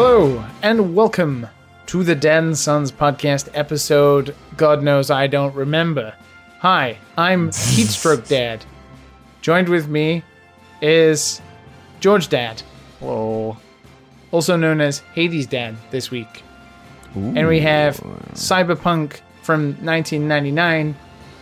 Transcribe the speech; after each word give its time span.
Hello, 0.00 0.44
and 0.62 0.94
welcome 0.94 1.48
to 1.86 2.04
the 2.04 2.14
Dad 2.14 2.44
and 2.44 2.56
Sons 2.56 2.92
podcast 2.92 3.48
episode 3.52 4.32
God 4.56 4.80
knows 4.80 5.10
I 5.10 5.26
don't 5.26 5.52
remember. 5.56 6.14
Hi, 6.60 6.98
I'm 7.16 7.48
Heatstroke 7.50 8.28
Dad. 8.28 8.64
Joined 9.40 9.68
with 9.68 9.88
me 9.88 10.22
is 10.80 11.42
George 11.98 12.28
Dad, 12.28 12.62
Whoa. 13.00 13.56
also 14.30 14.56
known 14.56 14.80
as 14.80 15.00
Hades 15.00 15.48
Dad 15.48 15.74
this 15.90 16.12
week. 16.12 16.44
And 17.16 17.48
we 17.48 17.58
have 17.58 17.96
Cyberpunk 18.34 19.18
from 19.42 19.70
1999, 19.84 20.94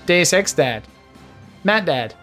Deus 0.07 0.33
Ex 0.33 0.55
Dad, 0.55 0.83
Matt 1.63 1.85
Dad. 1.85 2.15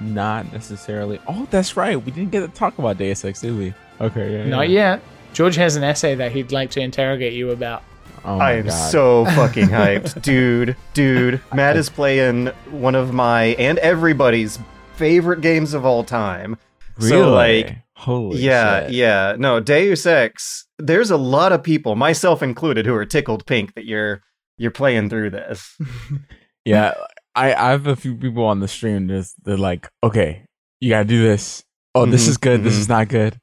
Not 0.00 0.50
necessarily. 0.54 1.20
Oh, 1.28 1.46
that's 1.50 1.76
right. 1.76 2.02
We 2.02 2.12
didn't 2.12 2.30
get 2.30 2.40
to 2.40 2.48
talk 2.48 2.78
about 2.78 2.96
Deus 2.96 3.26
Ex, 3.26 3.42
did 3.42 3.58
we? 3.58 3.74
Okay. 4.00 4.38
Yeah, 4.38 4.46
Not 4.46 4.70
yeah. 4.70 4.92
yet. 4.94 5.02
George 5.32 5.56
has 5.56 5.76
an 5.76 5.84
essay 5.84 6.14
that 6.14 6.32
he'd 6.32 6.52
like 6.52 6.70
to 6.72 6.80
interrogate 6.80 7.32
you 7.32 7.50
about. 7.50 7.82
Oh 8.24 8.36
my 8.38 8.50
I 8.50 8.52
am 8.54 8.66
God. 8.66 8.90
so 8.90 9.24
fucking 9.34 9.68
hyped, 9.68 10.22
dude. 10.22 10.76
Dude, 10.94 11.40
Matt 11.54 11.76
is 11.76 11.88
playing 11.90 12.46
one 12.70 12.94
of 12.94 13.12
my 13.12 13.46
and 13.58 13.78
everybody's 13.78 14.58
favorite 14.96 15.40
games 15.40 15.74
of 15.74 15.84
all 15.84 16.04
time. 16.04 16.56
really 16.98 17.08
So 17.08 17.32
like, 17.32 17.78
holy 17.96 18.40
yeah, 18.40 18.82
shit. 18.82 18.92
yeah. 18.92 19.30
Yeah. 19.30 19.36
No, 19.38 19.58
Deus 19.60 20.06
Ex. 20.06 20.66
There's 20.78 21.10
a 21.10 21.16
lot 21.16 21.52
of 21.52 21.62
people, 21.62 21.96
myself 21.96 22.42
included, 22.42 22.86
who 22.86 22.94
are 22.94 23.06
tickled 23.06 23.46
pink 23.46 23.74
that 23.74 23.86
you're 23.86 24.22
you're 24.58 24.70
playing 24.70 25.08
through 25.10 25.30
this. 25.30 25.76
yeah. 26.64 26.92
I 27.34 27.54
I 27.54 27.70
have 27.70 27.86
a 27.86 27.96
few 27.96 28.14
people 28.14 28.44
on 28.44 28.60
the 28.60 28.68
stream. 28.68 29.08
Just 29.08 29.34
they're 29.42 29.56
like, 29.56 29.88
okay, 30.04 30.44
you 30.80 30.90
gotta 30.90 31.06
do 31.06 31.22
this. 31.22 31.64
Oh, 31.94 32.06
this 32.06 32.26
Mhm, 32.26 32.28
is 32.28 32.36
good. 32.36 32.62
This 32.62 32.74
mhm. 32.74 32.78
is 32.80 32.88
not 32.88 33.08
good. 33.08 33.36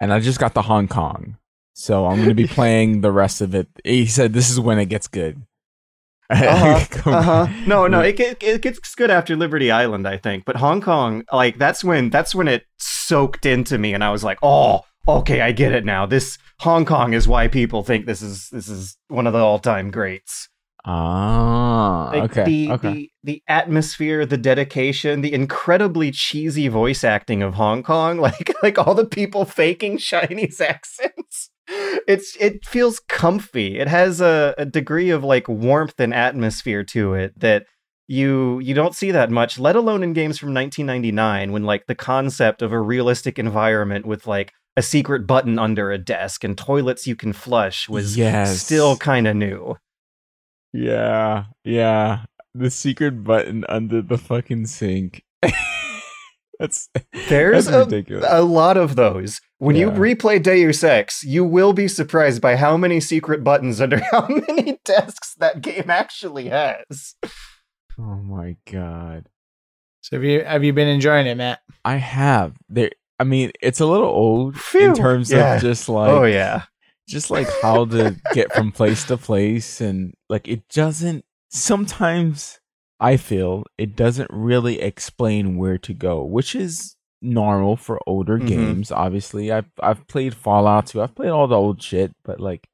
And 0.00 0.12
I 0.12 0.20
just 0.20 0.38
got 0.38 0.54
the 0.54 0.62
Hong 0.62 0.86
Kong, 0.88 1.36
so 1.74 2.06
I'm 2.06 2.20
gonna 2.20 2.34
be 2.34 2.46
playing 2.46 3.00
the 3.00 3.10
rest 3.12 3.40
of 3.40 3.54
it. 3.54 3.68
He 3.84 4.06
said 4.06 4.32
this 4.32 4.50
is 4.50 4.60
when 4.60 4.78
it 4.78 4.86
gets 4.86 5.08
good. 5.08 5.42
Uh-huh, 6.30 7.10
uh-huh. 7.10 7.46
No, 7.66 7.86
no, 7.86 8.00
it, 8.00 8.16
get- 8.16 8.42
it 8.42 8.60
gets 8.60 8.94
good 8.94 9.10
after 9.10 9.34
Liberty 9.34 9.70
Island, 9.70 10.06
I 10.06 10.18
think. 10.18 10.44
But 10.44 10.56
Hong 10.56 10.82
Kong, 10.82 11.24
like 11.32 11.56
that's 11.56 11.82
when 11.82 12.10
that's 12.10 12.34
when 12.34 12.48
it 12.48 12.64
soaked 12.78 13.46
into 13.46 13.78
me, 13.78 13.94
and 13.94 14.04
I 14.04 14.10
was 14.10 14.22
like, 14.22 14.38
oh, 14.42 14.82
okay, 15.08 15.40
I 15.40 15.52
get 15.52 15.72
it 15.72 15.86
now. 15.86 16.04
This 16.04 16.36
Hong 16.60 16.84
Kong 16.84 17.14
is 17.14 17.26
why 17.26 17.48
people 17.48 17.82
think 17.82 18.04
this 18.04 18.20
is 18.20 18.50
this 18.50 18.68
is 18.68 18.98
one 19.08 19.26
of 19.26 19.32
the 19.32 19.38
all 19.38 19.58
time 19.58 19.90
greats. 19.90 20.50
Ah, 20.84 22.10
Like 22.12 22.30
okay, 22.30 22.44
the, 22.44 22.70
okay. 22.72 22.92
the 22.92 23.10
the 23.24 23.42
atmosphere, 23.48 24.24
the 24.24 24.36
dedication, 24.38 25.20
the 25.20 25.32
incredibly 25.34 26.10
cheesy 26.10 26.68
voice 26.68 27.04
acting 27.04 27.42
of 27.42 27.54
Hong 27.54 27.82
Kong, 27.82 28.18
like 28.28 28.52
like 28.62 28.78
all 28.78 28.94
the 28.94 29.06
people 29.06 29.44
faking 29.44 29.98
Chinese 29.98 30.60
accents. 30.72 31.50
It's 32.06 32.36
it 32.40 32.64
feels 32.64 33.00
comfy. 33.08 33.78
It 33.78 33.88
has 33.88 34.20
a, 34.20 34.54
a 34.56 34.64
degree 34.64 35.10
of 35.10 35.22
like 35.22 35.48
warmth 35.48 36.00
and 36.00 36.14
atmosphere 36.14 36.82
to 36.84 37.14
it 37.14 37.38
that 37.38 37.66
you 38.06 38.58
you 38.60 38.72
don't 38.72 38.94
see 38.94 39.10
that 39.10 39.30
much, 39.30 39.58
let 39.58 39.76
alone 39.76 40.02
in 40.02 40.14
games 40.14 40.38
from 40.38 40.54
1999 40.54 41.52
when 41.52 41.64
like 41.64 41.86
the 41.86 41.94
concept 41.94 42.62
of 42.62 42.72
a 42.72 42.80
realistic 42.80 43.38
environment 43.38 44.06
with 44.06 44.26
like 44.26 44.52
a 44.78 44.82
secret 44.82 45.26
button 45.26 45.58
under 45.58 45.90
a 45.90 45.98
desk 45.98 46.44
and 46.44 46.56
toilets 46.56 47.06
you 47.06 47.16
can 47.16 47.32
flush 47.34 47.88
was 47.88 48.16
Yes. 48.16 48.62
still 48.62 48.96
kind 48.96 49.26
of 49.26 49.36
new. 49.36 49.76
Yeah, 50.72 51.44
yeah. 51.64 52.24
The 52.54 52.70
secret 52.70 53.22
button 53.24 53.64
under 53.68 54.02
the 54.02 54.18
fucking 54.18 54.66
sink. 54.66 55.22
that's 56.58 56.88
There's 57.28 57.66
that's 57.66 57.76
a, 57.76 57.80
ridiculous. 57.84 58.26
a 58.28 58.42
lot 58.42 58.76
of 58.76 58.96
those. 58.96 59.40
When 59.58 59.76
you 59.76 59.90
replay 59.90 60.42
Deus 60.42 60.82
Ex, 60.84 61.24
you 61.24 61.44
will 61.44 61.72
be 61.72 61.88
surprised 61.88 62.40
by 62.40 62.56
how 62.56 62.76
many 62.76 63.00
secret 63.00 63.42
buttons 63.42 63.80
under 63.80 63.98
how 64.10 64.26
many 64.28 64.78
desks 64.84 65.34
that 65.36 65.60
game 65.60 65.88
actually 65.90 66.48
has. 66.48 67.14
oh 67.98 68.16
my 68.22 68.56
god. 68.70 69.28
So 70.00 70.16
have 70.16 70.24
you 70.24 70.44
have 70.44 70.64
you 70.64 70.72
been 70.72 70.88
enjoying 70.88 71.26
it, 71.26 71.36
Matt? 71.36 71.60
I 71.84 71.96
have 71.96 72.56
there. 72.68 72.90
I 73.20 73.24
mean, 73.24 73.50
it's 73.60 73.80
a 73.80 73.86
little 73.86 74.06
old 74.06 74.56
Phew. 74.56 74.90
in 74.90 74.94
terms 74.94 75.30
Yeah. 75.30 75.56
of 75.56 75.62
just 75.62 75.88
oh, 75.88 75.94
like 75.94 76.10
oh 76.10 76.24
yeah. 76.24 76.64
Just 77.08 77.30
like 77.30 77.48
how 77.62 77.84
to 77.86 78.14
get 78.34 78.52
from 78.52 78.70
place 78.70 79.04
to 79.04 79.16
place 79.16 79.80
and 79.80 80.14
like 80.28 80.46
it 80.46 80.68
doesn't 80.68 81.24
sometimes 81.50 82.60
I 83.00 83.16
feel 83.16 83.64
it 83.78 83.96
doesn't 83.96 84.30
really 84.32 84.80
explain 84.80 85.56
where 85.56 85.78
to 85.78 85.94
go, 85.94 86.22
which 86.24 86.54
is 86.54 86.96
normal 87.22 87.76
for 87.76 88.00
older 88.06 88.38
Mhm. 88.38 88.46
games. 88.48 88.92
Obviously, 88.92 89.50
I've 89.52 89.70
I've 89.80 90.06
played 90.08 90.34
Fallout 90.34 90.86
2. 90.88 91.00
I've 91.02 91.14
played 91.14 91.30
all 91.30 91.46
the 91.48 91.56
old 91.56 91.82
shit, 91.82 92.12
but 92.24 92.40
like 92.40 92.68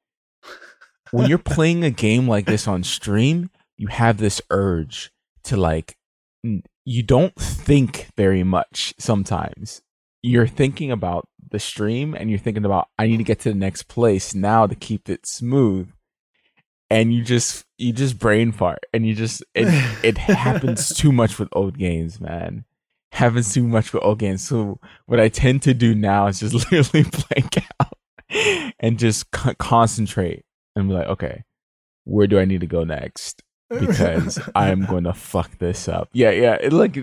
when 1.11 1.29
you're 1.29 1.37
playing 1.57 1.83
a 1.83 1.91
game 1.91 2.27
like 2.27 2.45
this 2.45 2.67
on 2.67 2.83
stream, 2.83 3.49
you 3.77 3.87
have 3.87 4.17
this 4.17 4.41
urge 4.49 5.11
to 5.45 5.55
like 5.57 5.95
n- 6.43 6.63
you 6.85 7.03
don't 7.03 7.35
think 7.35 8.09
very 8.17 8.43
much 8.43 8.93
sometimes. 8.99 9.81
You're 10.25 10.47
thinking 10.47 10.91
about 10.91 11.27
the 11.51 11.59
stream 11.59 12.15
and 12.15 12.29
you're 12.29 12.39
thinking 12.39 12.65
about 12.65 12.89
I 12.97 13.05
need 13.07 13.17
to 13.17 13.23
get 13.23 13.39
to 13.41 13.49
the 13.49 13.55
next 13.55 13.83
place 13.83 14.33
now 14.33 14.65
to 14.65 14.75
keep 14.75 15.09
it 15.09 15.25
smooth. 15.25 15.89
And 16.89 17.13
you 17.13 17.23
just 17.23 17.65
you 17.77 17.93
just 17.93 18.19
brain 18.19 18.51
fart 18.51 18.79
and 18.93 19.05
you 19.05 19.13
just 19.13 19.43
it 19.53 19.67
it 20.03 20.17
happens 20.17 20.89
too 20.89 21.11
much 21.11 21.37
with 21.39 21.49
old 21.51 21.77
games, 21.77 22.19
man. 22.19 22.65
Happens 23.11 23.53
too 23.53 23.67
much 23.67 23.93
with 23.93 24.03
old 24.03 24.19
games. 24.19 24.41
So 24.47 24.79
what 25.05 25.19
I 25.19 25.29
tend 25.29 25.61
to 25.63 25.73
do 25.73 25.93
now 25.95 26.27
is 26.27 26.39
just 26.39 26.53
literally 26.71 27.09
blank 27.29 27.57
out 27.79 27.93
and 28.79 28.99
just 28.99 29.31
co- 29.31 29.53
concentrate 29.55 30.43
and 30.75 30.89
be 30.89 30.95
like, 30.95 31.07
okay, 31.07 31.43
where 32.03 32.27
do 32.27 32.39
I 32.39 32.45
need 32.45 32.61
to 32.61 32.67
go 32.67 32.83
next? 32.83 33.41
Because 33.69 34.39
I 34.55 34.69
am 34.69 34.85
going 34.85 35.05
to 35.05 35.13
fuck 35.13 35.57
this 35.57 35.87
up. 35.87 36.09
Yeah, 36.13 36.31
yeah. 36.31 36.55
It 36.55 36.73
like 36.73 36.97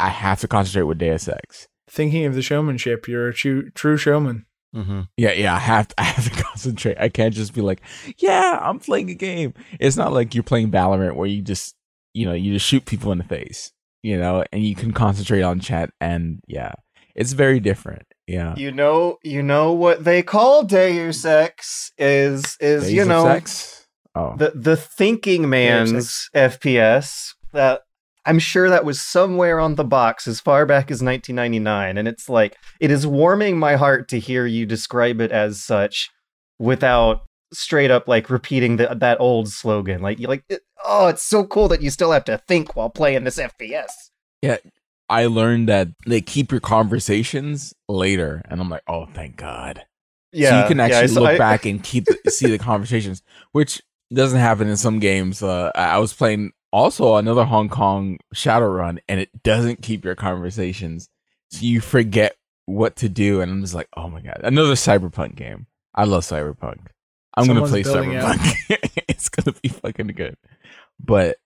I 0.00 0.08
have 0.08 0.40
to 0.40 0.48
concentrate 0.48 0.84
with 0.84 0.98
Deus 0.98 1.28
Ex. 1.28 1.68
Thinking 1.88 2.24
of 2.26 2.34
the 2.34 2.42
showmanship, 2.42 3.08
you're 3.08 3.28
a 3.28 3.34
true, 3.34 3.70
true 3.70 3.96
showman. 3.96 4.46
Mm-hmm. 4.74 5.02
Yeah, 5.16 5.32
yeah. 5.32 5.54
I 5.54 5.58
have 5.58 5.88
to, 5.88 5.94
I 5.98 6.04
have 6.04 6.24
to 6.24 6.42
concentrate. 6.42 6.98
I 6.98 7.08
can't 7.08 7.34
just 7.34 7.54
be 7.54 7.60
like, 7.60 7.80
yeah, 8.18 8.58
I'm 8.60 8.78
playing 8.78 9.10
a 9.10 9.14
game. 9.14 9.54
It's 9.80 9.96
not 9.96 10.12
like 10.12 10.34
you're 10.34 10.44
playing 10.44 10.70
Valorant 10.70 11.16
where 11.16 11.26
you 11.26 11.42
just, 11.42 11.74
you 12.14 12.26
know, 12.26 12.34
you 12.34 12.52
just 12.52 12.66
shoot 12.66 12.84
people 12.84 13.12
in 13.12 13.18
the 13.18 13.24
face, 13.24 13.72
you 14.02 14.18
know, 14.18 14.44
and 14.52 14.64
you 14.64 14.74
can 14.74 14.92
concentrate 14.92 15.42
on 15.42 15.60
chat. 15.60 15.90
And 16.00 16.40
yeah, 16.46 16.72
it's 17.14 17.32
very 17.32 17.60
different. 17.60 18.02
Yeah. 18.26 18.54
You 18.56 18.70
know, 18.70 19.18
you 19.22 19.42
know 19.42 19.72
what 19.72 20.04
they 20.04 20.22
call 20.22 20.62
Deus 20.64 21.24
Ex 21.24 21.92
is 21.96 22.56
is 22.60 22.84
Days 22.84 22.92
you 22.92 23.04
know 23.06 23.24
sex? 23.24 23.86
Oh, 24.14 24.36
the 24.36 24.52
the 24.54 24.76
thinking 24.76 25.48
man's 25.48 26.28
FPS. 26.34 27.34
That 27.52 27.82
I'm 28.28 28.38
sure 28.38 28.68
that 28.68 28.84
was 28.84 29.00
somewhere 29.00 29.58
on 29.58 29.76
the 29.76 29.84
box 29.84 30.28
as 30.28 30.38
far 30.38 30.66
back 30.66 30.90
as 30.90 31.02
1999, 31.02 31.96
and 31.96 32.06
it's 32.06 32.28
like 32.28 32.56
it 32.78 32.90
is 32.90 33.06
warming 33.06 33.58
my 33.58 33.76
heart 33.76 34.08
to 34.10 34.20
hear 34.20 34.44
you 34.44 34.66
describe 34.66 35.22
it 35.22 35.32
as 35.32 35.64
such, 35.64 36.10
without 36.58 37.22
straight 37.54 37.90
up 37.90 38.06
like 38.06 38.28
repeating 38.28 38.76
the, 38.76 38.94
that 39.00 39.18
old 39.18 39.48
slogan. 39.48 40.02
Like 40.02 40.18
you're 40.18 40.28
like, 40.28 40.44
oh, 40.84 41.08
it's 41.08 41.22
so 41.22 41.44
cool 41.44 41.68
that 41.68 41.80
you 41.80 41.88
still 41.88 42.12
have 42.12 42.24
to 42.24 42.36
think 42.46 42.76
while 42.76 42.90
playing 42.90 43.24
this 43.24 43.38
FPS. 43.38 43.88
Yeah. 44.42 44.58
I 45.08 45.24
learned 45.24 45.70
that 45.70 45.88
they 46.06 46.20
keep 46.20 46.50
your 46.50 46.60
conversations 46.60 47.72
later, 47.88 48.42
and 48.44 48.60
I'm 48.60 48.68
like, 48.68 48.82
oh, 48.86 49.06
thank 49.06 49.36
God. 49.36 49.86
Yeah, 50.32 50.50
so 50.50 50.60
you 50.60 50.68
can 50.68 50.76
yeah, 50.76 50.84
I 50.84 51.00
actually 51.00 51.14
look 51.14 51.28
I- 51.30 51.38
back 51.38 51.64
and 51.64 51.82
keep 51.82 52.06
see 52.28 52.50
the 52.50 52.58
conversations, 52.58 53.22
which 53.52 53.80
doesn't 54.12 54.38
happen 54.38 54.68
in 54.68 54.76
some 54.76 54.98
games. 54.98 55.42
Uh, 55.42 55.70
I 55.74 55.98
was 55.98 56.12
playing 56.12 56.52
also 56.72 57.16
another 57.16 57.44
Hong 57.44 57.68
Kong 57.68 58.18
Shadowrun, 58.34 58.98
and 59.08 59.20
it 59.20 59.42
doesn't 59.42 59.82
keep 59.82 60.04
your 60.04 60.14
conversations, 60.14 61.08
so 61.50 61.60
you 61.62 61.80
forget 61.80 62.36
what 62.66 62.96
to 62.96 63.08
do. 63.08 63.40
And 63.40 63.50
I'm 63.50 63.60
just 63.62 63.74
like, 63.74 63.88
oh 63.96 64.08
my 64.08 64.20
god, 64.20 64.40
another 64.42 64.74
Cyberpunk 64.74 65.34
game. 65.34 65.66
I 65.94 66.04
love 66.04 66.24
Cyberpunk. 66.24 66.88
I'm 67.34 67.46
Someone's 67.46 67.70
gonna 67.70 67.82
play 67.82 67.82
building 67.82 68.12
it 68.12 68.22
up. 68.22 68.36
Cyberpunk. 68.36 69.02
it's 69.08 69.28
gonna 69.28 69.56
be 69.62 69.68
fucking 69.68 70.08
good. 70.08 70.36
But 71.00 71.38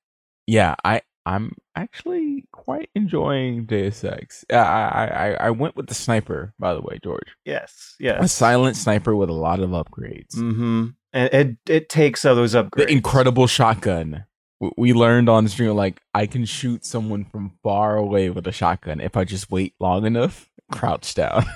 yeah, 0.47 0.75
I 0.85 1.03
I'm 1.25 1.53
actually 1.77 2.47
quite 2.53 2.91
enjoying 2.95 3.67
Deus 3.67 4.03
Ex. 4.03 4.45
I 4.51 4.57
I 4.57 5.07
I, 5.07 5.33
I 5.35 5.51
went 5.51 5.77
with 5.77 5.87
the 5.87 5.95
sniper, 5.95 6.53
by 6.59 6.75
the 6.75 6.81
way, 6.81 6.99
George. 7.03 7.37
Yes, 7.45 7.95
yes. 8.01 8.25
A 8.25 8.29
silent 8.29 8.77
sniper 8.77 9.15
with 9.15 9.31
a 9.31 9.35
lot 9.35 9.61
of 9.61 9.71
upgrades. 9.71 10.35
Mm-hmm. 10.35 10.87
And 11.13 11.35
it 11.35 11.57
it 11.69 11.89
takes 11.89 12.25
all 12.25 12.35
those 12.35 12.55
upgrades. 12.55 12.87
The 12.87 12.91
incredible 12.91 13.47
shotgun. 13.47 14.25
We 14.77 14.93
learned 14.93 15.29
on 15.29 15.45
the 15.45 15.51
stream 15.51 15.75
like 15.75 16.01
I 16.15 16.27
can 16.27 16.45
shoot 16.45 16.85
someone 16.85 17.25
from 17.25 17.53
far 17.63 17.97
away 17.97 18.31
with 18.31 18.47
a 18.47 18.53
shotgun 18.53 19.01
if 19.01 19.17
I 19.17 19.25
just 19.25 19.51
wait 19.51 19.75
long 19.81 20.07
enough, 20.07 20.49
crouch 20.71 21.15
down. 21.15 21.45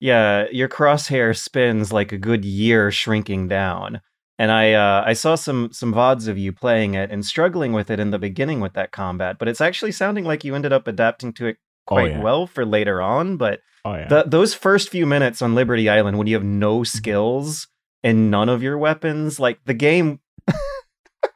Yeah, 0.00 0.46
your 0.52 0.68
crosshair 0.68 1.36
spins 1.36 1.92
like 1.92 2.12
a 2.12 2.18
good 2.18 2.44
year 2.44 2.92
shrinking 2.92 3.48
down. 3.48 4.00
And 4.38 4.52
I 4.52 4.72
uh, 4.74 5.02
I 5.04 5.12
saw 5.14 5.34
some 5.34 5.70
some 5.72 5.92
vods 5.92 6.28
of 6.28 6.38
you 6.38 6.52
playing 6.52 6.94
it 6.94 7.10
and 7.10 7.26
struggling 7.26 7.72
with 7.72 7.90
it 7.90 7.98
in 7.98 8.12
the 8.12 8.18
beginning 8.20 8.60
with 8.60 8.74
that 8.74 8.92
combat, 8.92 9.38
but 9.40 9.48
it's 9.48 9.60
actually 9.60 9.90
sounding 9.90 10.24
like 10.24 10.44
you 10.44 10.54
ended 10.54 10.72
up 10.72 10.86
adapting 10.86 11.32
to 11.34 11.46
it 11.48 11.56
Oh, 11.90 11.94
quite 11.96 12.12
yeah. 12.12 12.20
well 12.22 12.46
for 12.46 12.64
later 12.64 13.02
on. 13.02 13.38
But 13.38 13.58
Oh 13.84 13.94
yeah. 13.94 14.06
the, 14.06 14.22
those 14.24 14.54
first 14.54 14.88
few 14.90 15.04
minutes 15.04 15.42
on 15.42 15.56
Liberty 15.56 15.88
Island 15.88 16.16
when 16.16 16.28
you 16.28 16.34
have 16.36 16.44
no 16.44 16.84
skills 16.84 17.66
and 18.04 18.30
none 18.30 18.48
of 18.48 18.62
your 18.62 18.78
weapons. 18.78 19.40
Like 19.40 19.58
the 19.64 19.74
game 19.74 20.20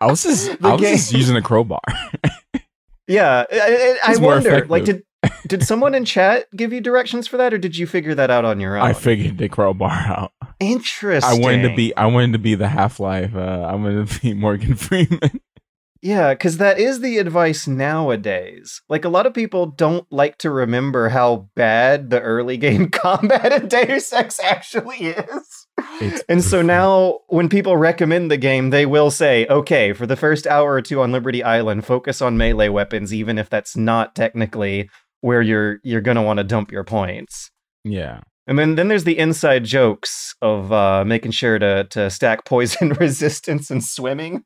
I 0.00 0.06
was 0.06 0.22
just 0.22 0.60
The 0.60 0.68
I 0.68 0.72
was 0.72 0.80
game- 0.80 0.96
just 0.96 1.12
using 1.12 1.36
a 1.36 1.42
crowbar. 1.42 1.80
Yeah, 3.08 3.44
I, 3.50 3.98
I, 4.04 4.12
I 4.12 4.16
wonder. 4.18 4.64
Like, 4.66 4.84
did 4.84 5.02
did 5.48 5.64
someone 5.64 5.94
in 5.94 6.04
chat 6.04 6.46
give 6.56 6.72
you 6.72 6.80
directions 6.80 7.26
for 7.26 7.36
that, 7.36 7.52
or 7.52 7.58
did 7.58 7.76
you 7.76 7.86
figure 7.86 8.14
that 8.14 8.30
out 8.30 8.44
on 8.44 8.60
your 8.60 8.76
own? 8.76 8.82
I 8.86 8.92
figured 8.92 9.38
the 9.38 9.48
crowbar 9.48 9.90
out. 9.90 10.32
Interesting. 10.60 11.28
I 11.30 11.42
wanted 11.42 11.68
to 11.68 11.74
be 11.74 11.94
I 11.96 12.06
wanted 12.06 12.32
to 12.34 12.38
be 12.38 12.54
the 12.54 12.68
Half 12.68 13.00
Life. 13.00 13.34
Uh, 13.34 13.66
I 13.68 13.74
wanted 13.74 14.08
to 14.08 14.20
be 14.20 14.34
Morgan 14.34 14.76
Freeman. 14.76 15.40
Yeah, 16.00 16.32
because 16.32 16.56
that 16.58 16.78
is 16.78 17.00
the 17.00 17.18
advice 17.18 17.66
nowadays. 17.68 18.82
Like 18.88 19.04
a 19.04 19.08
lot 19.08 19.26
of 19.26 19.34
people 19.34 19.66
don't 19.66 20.06
like 20.10 20.38
to 20.38 20.50
remember 20.50 21.08
how 21.10 21.48
bad 21.54 22.10
the 22.10 22.20
early 22.20 22.56
game 22.56 22.88
combat 22.90 23.52
in 23.52 23.68
Deus 23.68 24.12
Ex 24.12 24.40
actually 24.40 24.98
is. 25.06 25.61
It's 26.00 26.22
And 26.28 26.42
so 26.44 26.62
now, 26.62 27.20
when 27.28 27.48
people 27.48 27.76
recommend 27.76 28.30
the 28.30 28.36
game, 28.36 28.70
they 28.70 28.86
will 28.86 29.10
say, 29.10 29.46
okay, 29.46 29.92
for 29.92 30.06
the 30.06 30.16
first 30.16 30.46
hour 30.46 30.72
or 30.74 30.82
two 30.82 31.00
on 31.00 31.12
Liberty 31.12 31.42
Island, 31.42 31.84
focus 31.86 32.20
on 32.20 32.36
melee 32.36 32.68
weapons, 32.68 33.12
even 33.14 33.38
if 33.38 33.48
that's 33.48 33.76
not 33.76 34.14
technically 34.14 34.88
where 35.20 35.40
you're 35.42 35.78
you're 35.82 36.00
gonna 36.00 36.22
want 36.22 36.38
to 36.38 36.44
dump 36.44 36.70
your 36.72 36.84
points. 36.84 37.50
yeah. 37.84 38.20
And 38.48 38.58
then, 38.58 38.74
then 38.74 38.88
there's 38.88 39.04
the 39.04 39.16
inside 39.18 39.64
jokes 39.64 40.34
of 40.42 40.72
uh, 40.72 41.04
making 41.04 41.30
sure 41.30 41.60
to 41.60 41.84
to 41.90 42.10
stack 42.10 42.44
poison 42.52 42.90
resistance 42.94 43.70
and 43.70 43.82
swimming, 43.84 44.42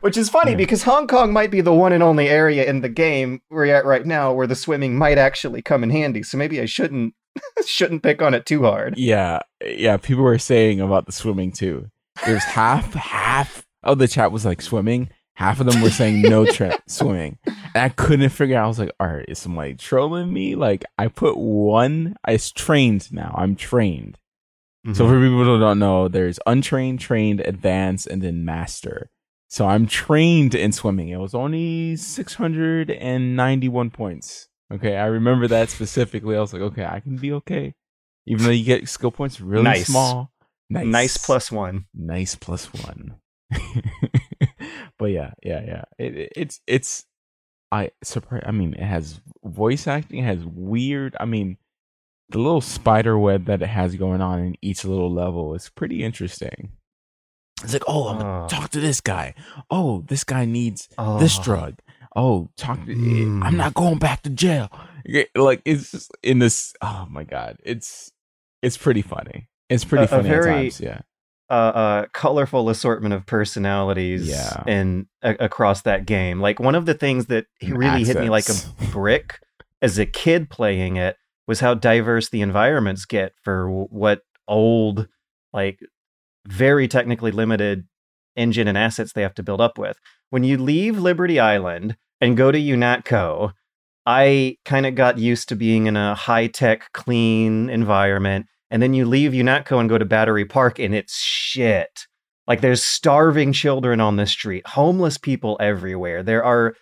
which 0.00 0.16
is 0.16 0.30
funny 0.30 0.52
Yeah. 0.52 0.56
because 0.56 0.84
Hong 0.84 1.06
Kong 1.06 1.30
might 1.32 1.50
be 1.50 1.60
the 1.60 1.72
one 1.74 1.92
and 1.92 2.02
only 2.02 2.28
area 2.28 2.64
in 2.64 2.80
the 2.80 2.88
game 2.88 3.40
we're 3.50 3.66
at 3.66 3.84
right 3.84 4.06
now 4.06 4.32
where 4.32 4.46
the 4.46 4.54
swimming 4.56 4.96
might 4.96 5.18
actually 5.18 5.60
come 5.60 5.82
in 5.84 5.90
handy. 5.90 6.22
So 6.22 6.38
maybe 6.38 6.60
I 6.60 6.64
shouldn't 6.64 7.12
shouldn't 7.66 8.02
pick 8.02 8.22
on 8.22 8.34
it 8.34 8.46
too 8.46 8.62
hard. 8.62 8.96
Yeah, 8.98 9.40
yeah. 9.64 9.96
People 9.96 10.24
were 10.24 10.38
saying 10.38 10.80
about 10.80 11.06
the 11.06 11.12
swimming 11.12 11.52
too. 11.52 11.90
There's 12.26 12.44
half, 12.44 12.92
half 12.94 13.66
of 13.82 13.98
the 13.98 14.08
chat 14.08 14.32
was 14.32 14.44
like 14.44 14.60
swimming. 14.62 15.10
Half 15.34 15.60
of 15.60 15.66
them 15.66 15.80
were 15.82 15.90
saying 15.90 16.22
no 16.22 16.44
trip 16.52 16.80
swimming, 16.88 17.38
and 17.46 17.76
I 17.76 17.90
couldn't 17.90 18.30
figure 18.30 18.56
out. 18.58 18.64
I 18.64 18.68
was 18.68 18.78
like, 18.80 18.90
"All 18.98 19.06
right, 19.06 19.24
is 19.28 19.38
somebody 19.38 19.74
trolling 19.76 20.32
me?" 20.32 20.56
Like, 20.56 20.84
I 20.98 21.06
put 21.08 21.36
one. 21.36 22.16
I 22.24 22.36
trained 22.38 23.12
now. 23.12 23.32
I'm 23.38 23.54
trained. 23.54 24.18
So 24.94 25.04
Mm-hmm. 25.04 25.12
for 25.12 25.20
people 25.20 25.44
who 25.44 25.60
don't 25.60 25.78
know, 25.78 26.08
there's 26.08 26.40
untrained, 26.46 26.98
trained, 27.00 27.40
advanced, 27.40 28.06
and 28.08 28.20
then 28.22 28.44
master. 28.44 29.10
So 29.48 29.66
I'm 29.66 29.86
trained 29.86 30.54
in 30.54 30.72
swimming. 30.72 31.08
It 31.08 31.18
was 31.18 31.34
only 31.34 31.96
691 31.96 33.90
points. 33.90 34.47
Okay, 34.72 34.96
I 34.96 35.06
remember 35.06 35.48
that 35.48 35.70
specifically. 35.70 36.36
I 36.36 36.40
was 36.40 36.52
like, 36.52 36.62
okay, 36.62 36.84
I 36.84 37.00
can 37.00 37.16
be 37.16 37.32
okay, 37.32 37.74
even 38.26 38.44
though 38.44 38.50
you 38.52 38.64
get 38.64 38.88
skill 38.88 39.10
points 39.10 39.40
really 39.40 39.62
Nice. 39.64 39.86
small. 39.86 40.30
Nice, 40.70 40.86
nice 40.86 41.16
plus 41.16 41.50
one. 41.50 41.86
nice 41.94 42.34
plus 42.34 42.66
one. 42.84 43.16
but 44.98 45.06
yeah, 45.06 45.32
yeah, 45.42 45.62
yeah. 45.64 45.84
It, 45.98 46.16
it- 46.16 46.32
it's 46.36 46.60
it's 46.66 47.04
I 47.70 47.90
surprise. 48.02 48.42
I 48.46 48.50
mean, 48.50 48.74
it 48.74 48.84
has 48.84 49.20
voice 49.44 49.86
acting. 49.86 50.20
It 50.20 50.24
has 50.24 50.44
weird. 50.44 51.16
I 51.20 51.24
mean, 51.26 51.58
the 52.30 52.38
little 52.38 52.60
spider 52.60 53.18
web 53.18 53.44
that 53.46 53.62
it 53.62 53.68
has 53.68 53.96
going 53.96 54.20
on 54.20 54.38
in 54.40 54.54
each 54.62 54.84
little 54.84 55.12
level 55.12 55.54
is 55.54 55.68
pretty 55.70 56.02
interesting. 56.02 56.72
It's 57.62 57.72
like, 57.72 57.82
oh, 57.88 58.08
I'm 58.08 58.18
gonna 58.18 58.44
Oh. 58.44 58.48
talk 58.48 58.70
to 58.70 58.80
this 58.80 59.00
guy. 59.00 59.34
Oh, 59.70 60.04
this 60.08 60.24
guy 60.24 60.44
needs 60.44 60.88
this 61.18 61.38
Oh. 61.38 61.42
drug. 61.42 61.74
Oh, 62.16 62.48
talk 62.56 62.84
to. 62.86 62.94
Mm. 62.94 63.42
I'm 63.44 63.56
not 63.56 63.74
going 63.74 63.98
back 63.98 64.22
to 64.22 64.30
jail. 64.30 64.70
Like 65.34 65.62
it's 65.64 65.90
just 65.92 66.10
in 66.22 66.38
this. 66.38 66.74
Oh 66.82 67.06
my 67.10 67.24
god, 67.24 67.58
it's 67.64 68.10
it's 68.62 68.76
pretty 68.76 69.02
funny. 69.02 69.48
It's 69.68 69.84
pretty 69.84 70.02
A- 70.02 70.06
a 70.06 70.08
funny 70.08 70.28
very- 70.28 70.50
at 70.50 70.54
times. 70.56 70.80
Yeah. 70.80 71.00
uh, 71.50 71.52
uh, 71.52 72.06
colorful 72.12 72.68
assortment 72.68 73.14
of 73.14 73.24
personalities 73.26 74.28
Yeah. 74.28 74.62
in 74.66 75.06
a- 75.22 75.36
across 75.40 75.82
that 75.82 76.04
game. 76.06 76.40
Like 76.40 76.58
one 76.60 76.74
of 76.74 76.84
the 76.86 76.94
things 76.94 77.26
that 77.26 77.46
And 77.62 77.78
really 77.78 78.04
hit 78.04 78.18
me 78.20 78.28
like 78.28 78.48
a 78.48 78.54
brick 78.92 79.38
as 79.80 79.98
a 79.98 80.04
kid 80.06 80.50
playing 80.50 80.96
it 80.96 81.16
was 81.46 81.60
how 81.60 81.72
diverse 81.74 82.28
the 82.28 82.42
environments 82.42 83.04
get 83.06 83.32
for 83.42 83.70
what 83.70 84.20
old, 84.46 85.08
like 85.54 85.78
very 86.46 86.86
technically 86.88 87.30
limited 87.30 87.86
engine 88.38 88.68
and 88.68 88.78
assets 88.78 89.12
they 89.12 89.22
have 89.22 89.34
to 89.34 89.42
build 89.42 89.60
up 89.60 89.78
with. 89.78 89.98
When 90.30 90.44
you 90.44 90.58
leave 90.58 90.98
Liberty 90.98 91.40
Island 91.40 91.96
and 92.20 92.36
go 92.36 92.52
to 92.52 92.58
UNATCO, 92.58 93.52
I 94.06 94.56
kind 94.64 94.86
of 94.86 94.94
got 94.94 95.18
used 95.18 95.48
to 95.50 95.56
being 95.56 95.86
in 95.86 95.96
a 95.96 96.14
high 96.14 96.46
tech, 96.46 96.92
clean 96.92 97.68
environment. 97.68 98.46
And 98.70 98.82
then 98.82 98.94
you 98.94 99.04
leave 99.04 99.32
UNATCO 99.32 99.80
and 99.80 99.88
go 99.88 99.98
to 99.98 100.04
Battery 100.04 100.44
Park, 100.44 100.78
and 100.78 100.94
it's 100.94 101.18
shit. 101.18 102.06
Like 102.46 102.62
there's 102.62 102.82
starving 102.82 103.52
children 103.52 104.00
on 104.00 104.16
the 104.16 104.26
street, 104.26 104.66
homeless 104.66 105.18
people 105.18 105.58
everywhere. 105.60 106.22
There 106.22 106.42
are 106.42 106.74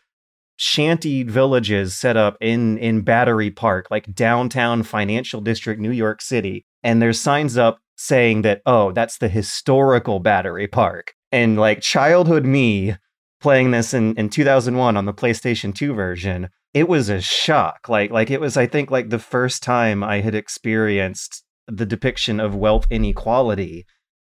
shanty 0.56 1.23
villages 1.23 1.97
set 1.97 2.17
up 2.17 2.37
in 2.41 2.79
in 2.79 3.02
Battery 3.02 3.50
Park, 3.50 3.88
like 3.91 4.14
downtown 4.14 4.85
financial 4.85 5.41
district, 5.41 5.81
New 5.81 5.91
York 5.91 6.23
City, 6.23 6.64
and 6.82 7.02
there's 7.02 7.20
signs 7.20 7.59
up 7.59 7.79
saying 7.96 8.43
that 8.43 8.62
oh, 8.66 8.93
that's 8.93 9.19
the 9.19 9.28
historical 9.28 10.20
Battery 10.20 10.69
Park. 10.69 11.14
And 11.32 11.58
like 11.58 11.81
childhood 11.81 12.44
me 12.44 12.96
playing 13.40 13.70
this 13.70 13.93
in 13.93 14.14
in 14.16 14.28
2001 14.28 14.96
on 14.96 15.04
the 15.04 15.14
PlayStation 15.14 15.75
2 15.75 15.94
version, 15.94 16.48
it 16.75 16.88
was 16.88 17.08
a 17.08 17.20
shock. 17.20 17.88
Like 17.88 18.10
like 18.10 18.31
it 18.31 18.40
was 18.40 18.56
I 18.56 18.66
think 18.66 18.90
like 18.90 19.10
the 19.10 19.19
first 19.19 19.62
time 19.62 20.04
I 20.04 20.20
had 20.20 20.34
experienced 20.34 21.43
the 21.66 21.87
depiction 21.87 22.38
of 22.38 22.54
wealth 22.54 22.87
inequality 22.90 23.87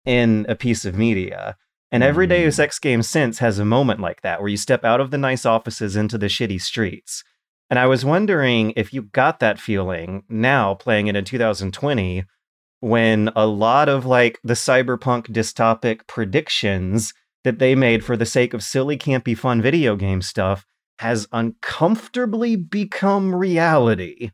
in 0.06 0.46
a 0.48 0.56
piece 0.56 0.86
of 0.86 0.98
media. 0.98 1.58
And 1.92 2.04
every 2.04 2.28
Mm. 2.28 2.30
Deus 2.30 2.60
Ex 2.60 2.80
game 2.80 3.02
since 3.02 3.40
has 3.40 3.60
a 3.60 3.66
moment 3.66 4.00
like 4.00 4.22
that 4.22 4.40
where 4.40 4.50
you 4.50 4.58
step 4.58 4.84
out 4.84 5.02
of 5.02 5.12
the 5.12 5.18
nice 5.18 5.46
offices 5.46 5.96
into 5.96 6.18
the 6.18 6.28
shitty 6.28 6.62
streets. 6.62 7.24
And 7.70 7.80
I 7.80 7.88
was 7.88 8.06
wondering 8.06 8.74
if 8.76 8.94
you 8.94 9.04
got 9.04 9.40
that 9.40 9.60
feeling 9.60 10.24
now 10.30 10.76
playing 10.76 11.08
it 11.08 11.16
in 11.16 11.26
2020 11.26 12.26
when 12.86 13.32
a 13.36 13.48
lot 13.48 13.90
of 13.90 14.06
like 14.06 14.40
the 14.44 14.54
cyberpunk 14.54 15.28
dystopic 15.32 16.06
predictions 16.06 17.16
that 17.44 17.58
they 17.58 17.74
made 17.74 18.06
for 18.06 18.16
the 18.16 18.28
sake 18.28 18.54
of 18.54 18.62
silly 18.62 18.96
campy 18.96 19.36
fun 19.36 19.60
video 19.60 19.96
game 19.96 20.22
stuff 20.22 20.68
has 21.00 21.28
uncomfortably 21.32 22.56
become 22.56 23.34
reality. 23.34 24.30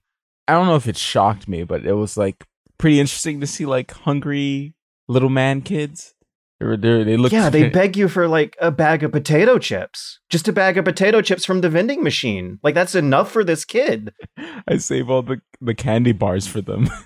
I 0.49 0.53
don't 0.53 0.67
know 0.67 0.75
if 0.75 0.85
it 0.85 0.97
shocked 0.97 1.47
me, 1.47 1.63
but 1.63 1.85
it 1.85 1.93
was 1.93 2.17
like 2.17 2.45
pretty 2.77 2.99
interesting 2.99 3.39
to 3.39 3.47
see 3.47 3.65
like 3.65 3.91
hungry 3.91 4.73
little 5.07 5.29
man 5.29 5.61
kids. 5.61 6.13
They 6.59 6.65
were 6.65 6.75
they 6.75 7.03
they 7.05 7.15
looked 7.15 7.31
yeah, 7.31 7.49
they 7.49 7.69
beg 7.79 7.95
you 7.95 8.09
for 8.09 8.27
like 8.27 8.57
a 8.59 8.69
bag 8.69 9.01
of 9.01 9.13
potato 9.13 9.59
chips. 9.59 10.19
Just 10.29 10.49
a 10.49 10.53
bag 10.53 10.77
of 10.77 10.83
potato 10.83 11.21
chips 11.21 11.45
from 11.45 11.61
the 11.61 11.69
vending 11.69 12.03
machine. 12.03 12.59
Like 12.63 12.75
that's 12.75 12.95
enough 12.95 13.31
for 13.31 13.45
this 13.45 13.63
kid. 13.63 14.13
I 14.67 14.75
save 14.75 15.09
all 15.09 15.21
the 15.21 15.39
the 15.61 15.73
candy 15.73 16.11
bars 16.11 16.47
for 16.47 16.59
them. 16.59 16.89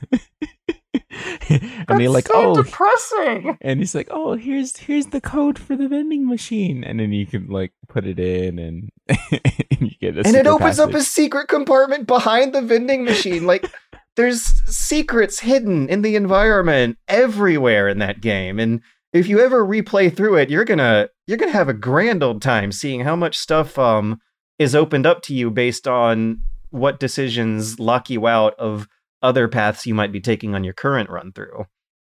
and 1.49 1.99
they're 1.99 2.09
like, 2.09 2.25
That's 2.25 2.35
so 2.35 2.51
oh, 2.51 2.63
depressing. 2.63 3.57
and 3.61 3.79
he's 3.79 3.95
like, 3.95 4.07
oh, 4.11 4.35
here's 4.35 4.77
here's 4.77 5.07
the 5.07 5.21
code 5.21 5.57
for 5.57 5.75
the 5.75 5.87
vending 5.87 6.27
machine, 6.27 6.83
and 6.83 6.99
then 6.99 7.11
you 7.11 7.25
can 7.25 7.47
like 7.47 7.71
put 7.87 8.05
it 8.05 8.19
in, 8.19 8.59
and, 8.59 8.89
and 9.09 9.81
you 9.81 9.91
get 9.99 10.15
a 10.15 10.19
And 10.19 10.27
it 10.27 10.45
secret 10.45 10.47
opens 10.47 10.79
up 10.79 10.93
a 10.93 11.01
secret 11.01 11.47
compartment 11.47 12.07
behind 12.07 12.53
the 12.53 12.61
vending 12.61 13.03
machine. 13.03 13.45
Like 13.45 13.69
there's 14.15 14.41
secrets 14.65 15.39
hidden 15.39 15.89
in 15.89 16.01
the 16.01 16.15
environment 16.15 16.97
everywhere 17.07 17.87
in 17.87 17.99
that 17.99 18.21
game. 18.21 18.59
And 18.59 18.81
if 19.13 19.27
you 19.27 19.39
ever 19.39 19.65
replay 19.65 20.15
through 20.15 20.35
it, 20.35 20.49
you're 20.49 20.65
gonna 20.65 21.09
you're 21.27 21.37
gonna 21.37 21.51
have 21.51 21.69
a 21.69 21.73
grand 21.73 22.23
old 22.23 22.41
time 22.41 22.71
seeing 22.71 23.01
how 23.01 23.15
much 23.15 23.37
stuff 23.37 23.77
um 23.79 24.19
is 24.59 24.75
opened 24.75 25.05
up 25.05 25.21
to 25.23 25.33
you 25.33 25.51
based 25.51 25.87
on 25.87 26.41
what 26.69 26.99
decisions 26.99 27.79
lock 27.79 28.09
you 28.09 28.27
out 28.27 28.53
of 28.55 28.87
other 29.21 29.47
paths 29.47 29.85
you 29.85 29.93
might 29.93 30.11
be 30.11 30.21
taking 30.21 30.55
on 30.55 30.63
your 30.63 30.73
current 30.73 31.09
run 31.09 31.31
through. 31.31 31.65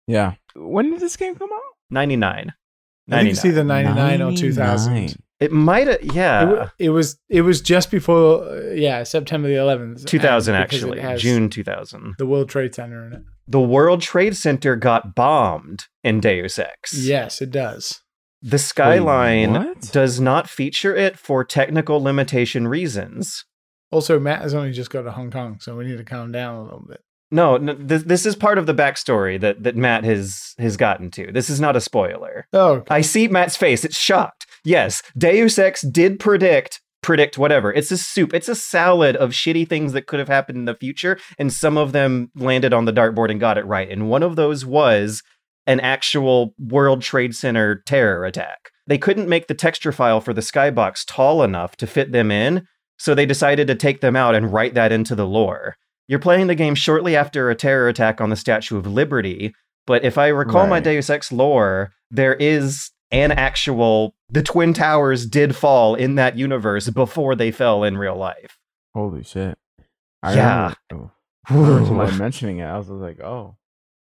Yeah. 0.06 0.34
When 0.54 0.90
did 0.90 1.00
this 1.00 1.16
game 1.16 1.34
come 1.34 1.50
out? 1.52 1.60
99. 1.90 2.52
I 3.08 3.18
think 3.18 3.30
it's 3.30 3.44
99. 3.44 3.52
either 3.52 3.94
99 3.94 4.22
or 4.22 4.36
2000. 4.36 5.16
It 5.38 5.52
might 5.52 5.86
have, 5.86 6.00
It, 6.00 6.14
yeah. 6.14 6.70
it 6.78 6.90
was 6.90 7.18
it 7.28 7.42
was 7.42 7.60
just 7.60 7.90
before 7.90 8.42
uh, 8.44 8.72
yeah 8.72 9.02
September 9.02 9.48
the 9.48 9.54
11th. 9.54 10.06
2000 10.06 10.54
and 10.54 10.64
because 10.64 10.82
it 10.82 10.98
actually, 10.98 11.18
June 11.20 11.50
2000. 11.50 12.14
The 12.18 12.26
World 12.26 12.48
Trade 12.48 12.74
Center 12.74 13.06
in 13.06 13.12
it. 13.12 13.22
The 13.46 13.60
World 13.60 14.00
Trade 14.00 14.34
Center 14.34 14.76
got 14.76 15.14
bombed 15.14 15.84
in 16.02 16.20
Deus 16.20 16.58
Ex. 16.58 16.94
Yes, 16.94 17.42
it 17.42 17.50
does. 17.50 18.00
The 18.42 18.58
skyline 18.58 19.52
what? 19.52 19.80
does 19.92 20.20
not 20.20 20.48
feature 20.48 20.96
it 20.96 21.18
for 21.18 21.44
technical 21.44 22.02
limitation 22.02 22.66
reasons. 22.66 23.44
Also, 23.90 24.18
Matt 24.18 24.42
has 24.42 24.54
only 24.54 24.72
just 24.72 24.90
got 24.90 25.02
to 25.02 25.12
Hong 25.12 25.30
Kong, 25.30 25.58
so 25.60 25.76
we 25.76 25.84
need 25.84 25.98
to 25.98 26.04
calm 26.04 26.32
down 26.32 26.56
a 26.56 26.62
little 26.62 26.84
bit. 26.86 27.00
No, 27.30 27.56
no 27.56 27.74
this, 27.74 28.02
this 28.04 28.26
is 28.26 28.36
part 28.36 28.58
of 28.58 28.66
the 28.66 28.74
backstory 28.74 29.40
that, 29.40 29.62
that 29.62 29.76
Matt 29.76 30.04
has 30.04 30.54
has 30.58 30.76
gotten 30.76 31.10
to. 31.12 31.32
This 31.32 31.50
is 31.50 31.60
not 31.60 31.76
a 31.76 31.80
spoiler. 31.80 32.46
Oh, 32.52 32.82
I 32.88 33.00
see 33.00 33.28
Matt's 33.28 33.56
face. 33.56 33.84
It's 33.84 33.98
shocked. 33.98 34.46
Yes, 34.64 35.02
Deus 35.16 35.58
Ex 35.58 35.82
did 35.82 36.18
predict 36.18 36.80
predict 37.02 37.38
whatever. 37.38 37.72
It's 37.72 37.92
a 37.92 37.98
soup. 37.98 38.34
It's 38.34 38.48
a 38.48 38.54
salad 38.56 39.14
of 39.14 39.30
shitty 39.30 39.68
things 39.68 39.92
that 39.92 40.08
could 40.08 40.18
have 40.18 40.28
happened 40.28 40.58
in 40.58 40.64
the 40.64 40.74
future, 40.74 41.18
and 41.38 41.52
some 41.52 41.76
of 41.78 41.92
them 41.92 42.30
landed 42.34 42.72
on 42.72 42.84
the 42.84 42.92
dartboard 42.92 43.30
and 43.30 43.38
got 43.38 43.58
it 43.58 43.64
right. 43.64 43.88
And 43.88 44.10
one 44.10 44.24
of 44.24 44.34
those 44.34 44.66
was 44.66 45.22
an 45.68 45.78
actual 45.80 46.54
World 46.58 47.02
Trade 47.02 47.34
Center 47.34 47.82
terror 47.86 48.24
attack. 48.24 48.70
They 48.88 48.98
couldn't 48.98 49.28
make 49.28 49.46
the 49.46 49.54
texture 49.54 49.92
file 49.92 50.20
for 50.20 50.32
the 50.32 50.40
skybox 50.40 51.04
tall 51.06 51.42
enough 51.42 51.76
to 51.76 51.86
fit 51.86 52.12
them 52.12 52.30
in, 52.30 52.66
so 52.98 53.14
they 53.14 53.26
decided 53.26 53.66
to 53.68 53.74
take 53.74 54.00
them 54.00 54.16
out 54.16 54.34
and 54.34 54.52
write 54.52 54.74
that 54.74 54.92
into 54.92 55.14
the 55.14 55.26
lore. 55.26 55.76
You're 56.08 56.18
playing 56.20 56.46
the 56.46 56.54
game 56.54 56.74
shortly 56.74 57.16
after 57.16 57.50
a 57.50 57.54
terror 57.54 57.88
attack 57.88 58.20
on 58.20 58.30
the 58.30 58.36
Statue 58.36 58.76
of 58.78 58.86
Liberty, 58.86 59.54
but 59.86 60.04
if 60.04 60.18
I 60.18 60.28
recall 60.28 60.66
my 60.66 60.76
Right. 60.76 60.84
Deus 60.84 61.10
Ex 61.10 61.32
lore, 61.32 61.90
there 62.10 62.34
is 62.34 62.90
an 63.10 63.32
actual 63.32 64.14
the 64.30 64.42
Twin 64.42 64.72
Towers 64.72 65.26
did 65.26 65.54
fall 65.54 65.94
in 65.94 66.16
that 66.16 66.36
universe 66.36 66.90
before 66.90 67.34
they 67.36 67.50
fell 67.52 67.84
in 67.84 67.96
real 67.98 68.16
life. 68.16 68.56
Holy 68.94 69.22
shit! 69.22 69.56
I 70.22 70.34
Yeah. 70.34 70.74
remember, 70.90 71.12
oh. 71.48 71.48
I 71.48 71.54
remember 71.54 72.12
mentioning 72.18 72.58
it. 72.58 72.64
I 72.64 72.76
was 72.78 72.88
like, 72.88 73.20
oh, 73.20 73.56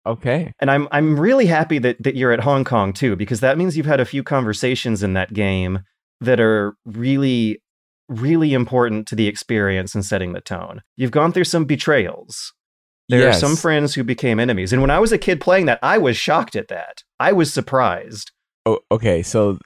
okay. 0.07 0.53
And 0.59 0.71
I'm 0.71 0.89
I'm 0.91 1.19
really 1.21 1.47
happy 1.47 1.79
that 1.81 2.03
that 2.03 2.15
you're 2.17 2.33
at 2.33 2.41
Hong 2.41 2.65
Kong 2.65 2.93
too, 2.95 3.17
because 3.17 3.41
that 3.41 3.59
means 3.59 3.77
you've 3.77 3.85
had 3.87 4.01
a 4.01 4.07
few 4.07 4.23
conversations 4.23 5.03
in 5.03 5.13
that 5.15 5.33
game 5.35 5.81
that 6.23 6.41
are 6.41 6.75
really, 6.87 7.61
really 8.09 8.53
important 8.53 9.07
to 9.09 9.15
the 9.17 9.27
experience 9.27 9.95
and 9.95 10.05
setting 10.05 10.33
the 10.33 10.41
tone. 10.41 10.83
You've 10.97 11.11
gone 11.11 11.33
through 11.33 11.45
some 11.45 11.65
betrayals. 11.65 12.53
There 13.09 13.21
Yes. 13.21 13.37
are 13.37 13.47
some 13.47 13.57
friends 13.57 13.95
who 13.95 14.03
became 14.05 14.41
enemies. 14.41 14.73
And 14.73 14.83
when 14.83 14.91
I 14.91 14.99
was 14.99 15.13
a 15.13 15.19
kid 15.19 15.41
playing 15.41 15.67
that, 15.67 15.79
I 15.83 15.99
was 15.99 16.17
shocked 16.17 16.57
at 16.57 16.69
that. 16.69 17.03
I 17.21 17.33
was 17.33 17.53
surprised. 17.53 18.33
Oh, 18.65 18.81
okay, 18.91 19.23
so 19.23 19.59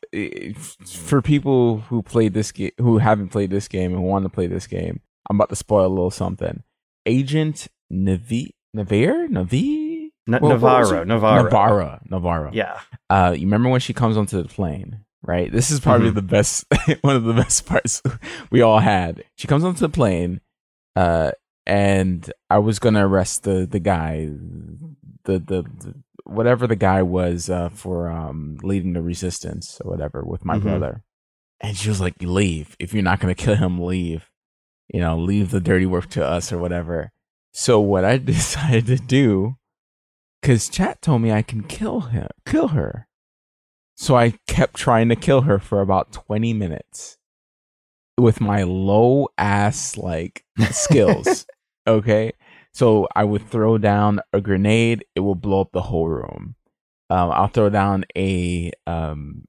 for 0.84 1.22
people 1.22 1.78
who 1.88 2.02
played 2.02 2.34
this 2.34 2.52
game, 2.52 2.72
who 2.78 2.98
haven't 2.98 3.28
played 3.28 3.50
this 3.50 3.66
game 3.66 3.94
and 3.94 4.02
want 4.02 4.24
to 4.24 4.28
play 4.28 4.46
this 4.46 4.66
game, 4.66 5.00
I'm 5.30 5.36
about 5.36 5.48
to 5.48 5.56
spoil 5.56 5.86
a 5.86 5.88
little 5.88 6.10
something. 6.10 6.62
Agent 7.06 7.68
Navi, 7.92 8.50
Navarre, 8.74 9.26
Navi, 9.28 10.10
N- 10.28 10.34
what 10.40 10.42
Navarro. 10.42 11.04
Navarro. 11.04 11.42
Navarro, 11.44 12.00
Navarro. 12.10 12.50
Yeah. 12.52 12.78
Uh, 13.08 13.32
you 13.34 13.46
remember 13.46 13.70
when 13.70 13.80
she 13.80 13.94
comes 13.94 14.18
onto 14.18 14.42
the 14.42 14.48
plane, 14.48 15.04
right? 15.22 15.50
This 15.52 15.70
is 15.70 15.80
probably 15.80 16.10
Mhm. 16.10 16.14
the 16.14 16.22
best, 16.22 16.64
one 17.02 17.16
of 17.16 17.24
the 17.24 17.34
best 17.34 17.66
parts 17.66 18.02
we 18.50 18.60
all 18.62 18.78
had. 18.80 19.24
She 19.36 19.46
comes 19.48 19.64
onto 19.64 19.80
the 19.80 19.88
plane, 19.88 20.40
uh, 20.96 21.32
and 21.66 22.30
I 22.48 22.58
was 22.58 22.78
gonna 22.78 23.06
arrest 23.06 23.42
the 23.44 23.66
the 23.70 23.80
guy, 23.80 24.28
the 25.24 25.38
the, 25.38 25.62
the 25.62 25.94
whatever 26.24 26.66
the 26.66 26.76
guy 26.76 27.02
was 27.02 27.50
uh, 27.50 27.68
for 27.70 28.08
um 28.08 28.58
leading 28.62 28.92
the 28.94 29.02
resistance 29.02 29.80
or 29.84 29.90
whatever 29.90 30.22
with 30.24 30.44
my 30.44 30.56
Mhm. 30.58 30.62
brother, 30.62 31.02
and 31.60 31.76
she 31.76 31.88
was 31.88 32.00
like, 32.00 32.14
"Leave 32.20 32.76
if 32.78 32.92
you're 32.94 33.02
not 33.02 33.20
gonna 33.20 33.34
kill 33.34 33.56
him. 33.56 33.78
Leave, 33.78 34.30
you 34.88 35.00
know, 35.00 35.18
leave 35.18 35.50
the 35.50 35.60
dirty 35.60 35.86
work 35.86 36.08
to 36.10 36.24
us 36.24 36.52
or 36.52 36.58
whatever." 36.58 37.10
So 37.52 37.78
what 37.80 38.04
I 38.04 38.16
decided 38.34 38.86
to 38.86 38.96
do 38.96 39.56
because 40.40 40.68
chat 40.70 41.02
told 41.02 41.20
me 41.20 41.30
I 41.32 41.42
can 41.42 41.62
kill 41.64 42.00
him, 42.02 42.28
kill 42.46 42.68
her. 42.68 43.06
So 44.00 44.16
I 44.16 44.32
kept 44.46 44.76
trying 44.76 45.10
to 45.10 45.14
kill 45.14 45.42
her 45.42 45.58
for 45.58 45.82
about 45.82 46.10
20 46.10 46.54
minutes 46.54 47.18
with 48.16 48.40
my 48.40 48.62
low 48.62 49.28
ass 49.36 49.98
like 49.98 50.42
skills. 50.70 51.44
okay. 51.86 52.32
So 52.72 53.08
I 53.14 53.24
would 53.24 53.46
throw 53.50 53.76
down 53.76 54.20
a 54.32 54.40
grenade, 54.40 55.04
it 55.14 55.20
will 55.20 55.34
blow 55.34 55.60
up 55.60 55.72
the 55.72 55.82
whole 55.82 56.08
room. 56.08 56.54
Um, 57.10 57.30
I'll 57.30 57.48
throw 57.48 57.68
down 57.68 58.06
a 58.16 58.72
um 58.86 59.44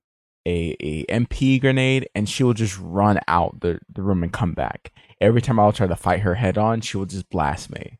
a, 0.45 0.75
a 0.81 1.05
EMP 1.05 1.61
grenade 1.61 2.09
and 2.13 2.27
she 2.27 2.43
will 2.43 2.53
just 2.53 2.77
run 2.77 3.21
out 3.29 3.61
the, 3.61 3.79
the 3.87 4.01
room 4.01 4.21
and 4.21 4.33
come 4.33 4.51
back. 4.51 4.91
Every 5.21 5.41
time 5.41 5.61
I'll 5.61 5.71
try 5.71 5.87
to 5.87 5.95
fight 5.95 6.19
her 6.19 6.35
head 6.35 6.57
on, 6.57 6.81
she 6.81 6.97
will 6.97 7.05
just 7.05 7.29
blast 7.29 7.71
me. 7.71 7.99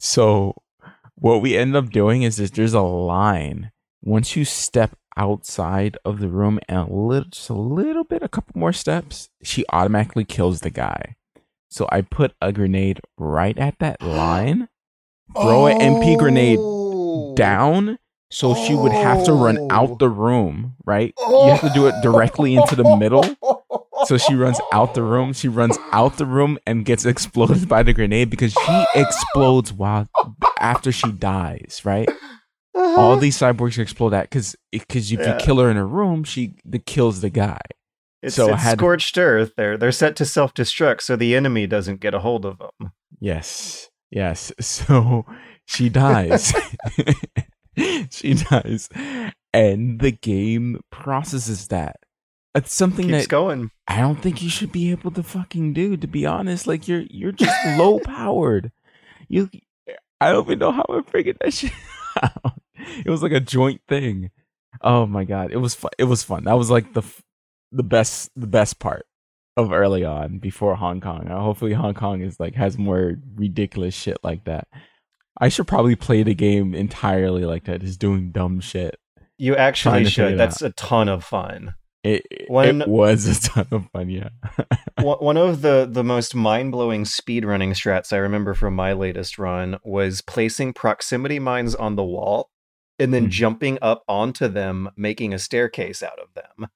So 0.00 0.54
what 1.16 1.42
we 1.42 1.54
end 1.54 1.76
up 1.76 1.90
doing 1.90 2.22
is 2.22 2.38
that 2.38 2.54
there's 2.54 2.72
a 2.72 2.80
line 2.80 3.72
once 4.06 4.36
you 4.36 4.44
step 4.44 4.96
outside 5.16 5.98
of 6.04 6.20
the 6.20 6.28
room 6.28 6.58
and 6.68 6.78
a 6.78 6.92
little 6.92 7.28
just 7.30 7.48
a 7.50 7.54
little 7.54 8.04
bit 8.04 8.22
a 8.22 8.28
couple 8.28 8.52
more 8.58 8.72
steps 8.72 9.28
she 9.42 9.64
automatically 9.72 10.24
kills 10.24 10.60
the 10.60 10.70
guy 10.70 11.16
so 11.68 11.88
i 11.90 12.00
put 12.00 12.32
a 12.40 12.52
grenade 12.52 13.00
right 13.18 13.58
at 13.58 13.78
that 13.80 14.00
line 14.20 14.68
throw 15.34 15.66
an 15.66 15.80
EMP 15.80 16.18
grenade 16.18 16.58
Oh. 16.60 17.34
down 17.34 17.98
so 18.30 18.54
she 18.54 18.74
would 18.74 18.92
have 18.92 19.24
to 19.24 19.32
run 19.32 19.56
Oh. 19.58 19.68
out 19.70 19.98
the 19.98 20.08
room 20.08 20.74
right 20.84 21.12
you 21.18 21.48
have 21.48 21.60
to 21.62 21.70
do 21.74 21.86
it 21.86 21.94
directly 22.02 22.54
into 22.56 22.76
the 22.76 22.96
middle 22.96 23.24
so 24.04 24.18
she 24.18 24.34
runs 24.34 24.60
out 24.72 24.94
the 24.94 25.02
room 25.02 25.32
she 25.32 25.48
runs 25.48 25.78
out 25.92 26.18
the 26.18 26.26
room 26.26 26.58
and 26.66 26.84
gets 26.84 27.04
exploded 27.06 27.68
by 27.68 27.82
the 27.82 27.92
grenade 27.94 28.28
because 28.30 28.52
she 28.52 28.84
explodes 28.94 29.72
while 29.72 30.06
after 30.60 30.92
she 30.92 31.10
dies 31.12 31.80
right 31.84 32.08
Uh-huh. 32.76 33.00
all 33.00 33.16
these 33.16 33.38
cyborgs 33.38 33.78
explode 33.78 34.12
at 34.12 34.24
because 34.28 34.54
because 34.70 35.10
if 35.10 35.18
Yeah. 35.20 35.34
you 35.38 35.40
kill 35.40 35.58
her 35.60 35.70
in 35.70 35.76
a 35.78 35.86
room, 35.86 36.24
she 36.24 36.54
the 36.64 36.78
kills 36.78 37.20
the 37.22 37.30
guy. 37.30 37.58
It's, 38.22 38.36
so 38.36 38.52
it's 38.52 38.62
had- 38.62 38.78
scorched 38.78 39.16
earth. 39.18 39.52
They're 39.56 39.76
they're 39.78 39.92
set 39.92 40.14
to 40.16 40.24
self 40.24 40.52
destruct, 40.54 41.00
so 41.00 41.16
the 41.16 41.34
enemy 41.34 41.66
doesn't 41.66 42.00
get 42.00 42.12
a 42.14 42.18
hold 42.20 42.44
of 42.44 42.58
them. 42.58 42.92
Yes, 43.20 43.88
yes. 44.10 44.52
So 44.60 45.24
she 45.66 45.88
dies. 45.88 46.52
she 48.10 48.34
dies, 48.34 48.88
and 49.52 50.00
the 50.00 50.12
game 50.12 50.80
processes 50.90 51.68
that. 51.68 51.96
It's 52.54 52.72
something 52.74 53.08
Keeps 53.08 53.24
that 53.24 53.28
going. 53.28 53.70
I 53.86 53.98
don't 53.98 54.20
think 54.22 54.42
you 54.42 54.48
should 54.48 54.72
be 54.72 54.90
able 54.90 55.10
to 55.10 55.22
fucking 55.22 55.74
do. 55.74 55.96
To 55.96 56.06
be 56.06 56.24
honest, 56.24 56.66
like 56.66 56.88
you're 56.88 57.04
you're 57.10 57.32
just 57.32 57.54
low 57.78 57.98
powered. 58.00 58.72
You, 59.28 59.50
I 60.20 60.32
don't 60.32 60.46
even 60.46 60.58
know 60.60 60.72
how 60.72 60.84
I'm 60.88 61.04
figured 61.04 61.36
that 61.42 61.52
shit 61.52 61.72
out. 62.22 62.54
It 63.06 63.10
was 63.10 63.22
like 63.22 63.32
a 63.32 63.40
joint 63.40 63.80
thing. 63.88 64.30
Oh 64.82 65.06
my 65.06 65.24
god, 65.24 65.50
it 65.52 65.56
was 65.58 65.74
fun. 65.74 65.90
It 65.98 66.04
was 66.04 66.22
fun. 66.22 66.44
That 66.44 66.58
was 66.58 66.70
like 66.70 66.92
the 66.92 67.00
f- 67.02 67.22
the 67.72 67.82
best 67.82 68.30
the 68.36 68.46
best 68.46 68.78
part 68.78 69.06
of 69.56 69.72
early 69.72 70.04
on 70.04 70.38
before 70.38 70.76
Hong 70.76 71.00
Kong. 71.00 71.26
Hopefully, 71.28 71.72
Hong 71.72 71.94
Kong 71.94 72.20
is 72.20 72.38
like 72.38 72.54
has 72.54 72.76
more 72.78 73.14
ridiculous 73.36 73.94
shit 73.94 74.18
like 74.22 74.44
that. 74.44 74.68
I 75.38 75.48
should 75.48 75.66
probably 75.66 75.96
play 75.96 76.22
the 76.22 76.34
game 76.34 76.74
entirely 76.74 77.44
like 77.44 77.64
that, 77.64 77.80
just 77.82 78.00
doing 78.00 78.30
dumb 78.32 78.60
shit. 78.60 78.96
You 79.38 79.56
actually 79.56 80.04
should. 80.06 80.38
That's 80.38 80.62
a 80.62 80.70
ton 80.70 81.08
of 81.08 81.24
fun. 81.24 81.74
It 82.04 82.24
it- 82.30 82.50
When- 82.50 82.82
it 82.82 82.88
was 82.88 83.26
a 83.26 83.48
ton 83.50 83.66
of 83.70 83.90
fun. 83.92 84.10
Yeah. 84.10 84.28
One 85.00 85.18
one 85.18 85.36
of 85.36 85.60
the 85.62 85.86
the 85.90 86.04
most 86.04 86.34
mind 86.34 86.72
blowing 86.72 87.04
speedrunning 87.04 87.72
strats 87.72 88.12
I 88.14 88.16
remember 88.18 88.54
from 88.54 88.74
my 88.74 88.92
latest 88.94 89.38
run 89.38 89.76
was 89.84 90.22
placing 90.22 90.72
proximity 90.72 91.38
mines 91.38 91.74
on 91.74 91.96
the 91.96 92.04
wall 92.04 92.48
and 92.98 93.12
then 93.12 93.26
Mhm. 93.26 93.30
jumping 93.30 93.78
up 93.82 94.02
onto 94.08 94.48
them, 94.48 94.90
making 94.96 95.34
a 95.34 95.38
staircase 95.38 96.02
out 96.02 96.18
of 96.18 96.34
them. 96.34 96.68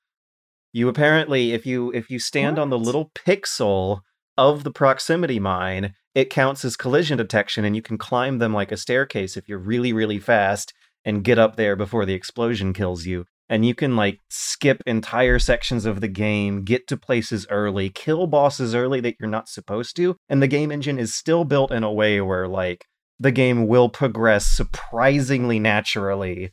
You 0.72 0.88
apparently, 0.88 1.52
if 1.52 1.66
you 1.66 1.90
if 1.92 2.10
you 2.10 2.18
stand 2.18 2.58
on 2.58 2.70
the 2.70 2.78
little 2.78 3.10
pixel 3.14 4.00
of 4.38 4.62
the 4.64 4.70
proximity 4.70 5.40
mine, 5.40 5.94
it 6.14 6.30
counts 6.30 6.64
as 6.64 6.76
collision 6.76 7.18
detection, 7.18 7.64
and 7.64 7.74
you 7.74 7.82
can 7.82 7.98
climb 7.98 8.38
them 8.38 8.54
like 8.54 8.70
a 8.72 8.76
staircase 8.76 9.36
if 9.36 9.48
you're 9.48 9.58
really 9.58 9.92
really 9.92 10.18
fast 10.18 10.72
and 11.04 11.24
get 11.24 11.38
up 11.38 11.56
there 11.56 11.74
before 11.76 12.04
the 12.04 12.14
explosion 12.14 12.72
kills 12.72 13.06
you 13.06 13.24
and 13.48 13.64
you 13.66 13.74
can 13.74 13.96
like 13.96 14.20
skip 14.28 14.80
entire 14.86 15.38
sections 15.38 15.84
of 15.86 16.00
the 16.00 16.08
game, 16.08 16.62
get 16.62 16.86
to 16.86 16.96
places 16.96 17.46
early, 17.50 17.88
kill 17.90 18.26
bosses 18.28 18.74
early 18.74 19.00
that 19.00 19.16
you're 19.18 19.28
not 19.28 19.48
supposed 19.48 19.96
to, 19.96 20.14
and 20.28 20.40
the 20.40 20.46
game 20.46 20.70
engine 20.70 20.98
is 21.00 21.14
still 21.14 21.44
built 21.44 21.72
in 21.72 21.82
a 21.82 21.92
way 21.92 22.20
where 22.20 22.46
like 22.46 22.86
the 23.20 23.30
game 23.30 23.66
will 23.68 23.88
progress 23.88 24.46
surprisingly 24.46 25.58
naturally 25.60 26.52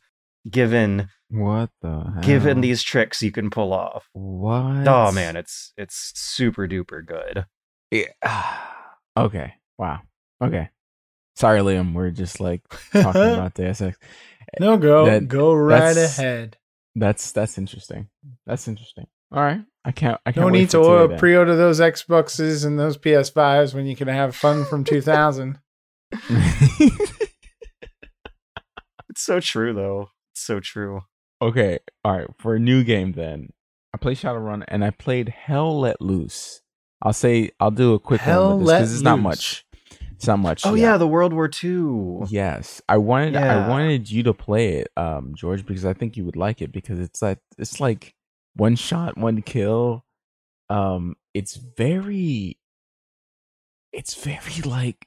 given 0.50 1.10
what 1.30 1.70
the 1.82 1.90
hell? 1.90 2.22
given 2.22 2.62
these 2.62 2.84
tricks 2.84 3.22
you 3.24 3.32
can 3.32 3.50
pull 3.50 3.74
off. 3.74 4.08
what? 4.14 4.88
Oh 4.88 5.12
man, 5.12 5.36
it's 5.36 5.74
it's 5.78 6.12
super 6.16 6.68
duper 6.68 7.06
good. 7.06 7.46
Yeah. 7.92 8.08
okay. 9.18 9.54
Wow. 9.78 10.02
Okay. 10.44 10.70
Sorry, 11.36 11.60
Liam. 11.60 11.94
We're 11.94 12.12
just 12.12 12.40
like 12.40 12.62
talking 12.94 13.22
about 13.34 13.54
Deus 13.56 13.82
Ex. 13.82 13.98
no, 14.60 14.78
go 14.78 15.06
That- 15.06 15.28
go 15.28 15.54
right 15.54 15.80
that's- 15.94 16.20
ahead. 16.20 16.58
That's 16.96 17.32
that's 17.32 17.58
interesting. 17.60 18.10
That's 18.48 18.68
interesting. 18.68 19.06
All 19.32 19.44
right. 19.44 19.62
I 19.86 19.92
can't. 19.92 20.20
I 20.26 20.32
can't. 20.32 20.48
No 20.48 20.52
wait 20.52 20.60
need 20.60 20.70
to 20.72 20.78
for 20.78 20.84
today 20.84 20.90
order, 20.94 21.08
then. 21.10 21.20
pre-order 21.20 21.56
those 21.56 21.80
Xboxes 21.80 22.66
and 22.66 22.80
those 22.80 22.98
PS5s 22.98 23.74
when 23.76 23.86
you 23.86 23.96
can 23.96 24.08
have 24.08 24.36
fun 24.36 24.66
from 24.66 24.84
2000. 24.86 25.60
It's 29.18 29.26
so 29.26 29.40
true 29.40 29.74
though. 29.74 30.12
It's 30.32 30.46
so 30.46 30.60
true. 30.60 31.02
okay. 31.42 31.80
All 32.06 32.16
right. 32.16 32.28
For 32.38 32.54
a 32.54 32.60
new 32.60 32.84
game, 32.84 33.14
then 33.14 33.50
I 33.92 33.98
played 33.98 34.18
Shadowrun 34.18 34.64
and 34.68 34.86
I 34.86 34.92
played 34.92 35.30
Hell 35.30 35.80
Let 35.80 36.00
Loose. 36.00 36.62
I'll 37.02 37.14
say 37.14 37.50
I'll 37.60 37.72
do 37.72 37.96
a 37.96 38.00
quick 38.00 38.22
Hell 38.22 38.58
one 38.58 38.60
because 38.60 38.94
it's 38.94 39.02
not 39.02 39.20
much. 39.20 39.66
It's 40.12 40.28
not 40.28 40.38
much. 40.38 40.68
Oh 40.68 40.76
yeah, 40.76 40.98
the 40.98 41.08
World 41.08 41.34
War 41.34 41.50
II. 41.64 42.28
Yes, 42.30 42.80
I 42.88 42.98
wanted 42.98 43.36
I 43.36 43.68
wanted 43.68 44.12
you 44.12 44.22
to 44.22 44.36
play 44.36 44.76
it, 44.76 44.90
um, 44.96 45.34
George, 45.36 45.66
because 45.66 45.84
I 45.84 45.94
think 45.94 46.16
you 46.16 46.24
would 46.24 46.36
like 46.36 46.62
it 46.62 46.72
because 46.72 47.00
it's 47.00 47.20
like 47.20 47.40
it's 47.58 47.80
like 47.80 48.14
one 48.56 48.76
shot, 48.76 49.18
one 49.18 49.42
kill. 49.42 50.06
Um, 50.70 51.16
it's 51.34 51.56
very, 51.56 52.60
it's 53.92 54.14
very 54.14 54.62
like 54.64 55.07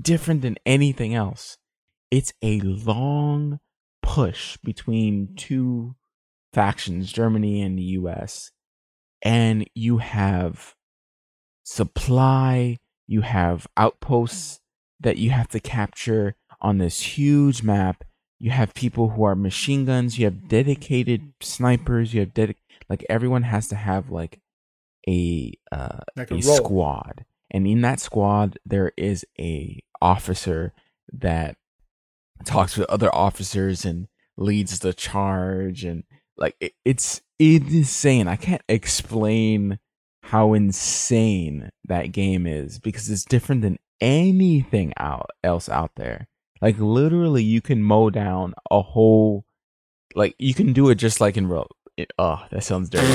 different 0.00 0.42
than 0.42 0.56
anything 0.66 1.14
else. 1.14 1.58
It's 2.10 2.32
a 2.42 2.60
long 2.60 3.60
push 4.02 4.56
between 4.58 5.34
two 5.36 5.96
factions, 6.52 7.12
Germany 7.12 7.62
and 7.62 7.78
the 7.78 7.82
US. 7.82 8.52
And 9.22 9.68
you 9.74 9.98
have 9.98 10.74
supply, 11.64 12.78
you 13.06 13.22
have 13.22 13.66
outposts 13.76 14.60
that 15.00 15.16
you 15.16 15.30
have 15.30 15.48
to 15.48 15.60
capture 15.60 16.36
on 16.60 16.78
this 16.78 17.00
huge 17.00 17.62
map. 17.62 18.04
You 18.38 18.50
have 18.50 18.74
people 18.74 19.10
who 19.10 19.24
are 19.24 19.34
machine 19.34 19.84
guns, 19.84 20.18
you 20.18 20.26
have 20.26 20.48
dedicated 20.48 21.32
snipers, 21.40 22.12
you 22.12 22.20
have 22.20 22.34
dedicated 22.34 22.60
like 22.88 23.04
everyone 23.08 23.44
has 23.44 23.68
to 23.68 23.76
have 23.76 24.10
like 24.10 24.40
a 25.08 25.52
uh, 25.72 26.00
Like 26.16 26.30
a, 26.30 26.36
a 26.36 26.42
squad, 26.42 27.24
and 27.54 27.66
in 27.66 27.80
that 27.82 28.00
squad 28.00 28.58
there 28.66 28.92
is 28.96 29.24
a 29.38 29.80
officer 30.02 30.74
that 31.12 31.56
talks 32.44 32.76
with 32.76 32.90
other 32.90 33.14
officers 33.14 33.84
and 33.84 34.08
leads 34.36 34.80
the 34.80 34.92
charge, 34.92 35.84
and 35.84 36.02
like 36.36 36.56
it, 36.60 36.72
it's 36.84 37.22
insane. 37.38 38.28
I 38.28 38.36
can't 38.36 38.62
explain 38.68 39.78
how 40.24 40.52
insane 40.54 41.70
that 41.84 42.12
game 42.12 42.46
is 42.46 42.78
because 42.78 43.08
it's 43.10 43.24
different 43.24 43.62
than 43.62 43.78
anything 44.00 44.92
out 44.96 45.30
else 45.42 45.68
out 45.68 45.92
there. 45.96 46.28
Like 46.60 46.78
literally, 46.78 47.42
you 47.42 47.60
can 47.60 47.82
mow 47.82 48.10
down 48.10 48.54
a 48.70 48.82
whole. 48.82 49.44
Like 50.14 50.34
you 50.38 50.54
can 50.54 50.72
do 50.72 50.90
it 50.90 50.96
just 50.96 51.20
like 51.20 51.36
in 51.36 51.46
real. 51.46 51.68
It, 51.96 52.10
oh, 52.18 52.44
that 52.50 52.64
sounds 52.64 52.90
dirty. 52.90 53.06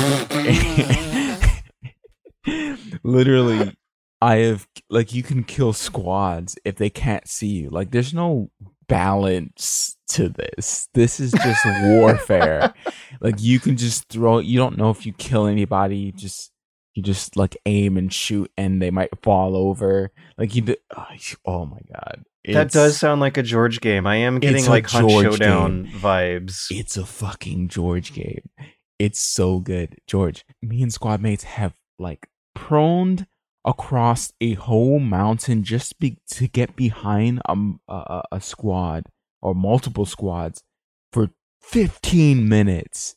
literally, 3.03 3.75
I 4.21 4.37
have 4.37 4.67
like 4.89 5.13
you 5.13 5.23
can 5.23 5.43
kill 5.43 5.73
squads 5.73 6.57
if 6.65 6.75
they 6.75 6.89
can't 6.89 7.27
see 7.27 7.47
you. 7.47 7.69
Like 7.69 7.91
there's 7.91 8.13
no 8.13 8.49
balance 8.87 9.95
to 10.09 10.29
this. 10.29 10.89
This 10.93 11.19
is 11.19 11.31
just 11.31 11.65
warfare. 11.83 12.73
like 13.21 13.35
you 13.39 13.59
can 13.59 13.77
just 13.77 14.09
throw. 14.09 14.39
You 14.39 14.57
don't 14.57 14.77
know 14.77 14.89
if 14.89 15.05
you 15.05 15.13
kill 15.13 15.45
anybody. 15.47 15.97
You 15.97 16.11
just 16.11 16.51
you 16.95 17.03
just 17.03 17.37
like 17.37 17.55
aim 17.65 17.97
and 17.97 18.11
shoot, 18.11 18.51
and 18.57 18.81
they 18.81 18.91
might 18.91 19.09
fall 19.21 19.55
over. 19.55 20.11
Like 20.37 20.55
you. 20.55 20.61
do- 20.63 20.75
Oh, 20.95 21.05
ah, 21.07 21.15
oh 21.45 21.65
my 21.65 21.79
god. 21.93 22.23
that 22.45 22.71
does 22.71 22.97
sound 22.97 23.21
like 23.21 23.37
a 23.37 23.43
George 23.43 23.79
game. 23.79 24.05
I 24.07 24.17
am 24.17 24.39
getting 24.39 24.65
like 24.65 24.87
Hunt 24.87 25.09
Showdown 25.11 25.87
vibes. 25.87 26.65
It's 26.71 26.97
a 26.97 27.05
fucking 27.05 27.69
George 27.69 28.13
game. 28.13 28.49
It's 28.97 29.19
so 29.19 29.59
good. 29.59 29.97
George, 30.07 30.43
me 30.61 30.81
and 30.81 30.91
squad 30.91 31.21
mates 31.21 31.43
have 31.43 31.73
like 31.97 32.27
proned 32.53 33.27
across 33.65 34.31
a 34.41 34.53
whole 34.53 34.99
mountain 34.99 35.63
just 35.63 35.99
be- 35.99 36.17
to 36.27 36.47
get 36.47 36.75
behind 36.75 37.41
a, 37.47 37.55
a, 37.87 38.23
a 38.33 38.41
squad 38.41 39.05
or 39.41 39.53
multiple 39.53 40.05
squads 40.05 40.63
for 41.11 41.29
15 41.61 42.47
minutes 42.47 43.15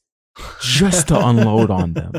just 0.61 1.08
to 1.08 1.26
unload 1.26 1.70
on 1.70 1.92
them. 1.94 2.12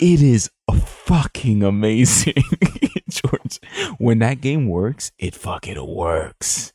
It 0.00 0.22
is 0.22 0.50
a 0.68 0.76
fucking 0.80 1.62
amazing, 1.62 2.34
George. 3.08 3.60
When 3.98 4.18
that 4.20 4.40
game 4.40 4.68
works, 4.68 5.12
it 5.18 5.34
fucking 5.34 5.84
works. 5.86 6.72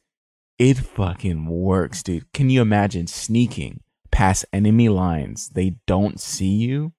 It 0.57 0.77
fucking 0.77 1.45
works, 1.45 2.03
dude. 2.03 2.31
Can 2.33 2.49
you 2.49 2.61
imagine 2.61 3.07
sneaking 3.07 3.81
past 4.11 4.45
enemy 4.53 4.89
lines? 4.89 5.49
They 5.49 5.75
don't 5.87 6.19
see 6.19 6.47
you. 6.47 6.93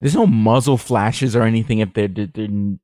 There's 0.00 0.14
no 0.16 0.26
muzzle 0.26 0.76
flashes 0.76 1.34
or 1.34 1.42
anything 1.42 1.78
if 1.78 1.92
they're, 1.94 2.08
they're- 2.08 2.26
they're- 2.32 2.78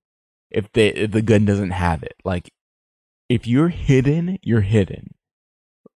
if 0.52 0.70
they 0.72 0.88
if 0.88 1.10
the 1.10 1.22
gun 1.22 1.44
doesn't 1.44 1.70
have 1.70 2.02
it. 2.02 2.14
Like 2.24 2.52
if 3.28 3.46
you're 3.46 3.70
hidden, 3.70 4.38
you're 4.42 4.60
hidden. 4.60 5.14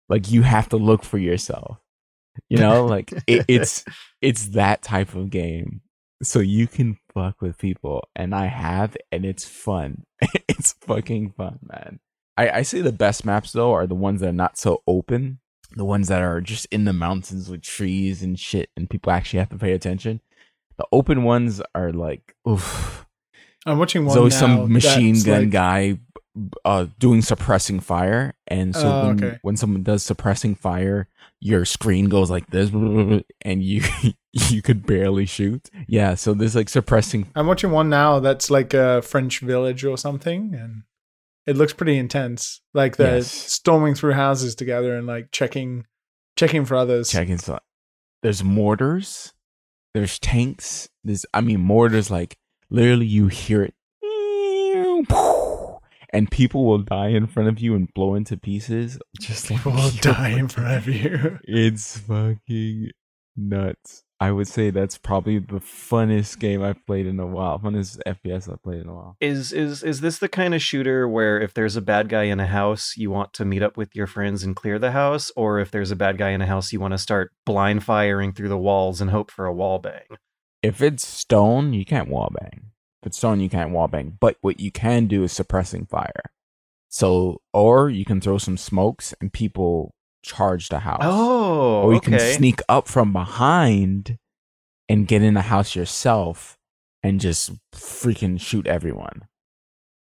Like 0.09 0.31
you 0.31 0.43
have 0.43 0.69
to 0.71 0.77
look 0.77 1.05
for 1.05 1.19
yourself. 1.19 1.79
You 2.49 2.59
know, 2.59 2.85
like 2.87 3.13
it, 3.27 3.45
it's 3.49 3.85
it's 4.21 4.49
that 4.49 4.83
type 4.83 5.15
of 5.15 5.31
game. 5.31 5.83
So 6.23 6.39
you 6.39 6.67
can 6.67 6.99
fuck 7.13 7.43
with 7.43 7.59
people, 7.59 8.09
and 8.17 8.35
I 8.35 8.47
have, 8.47 8.97
and 9.13 9.27
it's 9.27 9.45
fun. 9.45 10.05
it's 10.49 10.73
fucking 10.73 11.35
fun, 11.37 11.59
man. 11.63 12.01
I, 12.39 12.51
I 12.51 12.63
say 12.63 12.81
the 12.81 12.93
best 12.93 13.25
maps 13.25 13.53
though 13.53 13.73
are 13.73 13.87
the 13.87 13.95
ones 13.95 14.21
that 14.21 14.31
are 14.31 14.33
not 14.33 14.57
so 14.57 14.83
open, 14.87 15.41
the 15.73 15.85
ones 15.85 16.09
that 16.09 16.23
are 16.23 16.41
just 16.41 16.67
in 16.67 16.85
the 16.85 16.95
mountains 16.95 17.51
with 17.51 17.63
trees 17.63 18.23
and 18.23 18.39
shit, 18.39 18.71
and 18.77 18.89
people 18.89 19.13
actually 19.13 19.41
have 19.41 19.51
to 19.51 19.59
pay 19.59 19.73
attention. 19.73 20.21
The 20.79 20.87
open 20.93 21.23
ones 21.23 21.63
are 21.75 21.93
like, 21.93 22.35
oof. 22.49 23.06
I'm 23.67 23.79
watching 23.79 24.05
one 24.05 24.15
There's 24.15 24.19
always 24.19 24.39
some 24.39 24.73
machine 24.73 25.21
gun 25.23 25.41
like- 25.43 25.51
guy 25.51 25.99
uh, 26.65 26.87
doing 26.99 27.23
suppressing 27.23 27.81
fire, 27.81 28.35
and 28.47 28.75
so 28.77 28.87
Oh, 28.89 29.07
when, 29.09 29.25
okay. 29.25 29.39
when 29.43 29.57
someone 29.57 29.83
does 29.83 30.03
suppressing 30.03 30.55
fire, 30.55 31.09
your 31.41 31.65
screen 31.65 32.07
goes 32.11 32.31
like 32.31 32.49
this, 32.51 32.71
and 33.43 33.63
you 33.63 33.83
you 34.33 34.63
could 34.63 34.87
barely 34.87 35.25
shoot. 35.27 35.69
Yeah, 35.89 36.15
so 36.15 36.35
there's 36.35 36.55
like 36.55 36.69
suppressing. 36.69 37.29
I'm 37.35 37.47
watching 37.47 37.71
one 37.71 37.89
now 37.89 38.21
that's 38.21 38.51
like 38.51 38.75
a 38.75 39.01
French 39.03 39.41
village 39.41 39.85
or 39.85 39.97
something, 39.97 40.55
and 40.55 40.83
it 41.47 41.57
looks 41.57 41.73
pretty 41.73 41.97
intense. 41.97 42.61
Like 42.75 42.97
the 42.97 43.05
Yes. 43.05 43.31
storming 43.31 43.95
through 43.95 44.13
houses 44.13 44.55
together 44.55 44.95
and 44.95 45.07
like 45.07 45.31
checking, 45.33 45.87
checking 46.37 46.67
for 46.67 46.77
others. 46.77 47.09
checking 47.11 47.39
stuff. 47.39 47.63
There's 48.23 48.45
mortars. 48.45 49.33
There's 49.95 50.19
tanks. 50.19 50.91
There's 51.03 51.25
I 51.33 51.41
mean 51.41 51.61
mortars 51.61 52.11
like 52.11 52.37
literally 52.71 53.07
you 53.07 53.29
hear 53.29 53.63
it 53.63 53.75
and 56.17 56.31
people 56.31 56.65
will 56.65 56.79
die 56.79 57.09
in 57.09 57.27
front 57.27 57.49
of 57.49 57.61
you 57.61 57.75
and 57.75 57.93
blow 57.93 58.15
into 58.15 58.37
pieces. 58.39 58.99
Just 59.21 59.51
like 59.51 59.59
People 59.59 59.73
will 59.73 59.91
die 60.01 60.31
in 60.31 60.49
front 60.49 60.79
of 60.79 60.89
you. 60.89 61.39
It's 61.45 61.99
fucking 61.99 62.91
nuts. 63.37 64.03
I 64.19 64.33
would 64.33 64.49
say 64.49 64.71
that's 64.71 64.97
probably 64.97 65.39
the 65.41 65.61
funnest 65.61 66.39
game 66.39 66.63
I've 66.63 66.85
played 66.87 67.05
in 67.05 67.21
a 67.21 67.27
while. 67.27 67.59
Funnest 67.59 67.99
FPS 68.07 68.51
I've 68.51 68.63
played 68.63 68.81
in 68.81 68.89
a 68.89 68.95
while. 68.95 69.17
Is 69.21 69.53
is 69.53 69.83
is 69.83 70.01
this 70.01 70.17
the 70.19 70.29
kind 70.29 70.55
of 70.55 70.63
shooter 70.63 71.07
where 71.07 71.39
if 71.39 71.53
there's 71.53 71.77
a 71.77 71.83
bad 71.83 72.09
guy 72.09 72.23
in 72.23 72.41
a 72.41 72.47
house, 72.47 72.95
you 72.97 73.11
want 73.11 73.35
to 73.35 73.45
meet 73.45 73.63
up 73.63 73.77
with 73.77 73.95
your 73.95 74.07
friends 74.07 74.43
and 74.43 74.57
clear 74.57 74.79
the 74.79 74.93
house, 74.93 75.31
or 75.37 75.59
if 75.59 75.71
there's 75.71 75.91
a 75.91 75.97
bad 75.97 76.17
guy 76.17 76.31
in 76.31 76.41
a 76.41 76.47
house, 76.47 76.73
you 76.73 76.81
want 76.81 76.93
to 76.93 76.99
start 76.99 77.31
blind 77.45 77.85
firing 77.85 78.33
through 78.33 78.49
the 78.49 78.57
walls 78.57 79.03
and 79.03 79.11
hope 79.11 79.31
for 79.31 79.45
a 79.45 79.53
wall 79.53 79.79
bang? 79.79 80.05
If 80.67 80.83
it's 80.83 81.07
stone, 81.07 81.73
you 81.73 81.85
can't 81.85 82.09
wallbang. 82.09 82.71
If 83.01 83.07
it's 83.07 83.19
stone, 83.19 83.39
you 83.39 83.49
can't 83.49 83.71
wallbang. 83.71 84.17
But 84.19 84.37
what 84.41 84.59
you 84.59 84.73
can 84.73 85.07
do 85.07 85.23
is 85.23 85.31
suppressing 85.31 85.87
fire. 85.87 86.25
So, 86.89 87.41
or 87.53 87.89
you 87.89 88.05
can 88.05 88.21
throw 88.21 88.39
some 88.39 88.57
smokes 88.57 89.15
and 89.21 89.33
people 89.33 89.95
charge 90.25 90.69
the 90.69 90.81
house. 90.81 91.03
Oh, 91.03 91.83
or 91.83 91.93
you 91.93 91.99
okay. 91.99 92.19
can 92.19 92.35
sneak 92.35 92.61
up 92.69 92.89
from 92.89 93.13
behind 93.13 94.19
and 94.89 95.07
get 95.07 95.23
in 95.23 95.35
the 95.35 95.43
house 95.43 95.77
yourself 95.77 96.59
and 97.01 97.21
just 97.21 97.53
freaking 97.73 98.41
shoot 98.41 98.67
everyone. 98.67 99.23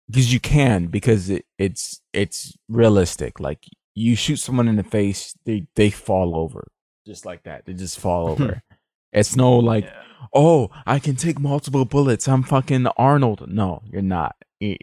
Because 0.07 0.31
you 0.31 0.39
can, 0.39 0.87
because 0.87 1.29
it, 1.31 1.45
it's 1.57 2.01
it's 2.13 2.55
realistic. 2.69 3.39
Like 3.39 3.65
you 3.95 4.15
shoot 4.15 4.37
someone 4.37 4.67
in 4.67 4.75
the 4.75 4.83
face, 4.83 5.33
they 5.45 5.67
they 5.75 5.89
fall 5.89 6.35
over 6.35 6.67
just 7.05 7.25
like 7.25 7.43
that. 7.43 7.65
They 7.65 7.73
just 7.73 7.99
fall 7.99 8.27
over. 8.29 8.61
It's 9.13 9.35
no 9.35 9.57
like 9.57 9.85
Yeah. 9.85 10.01
oh, 10.33 10.69
I 10.85 10.99
can 10.99 11.15
take 11.15 11.39
multiple 11.39 11.85
bullets. 11.85 12.27
I'm 12.27 12.43
fucking 12.43 12.87
Arnold. 12.97 13.45
No, 13.47 13.81
you're 13.91 14.01
not. 14.01 14.35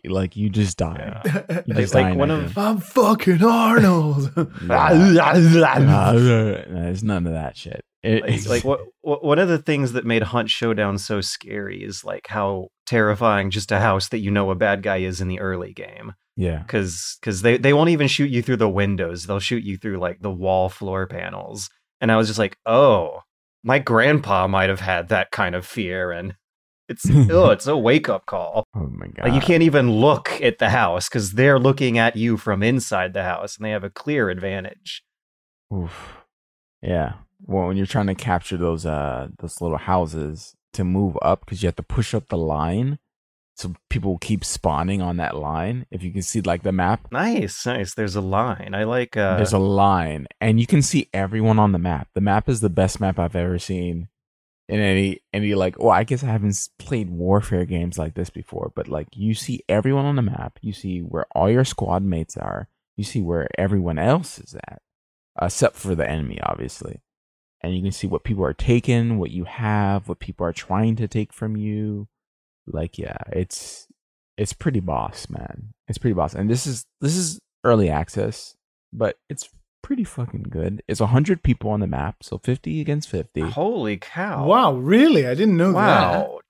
Like 0.04 0.36
you 0.36 0.50
just 0.50 0.76
die. 0.78 1.22
Yeah. 1.24 1.62
You 1.66 1.74
just 1.74 1.94
like 1.94 2.16
one 2.16 2.30
of-. 2.32 2.58
I'm 2.58 2.78
fucking 2.80 3.44
Arnold. 3.44 4.32
Nah, 4.62 4.92
there's 6.18 7.04
none 7.04 7.26
of 7.26 7.32
that 7.32 7.56
shit. 7.56 7.84
It- 8.02 8.22
like, 8.22 8.30
it's- 8.30 8.46
like 8.48 8.64
what, 8.64 8.80
what 9.02 9.24
one 9.24 9.38
of 9.38 9.48
the 9.48 9.58
things 9.58 9.92
that 9.92 10.04
made 10.04 10.22
Hunt 10.22 10.50
Showdown 10.50 10.98
so 10.98 11.20
scary 11.20 11.82
is 11.82 12.04
like 12.04 12.26
how 12.28 12.68
terrifying 12.86 13.50
just 13.50 13.70
a 13.72 13.78
house 13.80 14.08
that 14.08 14.18
you 14.18 14.30
know 14.30 14.50
a 14.50 14.54
bad 14.54 14.82
guy 14.82 14.98
is 14.98 15.20
in 15.20 15.28
the 15.28 15.40
early 15.40 15.72
game 15.74 16.14
yeah, 16.36 16.58
because 16.58 17.16
because 17.20 17.42
they 17.42 17.58
they 17.58 17.72
won't 17.72 17.90
even 17.90 18.06
shoot 18.08 18.30
you 18.30 18.40
through 18.42 18.56
the 18.56 18.68
windows 18.68 19.26
they'll 19.26 19.40
shoot 19.40 19.62
you 19.64 19.76
through 19.76 19.98
like 19.98 20.20
the 20.20 20.30
wall 20.30 20.68
floor 20.68 21.06
panels 21.06 21.68
and 22.00 22.10
I 22.12 22.16
was 22.16 22.28
just 22.28 22.38
like 22.38 22.56
oh 22.64 23.20
my 23.62 23.78
grandpa 23.78 24.46
might 24.46 24.68
have 24.68 24.80
had 24.80 25.08
that 25.08 25.30
kind 25.30 25.54
of 25.54 25.66
fear 25.66 26.10
and 26.12 26.34
it's 26.88 27.04
oh 27.30 27.50
it's 27.50 27.66
a 27.66 27.76
wake 27.76 28.08
up 28.08 28.24
call 28.26 28.64
oh 28.74 28.88
my 28.88 29.06
god, 29.08 29.28
like 29.28 29.34
you 29.34 29.40
can't 29.40 29.62
even 29.62 29.90
look 29.90 30.40
at 30.40 30.58
the 30.58 30.70
house 30.70 31.08
because 31.08 31.32
they're 31.32 31.58
looking 31.58 31.98
at 31.98 32.16
you 32.16 32.36
from 32.36 32.62
inside 32.62 33.12
the 33.12 33.24
house 33.24 33.56
and 33.56 33.64
they 33.64 33.70
have 33.70 33.84
a 33.84 33.90
clear 33.90 34.30
advantage 34.30 35.02
Oof. 35.72 36.18
Yeah. 36.82 37.14
Well, 37.42 37.68
when 37.68 37.76
you're 37.76 37.86
trying 37.86 38.06
to 38.06 38.14
capture 38.14 38.56
those 38.56 38.86
uh 38.86 39.28
those 39.38 39.60
little 39.60 39.78
houses 39.78 40.54
to 40.74 40.84
move 40.84 41.16
up, 41.22 41.40
because 41.40 41.62
you 41.62 41.66
have 41.66 41.76
to 41.76 41.82
push 41.82 42.14
up 42.14 42.28
the 42.28 42.38
line, 42.38 42.98
so 43.58 43.74
people 43.90 44.18
keep 44.18 44.44
spawning 44.44 45.02
on 45.02 45.16
that 45.16 45.36
line. 45.36 45.84
If 45.90 46.02
you 46.04 46.12
can 46.12 46.22
see 46.22 46.40
like 46.40 46.62
the 46.62 46.72
map, 46.72 47.08
nice 47.12 47.66
nice 47.66 47.94
there's 47.94 48.16
a 48.16 48.20
line 48.20 48.70
I 48.74 48.84
like 48.84 49.16
uh 49.16 49.36
there's 49.36 49.52
a 49.52 49.58
line, 49.58 50.28
and 50.40 50.60
you 50.60 50.66
can 50.66 50.80
see 50.82 51.08
everyone 51.12 51.58
on 51.58 51.72
the 51.72 51.78
map. 51.78 52.08
The 52.14 52.20
map 52.20 52.48
is 52.48 52.60
the 52.60 52.70
best 52.70 53.00
map 53.00 53.18
I've 53.18 53.36
ever 53.36 53.58
seen. 53.58 54.08
In 54.68 54.80
any 54.80 55.20
any 55.32 55.54
like, 55.54 55.78
well, 55.78 55.90
I 55.90 56.04
guess 56.04 56.22
I 56.22 56.26
haven't 56.26 56.68
played 56.78 57.10
warfare 57.10 57.64
games 57.64 57.98
like 57.98 58.14
this 58.14 58.30
before, 58.30 58.70
but 58.76 58.86
like 58.86 59.08
you 59.14 59.34
see 59.34 59.62
everyone 59.68 60.04
on 60.04 60.16
the 60.16 60.22
map, 60.22 60.58
you 60.60 60.72
see 60.74 61.00
where 61.00 61.26
all 61.32 61.50
your 61.50 61.64
squad 61.64 62.02
mates 62.02 62.36
are, 62.36 62.68
you 62.96 63.02
see 63.04 63.22
where 63.22 63.48
everyone 63.58 63.98
else 63.98 64.38
is 64.38 64.54
at. 64.54 64.82
except 65.40 65.76
for 65.76 65.94
the 65.94 66.08
enemy, 66.08 66.38
obviously. 66.42 67.00
And 67.62 67.74
you 67.74 67.82
can 67.82 67.92
see 67.92 68.06
what 68.06 68.24
people 68.24 68.44
are 68.44 68.52
taking, 68.54 69.18
what 69.18 69.30
you 69.30 69.44
have, 69.44 70.08
what 70.08 70.20
people 70.20 70.46
are 70.46 70.52
trying 70.52 70.96
to 70.96 71.08
take 71.08 71.32
from 71.32 71.56
you. 71.56 72.08
Like, 72.72 72.98
yeah, 72.98 73.16
it's 73.33 73.87
it's 74.37 74.52
pretty 74.52 74.81
boss, 74.81 75.28
man. 75.28 75.72
It's 75.88 75.98
pretty 75.98 76.14
boss. 76.14 76.35
And 76.35 76.48
this 76.48 76.66
is 76.66 76.85
this 77.00 77.16
is 77.16 77.40
early 77.64 77.90
access, 77.90 78.54
but 78.92 79.16
it's 79.28 79.48
pretty 79.83 80.04
fucking 80.04 80.46
good. 80.50 80.83
It's 80.87 81.00
100 81.00 81.42
people 81.42 81.70
on 81.70 81.81
the 81.81 81.87
map, 81.87 82.16
so 82.22 82.38
50 82.38 82.81
against 82.81 83.09
50. 83.09 83.40
Holy 83.40 83.96
cow! 83.96 84.46
Wow, 84.46 84.74
really? 84.74 85.26
I 85.26 85.35
didn't 85.35 85.57
know 85.57 85.72
that. 85.72 86.28
Wow. 86.28 86.40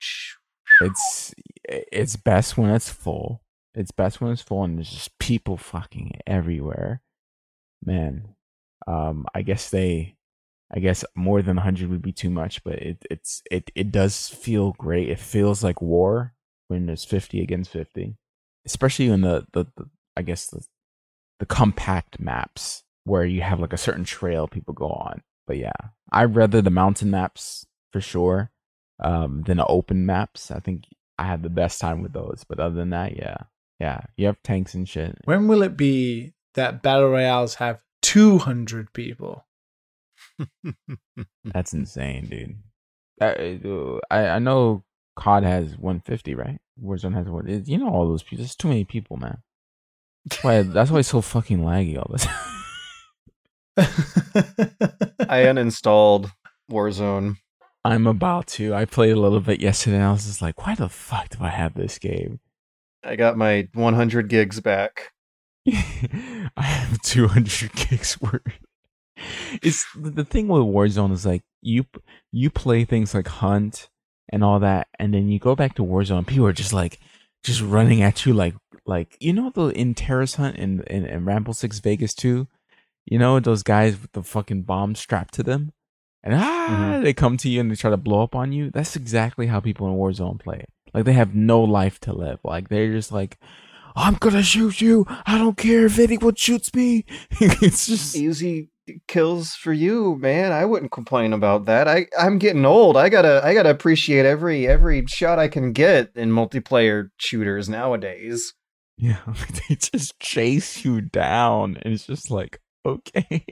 It's 0.81 1.33
it's 1.67 2.15
best 2.15 2.57
when 2.57 2.69
it's 2.69 2.89
full. 2.89 3.41
It's 3.75 3.91
best 3.91 4.21
when 4.21 4.31
it's 4.31 4.41
full 4.41 4.63
and 4.63 4.77
there's 4.77 4.89
just 4.89 5.17
people 5.19 5.57
fucking 5.57 6.19
everywhere. 6.27 7.01
Man, 7.83 8.35
um 8.87 9.25
I 9.33 9.41
guess 9.41 9.69
they 9.69 10.15
I 10.71 10.79
guess 10.79 11.03
more 11.15 11.41
than 11.41 11.55
100 11.57 11.89
would 11.89 12.01
be 12.01 12.11
too 12.11 12.29
much, 12.29 12.63
but 12.63 12.75
it 12.75 13.05
it's 13.09 13.41
it 13.49 13.71
it 13.75 13.91
does 13.91 14.29
feel 14.29 14.73
great. 14.73 15.09
It 15.09 15.19
feels 15.19 15.63
like 15.63 15.81
war 15.81 16.33
when 16.67 16.85
there's 16.85 17.05
50 17.05 17.41
against 17.41 17.71
50. 17.71 18.15
Especially 18.65 19.07
in 19.07 19.21
the 19.21 19.45
the, 19.53 19.65
the 19.75 19.89
I 20.15 20.21
guess 20.21 20.47
the 20.47 20.65
the 21.39 21.45
compact 21.45 22.19
maps 22.19 22.83
where 23.05 23.25
you 23.25 23.41
have 23.41 23.59
like 23.59 23.73
a 23.73 23.77
certain 23.77 24.03
trail 24.03 24.47
people 24.47 24.73
go 24.73 24.89
on. 24.89 25.21
But 25.47 25.57
yeah, 25.57 25.71
I'd 26.11 26.35
rather 26.35 26.61
the 26.61 26.69
mountain 26.69 27.09
maps 27.09 27.65
for 27.91 28.01
sure 28.01 28.51
um, 29.03 29.43
than 29.47 29.57
the 29.57 29.65
open 29.65 30.05
maps. 30.05 30.51
I 30.51 30.59
think 30.59 30.83
I 31.17 31.25
had 31.25 31.41
the 31.41 31.49
best 31.49 31.81
time 31.81 32.03
with 32.03 32.13
those. 32.13 32.45
But 32.47 32.59
other 32.59 32.75
than 32.75 32.91
that, 32.91 33.15
yeah, 33.17 33.37
yeah, 33.79 34.01
you 34.15 34.27
have 34.27 34.43
tanks 34.43 34.75
and 34.75 34.87
shit. 34.87 35.17
When 35.25 35.47
will 35.47 35.63
it 35.63 35.75
be 35.75 36.33
that 36.53 36.83
battle 36.83 37.09
royales 37.09 37.55
have 37.55 37.79
200 38.01 38.93
people? 38.93 39.45
That's 41.45 41.73
insane, 41.73 42.25
dude. 42.25 42.57
Uh, 43.21 43.99
I 44.09 44.27
I 44.27 44.39
know 44.39 44.83
COD 45.15 45.43
has 45.43 45.77
150, 45.77 46.35
right? 46.35 46.59
Warzone 46.81 47.13
has 47.15 47.27
what? 47.27 47.47
You 47.67 47.77
know 47.77 47.89
all 47.89 48.07
those 48.07 48.23
people. 48.23 48.37
There's 48.37 48.55
too 48.55 48.69
many 48.69 48.85
people, 48.85 49.17
man. 49.17 49.39
That's 50.25 50.43
why 50.43 50.61
that's 50.61 50.91
why 50.91 50.99
it's 50.99 51.09
so 51.09 51.21
fucking 51.21 51.59
laggy 51.59 51.97
all 51.97 52.11
the 52.11 52.19
time. 52.19 52.45
I 55.29 55.43
uninstalled 55.45 56.31
Warzone. 56.71 57.37
I'm 57.85 58.07
about 58.07 58.47
to. 58.47 58.73
I 58.73 58.85
played 58.85 59.13
a 59.13 59.19
little 59.19 59.39
bit 59.39 59.61
yesterday 59.61 59.95
and 59.95 60.05
I 60.05 60.11
was 60.11 60.25
just 60.25 60.41
like, 60.41 60.65
why 60.65 60.75
the 60.75 60.89
fuck 60.89 61.29
do 61.29 61.37
I 61.41 61.49
have 61.49 61.73
this 61.73 61.97
game? 61.97 62.39
I 63.03 63.15
got 63.15 63.37
my 63.37 63.69
100 63.73 64.27
gigs 64.27 64.59
back. 64.59 65.13
I 65.67 66.49
have 66.57 67.01
200 67.01 67.71
gigs 67.73 68.19
worth. 68.21 68.41
It's 69.61 69.85
the 69.95 70.25
thing 70.25 70.47
with 70.47 70.63
Warzone 70.63 71.11
is 71.11 71.25
like 71.25 71.43
you 71.61 71.85
you 72.31 72.49
play 72.49 72.85
things 72.85 73.13
like 73.13 73.27
Hunt 73.27 73.89
and 74.29 74.43
all 74.43 74.59
that, 74.59 74.87
and 74.97 75.13
then 75.13 75.29
you 75.29 75.39
go 75.39 75.55
back 75.55 75.75
to 75.75 75.83
Warzone. 75.83 76.27
People 76.27 76.47
are 76.47 76.53
just 76.53 76.73
like 76.73 76.99
just 77.43 77.61
running 77.61 78.01
at 78.01 78.25
you 78.25 78.33
like 78.33 78.55
like 78.85 79.17
you 79.19 79.33
know 79.33 79.49
the 79.49 79.67
in 79.67 79.93
Terrorist 79.93 80.35
Hunt 80.35 80.57
and 80.57 80.81
in, 80.81 81.05
in, 81.05 81.09
in 81.09 81.25
Rainbow 81.25 81.53
Six 81.53 81.79
Vegas 81.79 82.13
2 82.13 82.47
you 83.09 83.17
know 83.17 83.39
those 83.39 83.63
guys 83.63 83.99
with 83.99 84.11
the 84.11 84.23
fucking 84.23 84.63
bomb 84.63 84.93
strapped 84.93 85.33
to 85.33 85.43
them, 85.43 85.73
and 86.23 86.35
ah, 86.35 86.67
mm-hmm. 86.69 87.03
they 87.03 87.13
come 87.13 87.37
to 87.37 87.49
you 87.49 87.59
and 87.59 87.71
they 87.71 87.75
try 87.75 87.89
to 87.89 87.97
blow 87.97 88.21
up 88.21 88.35
on 88.35 88.51
you. 88.51 88.69
That's 88.69 88.95
exactly 88.95 89.47
how 89.47 89.59
people 89.59 89.87
in 89.87 89.95
Warzone 89.95 90.39
play. 90.39 90.65
Like 90.93 91.05
they 91.05 91.13
have 91.13 91.33
no 91.33 91.61
life 91.61 91.99
to 92.01 92.13
live. 92.13 92.39
Like 92.43 92.69
they're 92.69 92.91
just 92.91 93.11
like, 93.11 93.39
I'm 93.95 94.13
gonna 94.13 94.43
shoot 94.43 94.79
you. 94.79 95.05
I 95.25 95.39
don't 95.39 95.57
care 95.57 95.87
if 95.87 95.97
anyone 95.97 96.35
shoots 96.35 96.73
me. 96.75 97.05
it's 97.31 97.87
just 97.87 98.15
easy 98.15 98.69
kills 99.07 99.53
for 99.53 99.73
you, 99.73 100.17
man. 100.19 100.51
I 100.51 100.65
wouldn't 100.65 100.91
complain 100.91 101.33
about 101.33 101.65
that. 101.65 101.87
I 101.87 102.07
I'm 102.17 102.37
getting 102.37 102.65
old. 102.65 102.97
I 102.97 103.09
gotta 103.09 103.41
I 103.43 103.53
gotta 103.53 103.69
appreciate 103.69 104.25
every 104.25 104.67
every 104.67 105.05
shot 105.07 105.39
I 105.39 105.47
can 105.47 105.73
get 105.73 106.11
in 106.15 106.31
multiplayer 106.31 107.09
shooters 107.17 107.69
nowadays. 107.69 108.53
Yeah, 108.97 109.19
they 109.69 109.75
just 109.75 110.19
chase 110.19 110.83
you 110.83 111.01
down, 111.01 111.77
and 111.81 111.93
it's 111.93 112.05
just 112.05 112.29
like, 112.29 112.59
okay. 112.85 113.43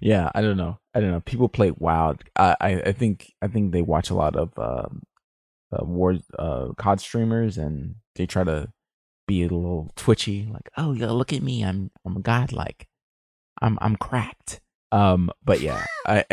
yeah, 0.00 0.30
I 0.34 0.42
don't 0.42 0.56
know. 0.56 0.78
I 0.94 1.00
don't 1.00 1.10
know. 1.10 1.20
People 1.20 1.48
play 1.48 1.70
WoW. 1.70 2.16
I, 2.36 2.56
I, 2.60 2.70
I 2.86 2.92
think 2.92 3.32
I 3.42 3.48
think 3.48 3.72
they 3.72 3.82
watch 3.82 4.10
a 4.10 4.14
lot 4.14 4.36
of 4.36 4.52
um, 4.58 5.02
uh, 5.72 5.84
war 5.84 6.16
uh, 6.38 6.68
COD 6.78 7.00
streamers, 7.00 7.58
and 7.58 7.96
they 8.16 8.26
try 8.26 8.44
to 8.44 8.68
be 9.26 9.42
a 9.42 9.48
little 9.48 9.90
twitchy, 9.96 10.46
like, 10.50 10.68
oh, 10.76 10.92
yeah, 10.92 11.10
look 11.10 11.32
at 11.32 11.42
me, 11.42 11.64
I'm 11.64 11.90
I'm 12.04 12.20
godlike, 12.20 12.86
I'm 13.60 13.78
I'm 13.80 13.96
cracked. 13.96 14.60
Um, 14.92 15.30
but 15.44 15.60
yeah, 15.60 15.84
I, 16.06 16.24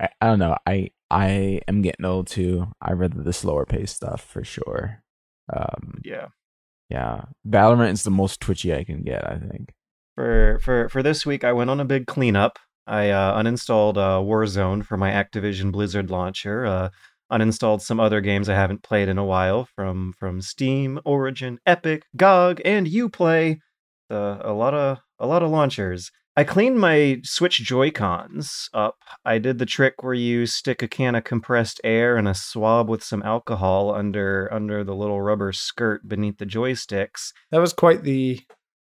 I 0.00 0.26
don't 0.26 0.38
know. 0.38 0.56
I 0.66 0.90
I 1.10 1.60
am 1.68 1.82
getting 1.82 2.04
old 2.04 2.26
too. 2.26 2.68
I 2.80 2.92
rather 2.92 3.22
the 3.22 3.32
slower 3.32 3.64
pace 3.64 3.92
stuff 3.92 4.22
for 4.22 4.44
sure. 4.44 5.02
Um, 5.52 6.00
yeah, 6.04 6.26
yeah. 6.90 7.26
Valorant 7.48 7.92
is 7.92 8.02
the 8.02 8.10
most 8.10 8.40
twitchy 8.40 8.74
I 8.74 8.84
can 8.84 9.02
get. 9.02 9.26
I 9.26 9.38
think 9.38 9.72
for 10.14 10.58
for 10.62 10.88
for 10.88 11.02
this 11.02 11.24
week, 11.24 11.44
I 11.44 11.52
went 11.52 11.70
on 11.70 11.80
a 11.80 11.84
big 11.84 12.06
cleanup. 12.06 12.58
I 12.86 13.10
uh, 13.10 13.40
uninstalled 13.42 13.96
uh, 13.96 14.20
Warzone 14.20 14.84
for 14.84 14.96
my 14.96 15.10
Activision 15.10 15.72
Blizzard 15.72 16.10
launcher. 16.10 16.66
Uh, 16.66 16.90
uninstalled 17.32 17.80
some 17.80 17.98
other 17.98 18.20
games 18.20 18.48
I 18.48 18.54
haven't 18.54 18.82
played 18.82 19.08
in 19.08 19.18
a 19.18 19.24
while 19.24 19.68
from 19.74 20.12
from 20.18 20.40
Steam, 20.40 21.00
Origin, 21.04 21.58
Epic, 21.66 22.04
GOG, 22.16 22.60
and 22.64 22.86
UPlay. 22.86 23.58
Uh, 24.10 24.38
a 24.40 24.52
lot 24.52 24.74
of 24.74 24.98
a 25.18 25.26
lot 25.26 25.42
of 25.42 25.50
launchers. 25.50 26.10
I 26.38 26.44
cleaned 26.44 26.78
my 26.78 27.20
Switch 27.24 27.62
Joy 27.62 27.90
Cons 27.90 28.68
up. 28.74 28.96
I 29.24 29.38
did 29.38 29.58
the 29.58 29.64
trick 29.64 30.02
where 30.02 30.12
you 30.12 30.44
stick 30.44 30.82
a 30.82 30.88
can 30.88 31.14
of 31.14 31.24
compressed 31.24 31.80
air 31.82 32.18
and 32.18 32.28
a 32.28 32.34
swab 32.34 32.90
with 32.90 33.02
some 33.02 33.22
alcohol 33.22 33.94
under 33.94 34.52
under 34.52 34.84
the 34.84 34.94
little 34.94 35.22
rubber 35.22 35.52
skirt 35.52 36.06
beneath 36.06 36.36
the 36.36 36.44
joysticks. 36.44 37.32
That 37.50 37.60
was 37.60 37.72
quite 37.72 38.02
the 38.02 38.40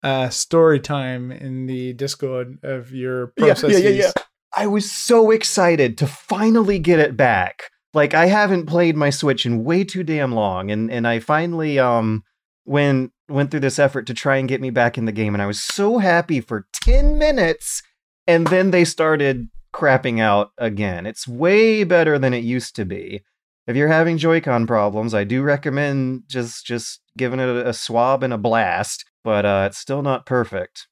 uh, 0.02 0.28
story 0.28 0.80
time 0.80 1.32
in 1.32 1.66
the 1.66 1.94
Discord 1.94 2.58
of 2.62 2.92
your 2.92 3.28
processes. 3.28 3.80
Yeah, 3.82 3.88
yeah, 3.90 3.96
yeah, 3.96 4.12
yeah. 4.16 4.22
I 4.54 4.66
was 4.66 4.90
so 4.90 5.30
excited 5.30 5.96
to 5.98 6.06
finally 6.06 6.78
get 6.78 6.98
it 6.98 7.16
back. 7.16 7.70
Like 7.94 8.12
I 8.12 8.26
haven't 8.26 8.66
played 8.66 8.96
my 8.96 9.10
Switch 9.10 9.46
in 9.46 9.64
way 9.64 9.84
too 9.84 10.02
damn 10.02 10.32
long, 10.32 10.70
and 10.70 10.90
and 10.90 11.08
I 11.08 11.20
finally 11.20 11.78
um 11.78 12.22
went 12.66 13.12
went 13.30 13.50
through 13.50 13.60
this 13.60 13.78
effort 13.78 14.06
to 14.06 14.14
try 14.14 14.36
and 14.36 14.48
get 14.48 14.60
me 14.60 14.70
back 14.70 14.98
in 14.98 15.04
the 15.04 15.12
game, 15.12 15.34
and 15.34 15.42
I 15.42 15.46
was 15.46 15.62
so 15.62 15.98
happy 15.98 16.40
for 16.40 16.66
ten 16.72 17.18
minutes, 17.18 17.82
and 18.26 18.46
then 18.48 18.70
they 18.70 18.84
started 18.84 19.48
crapping 19.72 20.20
out 20.20 20.50
again. 20.58 21.06
It's 21.06 21.28
way 21.28 21.84
better 21.84 22.18
than 22.18 22.34
it 22.34 22.44
used 22.44 22.74
to 22.76 22.84
be. 22.84 23.22
If 23.66 23.76
you're 23.76 23.88
having 23.88 24.18
Joy-Con 24.18 24.66
problems, 24.66 25.14
I 25.14 25.24
do 25.24 25.42
recommend 25.42 26.24
just 26.26 26.66
just 26.66 27.00
giving 27.16 27.40
it 27.40 27.48
a, 27.48 27.68
a 27.68 27.72
swab 27.72 28.22
and 28.22 28.32
a 28.32 28.38
blast 28.38 29.04
but 29.22 29.44
uh, 29.44 29.64
it's 29.68 29.78
still 29.78 30.02
not 30.02 30.26
perfect. 30.26 30.88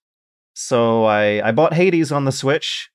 So 0.55 1.05
I 1.05 1.47
I 1.47 1.53
bought 1.53 1.75
Hades 1.75 2.13
on 2.13 2.25
the 2.25 2.33
Switch. 2.33 2.91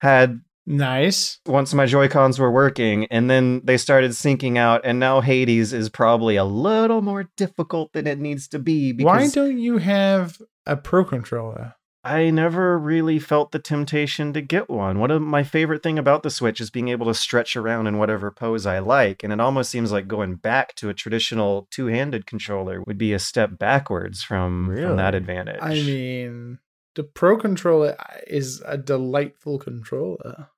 Had 0.00 0.40
nice 0.66 1.38
once 1.46 1.74
my 1.74 1.86
Joy 1.86 2.08
Cons 2.08 2.38
were 2.38 2.50
working, 2.50 3.06
and 3.06 3.30
then 3.30 3.60
they 3.64 3.76
started 3.76 4.12
syncing 4.12 4.56
out, 4.56 4.82
and 4.84 4.98
now 4.98 5.20
Hades 5.20 5.72
is 5.72 5.88
probably 5.88 6.36
a 6.36 6.44
little 6.44 7.02
more 7.02 7.30
difficult 7.36 7.92
than 7.92 8.06
it 8.06 8.18
needs 8.18 8.48
to 8.48 8.58
be. 8.58 8.92
Why 8.92 9.28
don't 9.28 9.58
you 9.58 9.78
have 9.78 10.40
a 10.66 10.76
Pro 10.76 11.04
controller? 11.04 11.74
I 12.02 12.30
never 12.30 12.78
really 12.78 13.18
felt 13.18 13.52
the 13.52 13.58
temptation 13.58 14.32
to 14.32 14.40
get 14.40 14.70
one. 14.70 15.00
One 15.00 15.10
of 15.10 15.20
my 15.20 15.42
favorite 15.42 15.82
thing 15.82 15.98
about 15.98 16.22
the 16.22 16.30
Switch 16.30 16.58
is 16.58 16.70
being 16.70 16.88
able 16.88 17.06
to 17.06 17.14
stretch 17.14 17.56
around 17.56 17.88
in 17.88 17.98
whatever 17.98 18.30
pose 18.30 18.64
I 18.64 18.78
like, 18.78 19.22
and 19.22 19.32
it 19.34 19.40
almost 19.40 19.70
seems 19.70 19.92
like 19.92 20.08
going 20.08 20.36
back 20.36 20.74
to 20.76 20.88
a 20.88 20.94
traditional 20.94 21.68
two-handed 21.70 22.24
controller 22.24 22.82
would 22.86 22.96
be 22.96 23.12
a 23.12 23.18
step 23.18 23.58
backwards 23.58 24.22
from, 24.22 24.70
really? 24.70 24.82
from 24.82 24.96
that 24.96 25.14
advantage. 25.14 25.58
I 25.60 25.74
mean, 25.74 26.58
the 27.00 27.04
Pro 27.04 27.38
controller 27.38 27.96
uh, 27.98 28.18
is 28.26 28.62
a 28.66 28.76
delightful 28.76 29.58
controller. 29.58 30.50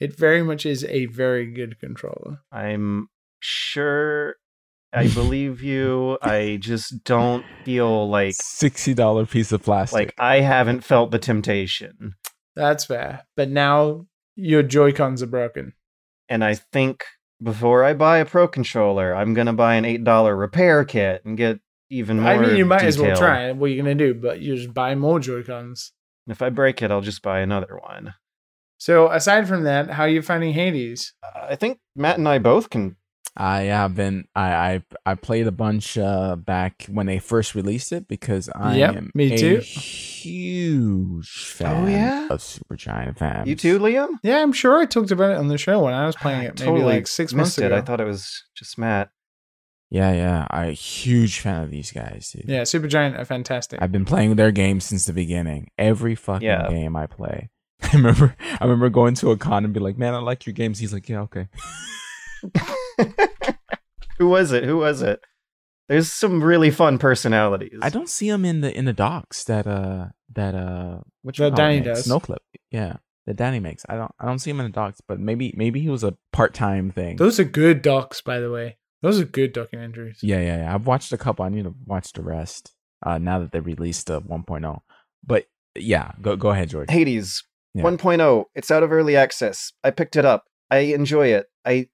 It 0.00 0.16
very 0.16 0.42
much 0.42 0.66
is 0.66 0.84
a 0.84 1.06
very 1.06 1.46
good 1.46 1.78
controller. 1.78 2.40
I'm 2.50 3.06
sure 3.38 4.34
I 4.92 5.06
believe 5.06 5.62
you. 5.62 6.18
I 6.20 6.58
just 6.60 7.04
don't 7.04 7.44
feel 7.64 8.10
like 8.10 8.34
sixty 8.34 8.92
dollar 8.92 9.24
piece 9.24 9.52
of 9.52 9.62
plastic. 9.62 9.94
Like 9.94 10.14
I 10.18 10.40
haven't 10.40 10.82
felt 10.82 11.12
the 11.12 11.20
temptation. 11.20 12.14
That's 12.56 12.84
fair. 12.84 13.24
But 13.36 13.48
now 13.48 14.06
your 14.34 14.64
Joy 14.64 14.92
Cons 14.92 15.22
are 15.22 15.28
broken. 15.28 15.74
And 16.28 16.42
I 16.42 16.56
think 16.56 17.04
before 17.40 17.84
I 17.84 17.94
buy 17.94 18.18
a 18.18 18.24
Pro 18.24 18.48
controller, 18.48 19.14
I'm 19.14 19.32
gonna 19.32 19.52
buy 19.52 19.76
an 19.76 19.84
eight 19.84 20.02
dollar 20.02 20.34
repair 20.34 20.84
kit 20.84 21.22
and 21.24 21.36
get 21.36 21.60
even 21.90 22.20
more. 22.20 22.30
I 22.30 22.38
mean, 22.38 22.56
you 22.56 22.64
might 22.66 22.78
detail. 22.78 22.88
as 22.88 22.98
well 22.98 23.16
try 23.16 23.48
it. 23.48 23.56
What 23.56 23.66
are 23.66 23.68
you 23.72 23.82
gonna 23.82 23.94
do? 23.94 24.14
But 24.14 24.40
you 24.40 24.56
just 24.56 24.72
buy 24.74 24.94
more 24.94 25.20
Joy 25.20 25.42
Cons. 25.42 25.92
If 26.26 26.42
I 26.42 26.50
break 26.50 26.82
it, 26.82 26.90
I'll 26.90 27.00
just 27.00 27.22
buy 27.22 27.40
another 27.40 27.78
one. 27.82 28.14
So 28.78 29.10
aside 29.10 29.48
from 29.48 29.64
that, 29.64 29.90
how 29.90 30.04
are 30.04 30.08
you 30.08 30.22
finding 30.22 30.52
Hades? 30.52 31.14
Uh, 31.22 31.46
I 31.50 31.56
think 31.56 31.80
Matt 31.96 32.18
and 32.18 32.28
I 32.28 32.38
both 32.38 32.70
can 32.70 32.96
I 33.36 33.62
have 33.62 33.94
been 33.94 34.26
I 34.34 34.54
I 34.54 34.82
I 35.06 35.14
played 35.14 35.46
a 35.46 35.52
bunch 35.52 35.96
uh 35.98 36.36
back 36.36 36.86
when 36.90 37.06
they 37.06 37.18
first 37.18 37.54
released 37.54 37.92
it 37.92 38.06
because 38.08 38.48
I 38.54 38.78
Yep, 38.78 38.94
am 38.96 39.10
me 39.14 39.32
a 39.32 39.36
too. 39.38 39.62
huge 39.80 41.30
fan 41.54 41.72
Oh 41.72 41.86
yeah? 41.86 42.26
of 42.30 42.40
Supergiant 42.40 43.18
fans. 43.18 43.48
You 43.48 43.56
too, 43.56 43.78
Liam? 43.78 44.08
Yeah, 44.22 44.42
I'm 44.42 44.52
sure 44.52 44.78
I 44.78 44.86
talked 44.86 45.10
about 45.10 45.32
it 45.32 45.38
on 45.38 45.48
the 45.48 45.58
show 45.58 45.80
when 45.84 45.94
I 45.94 46.06
was 46.06 46.16
playing 46.16 46.42
it 46.44 46.58
maybe 46.60 46.82
like 46.82 47.06
six 47.06 47.32
months 47.32 47.50
missed 47.50 47.58
it. 47.58 47.66
ago. 47.66 47.76
I 47.76 47.80
thought 47.82 48.00
it 48.00 48.06
was 48.06 48.44
just 48.54 48.78
Matt. 48.78 49.10
Yeah, 49.90 50.12
yeah. 50.12 50.46
I 50.50 50.72
huge 50.72 51.40
fan 51.40 51.62
of 51.64 51.70
these 51.70 51.90
guys, 51.92 52.30
dude. 52.34 52.44
yeah, 52.48 52.62
Supergiant 52.62 53.18
are 53.18 53.24
fantastic. 53.24 53.80
I've 53.80 53.90
been 53.92 54.04
playing 54.04 54.36
their 54.36 54.52
games 54.52 54.84
since 54.84 55.06
the 55.06 55.12
beginning. 55.14 55.70
Every 55.78 56.14
fucking 56.14 56.46
Yeah. 56.46 56.68
game 56.68 56.94
I 56.96 57.06
play. 57.06 57.48
I 57.82 57.96
remember 57.96 58.36
I 58.40 58.64
remember 58.64 58.90
going 58.90 59.14
to 59.16 59.30
a 59.30 59.36
con 59.36 59.64
and 59.64 59.72
be 59.72 59.80
like, 59.80 59.96
Man, 59.96 60.12
I 60.14 60.18
like 60.18 60.44
your 60.46 60.52
games. 60.52 60.78
He's 60.78 60.92
like, 60.92 61.08
Yeah, 61.08 61.20
okay. 61.22 61.48
Who 64.18 64.28
was 64.28 64.52
it? 64.52 64.64
Who 64.64 64.78
was 64.78 65.00
it? 65.02 65.20
There's 65.88 66.10
some 66.12 66.42
really 66.42 66.70
fun 66.70 66.98
personalities. 66.98 67.78
I 67.80 67.88
don't 67.88 68.08
see 68.08 68.28
him 68.28 68.44
in 68.44 68.60
the 68.60 68.76
in 68.76 68.84
the 68.84 68.92
docs 68.92 69.44
that 69.44 69.66
uh 69.66 70.08
that 70.34 70.54
uh 70.54 70.98
which 71.22 71.38
That 71.38 71.54
Danny 71.56 71.80
does. 71.80 72.06
Noclip. 72.06 72.38
Yeah. 72.70 72.96
That 73.26 73.36
Danny 73.36 73.60
makes. 73.60 73.84
I 73.88 73.94
don't 73.96 74.10
I 74.18 74.26
don't 74.26 74.38
see 74.38 74.50
him 74.50 74.60
in 74.60 74.66
the 74.66 74.72
docs, 74.72 75.00
but 75.06 75.20
maybe 75.20 75.54
maybe 75.56 75.80
he 75.80 75.88
was 75.88 76.02
a 76.04 76.16
part 76.32 76.52
time 76.52 76.90
thing. 76.90 77.16
Those 77.16 77.38
are 77.40 77.44
good 77.44 77.80
docs, 77.80 78.20
by 78.20 78.40
the 78.40 78.50
way. 78.50 78.76
Those 79.02 79.20
are 79.20 79.24
good 79.24 79.54
documentaries. 79.54 80.18
Yeah, 80.22 80.40
yeah, 80.40 80.56
yeah. 80.58 80.74
I've 80.74 80.86
watched 80.86 81.12
a 81.12 81.18
couple. 81.18 81.44
I 81.44 81.48
need 81.50 81.64
to 81.64 81.74
watch 81.86 82.12
the 82.12 82.22
rest. 82.22 82.72
Uh 83.04 83.18
now 83.18 83.38
that 83.38 83.52
they 83.52 83.60
released 83.60 84.06
the 84.08 84.20
1.0. 84.20 84.80
But 85.24 85.46
yeah, 85.76 86.12
go 86.20 86.34
go 86.36 86.50
ahead, 86.50 86.70
George. 86.70 86.90
Hades 86.90 87.44
Yeah. 87.74 87.84
1.0. 87.84 88.44
It's 88.54 88.70
out 88.70 88.82
of 88.82 88.90
early 88.92 89.16
access. 89.16 89.72
I 89.84 89.90
picked 89.90 90.16
it 90.16 90.24
up. 90.24 90.44
I 90.70 90.78
enjoy 90.78 91.28
it. 91.28 91.46
I 91.64 91.88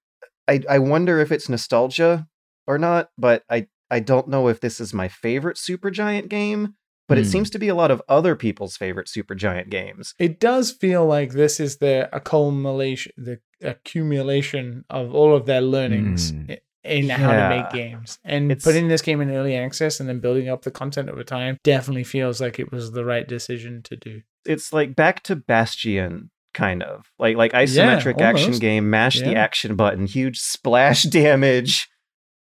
I 0.49 0.63
I 0.69 0.79
wonder 0.79 1.21
if 1.21 1.31
it's 1.33 1.49
nostalgia 1.49 2.27
or 2.67 2.79
not, 2.79 3.11
but 3.19 3.43
I 3.51 3.67
I 3.91 4.01
don't 4.01 4.29
know 4.29 4.49
if 4.49 4.61
this 4.61 4.81
is 4.81 4.95
my 4.95 5.09
favorite 5.09 5.59
Supergiant 5.59 6.29
game, 6.31 6.75
but 7.07 7.19
it 7.19 7.25
Hmm. 7.27 7.31
seems 7.33 7.51
to 7.51 7.59
be 7.59 7.69
a 7.69 7.75
lot 7.75 7.91
of 7.91 8.01
other 8.09 8.35
people's 8.35 8.77
favorite 8.79 9.09
Supergiant 9.09 9.69
games. 9.69 10.15
It 10.19 10.41
does 10.41 10.73
feel 10.73 11.05
like 11.05 11.33
this 11.33 11.61
is 11.61 11.77
the 11.79 12.09
accumulation, 12.17 13.13
the 13.19 13.41
accumulation 13.63 14.85
of 14.91 15.15
all 15.15 15.37
of 15.37 15.47
their 15.47 15.61
learnings 15.61 16.33
Mm. 16.33 16.59
In 16.85 17.09
how 17.09 17.33
to 17.33 17.49
make 17.49 17.71
games. 17.71 18.19
And 18.25 18.51
It's- 18.51 18.65
putting 18.65 18.89
this 18.89 19.03
game 19.03 19.21
in 19.21 19.31
early 19.31 19.57
access 19.57 20.01
and 20.01 20.09
then 20.09 20.21
building 20.21 20.49
up 20.49 20.63
the 20.63 20.71
content 20.71 21.09
over 21.09 21.25
time 21.25 21.59
definitely 21.65 22.05
feels 22.05 22.41
like 22.41 22.59
it 22.59 22.71
was 22.71 22.93
the 22.93 23.05
right 23.05 23.27
decision 23.27 23.83
to 23.85 23.97
do. 23.97 24.23
It's 24.45 24.73
like 24.73 24.95
back 24.95 25.23
to 25.25 25.37
Bastion 25.37 26.31
kind 26.53 26.83
of. 26.83 27.07
Like 27.19 27.37
like 27.37 27.53
isometric 27.53 28.21
action 28.21 28.53
game, 28.59 28.91
mash 28.91 29.21
the 29.21 29.35
action 29.35 29.75
button, 29.77 30.07
huge 30.07 30.39
splash 30.39 31.03
damage. 31.05 31.89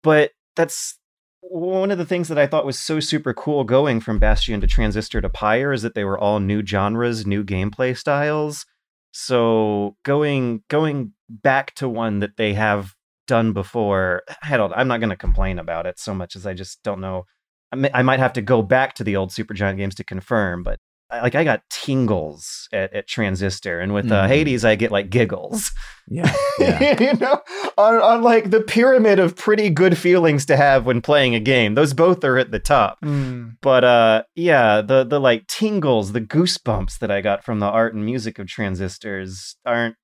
But 0.03 0.33
that's 0.55 0.99
one 1.41 1.91
of 1.91 1.99
the 1.99 2.05
things 2.05 2.29
that 2.29 2.39
I 2.39 2.47
thought 2.47 2.67
was 2.67 2.79
so 2.79 2.99
super 3.01 3.33
cool 3.33 3.65
going 3.65 4.01
from 4.01 4.19
Bastion 4.19 4.61
to 4.61 4.67
Transistor 4.67 5.21
to 5.21 5.29
Pyre 5.29 5.73
is 5.73 5.83
that 5.83 5.95
they 5.95 6.05
were 6.05 6.19
all 6.19 6.41
new 6.41 6.65
genres, 6.65 7.25
new 7.27 7.45
gameplay 7.45 7.97
styles. 7.97 8.67
So 9.13 9.97
going 10.05 10.63
going 10.69 11.13
back 11.31 11.75
to 11.77 11.89
one 11.89 12.19
that 12.19 12.37
they 12.37 12.53
have 12.55 12.95
done 13.27 13.53
before, 13.53 14.23
I 14.43 14.57
don't. 14.57 14.73
I'm 14.73 14.89
not 14.89 15.01
going 15.01 15.11
to 15.11 15.17
complain 15.17 15.59
about 15.59 15.87
it 15.87 15.99
so 15.99 16.15
much 16.15 16.37
as 16.37 16.47
I 16.47 16.55
just 16.55 16.83
don't 16.83 17.01
know. 17.01 17.25
I, 17.73 17.77
may, 17.77 17.91
I 17.93 18.03
might 18.03 18.21
have 18.21 18.33
to 18.35 18.43
go 18.43 18.63
back 18.63 18.95
to 18.95 19.05
the 19.05 19.17
old 19.17 19.31
Supergiant 19.31 19.77
games 19.77 19.95
to 19.97 20.05
confirm, 20.05 20.63
but 20.63 20.79
I- 21.11 21.21
like 21.23 21.35
I 21.37 21.45
got 21.45 21.63
tingles 21.71 22.69
at, 22.73 22.93
at 22.93 23.07
Transistor, 23.09 23.81
and 23.81 23.95
with 23.95 24.11
uh, 24.11 24.25
Mhm. 24.25 24.29
Hades, 24.29 24.65
I 24.65 24.75
get 24.77 24.91
like 24.91 25.11
giggles. 25.11 25.71
Yeah. 26.09 26.33
Yeah. 26.59 26.99
you 27.03 27.13
know, 27.19 27.39
on, 27.77 27.97
on 27.97 28.23
like 28.23 28.49
the 28.51 28.63
pyramid 28.63 29.19
of 29.19 29.37
pretty 29.37 29.69
good 29.69 29.99
feelings 29.99 30.47
to 30.47 30.57
have 30.57 30.87
when 30.87 31.03
playing 31.03 31.35
a 31.35 31.41
game. 31.41 31.75
Those 31.75 31.93
both 31.93 32.25
are 32.25 32.39
at 32.39 32.51
the 32.51 32.59
top. 32.59 32.97
Mm. 33.05 33.57
But 33.61 33.85
uh 33.85 34.23
yeah, 34.35 34.81
the 34.81 35.05
the 35.05 35.21
like 35.21 35.47
tingles, 35.49 36.13
the 36.13 36.21
goosebumps 36.23 36.99
that 37.01 37.11
I 37.11 37.21
got 37.21 37.45
from 37.45 37.59
the 37.61 37.67
art 37.67 37.93
and 37.95 38.07
music 38.07 38.39
of 38.39 38.47
transistors 38.47 39.57
aren't 39.67 39.97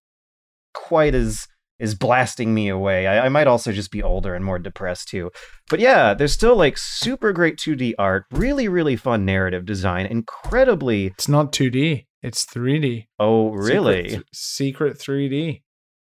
quite 0.74 1.14
as 1.14 1.46
is 1.78 1.94
blasting 1.94 2.54
me 2.54 2.68
away. 2.68 3.06
I, 3.06 3.26
I 3.26 3.28
might 3.28 3.46
also 3.46 3.72
just 3.72 3.90
be 3.90 4.02
older 4.02 4.34
and 4.34 4.44
more 4.44 4.58
depressed 4.58 5.08
too. 5.08 5.30
But 5.68 5.80
yeah, 5.80 6.14
there's 6.14 6.32
still 6.32 6.56
like 6.56 6.78
super 6.78 7.32
great 7.32 7.56
2D 7.56 7.94
art, 7.98 8.26
really, 8.30 8.68
really 8.68 8.96
fun 8.96 9.24
narrative 9.24 9.64
design, 9.66 10.06
incredibly 10.06 11.06
It's 11.06 11.28
not 11.28 11.52
2D, 11.52 12.06
it's 12.22 12.44
3D. 12.46 13.06
oh 13.18 13.50
really 13.50 14.10
Secret, 14.10 14.26
secret 14.32 14.98
3D. 14.98 15.62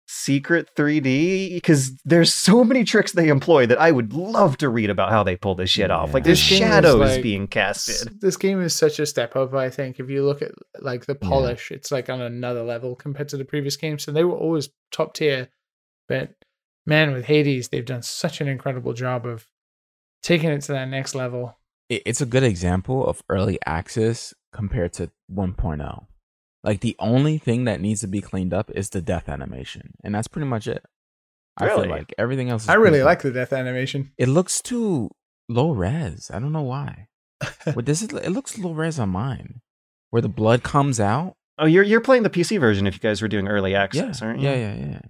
secret 0.08 0.69
3D 0.78 1.56
because 1.56 1.91
there's 2.06 2.34
so 2.34 2.63
many 2.63 2.84
tricks 2.84 3.12
they 3.12 3.28
employ 3.28 3.65
that 3.65 3.82
I 3.82 3.91
would 3.91 4.13
love 4.13 4.56
to 4.58 4.69
read 4.69 4.89
about 4.89 5.10
how 5.10 5.23
they 5.23 5.36
pull 5.36 5.56
this 5.56 5.71
shit 5.71 5.91
off. 5.91 6.13
Like 6.13 6.23
there's 6.23 6.39
This 6.39 6.60
shadows 6.60 6.99
like, 6.99 7.23
being 7.23 7.47
casted. 7.47 8.21
This 8.21 8.38
game 8.38 8.62
is 8.62 8.75
such 8.75 8.99
a 8.99 9.06
step 9.06 9.36
up, 9.36 9.54
I 9.54 9.69
think. 9.69 9.99
If 9.99 10.10
you 10.10 10.23
look 10.23 10.41
at 10.41 10.51
like 10.80 11.06
the 11.06 11.15
polish, 11.15 11.71
it's 11.71 11.91
like 11.91 12.10
on 12.10 12.21
another 12.21 12.63
level 12.63 12.95
compared 12.95 13.30
to 13.30 13.38
the 13.38 13.45
previous 13.45 13.75
games. 13.75 14.04
So 14.04 14.12
they 14.12 14.23
were 14.23 14.38
always 14.38 14.69
top 14.91 15.15
tier. 15.15 15.49
But 16.08 16.34
man, 16.86 17.13
with 17.13 17.26
Hades, 17.26 17.70
they've 17.70 17.86
done 17.86 18.02
such 18.04 18.41
an 18.41 18.48
incredible 18.48 18.94
job 18.94 19.26
of 19.26 19.48
taking 20.24 20.50
it 20.50 20.62
to 20.62 20.72
that 20.74 20.88
next 20.89 21.15
level. 21.15 21.58
it's 21.89 22.22
a 22.22 22.26
good 22.26 22.44
example 22.44 23.06
of 23.06 23.22
early 23.30 23.60
access 23.65 24.34
compared 24.52 24.91
to 24.94 25.12
1.0. 25.32 26.06
Like 26.63 26.80
the 26.82 26.96
only 26.98 27.38
thing 27.38 27.65
that 27.65 27.80
needs 27.80 28.02
to 28.02 28.08
be 28.08 28.22
cleaned 28.22 28.54
up 28.54 28.72
is 28.72 28.89
the 28.89 29.02
death 29.02 29.30
animation, 29.30 29.94
and 30.04 30.15
that's 30.15 30.28
pretty 30.28 30.48
much 30.48 30.68
it. 30.68 30.84
I 31.58 31.65
Really? 31.65 31.84
feel 31.84 31.91
like 31.91 32.13
everything 32.18 32.50
else. 32.50 32.63
Is 32.63 32.70
I 32.70 32.74
really 32.74 32.89
pretty- 33.00 33.04
like 33.04 33.22
the 33.22 33.32
death 33.32 33.54
animation. 33.54 34.12
It 34.18 34.28
looks 34.30 34.62
too 34.62 35.12
low 35.48 35.72
res. 35.72 36.32
I 36.34 36.39
don't 36.39 36.52
know 36.52 36.63
why. 36.63 37.08
but 37.76 37.86
this 37.86 38.02
is 38.02 38.12
it 38.13 38.30
looks 38.32 38.58
low 38.58 38.74
res 38.74 38.98
on 38.98 39.10
mine, 39.10 39.62
where 40.10 40.22
the 40.24 40.30
blood 40.30 40.63
comes 40.63 41.00
out. 41.00 41.36
Oh, 41.60 41.65
you're 41.68 41.84
you're 41.84 42.02
playing 42.02 42.24
the 42.24 42.30
PC 42.32 42.60
version 42.60 42.88
if 42.88 42.96
you 42.96 43.00
guys 43.00 43.22
were 43.22 43.28
doing 43.28 43.48
early 43.48 43.74
Yeah, 43.74 43.84
access, 43.84 44.22
aren't 44.24 44.39
you? 44.41 44.50
yeah, 44.50 44.56
yeah, 44.56 44.74
yeah. 44.76 45.02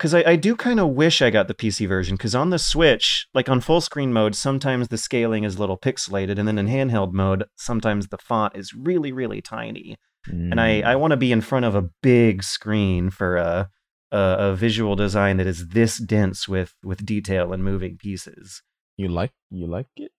Because 0.00 0.14
I, 0.14 0.22
I 0.26 0.36
do 0.36 0.56
kind 0.56 0.80
of 0.80 0.88
wish 0.88 1.20
I 1.20 1.28
got 1.28 1.46
the 1.46 1.52
PC 1.54 1.86
version. 1.86 2.16
Because 2.16 2.34
on 2.34 2.48
the 2.48 2.58
Switch, 2.58 3.26
like 3.34 3.50
on 3.50 3.60
full 3.60 3.82
screen 3.82 4.14
mode, 4.14 4.34
sometimes 4.34 4.88
the 4.88 4.96
scaling 4.96 5.44
is 5.44 5.56
a 5.56 5.60
little 5.60 5.76
pixelated, 5.76 6.38
and 6.38 6.48
then 6.48 6.56
in 6.58 6.66
handheld 6.68 7.12
mode, 7.12 7.44
sometimes 7.56 8.08
the 8.08 8.16
font 8.16 8.56
is 8.56 8.72
really, 8.72 9.12
really 9.12 9.42
tiny. 9.42 9.96
And 10.26 10.58
I, 10.60 10.80
Mm. 10.80 10.84
I 10.84 10.96
want 10.96 11.10
to 11.10 11.16
be 11.18 11.32
in 11.32 11.42
front 11.42 11.66
of 11.66 11.74
a 11.74 11.88
big 12.02 12.42
screen 12.42 13.10
for 13.10 13.36
a, 13.36 13.68
a 14.10 14.18
a 14.50 14.54
visual 14.56 14.96
design 14.96 15.36
that 15.36 15.46
is 15.46 15.68
this 15.68 15.98
dense 15.98 16.48
with 16.48 16.74
with 16.82 17.04
detail 17.06 17.52
and 17.52 17.62
moving 17.62 17.96
pieces. 17.98 18.62
you 18.96 19.08
like 19.08 19.32
you 19.50 19.66
like 19.66 19.86
it? 19.96 20.12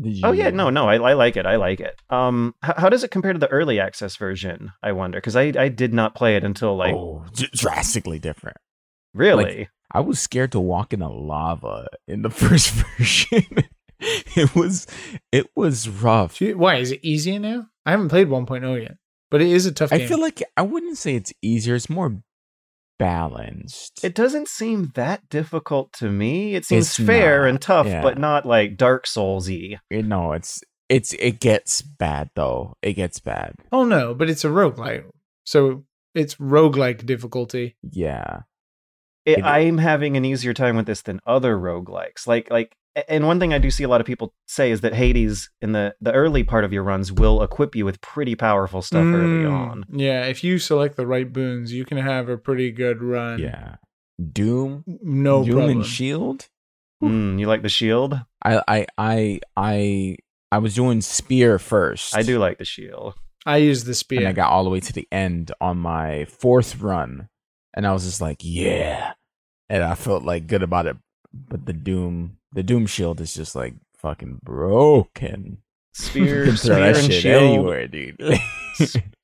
Did 0.00 0.16
you? 0.16 0.22
Oh 0.24 0.32
yeah, 0.32 0.50
no, 0.50 0.70
no, 0.70 0.88
I, 0.88 0.96
I 0.96 1.12
like 1.14 1.36
it. 1.36 1.46
I 1.46 1.56
like 1.56 1.80
it. 1.80 1.94
Um, 2.10 2.54
h- 2.64 2.74
how 2.76 2.88
does 2.88 3.02
it 3.04 3.10
compare 3.10 3.32
to 3.32 3.38
the 3.38 3.48
early 3.48 3.78
access 3.80 4.16
version? 4.16 4.70
I 4.82 4.92
wonder 4.92 5.18
because 5.18 5.36
I 5.36 5.52
I 5.58 5.68
did 5.68 5.92
not 5.92 6.14
play 6.14 6.36
it 6.36 6.44
until 6.44 6.76
like 6.76 6.94
oh, 6.94 7.24
dr- 7.34 7.50
drastically 7.52 8.18
different. 8.18 8.56
Really. 9.14 9.68
I 9.92 10.00
was 10.00 10.20
scared 10.20 10.52
to 10.52 10.60
walk 10.60 10.92
in 10.92 11.00
the 11.00 11.08
lava 11.08 11.88
in 12.06 12.22
the 12.22 12.30
first 12.42 12.70
version. 12.70 13.44
it 14.00 14.54
was 14.54 14.86
it 15.32 15.46
was 15.56 15.88
rough. 15.88 16.40
Why 16.40 16.76
is 16.76 16.92
it 16.92 17.00
easier 17.02 17.38
now? 17.38 17.66
I 17.84 17.90
haven't 17.92 18.08
played 18.10 18.28
1.0 18.28 18.82
yet, 18.82 18.96
but 19.30 19.42
it 19.42 19.48
is 19.48 19.66
a 19.66 19.72
tough 19.72 19.92
I 19.92 19.98
game. 19.98 20.08
feel 20.08 20.20
like 20.20 20.42
I 20.56 20.62
wouldn't 20.62 20.96
say 20.98 21.16
it's 21.16 21.32
easier. 21.42 21.74
It's 21.74 21.90
more 21.90 22.22
balanced. 22.98 24.04
It 24.04 24.14
doesn't 24.14 24.46
seem 24.48 24.92
that 24.94 25.28
difficult 25.28 25.92
to 25.94 26.10
me. 26.10 26.54
It 26.54 26.64
seems 26.64 26.86
It's 26.98 27.06
fair 27.06 27.40
not, 27.42 27.48
and 27.48 27.60
tough, 27.60 27.86
yeah. 27.86 28.02
but 28.02 28.18
not 28.18 28.46
like 28.46 28.76
Dark 28.76 29.06
Soulsy. 29.06 29.78
You 29.90 30.02
know, 30.02 30.32
it's 30.32 30.62
it's 30.88 31.12
it 31.14 31.40
gets 31.40 31.82
bad 31.82 32.30
though. 32.36 32.74
It 32.82 32.92
gets 32.94 33.18
bad. 33.18 33.54
oh 33.72 33.84
no, 33.84 34.14
but 34.14 34.30
it's 34.30 34.44
a 34.44 34.48
roguelike. 34.48 35.04
So 35.44 35.84
it's 36.14 36.36
roguelike 36.36 37.06
difficulty. 37.06 37.76
Yeah. 37.82 38.40
It, 39.24 39.38
It- 39.38 39.44
I'm 39.44 39.78
having 39.78 40.16
an 40.16 40.24
easier 40.24 40.54
time 40.54 40.76
with 40.76 40.86
this 40.86 41.02
than 41.02 41.20
other 41.26 41.56
roguelikes. 41.56 42.26
Like 42.26 42.50
like 42.50 42.74
and 43.08 43.24
one 43.26 43.38
thing 43.38 43.52
I 43.54 43.58
do 43.58 43.70
see 43.70 43.84
a 43.84 43.88
lot 43.88 44.00
of 44.00 44.06
people 44.06 44.34
say 44.48 44.70
is 44.72 44.80
that 44.80 44.94
Hades 44.94 45.48
in 45.60 45.72
the 45.72 45.94
the 46.00 46.12
early 46.12 46.42
part 46.42 46.64
of 46.64 46.72
your 46.72 46.82
runs 46.82 47.12
will 47.12 47.42
equip 47.42 47.76
you 47.76 47.84
with 47.84 48.00
pretty 48.00 48.34
powerful 48.34 48.82
stuff 48.82 49.04
early 49.04 49.44
Mm, 49.44 49.52
on. 49.52 49.84
Yeah, 49.92 50.24
if 50.24 50.42
you 50.42 50.58
select 50.58 50.96
the 50.96 51.06
right 51.06 51.32
boons, 51.32 51.72
you 51.72 51.84
can 51.84 51.98
have 51.98 52.28
a 52.28 52.36
pretty 52.36 52.72
good 52.72 53.02
run. 53.02 53.38
Yeah. 53.38 53.76
Doom. 54.32 54.84
No 55.02 55.44
Doom 55.44 55.54
problem. 55.54 55.76
and 55.78 55.86
Shield. 55.86 56.48
Mm, 57.02 57.38
you 57.38 57.46
like 57.46 57.62
the 57.62 57.68
shield? 57.70 58.20
I 58.44 58.62
I 58.68 58.86
I 58.98 59.40
I 59.56 60.16
I 60.52 60.58
was 60.58 60.74
doing 60.74 61.00
spear 61.00 61.58
first. 61.58 62.14
I 62.14 62.22
do 62.22 62.38
like 62.38 62.58
the 62.58 62.64
shield. 62.64 63.14
I 63.46 63.58
used 63.58 63.86
the 63.86 63.94
spear, 63.94 64.18
And. 64.20 64.28
I 64.28 64.32
got 64.32 64.50
all 64.50 64.64
the 64.64 64.70
way 64.70 64.80
to 64.80 64.92
the 64.92 65.08
end 65.10 65.50
on 65.62 65.78
my 65.78 66.26
fourth 66.26 66.78
run. 66.80 67.28
And 67.74 67.86
I 67.86 67.92
was 67.92 68.04
just 68.04 68.20
like, 68.20 68.38
yeah. 68.40 69.12
And 69.68 69.82
I 69.84 69.94
felt 69.94 70.24
like 70.24 70.46
good 70.46 70.62
about 70.62 70.86
it. 70.86 70.96
But 71.32 71.66
the 71.66 71.72
Doom 71.72 72.38
the 72.52 72.62
Doom 72.64 72.86
shield 72.86 73.20
is 73.20 73.32
just 73.34 73.54
like 73.54 73.74
fucking 73.98 74.40
broken. 74.42 75.58
Spear, 75.94 76.56
spear 76.56 76.78
and 76.94 77.12
shield. 77.12 77.42
anywhere, 77.42 77.86
dude. 77.88 78.20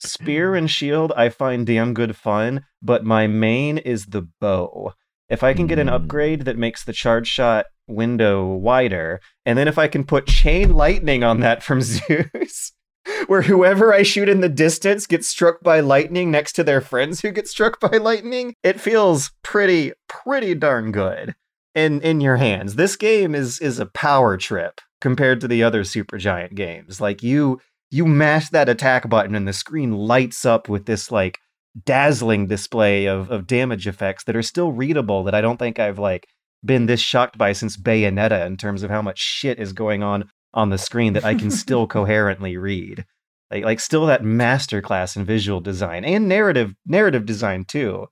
Spear 0.00 0.54
and 0.54 0.70
shield 0.70 1.12
I 1.16 1.28
find 1.30 1.66
damn 1.66 1.94
good 1.94 2.16
fun, 2.16 2.64
but 2.82 3.04
my 3.04 3.26
main 3.26 3.78
is 3.78 4.06
the 4.06 4.28
bow. 4.40 4.92
if 5.28 5.42
I 5.42 5.54
can 5.54 5.66
get 5.66 5.80
an 5.80 5.88
Mm. 5.88 5.92
upgrade 5.94 6.44
that 6.44 6.56
makes 6.56 6.84
the 6.84 6.92
charge 6.92 7.26
shot 7.26 7.66
window 7.88 8.46
wider, 8.46 9.20
and 9.44 9.58
then 9.58 9.66
if 9.66 9.76
I 9.78 9.88
can 9.88 10.04
put 10.04 10.26
chain 10.26 10.74
lightning 10.74 11.24
on 11.24 11.40
that 11.40 11.62
from 11.64 11.80
Zeus, 11.82 12.72
where 13.26 13.42
whoever 13.42 13.92
I 13.92 14.02
shoot 14.02 14.28
in 14.28 14.40
the 14.40 14.48
distance 14.48 15.06
gets 15.06 15.28
struck 15.28 15.62
by 15.62 15.80
lightning 15.80 16.30
next 16.30 16.52
to 16.54 16.64
their 16.64 16.80
friends 16.80 17.20
who 17.20 17.30
get 17.30 17.48
struck 17.48 17.80
by 17.80 17.96
lightning, 17.98 18.54
it 18.62 18.80
feels 18.80 19.32
pretty, 19.42 19.92
pretty 20.08 20.54
darn 20.54 20.92
good 20.92 21.34
in 21.74 22.00
in 22.00 22.20
your 22.20 22.36
hands. 22.36 22.74
This 22.74 22.96
game 22.96 23.34
is 23.34 23.60
is 23.60 23.78
a 23.78 23.86
power 23.86 24.36
trip 24.36 24.80
compared 25.00 25.40
to 25.40 25.48
the 25.48 25.62
other 25.62 25.82
Supergiant 25.82 26.54
games. 26.54 27.00
Like 27.00 27.22
you 27.22 27.60
you 27.90 28.06
mash 28.06 28.50
that 28.50 28.68
attack 28.68 29.08
button 29.08 29.34
and 29.34 29.46
the 29.46 29.52
screen 29.52 29.92
lights 29.92 30.44
up 30.44 30.68
with 30.68 30.86
this 30.86 31.12
like 31.12 31.38
dazzling 31.84 32.46
display 32.46 33.06
of 33.06 33.30
of 33.30 33.46
damage 33.46 33.86
effects 33.86 34.24
that 34.24 34.36
are 34.36 34.42
still 34.42 34.72
readable 34.72 35.22
that 35.24 35.34
I 35.34 35.40
don't 35.40 35.58
think 35.58 35.78
I've 35.78 35.98
like 35.98 36.26
been 36.64 36.86
this 36.86 37.00
shocked 37.00 37.38
by 37.38 37.52
since 37.52 37.76
Bayonetta 37.76 38.44
in 38.46 38.56
terms 38.56 38.82
of 38.82 38.90
how 38.90 39.02
much 39.02 39.18
shit 39.18 39.60
is 39.60 39.72
going 39.72 40.02
on 40.02 40.28
on 40.56 40.70
the 40.70 40.78
screen 40.78 41.12
that 41.12 41.24
I 41.24 41.34
can 41.36 41.50
still 41.64 41.86
coherently 41.86 42.56
read. 42.56 43.04
Like 43.52 43.64
like 43.64 43.78
still 43.78 44.06
that 44.06 44.22
masterclass 44.24 45.16
in 45.16 45.24
visual 45.24 45.60
design 45.60 46.04
and 46.04 46.28
narrative 46.28 46.74
narrative 46.84 47.24
design 47.26 47.64
too. 47.64 48.06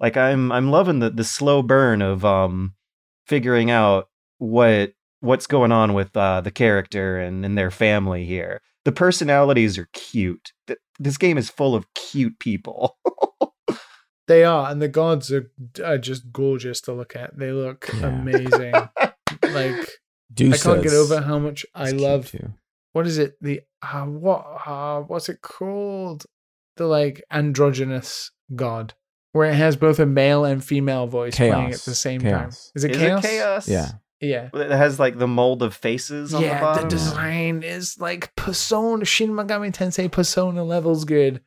Like 0.00 0.16
I'm 0.16 0.50
I'm 0.50 0.70
loving 0.70 1.00
the 1.00 1.10
the 1.10 1.24
slow 1.24 1.60
burn 1.62 2.00
of 2.00 2.24
um 2.24 2.74
figuring 3.26 3.70
out 3.70 4.08
what 4.38 4.92
what's 5.20 5.46
going 5.48 5.72
on 5.72 5.92
with 5.94 6.16
uh, 6.16 6.40
the 6.40 6.50
character 6.52 7.18
and, 7.18 7.44
and 7.44 7.58
their 7.58 7.70
family 7.72 8.24
here. 8.24 8.62
The 8.84 8.92
personalities 8.92 9.76
are 9.76 9.88
cute. 9.92 10.52
Th- 10.68 10.78
This 11.00 11.18
game 11.18 11.36
is 11.36 11.50
full 11.50 11.74
of 11.74 11.92
cute 11.94 12.38
people. 12.38 12.96
They 14.28 14.44
are, 14.44 14.70
and 14.70 14.82
the 14.82 14.88
gods 14.88 15.32
are, 15.32 15.50
are 15.82 15.96
just 15.96 16.30
gorgeous 16.32 16.82
to 16.82 16.92
look 16.92 17.16
at. 17.16 17.38
They 17.38 17.50
look 17.50 17.88
Yeah. 17.94 18.08
amazing. 18.08 18.74
like 19.52 19.88
Dusa 20.34 20.54
I 20.54 20.56
can't 20.74 20.82
get 20.82 20.92
over 20.92 21.20
how 21.22 21.38
much 21.38 21.64
I 21.74 21.88
is 21.88 21.94
love. 21.94 22.30
too. 22.30 22.52
What 22.92 23.06
is 23.06 23.18
it? 23.18 23.36
The 23.40 23.60
uh, 23.82 24.04
what? 24.04 24.44
Uh, 24.66 25.00
what's 25.02 25.28
it 25.28 25.40
called? 25.42 26.24
The 26.76 26.86
like 26.86 27.22
androgynous 27.30 28.30
god, 28.54 28.94
where 29.32 29.50
it 29.50 29.54
has 29.54 29.76
both 29.76 29.98
a 29.98 30.06
male 30.06 30.44
and 30.44 30.64
female 30.64 31.06
voice 31.06 31.36
playing 31.36 31.72
at 31.72 31.80
the 31.80 31.94
same 31.94 32.20
time. 32.20 32.48
Is 32.74 32.84
it 32.84 32.92
is 32.92 32.96
chaos? 32.98 33.24
it 33.24 33.28
chaos? 33.28 33.68
Yeah. 33.68 33.88
Yeah. 34.20 34.50
It 34.52 34.70
has 34.72 34.98
like 34.98 35.16
the 35.18 35.28
mold 35.28 35.62
of 35.62 35.74
faces 35.74 36.34
on 36.34 36.40
the 36.42 36.48
yeah, 36.48 36.60
bottom. 36.60 36.84
the 36.84 36.88
design 36.88 37.62
is 37.62 37.98
like 38.00 38.34
Persona 38.34 39.04
Shin 39.04 39.30
Megami 39.30 39.72
Tensei 39.72 40.10
Persona 40.10 40.64
levels 40.64 41.04
good. 41.04 41.40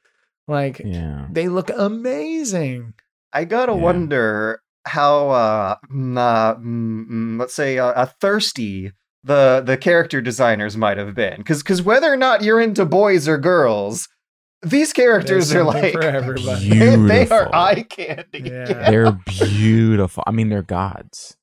Like 0.47 0.79
Yeah. 0.83 1.27
they 1.29 1.49
look 1.49 1.69
amazing. 1.69 2.93
I 3.33 3.45
gotta 3.45 3.73
Yeah. 3.73 3.77
wonder 3.79 4.61
how, 4.85 5.29
uh, 5.29 5.75
mm, 5.91 6.17
uh, 6.17 6.55
mm, 6.55 7.05
mm, 7.09 7.39
let's 7.39 7.53
say, 7.53 7.77
uh, 7.79 7.87
uh, 7.87 8.05
thirsty 8.19 8.91
the 9.23 9.61
the 9.63 9.77
character 9.77 10.19
designers 10.21 10.75
might 10.75 10.97
have 10.97 11.13
been, 11.13 11.37
because 11.37 11.61
because 11.61 11.81
whether 11.83 12.11
or 12.11 12.17
not 12.17 12.43
you're 12.43 12.59
into 12.59 12.85
boys 12.85 13.27
or 13.27 13.37
girls, 13.37 14.09
these 14.63 14.93
characters 14.93 15.53
are 15.53 15.63
like 15.63 15.93
for 15.93 16.01
everybody. 16.19 16.69
They, 16.69 16.95
they 16.95 17.27
are 17.29 17.45
Beautiful. 17.45 17.49
eye 17.53 17.85
candy. 17.87 18.41
Yeah. 18.49 18.89
They're 18.89 19.11
beautiful. 19.27 20.23
I 20.25 20.31
mean, 20.31 20.49
they're 20.49 20.63
gods, 20.63 21.37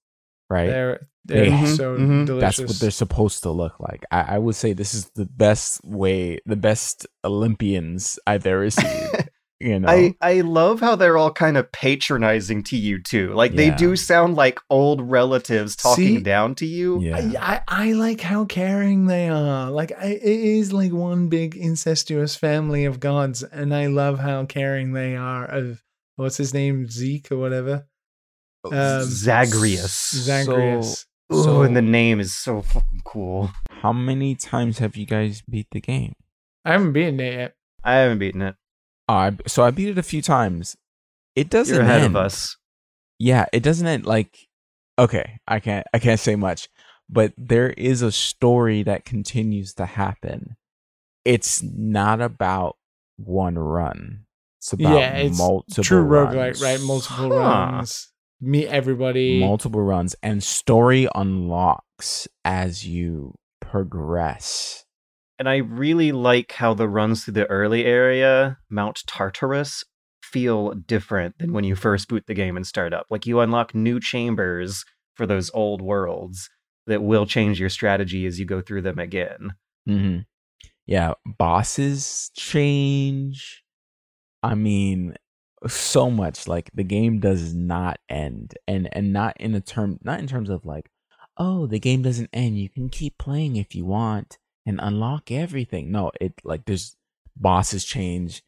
right? 0.50 0.66
They're 0.66 1.06
they're 1.24 1.50
They- 1.50 1.66
so 1.66 1.96
Mhm. 1.98 2.26
delicious. 2.26 2.56
That's 2.58 2.68
what 2.68 2.80
they're 2.80 2.90
supposed 2.90 3.42
to 3.44 3.50
look 3.50 3.78
like. 3.78 4.04
I, 4.10 4.22
I 4.22 4.38
would 4.38 4.56
say 4.56 4.72
this 4.72 4.92
is 4.94 5.10
the 5.14 5.26
best 5.26 5.80
way, 5.84 6.40
the 6.46 6.56
best 6.56 7.06
Olympians 7.24 8.18
I've 8.26 8.46
ever 8.46 8.70
seen. 8.70 9.08
You 9.60 9.80
know, 9.80 9.88
I, 9.88 10.14
I 10.20 10.40
love 10.42 10.78
how 10.78 10.94
they're 10.94 11.16
all 11.16 11.32
kind 11.32 11.56
of 11.56 11.72
patronizing 11.72 12.62
to 12.64 12.76
you 12.76 13.02
too. 13.02 13.32
Like 13.34 13.54
they 13.54 13.70
do 13.70 13.96
sound 13.96 14.36
like 14.36 14.60
old 14.70 15.02
relatives 15.02 15.74
talking 15.74 16.18
See? 16.18 16.20
down 16.20 16.54
to 16.56 16.66
you. 16.66 17.00
yeah, 17.00 17.16
I, 17.16 17.30
I 17.36 17.88
I 17.88 17.92
like 17.92 18.20
how 18.20 18.44
caring 18.44 19.06
they 19.06 19.28
are. 19.28 19.68
Like 19.70 19.90
I, 19.98 20.10
it 20.10 20.22
is 20.22 20.72
like 20.72 20.92
one 20.92 21.28
big 21.28 21.56
incestuous 21.56 22.36
family 22.36 22.84
of 22.84 23.00
gods, 23.00 23.42
and 23.42 23.74
I 23.74 23.86
love 23.88 24.20
how 24.20 24.44
caring 24.46 24.92
they 24.92 25.16
are. 25.16 25.44
Of 25.44 25.82
what's 26.14 26.36
his 26.36 26.54
name, 26.54 26.88
Zeke 26.88 27.32
or 27.32 27.38
whatever, 27.38 27.88
um, 28.64 29.02
Zagreus. 29.02 30.14
Zagreus. 30.14 31.06
Ooh, 31.32 31.42
So- 31.42 31.62
and 31.62 31.76
the 31.76 31.82
name 31.82 32.20
is 32.20 32.32
so 32.34 32.62
fucking 32.62 33.02
cool. 33.04 33.50
How 33.82 33.92
many 33.92 34.34
times 34.36 34.78
have 34.78 34.96
you 34.96 35.04
guys 35.04 35.42
beat 35.50 35.66
the 35.72 35.80
game? 35.80 36.14
I 36.64 36.72
haven't 36.72 36.92
beaten 36.92 37.18
it 37.20 37.34
yet. 37.34 37.54
I 37.82 37.94
haven't 37.94 38.18
beaten 38.18 38.42
it. 38.42 38.54
I 39.08 39.36
so 39.46 39.62
I 39.64 39.70
beat 39.70 39.88
it 39.88 39.98
a 39.98 40.02
few 40.02 40.22
times. 40.22 40.76
It 41.34 41.50
doesn't 41.50 41.74
You're 41.74 41.84
ahead 41.84 42.02
end. 42.02 42.16
of 42.16 42.22
us. 42.24 42.56
Yeah, 43.18 43.46
it 43.52 43.62
doesn't 43.62 43.86
end 43.86 44.06
like 44.06 44.38
okay, 44.98 45.38
I 45.46 45.60
can't 45.60 45.86
I 45.94 45.98
can't 45.98 46.20
say 46.20 46.36
much, 46.36 46.68
but 47.08 47.32
there 47.36 47.70
is 47.70 48.02
a 48.02 48.12
story 48.12 48.82
that 48.84 49.04
continues 49.04 49.74
to 49.74 49.86
happen. 49.86 50.56
It's 51.24 51.62
not 51.62 52.20
about 52.20 52.76
one 53.16 53.58
run. 53.58 54.24
It's 54.58 54.72
about 54.72 54.98
yeah, 54.98 55.16
it's 55.18 55.38
multiple 55.38 55.84
true 55.84 56.02
runs. 56.02 56.34
roguelike, 56.34 56.62
right? 56.62 56.80
Multiple 56.80 57.30
Huh. 57.30 57.38
runs. 57.38 58.08
Meet 58.40 58.68
everybody. 58.68 59.40
multiple 59.40 59.82
runs 59.82 60.14
and 60.22 60.42
story 60.44 61.08
unlocks 61.14 62.28
as 62.44 62.86
you 62.86 63.34
progress. 63.60 64.84
And 65.38 65.48
I 65.48 65.58
really 65.58 66.10
like 66.10 66.52
how 66.52 66.74
the 66.74 66.88
runs 66.88 67.24
through 67.24 67.34
the 67.34 67.46
early 67.46 67.84
area, 67.84 68.58
Mount 68.68 69.02
Tartarus, 69.06 69.84
feel 70.22 70.74
different 70.74 71.38
than 71.38 71.52
when 71.52 71.64
you 71.64 71.76
first 71.76 72.08
boot 72.08 72.24
the 72.26 72.34
game 72.34 72.56
and 72.56 72.66
start 72.66 72.92
up. 72.92 73.06
Like 73.08 73.26
you 73.26 73.40
unlock 73.40 73.74
new 73.74 74.00
chambers 74.00 74.84
for 75.14 75.26
those 75.26 75.50
old 75.54 75.80
worlds 75.80 76.50
that 76.86 77.02
will 77.02 77.24
change 77.24 77.60
your 77.60 77.68
strategy 77.68 78.26
as 78.26 78.40
you 78.40 78.46
go 78.46 78.60
through 78.60 78.82
them 78.82 78.98
again. 78.98 79.52
hmm 79.86 80.18
Yeah, 80.86 81.14
bosses 81.24 82.30
change. 82.36 83.62
I 84.42 84.54
mean, 84.54 85.14
so 85.66 86.10
much. 86.10 86.48
Like 86.48 86.70
the 86.74 86.84
game 86.84 87.20
does 87.20 87.54
not 87.54 87.98
end, 88.08 88.54
and 88.66 88.88
and 88.92 89.12
not 89.12 89.36
in 89.40 89.54
a 89.54 89.60
term, 89.60 89.98
not 90.02 90.20
in 90.20 90.26
terms 90.26 90.50
of 90.50 90.64
like, 90.64 90.90
oh, 91.36 91.66
the 91.66 91.80
game 91.80 92.02
doesn't 92.02 92.30
end. 92.32 92.58
You 92.58 92.68
can 92.68 92.88
keep 92.88 93.18
playing 93.18 93.56
if 93.56 93.74
you 93.74 93.84
want 93.84 94.38
and 94.68 94.78
unlock 94.82 95.30
everything. 95.30 95.90
No, 95.90 96.12
it 96.20 96.34
like 96.44 96.66
there's 96.66 96.94
bosses 97.34 97.86
change. 97.86 98.42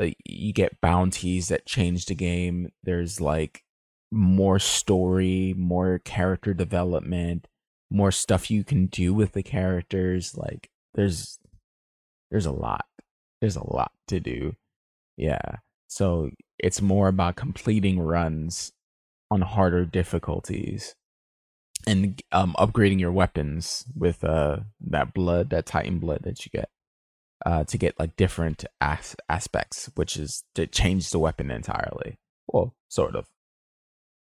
Uh, 0.00 0.10
you 0.24 0.52
get 0.52 0.80
bounties 0.80 1.48
that 1.48 1.66
change 1.66 2.06
the 2.06 2.14
game. 2.14 2.70
There's 2.84 3.20
like 3.20 3.64
more 4.12 4.60
story, 4.60 5.52
more 5.58 5.98
character 5.98 6.54
development, 6.54 7.48
more 7.90 8.12
stuff 8.12 8.52
you 8.52 8.62
can 8.62 8.86
do 8.86 9.12
with 9.12 9.32
the 9.32 9.42
characters. 9.42 10.36
Like 10.36 10.70
there's 10.94 11.40
there's 12.30 12.46
a 12.46 12.52
lot. 12.52 12.86
There's 13.40 13.56
a 13.56 13.68
lot 13.68 13.90
to 14.08 14.20
do. 14.20 14.54
Yeah. 15.16 15.56
So 15.88 16.30
it's 16.56 16.80
more 16.80 17.08
about 17.08 17.34
completing 17.34 17.98
runs 17.98 18.72
on 19.28 19.40
harder 19.40 19.84
difficulties 19.84 20.94
and 21.86 22.20
um 22.32 22.54
upgrading 22.58 23.00
your 23.00 23.12
weapons 23.12 23.84
with 23.96 24.24
uh 24.24 24.58
that 24.88 25.14
blood, 25.14 25.50
that 25.50 25.66
titan 25.66 25.98
blood 25.98 26.20
that 26.24 26.44
you 26.44 26.50
get. 26.50 26.68
Uh 27.44 27.64
to 27.64 27.76
get 27.78 27.98
like 27.98 28.16
different 28.16 28.64
as- 28.80 29.16
aspects, 29.28 29.90
which 29.94 30.16
is 30.16 30.44
to 30.54 30.66
change 30.66 31.10
the 31.10 31.18
weapon 31.18 31.50
entirely. 31.50 32.18
Well, 32.46 32.74
sort 32.88 33.16
of. 33.16 33.26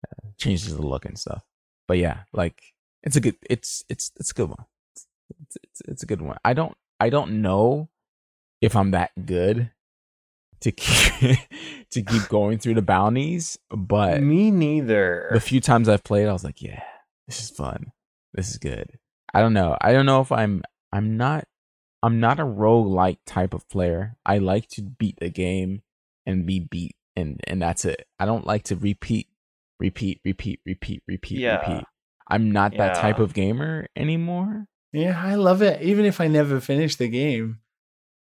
Uh, 0.05 0.29
changes 0.37 0.75
the 0.75 0.81
look 0.85 1.05
and 1.05 1.17
stuff. 1.17 1.43
But 1.87 1.97
yeah, 1.97 2.19
like 2.33 2.61
it's 3.03 3.15
a 3.15 3.21
good 3.21 3.35
it's 3.49 3.83
it's 3.89 4.11
it's 4.19 4.31
a 4.31 4.33
good 4.33 4.49
one. 4.49 4.65
It's, 5.41 5.57
it's, 5.63 5.81
it's 5.87 6.03
a 6.03 6.05
good 6.05 6.21
one. 6.21 6.37
I 6.45 6.53
don't 6.53 6.75
I 6.99 7.09
don't 7.09 7.41
know 7.41 7.89
if 8.61 8.75
I'm 8.75 8.91
that 8.91 9.11
good 9.25 9.71
to 10.61 10.71
keep 10.71 11.39
to 11.91 12.01
keep 12.01 12.27
going 12.29 12.57
through 12.59 12.73
the 12.75 12.81
bounties, 12.81 13.57
but 13.69 14.21
Me 14.21 14.51
neither. 14.51 15.29
the 15.31 15.39
few 15.39 15.61
times 15.61 15.87
I've 15.87 16.03
played, 16.03 16.27
I 16.27 16.33
was 16.33 16.43
like, 16.43 16.61
yeah, 16.61 16.83
this 17.27 17.41
is 17.41 17.49
fun. 17.49 17.91
This 18.33 18.49
is 18.49 18.57
good. 18.57 18.89
I 19.33 19.41
don't 19.41 19.53
know. 19.53 19.77
I 19.81 19.91
don't 19.93 20.05
know 20.05 20.21
if 20.21 20.31
I'm 20.31 20.63
I'm 20.91 21.17
not 21.17 21.45
I'm 22.03 22.19
not 22.19 22.39
a 22.39 22.43
roguelike 22.45 23.17
type 23.25 23.53
of 23.53 23.67
player. 23.69 24.15
I 24.25 24.37
like 24.37 24.67
to 24.69 24.81
beat 24.81 25.17
the 25.19 25.29
game 25.29 25.81
and 26.25 26.45
be 26.45 26.59
beat 26.59 26.95
and 27.15 27.39
and 27.45 27.61
that's 27.61 27.85
it. 27.85 28.05
I 28.19 28.25
don't 28.25 28.45
like 28.45 28.63
to 28.65 28.75
repeat 28.75 29.27
repeat 29.79 30.21
repeat 30.23 30.61
repeat 30.65 31.03
repeat 31.07 31.39
Yeah. 31.39 31.59
repeat. 31.59 31.85
I'm 32.29 32.51
not 32.51 32.75
that 32.77 32.95
type 32.95 33.19
of 33.19 33.33
gamer 33.33 33.87
anymore. 33.95 34.65
Yeah, 34.93 35.21
I 35.21 35.35
love 35.35 35.61
it. 35.61 35.81
Even 35.81 36.05
if 36.05 36.19
I 36.21 36.27
never 36.27 36.59
finish 36.59 36.95
the 36.95 37.07
game, 37.07 37.59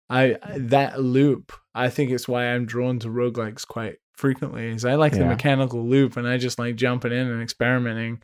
I 0.09 0.37
that 0.57 1.01
loop. 1.01 1.53
I 1.75 1.89
think 1.89 2.11
it's 2.11 2.27
why 2.29 2.47
I'm 2.47 2.67
drawn 2.67 2.99
to 3.01 3.09
roguelikes 3.09 3.67
quite 3.67 3.97
frequently. 4.15 4.69
Is 4.69 4.85
I 4.85 4.95
like 4.97 5.13
the 5.13 5.25
mechanical 5.25 5.87
loop, 5.87 6.17
and 6.17 6.27
I 6.27 6.37
just 6.39 6.59
like 6.59 6.77
jumping 6.77 7.13
in 7.13 7.29
and 7.31 7.43
experimenting. 7.43 8.23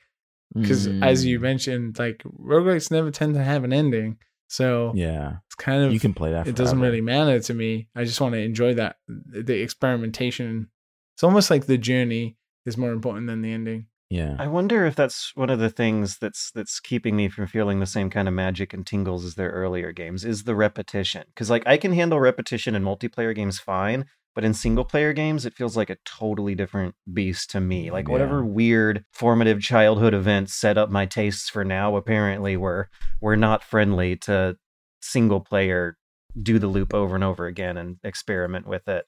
Because 0.55 0.87
as 1.03 1.25
you 1.25 1.39
Mm, 1.39 1.43
mentioned, 1.43 1.99
like 1.99 2.23
roguelikes 2.25 2.91
never 2.91 3.11
tend 3.11 3.35
to 3.35 3.43
have 3.43 3.65
an 3.65 3.73
ending, 3.73 4.17
so 4.49 4.93
yeah, 4.95 5.39
it's 5.47 5.55
kind 5.57 5.85
of 5.85 5.93
you 5.93 6.01
can 6.01 6.15
play 6.15 6.31
that. 6.31 6.47
it 6.47 6.55
doesn't 6.57 6.81
really 6.81 7.01
matter 7.01 7.39
to 7.41 7.55
me. 7.55 7.89
I 7.95 8.05
just 8.05 8.21
want 8.21 8.35
to 8.35 8.41
enjoy 8.41 8.75
that 8.75 8.97
the 9.09 9.61
experimentation. 9.61 10.69
It's 11.15 11.23
almost 11.25 11.51
like 11.51 11.67
the 11.67 11.79
journey 11.79 12.37
is 12.65 12.77
more 12.77 12.93
important 12.93 13.27
than 13.27 13.43
the 13.43 13.53
ending. 13.53 13.87
Yeah. 14.09 14.37
I 14.39 14.47
wonder 14.47 14.87
if 14.87 14.95
that's 14.95 15.33
one 15.35 15.51
of 15.51 15.59
the 15.59 15.71
things 15.71 16.19
that's 16.19 16.51
that's 16.53 16.79
keeping 16.79 17.17
me 17.17 17.29
from 17.29 17.47
feeling 17.49 17.81
the 17.81 17.87
same 17.87 18.09
kind 18.09 18.29
of 18.29 18.35
magic 18.35 18.73
and 18.73 18.87
tingles 18.87 19.25
as 19.25 19.35
their 19.35 19.51
earlier 19.51 19.93
games 19.93 20.25
is 20.25 20.45
the 20.45 20.55
repetition. 20.55 21.25
Because 21.29 21.51
like 21.51 21.67
I 21.67 21.77
can 21.77 21.93
handle 21.93 22.21
repetition 22.21 22.75
in 22.77 22.85
multiplayer 22.85 23.35
games 23.35 23.59
fine, 23.59 24.07
but 24.37 24.45
in 24.45 24.55
single 24.55 24.85
player 24.85 25.13
games 25.13 25.45
it 25.45 25.55
feels 25.55 25.77
like 25.77 25.91
a 25.91 25.97
totally 26.05 26.55
different 26.55 26.95
beast 27.13 27.51
to 27.51 27.61
me. 27.61 27.91
Like 27.91 28.07
whatever 28.09 28.45
weird 28.45 29.05
formative 29.13 29.61
childhood 29.61 30.15
events 30.15 30.55
set 30.55 30.79
up 30.79 30.91
my 30.91 31.07
tastes 31.07 31.49
for 31.49 31.65
now 31.65 31.97
apparently 31.97 32.57
were 32.57 32.89
were 33.21 33.37
not 33.37 33.65
friendly 33.65 34.15
to 34.17 34.57
single 35.01 35.41
player 35.41 35.97
do 36.41 36.59
the 36.59 36.67
loop 36.69 36.93
over 36.95 37.15
and 37.15 37.25
over 37.25 37.47
again 37.47 37.77
and 37.77 37.97
experiment 38.05 38.67
with 38.69 38.87
it. 38.87 39.07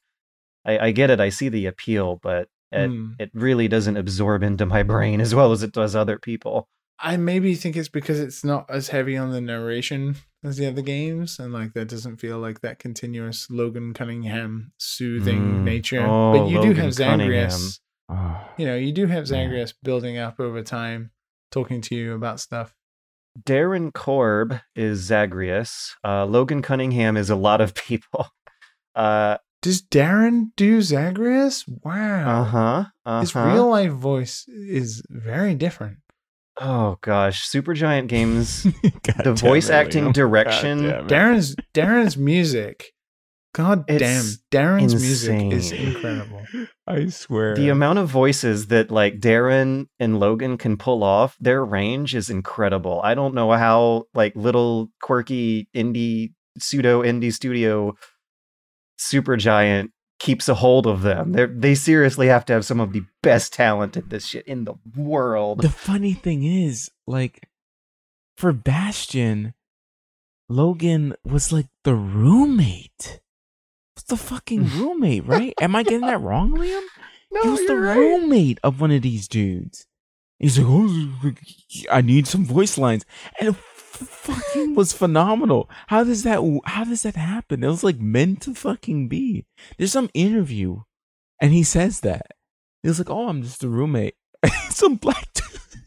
I, 0.65 0.79
I 0.87 0.91
get 0.93 1.11
it, 1.11 1.21
I 1.21 1.29
see 1.29 1.49
the 1.51 1.67
appeal, 1.67 2.19
but 2.23 2.49
it, 2.73 2.89
Hmm. 2.89 3.13
it 3.19 3.31
really 3.35 3.69
doesn't 3.69 3.97
absorb 3.97 4.43
into 4.43 4.67
my 4.67 4.83
brain 4.83 5.21
as 5.21 5.35
well 5.35 5.53
as 5.53 5.63
it 5.63 5.73
does 5.73 5.95
other 5.95 6.19
people. 6.19 6.69
I 7.01 7.17
maybe 7.17 7.55
think 7.55 7.77
it's 7.77 7.89
because 7.89 8.19
it's 8.19 8.43
not 8.45 8.67
as 8.69 8.89
heavy 8.89 9.17
on 9.17 9.31
the 9.31 9.41
narration 9.41 10.17
as 10.45 10.57
the 10.57 10.67
other 10.67 10.83
games, 10.83 11.39
and 11.39 11.53
like 11.53 11.73
that 11.75 11.89
doesn't 11.89 12.17
feel 12.17 12.39
like 12.39 12.61
that 12.61 12.79
continuous 12.79 13.49
Logan 13.51 13.95
Cunningham 13.95 14.73
soothing 14.79 15.41
Mm. 15.41 15.65
nature. 15.65 16.01
Oh, 16.07 16.33
but 16.33 16.49
you 16.51 16.61
do 16.63 16.73
have 16.75 16.97
Cunningham. 16.97 17.51
Zagreus. 17.51 17.81
Ah, 18.09 18.49
You 18.57 18.67
know, 18.67 18.77
you 18.77 18.93
do 18.93 19.07
have. 19.07 19.27
Zagreus 19.27 19.73
building 19.83 20.17
up 20.19 20.41
over 20.41 20.63
time, 20.63 21.11
talking 21.51 21.81
to 21.83 21.95
you 21.95 22.15
about 22.15 22.41
stuff. 22.41 22.75
Darren 23.41 23.93
Korb 23.93 24.59
is 24.75 25.01
Zagreus. 25.01 25.95
Uh, 26.05 26.25
Logan 26.25 26.63
Cunningham 26.63 27.17
is 27.17 27.31
a 27.31 27.37
lot 27.37 27.61
of 27.61 27.75
people. 27.89 28.27
Uh 28.95 29.37
Does 29.63 29.83
Darren 29.83 30.51
do 30.57 30.81
Zagreus? 30.83 31.65
Wow. 31.69 32.41
Uh 32.41 32.45
huh. 32.45 32.85
Uh 33.07 33.21
His 33.21 33.35
real 33.35 33.69
life 33.69 33.93
voice 33.93 34.47
is 34.49 35.03
very 35.11 35.55
different. 35.55 35.99
Oh 36.61 36.99
gosh, 37.01 37.49
Supergiant 37.49 38.09
Games. 38.09 38.67
The 39.25 39.33
voice 39.35 39.69
it, 39.69 39.75
acting 39.75 40.07
oh, 40.07 40.09
Liam. 40.09 40.13
direction- 40.15 40.83
God 40.83 41.09
damn 41.09 41.35
it. 41.35 41.37
Darren's 41.37 41.57
Darren's 41.75 42.17
music. 42.17 42.93
God 43.55 43.85
It's 43.89 43.99
damn, 44.01 44.25
Darren's 44.79 44.95
music 44.95 45.53
is 45.53 45.73
incredible. 45.73 46.43
I 46.87 47.07
swear. 47.09 47.57
The 47.57 47.71
amount 47.71 47.99
of 47.99 48.09
voices 48.09 48.69
that 48.69 48.91
like 48.91 49.19
Darren 49.19 49.87
and 49.99 50.21
Logan 50.21 50.59
can 50.59 50.77
pull 50.77 51.03
off, 51.03 51.37
their 51.41 51.65
range 51.65 52.15
is 52.15 52.31
incredible. 52.31 53.01
I 53.03 53.15
don't 53.15 53.35
know 53.35 53.51
how 53.53 54.05
like 54.15 54.37
little 54.37 54.91
quirky 55.03 55.69
indie 55.75 56.33
pseudo 56.59 57.03
indie 57.03 57.33
studio 57.33 57.95
Supergiant 59.01 59.89
keeps 60.19 60.49
a 60.49 60.55
hold 60.55 60.87
of 60.87 61.03
them. 61.03 61.33
They 61.33 61.47
they 61.47 61.75
seriously 61.75 62.27
have 62.29 62.45
to 62.47 62.53
have 62.53 62.65
some 62.65 62.81
of 62.81 62.93
the 62.93 63.03
best 63.23 63.53
talent 63.53 63.97
at 63.97 64.11
this 64.11 64.27
shit 64.27 64.47
in 64.47 64.65
the 64.65 64.75
world. 64.97 65.63
the 65.63 65.69
funny 65.69 66.13
thing 66.13 66.45
is, 66.45 66.91
like, 67.07 67.49
for 68.37 68.53
Bastion, 68.53 69.55
Logan 70.49 71.15
was 71.25 71.53
like 71.53 71.69
the 71.85 71.95
roommate. 71.95 73.21
Was 73.97 74.05
the 74.05 74.17
fucking 74.17 74.69
roommate, 74.77 75.27
right? 75.27 75.55
Am 75.61 75.77
I 75.77 75.83
getting 75.83 76.07
that 76.07 76.21
wrong, 76.21 76.53
Liam? 76.53 76.83
no, 77.31 77.43
he 77.43 77.49
was 77.49 77.67
the 77.67 77.77
right. 77.77 77.97
roommate 77.97 78.59
of 78.63 78.81
one 78.81 78.91
of 78.91 79.03
these 79.03 79.29
dudes. 79.29 79.87
He's 80.39 80.57
like, 80.57 80.69
oh, 80.69 81.33
I 81.91 82.01
need 82.01 82.29
some 82.29 82.45
voice 82.45 82.79
lines, 82.79 83.05
and 83.41 83.57
fucking 84.05 84.75
was 84.75 84.93
phenomenal. 84.93 85.69
How 85.89 86.05
does 86.05 86.23
that? 86.25 86.41
How 86.65 86.85
does 86.85 87.03
that 87.03 87.17
happen? 87.17 87.63
It 87.65 87.69
was 87.69 87.85
like 87.85 87.99
meant 88.01 88.43
to 88.43 88.55
fucking 88.55 89.09
be. 89.09 89.47
There's 89.77 89.93
some 89.93 90.11
interview, 90.15 90.83
and 91.41 91.53
he 91.53 91.63
says 91.63 92.01
that 92.01 92.33
he 92.83 92.89
was 92.89 92.99
like, 92.99 93.11
"Oh, 93.11 93.29
I'm 93.29 93.43
just 93.43 93.65
a 93.65 93.69
roommate." 93.69 94.15
some 94.71 94.97
black 94.97 95.27
dude. 95.35 95.83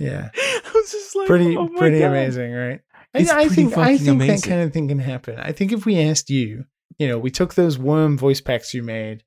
Yeah. 0.00 0.30
I 0.36 0.70
was 0.74 0.90
just 0.90 1.14
like, 1.16 1.26
pretty 1.26 1.56
oh 1.56 1.68
pretty 1.68 2.00
God. 2.00 2.06
amazing, 2.08 2.52
right? 2.52 2.80
It's 3.12 3.30
I, 3.30 3.42
I 3.42 3.48
think 3.48 3.76
I 3.76 3.96
think 3.96 4.08
amazing. 4.08 4.36
that 4.36 4.42
kind 4.48 4.62
of 4.62 4.72
thing 4.72 4.88
can 4.88 4.98
happen. 4.98 5.38
I 5.38 5.52
think 5.52 5.70
if 5.72 5.86
we 5.86 6.00
asked 6.00 6.30
you, 6.30 6.64
you 6.98 7.06
know, 7.08 7.18
we 7.18 7.30
took 7.30 7.54
those 7.54 7.78
worm 7.78 8.18
voice 8.18 8.40
packs 8.40 8.74
you 8.74 8.82
made, 8.82 9.22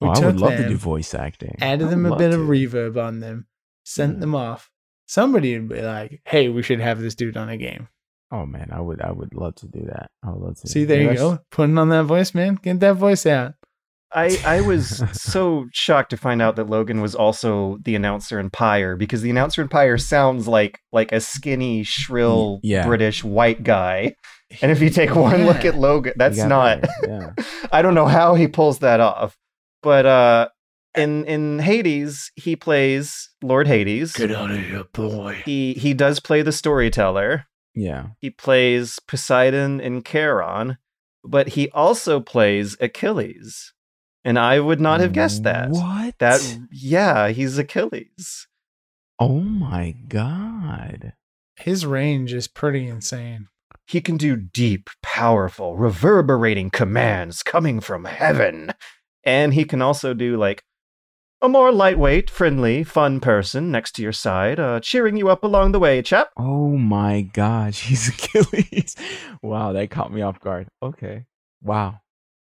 we 0.00 0.08
Oh, 0.08 0.12
I 0.12 0.26
would 0.26 0.40
love 0.40 0.56
to 0.56 0.68
do 0.68 0.76
voice 0.76 1.14
acting. 1.14 1.56
Added 1.60 1.90
them 1.90 2.06
a 2.06 2.16
bit 2.16 2.30
to. 2.30 2.40
of 2.40 2.48
reverb 2.48 2.96
on 3.02 3.20
them, 3.20 3.46
sent 3.84 4.14
Yeah. 4.14 4.20
them 4.20 4.34
off. 4.34 4.70
Somebody 5.08 5.58
would 5.58 5.68
be 5.68 5.80
like, 5.82 6.20
"Hey, 6.24 6.48
we 6.48 6.62
should 6.62 6.80
have 6.80 7.00
this 7.00 7.14
dude 7.16 7.36
on 7.36 7.48
a 7.48 7.56
game." 7.56 7.88
Oh 8.30 8.44
man, 8.46 8.68
I 8.70 8.80
would. 8.80 9.00
I 9.02 9.10
would 9.10 9.34
love 9.34 9.54
to 9.56 9.66
do 9.66 9.80
that. 9.86 10.10
I 10.22 10.30
would 10.30 10.40
love 10.42 10.60
to. 10.60 10.68
See, 10.68 10.84
there 10.84 11.00
you 11.00 11.08
that's- 11.08 11.20
go, 11.20 11.38
putting 11.50 11.78
on 11.78 11.88
that 11.88 12.04
voice, 12.04 12.34
man. 12.34 12.58
Get 12.62 12.78
that 12.80 12.94
voice 12.94 13.26
out. 13.26 13.54
I, 14.10 14.38
I 14.46 14.60
was 14.62 15.02
so 15.12 15.66
shocked 15.72 16.10
to 16.10 16.16
find 16.16 16.40
out 16.40 16.56
that 16.56 16.70
Logan 16.70 17.00
was 17.02 17.14
also 17.14 17.76
the 17.82 17.94
announcer 17.94 18.40
in 18.40 18.48
Pyre 18.48 18.96
because 18.96 19.20
the 19.20 19.28
announcer 19.28 19.60
in 19.60 19.68
Pyre 19.68 19.98
sounds 19.98 20.46
like 20.48 20.78
like 20.92 21.12
a 21.12 21.20
skinny, 21.20 21.82
shrill 21.82 22.60
Yeah. 22.62 22.86
British 22.86 23.24
white 23.24 23.62
guy. 23.64 24.14
And 24.62 24.72
if 24.72 24.80
you 24.80 24.88
take 24.88 25.14
one 25.14 25.44
look 25.44 25.66
at 25.66 25.74
Logan, 25.76 26.14
that's 26.16 26.38
not 26.38 26.80
that, 26.80 26.90
Yeah. 27.06 27.44
I 27.70 27.82
don't 27.82 27.92
know 27.94 28.06
how 28.06 28.34
he 28.34 28.48
pulls 28.48 28.78
that 28.78 28.98
off. 28.98 29.36
But 29.82 30.06
uh 30.06 30.48
in 30.98 31.24
in 31.24 31.58
Hades, 31.60 32.32
he 32.36 32.56
plays 32.56 33.30
Lord 33.42 33.66
Hades. 33.66 34.12
Get 34.12 34.32
out 34.32 34.50
of 34.50 34.58
here, 34.58 34.84
boy. 34.92 35.42
He 35.44 35.74
he 35.74 35.94
does 35.94 36.20
play 36.20 36.42
the 36.42 36.52
storyteller. 36.52 37.46
Yeah. 37.74 38.08
He 38.20 38.30
plays 38.30 38.98
Poseidon 38.98 39.80
and 39.80 40.04
Charon, 40.04 40.78
but 41.24 41.50
he 41.50 41.70
also 41.70 42.20
plays 42.20 42.76
Achilles. 42.80 43.72
And 44.24 44.38
I 44.38 44.58
would 44.60 44.80
not 44.80 45.00
have 45.00 45.12
guessed 45.12 45.44
that. 45.44 45.70
What? 45.70 46.18
That 46.18 46.58
yeah, 46.72 47.28
he's 47.28 47.56
Achilles. 47.56 48.46
Oh 49.18 49.40
my 49.40 49.94
god. 50.08 51.14
His 51.56 51.86
range 51.86 52.32
is 52.32 52.46
pretty 52.46 52.86
insane. 52.86 53.48
He 53.86 54.00
can 54.00 54.16
do 54.16 54.36
deep, 54.36 54.90
powerful, 55.02 55.76
reverberating 55.76 56.70
commands 56.70 57.42
coming 57.42 57.80
from 57.80 58.04
heaven. 58.04 58.72
And 59.24 59.54
he 59.54 59.64
can 59.64 59.82
also 59.82 60.14
do 60.14 60.36
like 60.36 60.62
a 61.40 61.48
more 61.48 61.70
lightweight, 61.72 62.28
friendly, 62.30 62.82
fun 62.84 63.20
person 63.20 63.70
next 63.70 63.92
to 63.92 64.02
your 64.02 64.12
side, 64.12 64.58
uh, 64.58 64.80
cheering 64.80 65.16
you 65.16 65.28
up 65.28 65.44
along 65.44 65.72
the 65.72 65.78
way, 65.78 66.02
chap. 66.02 66.30
Oh 66.36 66.76
my 66.76 67.22
gosh, 67.22 67.82
he's 67.88 68.08
Achilles. 68.08 68.96
wow, 69.42 69.72
that 69.72 69.90
caught 69.90 70.12
me 70.12 70.22
off 70.22 70.40
guard. 70.40 70.68
Okay. 70.82 71.26
Wow. 71.62 72.00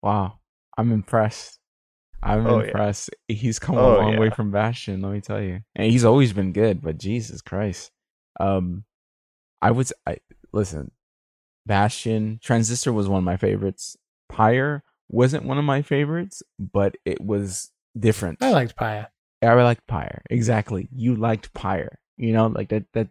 Wow. 0.03 0.39
I'm 0.79 0.93
impressed. 0.93 1.59
I'm 2.23 2.47
Oh, 2.47 2.59
yeah. 2.61 2.67
impressed. 2.67 3.11
He's 3.29 3.59
come 3.59 3.77
Oh, 3.79 3.97
a 3.97 3.99
long 3.99 4.17
way 4.19 4.31
from 4.31 4.51
Bastion, 4.51 5.01
let 5.03 5.13
me 5.13 5.21
tell 5.21 5.41
you. 5.41 5.61
And 5.75 5.91
he's 5.91 6.05
always 6.05 6.33
been 6.33 6.53
good, 6.53 6.83
but 6.83 6.99
Jesus 6.99 7.41
Christ. 7.43 7.91
Um 8.39 8.85
I 9.63 9.71
would 9.71 9.91
I 10.07 10.19
listen. 10.53 10.91
Bastion, 11.67 12.41
Transistor 12.43 12.93
was 12.93 13.09
one 13.09 13.19
of 13.19 13.25
my 13.25 13.37
favorites. 13.37 13.97
Pyre 14.29 14.83
wasn't 15.09 15.45
one 15.45 15.59
of 15.59 15.65
my 15.65 15.83
favorites, 15.83 16.43
but 16.59 16.95
it 17.05 17.21
was 17.21 17.71
different. 17.99 18.43
I 18.43 18.51
liked 18.51 18.77
Pyre. 18.77 19.09
I 19.43 19.53
liked 19.55 19.87
Pyre. 19.87 20.23
Exactly. 20.31 20.89
You 20.95 21.17
liked 21.17 21.53
Pyre. 21.55 21.99
You 22.17 22.33
know, 22.33 22.47
like 22.49 22.69
that. 22.71 22.85
That. 22.93 23.09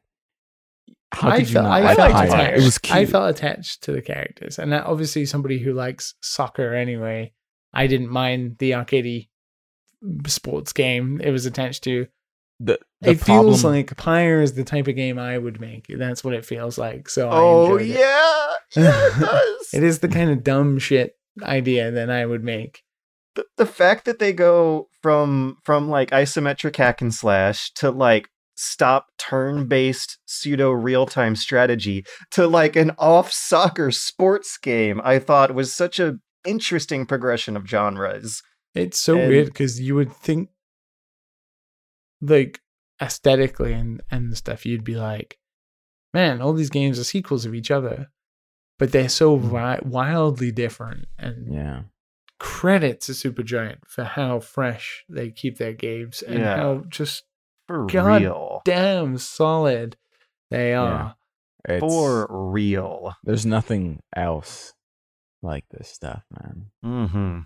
How 1.11 1.29
I 1.29 1.39
could 1.39 1.47
you 1.49 1.53
felt, 1.53 1.65
not 1.65 1.71
I 1.81 1.83
like 1.83 1.97
felt 1.97 2.11
Pyre? 2.11 2.27
attached. 2.27 2.61
It 2.61 2.63
was 2.63 2.77
cute. 2.77 2.97
I 2.97 3.05
felt 3.07 3.29
attached 3.31 3.83
to 3.83 3.91
the 3.91 4.01
characters, 4.01 4.59
and 4.59 4.71
that 4.71 4.85
obviously 4.85 5.25
somebody 5.25 5.57
who 5.59 5.73
likes 5.73 6.13
soccer 6.21 6.73
anyway. 6.75 7.33
I 7.73 7.87
didn't 7.87 8.09
mind 8.09 8.57
the 8.59 8.71
arcadey 8.71 9.29
sports 10.27 10.73
game 10.73 11.19
it 11.23 11.31
was 11.31 11.45
attached 11.45 11.83
to. 11.83 12.07
the, 12.59 12.79
the 13.01 13.11
it 13.11 13.21
problem, 13.21 13.47
feels 13.47 13.63
like 13.63 13.95
Pyre 13.97 14.41
is 14.41 14.53
the 14.53 14.63
type 14.63 14.87
of 14.87 14.95
game 14.95 15.17
I 15.19 15.37
would 15.37 15.59
make. 15.59 15.85
That's 15.89 16.23
what 16.23 16.33
it 16.33 16.45
feels 16.45 16.77
like. 16.77 17.09
So 17.09 17.29
I 17.29 17.37
Oh 17.37 17.63
enjoyed 17.77 17.81
it. 17.81 17.99
yeah, 17.99 18.47
yeah, 18.75 19.07
it 19.07 19.19
does. 19.19 19.69
It 19.73 19.83
is 19.83 19.99
the 19.99 20.07
kind 20.09 20.29
of 20.29 20.43
dumb 20.43 20.77
shit 20.79 21.17
idea 21.41 21.91
that 21.91 22.09
I 22.09 22.25
would 22.25 22.43
make. 22.43 22.83
The, 23.57 23.63
the 23.63 23.71
fact 23.71 24.05
that 24.05 24.19
they 24.19 24.33
go 24.33 24.87
from 25.01 25.57
from 25.63 25.89
like 25.89 26.11
isometric 26.11 26.75
hack 26.75 27.01
and 27.01 27.13
slash 27.13 27.71
to 27.75 27.89
like 27.91 28.27
stop 28.55 29.07
turn-based 29.17 30.17
pseudo 30.25 30.69
real-time 30.71 31.35
strategy 31.35 32.03
to 32.31 32.45
like 32.47 32.75
an 32.75 32.91
off 32.97 33.31
soccer 33.31 33.89
sports 33.91 34.57
game 34.57 34.99
i 35.03 35.17
thought 35.17 35.55
was 35.55 35.73
such 35.73 35.99
a 35.99 36.17
interesting 36.45 37.05
progression 37.05 37.55
of 37.55 37.65
genres 37.67 38.41
It's 38.75 38.99
so 38.99 39.17
And- 39.17 39.29
weird 39.29 39.47
because 39.47 39.79
you 39.79 39.95
would 39.95 40.11
think, 40.11 40.49
like 42.21 42.59
aesthetically 43.01 43.73
and 43.73 44.01
and 44.11 44.35
stuff, 44.37 44.65
you'd 44.65 44.83
be 44.83 44.95
like, 44.95 45.37
man, 46.13 46.41
all 46.41 46.53
these 46.53 46.69
games 46.69 46.99
are 46.99 47.03
sequels 47.05 47.45
of 47.45 47.55
each 47.55 47.71
other, 47.71 48.07
but 48.77 48.91
they're 48.91 49.09
so 49.09 49.37
Mm. 49.37 49.43
wi- 49.43 49.79
wildly 49.83 50.51
different. 50.51 51.05
And 51.17 51.53
Yeah. 51.53 51.81
Credit 52.39 53.01
to 53.01 53.11
Supergiant 53.11 53.77
for 53.85 54.03
how 54.03 54.39
fresh 54.39 55.03
they 55.09 55.29
keep 55.29 55.57
their 55.57 55.73
games 55.73 56.21
and 56.21 56.39
Yeah. 56.39 56.55
how 56.55 56.83
just 56.87 57.23
for 57.67 57.85
God 57.85 58.21
real 58.21 58.61
damn 58.65 59.17
solid 59.17 59.97
they 60.49 60.73
are. 60.73 61.15
It's, 61.67 61.79
for 61.81 62.25
real 62.29 63.13
there's 63.23 63.45
nothing 63.45 63.99
else 64.15 64.73
like 65.41 65.65
this 65.69 65.89
stuff, 65.89 66.23
man. 66.31 66.65
mm-hmm. 66.83 67.39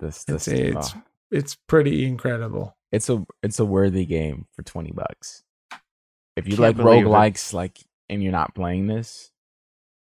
This, 0.00 0.24
this, 0.24 0.46
It's 0.48 0.76
it's 0.76 0.94
oh, 0.94 1.02
it's 1.30 1.56
pretty 1.66 2.04
incredible. 2.04 2.76
it's 2.92 3.08
a 3.08 3.24
it's 3.42 3.58
a 3.58 3.64
worthy 3.64 4.04
game 4.04 4.46
for 4.52 4.62
twenty 4.62 4.92
bucks. 4.92 5.42
If 6.36 6.46
you 6.46 6.50
Can't 6.56 6.60
like 6.60 6.76
believe 6.76 7.04
it. 7.06 7.08
roguelikes, 7.08 7.54
like 7.54 7.78
and 8.10 8.22
you're 8.22 8.32
not 8.32 8.54
playing 8.54 8.86
this, 8.86 9.30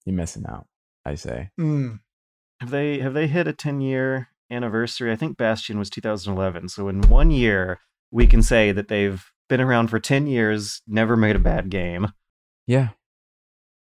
you're 0.04 0.14
missing 0.14 0.44
out. 0.46 0.66
I 1.04 1.14
say. 1.14 1.48
Mm. 1.58 2.00
Have 2.60 2.70
they 2.70 2.98
have 3.00 3.14
they 3.14 3.26
hit 3.26 3.46
a 3.48 3.52
10 3.52 3.80
year 3.80 4.28
anniversary? 4.50 5.10
I 5.12 5.16
think 5.16 5.36
Bastion 5.36 5.78
was 5.78 5.90
2011. 5.90 6.68
So 6.68 6.88
in 6.88 7.00
one 7.02 7.30
year, 7.30 7.80
we 8.10 8.26
can 8.26 8.42
say 8.42 8.72
that 8.72 8.88
they've 8.88 9.24
been 9.48 9.60
around 9.60 9.88
for 9.88 9.98
10 9.98 10.26
years, 10.26 10.82
never 10.86 11.16
made 11.16 11.36
a 11.36 11.40
bad 11.40 11.70
game. 11.70 12.08
Yeah. 12.66 12.90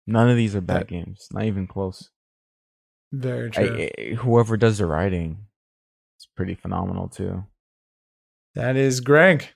None 0.07 0.29
of 0.29 0.35
these 0.35 0.55
are 0.55 0.61
bad 0.61 0.81
That- 0.81 0.87
games. 0.89 1.27
Not 1.31 1.45
even 1.45 1.67
close. 1.67 2.09
Very 3.11 3.47
I, 3.47 3.51
true. 3.51 3.87
I- 3.97 4.13
whoever 4.15 4.57
does 4.57 4.77
the 4.79 4.85
writing, 4.85 5.47
it's 6.17 6.27
pretty 6.35 6.55
phenomenal 6.55 7.07
too. 7.07 7.45
that 8.55 8.75
is 8.77 8.99
Greg. 9.01 9.49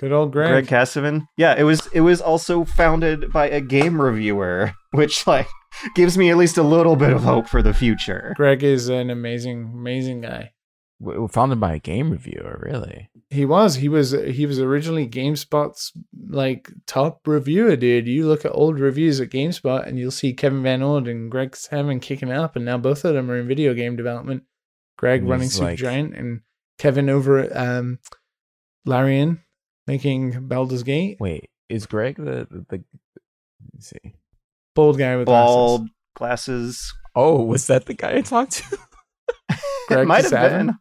Good 0.00 0.12
old 0.12 0.32
Greg. 0.32 0.48
Greg 0.50 0.66
Kasavin. 0.66 1.26
Yeah, 1.36 1.54
it 1.56 1.62
was 1.64 1.86
it 1.92 2.00
was 2.00 2.20
also 2.22 2.64
founded 2.64 3.30
by 3.32 3.48
a 3.50 3.60
game 3.60 4.00
reviewer, 4.00 4.72
which 4.92 5.26
like 5.26 5.46
gives 5.94 6.16
me 6.16 6.30
at 6.30 6.38
least 6.38 6.56
a 6.56 6.62
little 6.62 6.96
bit 6.96 7.12
of 7.12 7.22
hope 7.22 7.46
for 7.46 7.62
the 7.62 7.74
future. 7.74 8.32
Greg 8.34 8.62
is 8.64 8.88
an 8.88 9.10
amazing, 9.10 9.70
amazing 9.74 10.22
guy. 10.22 10.52
W- 11.02 11.28
Founded 11.28 11.60
by 11.60 11.74
a 11.74 11.78
game 11.78 12.10
reviewer, 12.10 12.62
really. 12.66 13.10
He 13.28 13.44
was. 13.44 13.76
He 13.76 13.88
was. 13.90 14.10
He 14.12 14.46
was 14.46 14.58
originally 14.58 15.06
GameSpot's 15.06 15.92
like 16.28 16.70
top 16.86 17.20
reviewer, 17.26 17.76
dude. 17.76 18.08
You 18.08 18.26
look 18.26 18.44
at 18.46 18.52
old 18.54 18.80
reviews 18.80 19.20
at 19.20 19.28
GameSpot, 19.30 19.86
and 19.86 19.98
you'll 19.98 20.10
see 20.10 20.32
Kevin 20.32 20.62
Van 20.62 20.82
Ord 20.82 21.08
and 21.08 21.30
Greg 21.30 21.54
Salmon 21.54 22.00
kicking 22.00 22.28
it 22.30 22.36
up, 22.36 22.56
and 22.56 22.64
now 22.64 22.78
both 22.78 23.04
of 23.04 23.12
them 23.14 23.30
are 23.30 23.36
in 23.38 23.46
video 23.46 23.74
game 23.74 23.96
development. 23.96 24.44
Greg 24.96 25.22
running 25.24 25.42
he's 25.44 25.52
Super 25.54 25.66
like- 25.66 25.78
Giant, 25.78 26.14
and 26.16 26.40
Kevin 26.78 27.08
over 27.10 27.38
at 27.40 27.54
um, 27.56 27.98
Larian 28.84 29.42
making 29.90 30.46
Baldur's 30.48 30.82
Gate. 30.82 31.18
Wait, 31.20 31.50
is 31.68 31.86
Greg 31.86 32.16
the 32.16 32.46
the? 32.50 32.66
the 32.68 32.84
let 33.62 33.74
me 33.74 33.80
see. 33.80 34.14
Bald 34.74 34.98
guy 34.98 35.16
with 35.16 35.26
Bald 35.26 35.88
glasses. 36.14 36.92
Oh, 37.14 37.42
was 37.42 37.66
that 37.66 37.86
the 37.86 37.94
guy 37.94 38.16
I 38.16 38.20
talked 38.20 38.52
to? 38.52 38.78
Greg 39.88 40.00
it 40.00 40.06
might 40.06 40.30
have 40.30 40.50
been. 40.50 40.78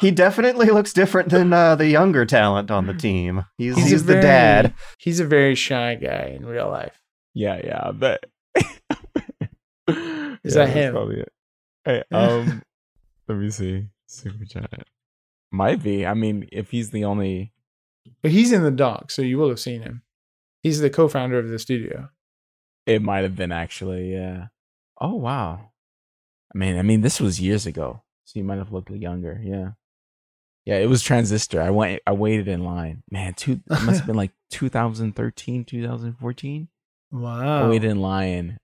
He 0.00 0.10
definitely 0.10 0.66
looks 0.68 0.92
different 0.94 1.28
than 1.28 1.52
uh, 1.52 1.74
the 1.76 1.86
younger 1.86 2.24
talent 2.24 2.70
on 2.70 2.86
the 2.86 2.94
team. 2.94 3.44
He's 3.58 3.76
He's 3.76 3.90
he's, 3.90 4.02
a 4.02 4.06
the 4.06 4.12
very- 4.14 4.22
dad. 4.22 4.74
He's 4.98 5.20
a 5.20 5.26
very 5.26 5.54
shy 5.54 5.94
guy 5.96 6.34
in 6.36 6.46
real 6.46 6.68
life. 6.70 6.98
Yeah, 7.34 7.60
yeah, 7.62 7.90
but. 7.92 8.24
Is 9.88 10.56
Yeah, 10.56 10.64
that 10.66 10.68
him? 10.70 10.92
Probably 10.94 11.20
it. 11.20 11.32
Hey, 11.84 12.02
um, 12.12 12.62
let 13.28 13.38
me 13.38 13.50
see. 13.50 13.88
Supergiant. 14.08 14.82
Might 15.52 15.82
be. 15.82 16.06
I 16.06 16.14
mean, 16.14 16.48
if 16.52 16.70
he's 16.70 16.90
the 16.90 17.04
only. 17.04 17.52
But 18.22 18.30
he's 18.32 18.52
in 18.52 18.62
the 18.62 18.70
doc, 18.70 19.10
so 19.10 19.22
you 19.22 19.38
will 19.38 19.48
have 19.48 19.60
seen 19.60 19.82
him. 19.82 20.02
He's 20.62 20.80
the 20.80 20.90
co-founder 20.90 21.38
of 21.38 21.48
the 21.48 21.58
studio. 21.58 22.08
It 22.86 23.02
might 23.02 23.22
have 23.22 23.36
been 23.36 23.52
actually. 23.52 24.12
Yeah. 24.12 24.46
Oh 25.00 25.14
wow. 25.14 25.70
I 26.54 26.58
mean, 26.58 26.78
I 26.78 26.82
mean, 26.82 27.00
this 27.00 27.20
was 27.20 27.40
years 27.40 27.66
ago, 27.66 28.02
so 28.24 28.38
you 28.38 28.44
might 28.44 28.58
have 28.58 28.72
looked 28.72 28.90
younger. 28.90 29.40
Yeah. 29.42 29.70
Yeah, 30.64 30.78
it 30.78 30.88
was 30.88 31.02
Transistor. 31.02 31.60
I 31.60 31.68
went. 31.70 32.00
I 32.06 32.12
waited 32.12 32.48
in 32.48 32.64
line. 32.64 33.02
Man, 33.10 33.34
two. 33.34 33.60
It 33.70 33.82
must 33.82 33.98
have 33.98 34.06
been 34.06 34.16
like 34.16 34.32
2013, 34.50 35.64
2014. 35.64 36.68
I 37.12 37.16
Wow. 37.16 37.68
waited 37.70 37.90
in 37.90 38.00
line 38.00 38.58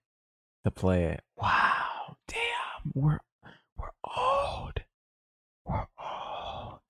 to 0.64 0.70
play 0.70 1.04
it. 1.04 1.20
Wow. 1.36 2.16
Damn. 2.26 2.92
We're 2.94 3.18
we're 3.76 3.90
old. 4.04 4.80
We're 5.66 5.86
old. 5.98 6.80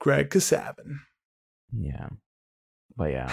Greg 0.00 0.30
Kasavin. 0.30 1.00
Yeah. 1.72 2.08
But 2.96 3.12
yeah. 3.12 3.32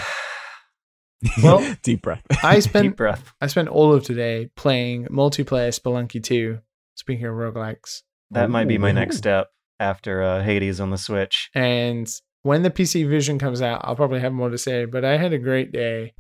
Well, 1.42 1.76
deep 1.84 2.02
breath. 2.02 2.24
I 2.44 2.56
Deep 2.60 2.64
spent 2.64 2.96
breath. 2.98 3.34
I 3.42 3.48
spent 3.48 3.68
all 3.70 3.94
of 3.94 4.04
today 4.04 4.50
playing 4.56 5.06
multiplayer 5.08 5.70
Spelunky 5.78 6.22
2. 6.24 6.60
Speaking 6.96 7.26
of 7.26 7.34
roguelikes. 7.34 8.02
That 8.32 8.50
might 8.50 8.68
be 8.68 8.78
my 8.78 8.92
next 8.92 9.18
step 9.18 9.50
after 9.80 10.22
uh, 10.24 10.44
Hades 10.44 10.80
on 10.80 10.90
the 10.92 10.98
Switch. 10.98 11.50
And 11.54 12.08
when 12.44 12.64
the 12.64 12.70
PC 12.72 13.08
version 13.10 13.38
comes 13.40 13.62
out, 13.62 13.82
I'll 13.84 13.96
probably 13.96 14.20
have 14.20 14.34
more 14.34 14.50
to 14.50 14.58
say. 14.58 14.86
But 14.86 15.04
I 15.04 15.18
had 15.18 15.34
a 15.34 15.38
great 15.38 15.72
day 15.72 16.14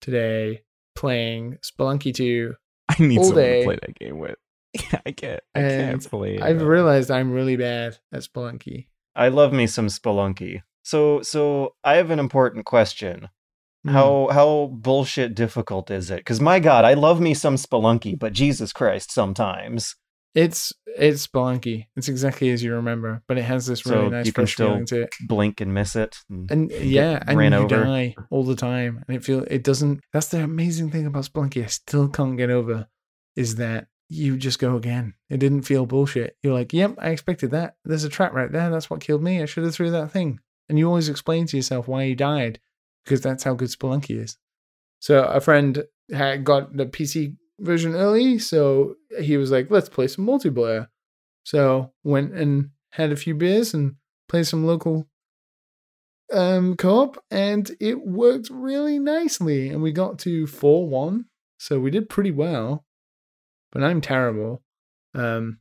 today 0.00 0.62
playing 0.96 1.58
Spelunky 1.62 2.12
2. 2.14 2.54
I 2.88 3.02
need 3.02 3.18
all 3.18 3.24
someone 3.24 3.44
day. 3.44 3.60
to 3.60 3.66
play 3.66 3.78
that 3.82 3.98
game 3.98 4.18
with. 4.18 4.36
I 5.06 5.12
can't. 5.12 5.40
I 5.54 5.60
And 5.60 5.90
can't 6.02 6.10
play 6.10 6.34
it. 6.36 6.42
I've 6.42 6.58
though. 6.60 6.66
realized 6.66 7.10
I'm 7.10 7.32
really 7.32 7.56
bad 7.56 7.98
at 8.12 8.22
Spelunky. 8.22 8.86
I 9.14 9.28
love 9.28 9.52
me 9.52 9.66
some 9.66 9.86
Spelunky. 9.88 10.62
So 10.88 11.20
so 11.20 11.74
I 11.84 11.96
have 11.96 12.10
an 12.10 12.18
important 12.18 12.64
question. 12.64 13.28
Hmm. 13.84 13.90
How 13.90 14.28
how 14.32 14.70
bullshit 14.72 15.34
difficult 15.34 15.90
is 15.90 16.10
it? 16.10 16.16
Because 16.16 16.40
my 16.40 16.60
God, 16.60 16.86
I 16.86 16.94
love 16.94 17.20
me 17.20 17.34
some 17.34 17.56
Spelunky, 17.56 18.18
but 18.18 18.32
Jesus 18.32 18.72
Christ, 18.72 19.12
sometimes. 19.12 19.96
It's 20.34 20.72
it's 20.96 21.26
Spelunky. 21.26 21.88
It's 21.94 22.08
exactly 22.08 22.48
as 22.48 22.62
you 22.62 22.72
remember, 22.72 23.22
but 23.28 23.36
it 23.36 23.42
has 23.42 23.66
this 23.66 23.82
So 23.82 23.98
really 23.98 24.08
nice 24.08 24.26
you 24.26 24.32
can 24.32 24.46
still 24.46 24.68
feeling 24.68 24.86
to 24.86 25.02
it. 25.02 25.14
Blink 25.26 25.60
and 25.60 25.74
miss 25.74 25.94
it. 25.94 26.16
and 26.30 26.50
And 26.50 26.70
yeah, 26.70 27.22
and 27.26 27.36
ran 27.36 27.52
you 27.52 27.58
over. 27.58 27.84
die 27.84 28.14
all 28.30 28.44
the 28.44 28.56
time, 28.56 29.04
and 29.06 29.14
it 29.14 29.22
feel 29.22 29.44
it 29.50 29.62
doesn't. 29.62 30.00
That's 30.14 30.28
the 30.28 30.42
amazing 30.42 30.90
thing 30.90 31.04
about 31.04 31.24
Spelunky. 31.24 31.62
I 31.64 31.66
still 31.66 32.08
can't 32.08 32.38
get 32.38 32.48
over 32.48 32.86
is 33.36 33.56
that 33.56 33.88
you 34.08 34.38
just 34.38 34.58
go 34.58 34.76
again. 34.76 35.12
It 35.28 35.36
didn't 35.38 35.62
feel 35.62 35.84
bullshit. 35.84 36.38
You're 36.42 36.54
like, 36.54 36.72
yep, 36.72 36.94
I 36.96 37.10
expected 37.10 37.50
that. 37.50 37.74
There's 37.84 38.04
a 38.04 38.08
trap 38.08 38.32
right 38.32 38.50
there. 38.50 38.70
That's 38.70 38.88
what 38.88 39.02
killed 39.02 39.22
me. 39.22 39.42
I 39.42 39.44
should 39.44 39.64
have 39.64 39.74
threw 39.74 39.90
that 39.90 40.12
thing. 40.12 40.40
And 40.68 40.78
you 40.78 40.86
always 40.86 41.08
explain 41.08 41.46
to 41.46 41.56
yourself 41.56 41.88
why 41.88 42.04
you 42.04 42.14
died 42.14 42.60
because 43.04 43.20
that's 43.20 43.44
how 43.44 43.54
good 43.54 43.70
Spelunky 43.70 44.22
is. 44.22 44.36
So 45.00 45.24
a 45.24 45.40
friend 45.40 45.84
had 46.12 46.44
got 46.44 46.76
the 46.76 46.86
PC 46.86 47.36
version 47.60 47.94
early, 47.94 48.38
so 48.38 48.94
he 49.20 49.36
was 49.36 49.50
like, 49.50 49.70
let's 49.70 49.88
play 49.88 50.08
some 50.08 50.26
multiplayer. 50.26 50.88
So 51.44 51.92
went 52.04 52.34
and 52.34 52.70
had 52.90 53.12
a 53.12 53.16
few 53.16 53.34
beers 53.34 53.74
and 53.74 53.96
played 54.28 54.46
some 54.46 54.66
local 54.66 55.08
um 56.32 56.76
co-op 56.76 57.16
and 57.30 57.70
it 57.80 58.06
worked 58.06 58.50
really 58.50 58.98
nicely 58.98 59.70
and 59.70 59.80
we 59.80 59.92
got 59.92 60.18
to 60.18 60.44
4-1 60.44 61.24
so 61.58 61.80
we 61.80 61.90
did 61.90 62.10
pretty 62.10 62.30
well 62.30 62.84
but 63.72 63.82
i'm 63.82 64.02
terrible 64.02 64.62
um 65.14 65.58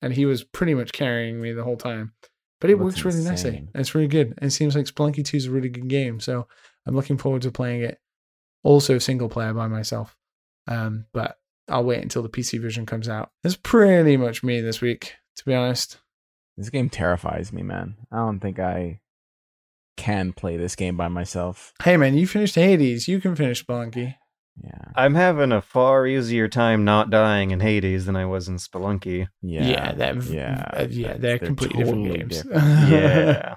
and 0.00 0.14
he 0.14 0.24
was 0.24 0.44
pretty 0.44 0.74
much 0.74 0.92
carrying 0.92 1.42
me 1.42 1.52
the 1.52 1.62
whole 1.62 1.76
time 1.76 2.14
but 2.62 2.70
it 2.70 2.78
works 2.78 3.04
really 3.04 3.22
nicely 3.22 3.50
insane. 3.50 3.68
and 3.74 3.80
it's 3.80 3.94
really 3.94 4.06
good 4.08 4.28
and 4.38 4.48
it 4.48 4.52
seems 4.52 4.74
like 4.74 4.86
Spelunky 4.86 5.22
2 5.24 5.36
is 5.36 5.46
a 5.46 5.50
really 5.50 5.68
good 5.68 5.88
game 5.88 6.18
so 6.20 6.46
i'm 6.86 6.94
looking 6.96 7.18
forward 7.18 7.42
to 7.42 7.50
playing 7.50 7.82
it 7.82 7.98
also 8.62 8.98
single 8.98 9.28
player 9.28 9.52
by 9.52 9.66
myself 9.66 10.16
um 10.68 11.04
but 11.12 11.36
i'll 11.68 11.84
wait 11.84 12.02
until 12.02 12.22
the 12.22 12.28
pc 12.30 12.58
version 12.62 12.86
comes 12.86 13.08
out 13.08 13.30
that's 13.42 13.56
pretty 13.56 14.16
much 14.16 14.42
me 14.42 14.60
this 14.60 14.80
week 14.80 15.14
to 15.36 15.44
be 15.44 15.54
honest 15.54 15.98
This 16.56 16.70
game 16.70 16.88
terrifies 16.88 17.52
me, 17.52 17.62
man. 17.62 17.96
I 18.12 18.16
don't 18.18 18.38
think 18.40 18.58
I 18.58 19.00
can 19.96 20.32
play 20.32 20.56
this 20.56 20.76
game 20.76 20.96
by 20.96 21.08
myself. 21.08 21.72
hey 21.82 21.96
man 21.96 22.14
you 22.14 22.26
finished 22.26 22.54
hades 22.54 23.08
you 23.08 23.20
can 23.20 23.34
finish 23.36 23.64
Spelunky. 23.64 24.14
Yeah. 24.62 24.70
I'm 24.96 25.14
having 25.14 25.52
a 25.52 25.62
far 25.62 26.06
easier 26.06 26.48
time 26.48 26.84
not 26.84 27.10
dying 27.10 27.50
in 27.52 27.60
Hades 27.60 28.06
than 28.06 28.16
I 28.16 28.26
was 28.26 28.48
in 28.48 28.56
Spelunky. 28.56 29.28
Yeah. 29.40 29.64
Yeah, 29.64 29.92
that 29.92 30.16
v- 30.16 30.34
yeah. 30.36 30.64
uh, 30.74 30.86
yeah, 30.90 31.06
that's- 31.08 31.20
they're, 31.20 31.38
completely 31.38 31.82
different 31.84 32.04
games. 32.12 32.42
different. 32.42 32.62
Yeah. 32.90 33.54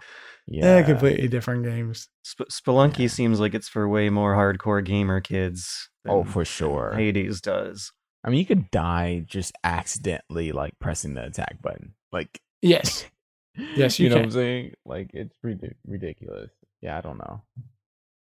Yeah. 0.48 0.62
they're 0.62 0.84
completely 0.84 1.28
different 1.28 1.64
games. 1.66 2.08
Sp- 2.24 2.48
Spelunky 2.52 3.00
Yeah. 3.00 3.08
seems 3.08 3.40
like 3.40 3.54
it's 3.56 3.68
for 3.68 3.90
way 3.90 4.10
more 4.10 4.36
hardcore 4.36 4.84
gamer 4.86 5.20
kids. 5.20 5.90
Oh, 6.08 6.24
for 6.24 6.46
sure. 6.46 6.94
Hades 6.96 7.42
does. 7.42 7.92
I 8.24 8.30
mean, 8.30 8.40
you 8.40 8.46
could 8.46 8.70
die 8.72 9.24
just 9.28 9.52
accidentally, 9.64 10.52
like 10.52 10.78
pressing 10.80 11.16
the 11.16 11.26
attack 11.26 11.62
button. 11.62 11.94
Like, 12.12 12.40
Yes, 12.62 13.06
Yes, 13.76 14.00
you 14.00 14.10
know 14.10 14.16
can. 14.16 14.22
what 14.24 14.26
I'm 14.28 14.32
saying? 14.32 14.72
Like, 14.86 15.10
it's 15.14 15.34
ridic- 15.46 15.76
ridiculous. 15.86 16.52
Yeah, 16.82 16.98
I 16.98 17.02
don't 17.02 17.18
know. 17.18 17.42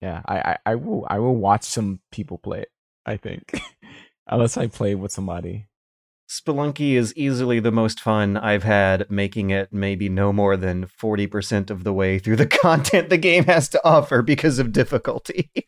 Yeah, 0.02 0.22
I, 0.26 0.38
I, 0.38 0.58
I 0.66 0.76
will, 0.76 1.08
I 1.10 1.20
will 1.20 1.36
watch 1.36 1.64
some 1.64 2.02
people 2.12 2.38
play 2.38 2.62
it. 2.62 2.72
I 3.06 3.18
think, 3.18 3.60
unless 4.28 4.58
I 4.58 4.68
play 4.68 4.94
with 4.96 5.12
somebody. 5.12 5.68
Spelunky 6.30 6.96
is 6.96 7.16
easily 7.16 7.62
the 7.62 7.72
most 7.72 8.02
fun 8.02 8.36
I've 8.36 8.64
had 8.64 9.10
making 9.10 9.50
it 9.50 9.72
maybe 9.72 10.10
no 10.10 10.34
more 10.34 10.58
than 10.58 10.86
40% 10.86 11.70
of 11.70 11.86
the 11.86 11.94
way 11.94 12.20
through 12.20 12.36
the 12.36 12.46
content 12.64 13.10
the 13.10 13.18
game 13.18 13.46
has 13.46 13.70
to 13.70 13.86
offer 13.86 14.22
because 14.22 14.60
of 14.60 14.72
difficulty. 14.74 15.52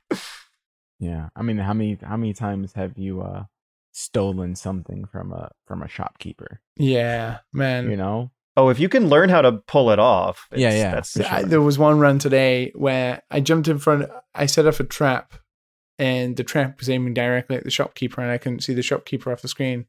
Yeah, 1.01 1.30
I 1.34 1.43
mean, 1.43 1.57
how 1.57 1.71
many, 1.71 1.97
how 2.03 2.17
many 2.17 2.34
times 2.34 2.73
have 2.73 2.97
you 2.97 3.21
uh 3.21 3.45
stolen 3.93 4.53
something 4.55 5.05
from 5.05 5.32
a 5.32 5.49
from 5.65 5.82
a 5.82 5.88
shopkeeper? 5.88 6.59
yeah, 6.75 7.38
man. 7.53 7.89
You 7.89 7.95
know? 7.95 8.32
Oh, 8.60 8.70
if 8.70 8.80
you 8.80 8.89
can 8.89 9.07
learn 9.10 9.30
how 9.30 9.41
to 9.41 9.53
pull 9.53 9.89
it 9.91 9.99
off. 9.99 10.47
Yeah, 10.51 10.68
it's- 10.70 10.78
yeah, 10.82 10.91
That's 10.95 11.14
for 11.18 11.24
I- 11.36 11.43
there 11.43 11.62
was 11.62 11.78
one 11.78 11.99
run 11.99 12.20
today 12.20 12.72
where 12.76 13.22
I 13.32 13.39
jumped 13.39 13.68
in 13.68 13.80
front. 13.80 14.10
I 14.36 14.45
set 14.45 14.66
up 14.68 14.80
a 14.80 14.84
trap, 14.84 15.34
and 15.97 16.36
the 16.38 16.43
trap 16.43 16.80
was 16.80 16.89
aiming 16.89 17.14
directly 17.14 17.55
at 17.57 17.64
the 17.64 17.72
shopkeeper, 17.72 18.22
and 18.22 18.32
I 18.32 18.38
couldn't 18.38 18.62
see 18.64 18.74
the 18.74 18.82
shopkeeper 18.84 19.32
off 19.32 19.41
the 19.41 19.47
screen. 19.47 19.86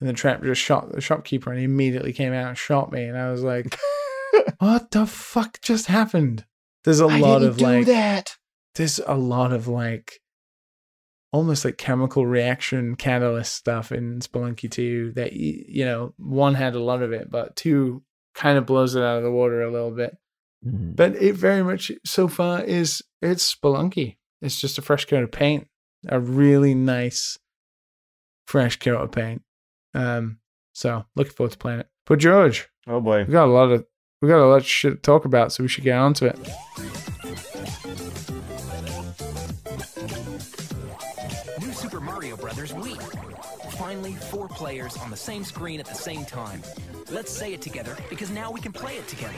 And 0.00 0.08
the 0.08 0.12
trap 0.14 0.42
just 0.42 0.60
shot 0.60 0.90
the 0.92 1.00
shopkeeper, 1.00 1.50
and 1.50 1.58
he 1.58 1.64
immediately 1.64 2.12
came 2.12 2.32
out 2.32 2.48
and 2.48 2.58
shot 2.58 2.90
me. 2.92 3.04
And 3.04 3.16
I 3.16 3.30
was 3.30 3.42
like, 3.42 3.78
what 4.58 4.90
the 4.90 5.06
fuck 5.06 5.60
just 5.62 5.86
happened? 5.86 6.44
There's 6.84 7.00
a 7.00 7.06
I 7.06 7.18
lot 7.18 7.38
didn't 7.38 7.48
of 7.50 7.56
do 7.58 7.64
like 7.64 7.86
that. 7.86 8.36
there's 8.74 8.98
a 9.06 9.14
lot 9.16 9.52
of 9.52 9.68
like 9.68 10.20
almost 11.34 11.64
like 11.64 11.76
chemical 11.76 12.24
reaction 12.26 12.94
catalyst 12.94 13.52
stuff 13.54 13.90
in 13.90 14.20
Spelunky 14.20 14.70
2 14.70 15.12
that 15.16 15.32
you 15.32 15.84
know 15.84 16.14
one 16.16 16.54
had 16.54 16.74
a 16.76 16.80
lot 16.82 17.02
of 17.02 17.12
it 17.12 17.28
but 17.30 17.56
two 17.56 18.02
kind 18.36 18.56
of 18.56 18.66
blows 18.66 18.94
it 18.94 19.02
out 19.02 19.16
of 19.18 19.24
the 19.24 19.30
water 19.30 19.60
a 19.62 19.70
little 19.72 19.90
bit. 19.90 20.16
Mhm. 20.64 20.94
but 20.96 21.16
it 21.16 21.34
very 21.34 21.62
much 21.64 21.90
so 22.06 22.28
far 22.28 22.62
is 22.62 23.02
it's 23.20 23.52
Spelunky. 23.54 24.16
It's 24.40 24.60
just 24.60 24.78
a 24.78 24.82
fresh 24.82 25.04
coat 25.06 25.24
of 25.24 25.32
paint 25.32 25.66
a 26.08 26.20
really 26.20 26.74
nice 26.74 27.38
fresh 28.46 28.78
coat 28.78 29.00
of 29.02 29.10
paint. 29.10 29.42
Um 29.92 30.38
so 30.72 31.04
looking 31.16 31.32
forward 31.32 31.52
to 31.52 31.58
playing 31.58 31.80
it. 31.80 31.88
But 32.06 32.20
George 32.20 32.68
Oh 32.86 33.00
boy. 33.00 33.24
we 33.24 33.32
got 33.32 33.48
a 33.48 33.52
lot 33.52 33.72
of 33.72 33.84
we 34.22 34.28
got 34.28 34.38
a 34.44 34.46
lot 34.46 34.56
of 34.62 34.66
shit 34.66 34.92
to 34.94 35.00
talk 35.00 35.24
about 35.24 35.52
so 35.52 35.64
we 35.64 35.68
should 35.68 35.84
get 35.84 35.98
on 35.98 36.14
to 36.14 36.26
it 36.26 36.38
Mario 42.72 42.94
Brothers 42.94 43.14
Wii. 43.20 43.72
Finally, 43.72 44.12
four 44.14 44.48
players 44.48 44.96
on 44.98 45.10
the 45.10 45.16
same 45.16 45.44
screen 45.44 45.80
at 45.80 45.86
the 45.86 45.94
same 45.94 46.24
time. 46.24 46.62
Let's 47.10 47.32
say 47.32 47.52
it 47.52 47.60
together 47.60 47.96
because 48.08 48.30
now 48.30 48.50
we 48.50 48.60
can 48.60 48.72
play 48.72 48.96
it 48.96 49.06
together. 49.08 49.34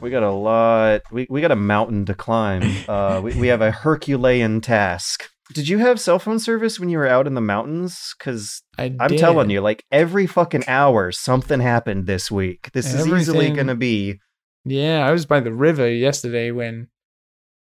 We 0.00 0.10
got 0.10 0.22
a 0.22 0.30
lot. 0.30 1.02
We, 1.10 1.26
we 1.30 1.40
got 1.40 1.52
a 1.52 1.56
mountain 1.56 2.04
to 2.06 2.14
climb. 2.14 2.62
Uh, 2.88 3.20
we, 3.22 3.34
we 3.34 3.46
have 3.48 3.62
a 3.62 3.70
Herculean 3.70 4.60
task. 4.60 5.30
Did 5.52 5.68
you 5.68 5.78
have 5.78 6.00
cell 6.00 6.18
phone 6.18 6.38
service 6.38 6.78
when 6.78 6.88
you 6.88 6.98
were 6.98 7.06
out 7.06 7.26
in 7.26 7.34
the 7.34 7.40
mountains? 7.40 8.14
Because 8.18 8.62
I 8.78 8.94
I'm 9.00 9.08
did. 9.08 9.18
telling 9.18 9.50
you, 9.50 9.60
like 9.60 9.84
every 9.90 10.26
fucking 10.26 10.64
hour, 10.66 11.12
something 11.12 11.60
happened 11.60 12.06
this 12.06 12.30
week. 12.30 12.70
This 12.72 12.92
is 12.92 13.06
easily 13.06 13.50
going 13.50 13.68
to 13.68 13.74
be. 13.74 14.20
Yeah, 14.64 15.06
I 15.06 15.12
was 15.12 15.24
by 15.26 15.40
the 15.40 15.52
river 15.52 15.90
yesterday 15.90 16.50
when 16.50 16.88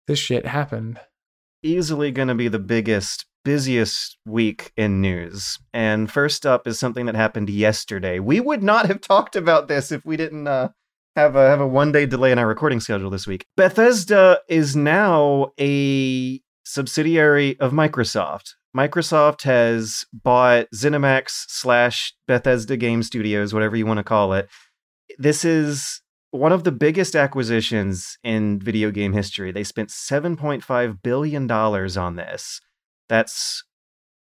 this 0.07 0.19
shit 0.19 0.45
happened. 0.45 0.99
Easily 1.65 2.11
going 2.11 2.27
to 2.27 2.35
be 2.35 2.47
the 2.47 2.59
biggest, 2.59 3.25
busiest 3.43 4.17
week 4.25 4.71
in 4.77 5.01
news. 5.01 5.57
And 5.73 6.11
first 6.11 6.45
up 6.45 6.67
is 6.67 6.79
something 6.79 7.07
that 7.07 7.15
happened 7.15 7.49
yesterday. 7.49 8.19
We 8.19 8.39
would 8.39 8.63
not 8.63 8.85
have 8.85 9.01
talked 9.01 9.35
about 9.35 9.67
this 9.67 9.91
if 9.91 10.05
we 10.05 10.15
didn't 10.15 10.47
uh, 10.47 10.69
have 11.15 11.35
a 11.35 11.47
have 11.47 11.61
a 11.61 11.67
one 11.67 11.91
day 11.91 12.05
delay 12.05 12.31
in 12.31 12.39
our 12.39 12.47
recording 12.47 12.79
schedule 12.79 13.09
this 13.09 13.27
week. 13.27 13.45
Bethesda 13.57 14.39
is 14.47 14.75
now 14.75 15.51
a 15.59 16.39
subsidiary 16.63 17.59
of 17.59 17.71
Microsoft. 17.71 18.53
Microsoft 18.75 19.43
has 19.43 20.05
bought 20.11 20.67
ZeniMax 20.75 21.45
slash 21.47 22.13
Bethesda 22.27 22.75
Game 22.75 23.03
Studios, 23.03 23.53
whatever 23.53 23.75
you 23.77 23.85
want 23.85 23.99
to 23.99 24.03
call 24.03 24.33
it. 24.33 24.49
This 25.17 25.45
is 25.45 26.01
one 26.35 26.51
of 26.51 26.63
the 26.63 26.71
biggest 26.71 27.15
acquisitions 27.15 28.17
in 28.23 28.59
video 28.59 28.91
game 28.91 29.13
history. 29.13 29.51
They 29.51 29.63
spent 29.63 29.89
$7.5 29.89 31.01
billion 31.01 31.49
on 31.51 32.15
this. 32.15 32.61
That's 33.09 33.63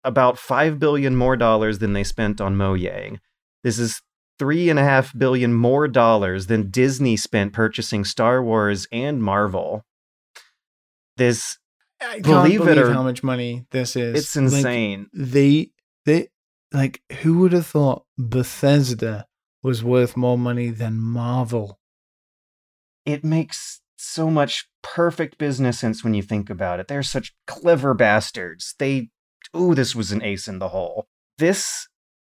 about 0.04 0.38
5 0.38 0.80
billion 0.80 1.16
more 1.16 1.36
dollars 1.36 1.80
than 1.80 1.94
they 1.94 2.04
spent 2.04 2.40
on 2.40 2.56
Mojang. 2.56 3.18
This 3.64 3.80
is 3.80 4.02
three 4.38 4.70
and 4.70 4.78
a 4.78 4.84
half 4.84 5.18
billion 5.18 5.54
more 5.54 5.88
dollars 5.88 6.48
than 6.48 6.70
Disney 6.70 7.16
spent 7.18 7.54
purchasing 7.54 8.04
Star 8.06 8.44
Wars 8.44 8.88
and 8.92 9.24
Marvel. 9.24 9.84
This 11.18 11.58
I 12.02 12.20
Believe 12.20 12.60
can't 12.60 12.72
it 12.72 12.76
believe 12.76 12.90
or- 12.90 12.94
how 12.94 13.04
much 13.04 13.24
money 13.24 13.66
this 13.72 13.96
is. 13.96 14.16
it's 14.20 14.36
Like, 14.36 14.44
insane. 14.44 15.08
they 15.14 15.70
they 16.06 16.28
like 16.74 17.02
who 17.22 17.40
would 17.40 17.54
have 17.54 17.66
thought 17.68 18.04
Bethesda 18.18 19.26
was 19.64 19.84
worth 19.84 20.18
more 20.18 20.38
money 20.38 20.70
than 20.70 21.00
Marvel? 21.00 21.80
It 23.06 23.24
makes 23.24 23.82
so 23.98 24.30
much 24.30 24.68
perfect 24.82 25.38
business 25.38 25.80
sense 25.80 26.04
when 26.04 26.14
you 26.14 26.22
think 26.22 26.50
about 26.50 26.80
it. 26.80 26.88
They're 26.88 27.04
such 27.04 27.34
clever 27.48 27.94
bastards. 27.94 28.76
They, 28.78 29.10
ooh, 29.56 29.76
this 29.76 29.96
was 29.96 30.12
an 30.12 30.24
ace 30.24 30.48
in 30.48 30.60
the 30.60 30.70
hole. 30.70 31.08
This 31.38 31.88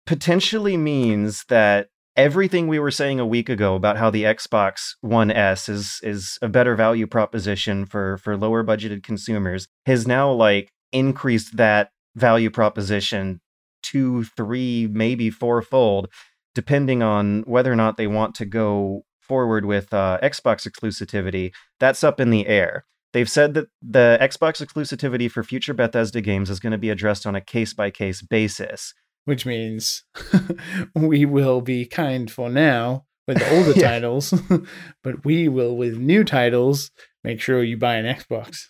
potentially 0.06 0.78
means 0.78 1.46
that 1.50 1.88
everything 2.16 2.68
we 2.68 2.80
were 2.80 2.92
saying 2.92 3.20
a 3.20 3.28
week 3.28 3.50
ago 3.50 3.76
about 3.76 3.98
how 3.98 4.10
the 4.10 4.24
Xbox 4.24 4.96
One 5.02 5.30
S 5.30 5.70
is 5.70 6.00
is 6.02 6.40
a 6.42 6.48
better 6.48 6.76
value 6.76 7.06
proposition 7.06 7.86
for 7.86 8.18
for 8.18 8.36
lower 8.36 8.64
budgeted 8.64 9.04
consumers 9.04 9.68
has 9.86 10.08
now 10.08 10.32
like 10.32 10.70
increased 10.92 11.58
that 11.58 11.92
value 12.16 12.50
proposition 12.50 13.40
two, 13.84 14.24
three, 14.24 14.88
maybe 14.92 15.30
fourfold, 15.30 16.08
depending 16.56 17.02
on 17.02 17.44
whether 17.44 17.72
or 17.72 17.76
not 17.76 17.98
they 17.98 18.08
want 18.08 18.36
to 18.36 18.46
go 18.46 19.04
forward 19.28 19.66
with 19.66 19.94
uh, 19.94 20.20
Xbox 20.24 20.68
exclusivity. 20.68 21.52
That's 21.80 22.04
up 22.04 22.20
in 22.20 22.30
the 22.30 22.48
air. 22.48 22.86
They've 23.14 23.30
said 23.30 23.54
that 23.56 23.68
the 23.82 24.18
Xbox 24.22 24.66
exclusivity 24.66 25.30
for 25.32 25.44
future 25.44 25.74
Bethesda 25.74 26.22
games 26.22 26.50
is 26.50 26.60
going 26.60 26.72
to 26.72 26.78
be 26.78 26.90
addressed 26.90 27.26
on 27.26 27.36
a 27.36 27.42
case 27.42 27.74
by 27.74 27.90
case 27.90 28.22
basis. 28.22 28.94
Which 29.26 29.46
means 29.46 30.04
we 30.96 31.26
will 31.26 31.62
be 31.62 31.86
kind 31.86 32.30
for 32.30 32.50
now 32.50 33.06
with 33.28 33.40
the 33.40 33.56
older 33.56 33.74
Yeah. 33.76 33.90
titles, 33.92 34.34
but 35.04 35.26
we 35.26 35.48
will 35.48 35.76
with 35.76 35.98
new 35.98 36.24
titles 36.24 36.92
make 37.24 37.42
sure 37.42 37.64
you 37.64 37.78
buy 37.78 37.96
an 37.96 38.06
Xbox. 38.06 38.66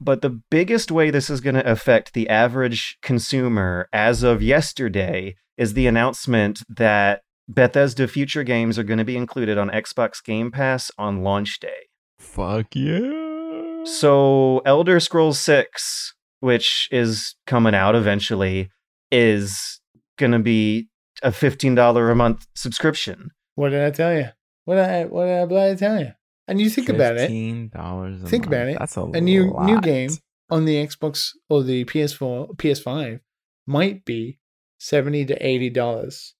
But 0.00 0.22
the 0.22 0.40
biggest 0.50 0.90
way 0.90 1.10
this 1.10 1.30
is 1.30 1.40
going 1.40 1.54
to 1.54 1.70
affect 1.70 2.12
the 2.12 2.28
average 2.28 2.98
consumer 3.00 3.88
as 3.92 4.22
of 4.22 4.42
yesterday 4.42 5.36
is 5.56 5.74
the 5.74 5.86
announcement 5.86 6.62
that 6.68 7.22
Bethesda 7.48 8.08
future 8.08 8.42
games 8.42 8.78
are 8.78 8.84
going 8.84 8.98
to 8.98 9.04
be 9.04 9.16
included 9.16 9.58
on 9.58 9.70
Xbox 9.70 10.22
Game 10.22 10.50
Pass 10.50 10.90
on 10.98 11.22
launch 11.22 11.60
day. 11.60 11.88
Fuck 12.18 12.74
yeah. 12.74 13.84
So, 13.84 14.62
Elder 14.64 14.98
Scrolls 14.98 15.38
6, 15.40 16.14
which 16.40 16.88
is 16.90 17.34
coming 17.46 17.74
out 17.74 17.94
eventually, 17.94 18.70
is 19.10 19.80
going 20.16 20.32
to 20.32 20.38
be 20.38 20.88
a 21.22 21.30
$15 21.30 22.10
a 22.10 22.14
month 22.14 22.46
subscription. 22.54 23.30
What 23.56 23.70
did 23.70 23.84
I 23.84 23.90
tell 23.90 24.14
you? 24.14 24.28
What 24.64 24.76
did 24.76 24.84
I 24.84 25.04
what 25.04 25.26
did 25.26 25.38
I, 25.38 25.44
what 25.44 25.48
did 25.48 25.58
I 25.58 25.74
tell 25.74 26.00
you? 26.00 26.12
And 26.48 26.60
you 26.60 26.68
think 26.68 26.88
about 26.88 27.16
it. 27.16 27.20
Fifteen 27.20 27.68
dollars. 27.68 28.16
A 28.16 28.18
month. 28.18 28.30
Think 28.30 28.46
about 28.46 28.68
it. 28.68 28.78
That's 28.78 28.96
a, 28.96 29.02
a 29.02 29.20
new 29.20 29.54
new 29.62 29.80
game 29.80 30.10
on 30.50 30.64
the 30.64 30.74
Xbox 30.86 31.30
or 31.48 31.62
the 31.62 31.84
PS4, 31.84 32.56
PS5 32.56 33.20
might 33.66 34.04
be 34.04 34.38
seventy 34.78 35.24
to 35.26 35.46
eighty 35.46 35.70
dollars. 35.70 36.33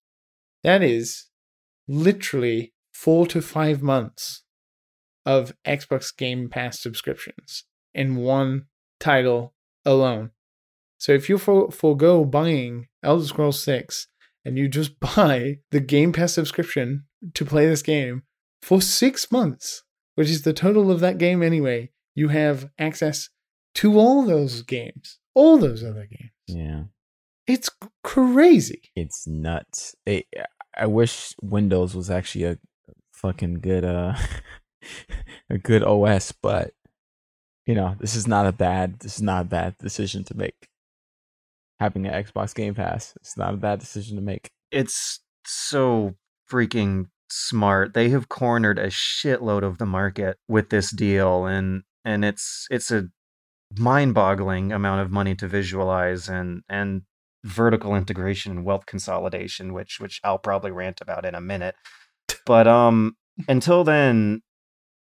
That 0.65 0.83
is 0.83 1.27
literally 1.87 2.73
four 2.93 3.25
to 3.27 3.41
five 3.41 3.81
months 3.81 4.43
of 5.25 5.53
Xbox 5.65 6.15
Game 6.15 6.49
Pass 6.49 6.79
subscriptions 6.79 7.63
in 7.93 8.15
one 8.17 8.65
title 8.99 9.53
alone. 9.85 10.31
So 10.97 11.11
if 11.13 11.29
you 11.29 11.37
for- 11.37 11.71
forego 11.71 12.25
buying 12.25 12.87
Elder 13.03 13.25
Scrolls 13.25 13.61
Six 13.61 14.07
and 14.43 14.57
you 14.57 14.67
just 14.67 14.99
buy 15.15 15.59
the 15.71 15.79
Game 15.79 16.11
Pass 16.13 16.33
subscription 16.33 17.05
to 17.33 17.45
play 17.45 17.67
this 17.67 17.81
game 17.81 18.23
for 18.61 18.81
six 18.81 19.31
months, 19.31 19.83
which 20.15 20.29
is 20.29 20.41
the 20.43 20.53
total 20.53 20.91
of 20.91 20.99
that 21.01 21.17
game 21.17 21.43
anyway, 21.43 21.91
you 22.15 22.29
have 22.29 22.69
access 22.79 23.29
to 23.75 23.99
all 23.99 24.25
those 24.25 24.61
games, 24.61 25.19
all 25.33 25.57
those 25.57 25.83
other 25.83 26.07
games. 26.09 26.31
Yeah, 26.47 26.83
It's 27.47 27.69
crazy. 28.03 28.83
it's 28.95 29.27
nuts. 29.27 29.95
It, 30.05 30.25
I 30.75 30.87
wish 30.87 31.33
Windows 31.41 31.95
was 31.95 32.09
actually 32.09 32.45
a 32.45 32.57
fucking 33.13 33.55
good 33.55 33.85
uh 33.85 34.15
a 35.49 35.57
good 35.57 35.83
OS, 35.83 36.31
but 36.31 36.71
you 37.65 37.75
know 37.75 37.95
this 37.99 38.15
is 38.15 38.27
not 38.27 38.45
a 38.45 38.51
bad 38.51 38.99
this 38.99 39.15
is 39.15 39.21
not 39.21 39.45
a 39.45 39.49
bad 39.49 39.77
decision 39.77 40.23
to 40.25 40.35
make. 40.35 40.67
Having 41.79 42.07
an 42.07 42.23
Xbox 42.23 42.55
Game 42.55 42.73
Pass, 42.73 43.13
it's 43.17 43.37
not 43.37 43.53
a 43.53 43.57
bad 43.57 43.79
decision 43.79 44.15
to 44.15 44.21
make. 44.21 44.49
It's 44.71 45.19
so 45.45 46.15
freaking 46.49 47.07
smart. 47.29 47.93
They 47.93 48.09
have 48.09 48.29
cornered 48.29 48.79
a 48.79 48.87
shitload 48.87 49.63
of 49.63 49.77
the 49.77 49.85
market 49.85 50.37
with 50.47 50.69
this 50.69 50.91
deal 50.91 51.45
and 51.45 51.83
and 52.03 52.23
it's 52.23 52.67
it's 52.69 52.91
a 52.91 53.09
mind-boggling 53.77 54.71
amount 54.71 55.01
of 55.01 55.11
money 55.11 55.35
to 55.35 55.47
visualize 55.47 56.29
and 56.29 56.61
and 56.69 57.01
vertical 57.45 57.95
integration 57.95 58.51
and 58.51 58.65
wealth 58.65 58.87
consolidation 58.87 59.71
which 59.71 59.99
which 59.99 60.19
I'll 60.23 60.39
probably 60.39 60.71
rant 60.71 60.99
about 60.99 61.25
in 61.25 61.35
a 61.35 61.41
minute. 61.41 61.75
But 62.45 62.67
um 62.67 63.15
until 63.47 63.83
then 63.83 64.41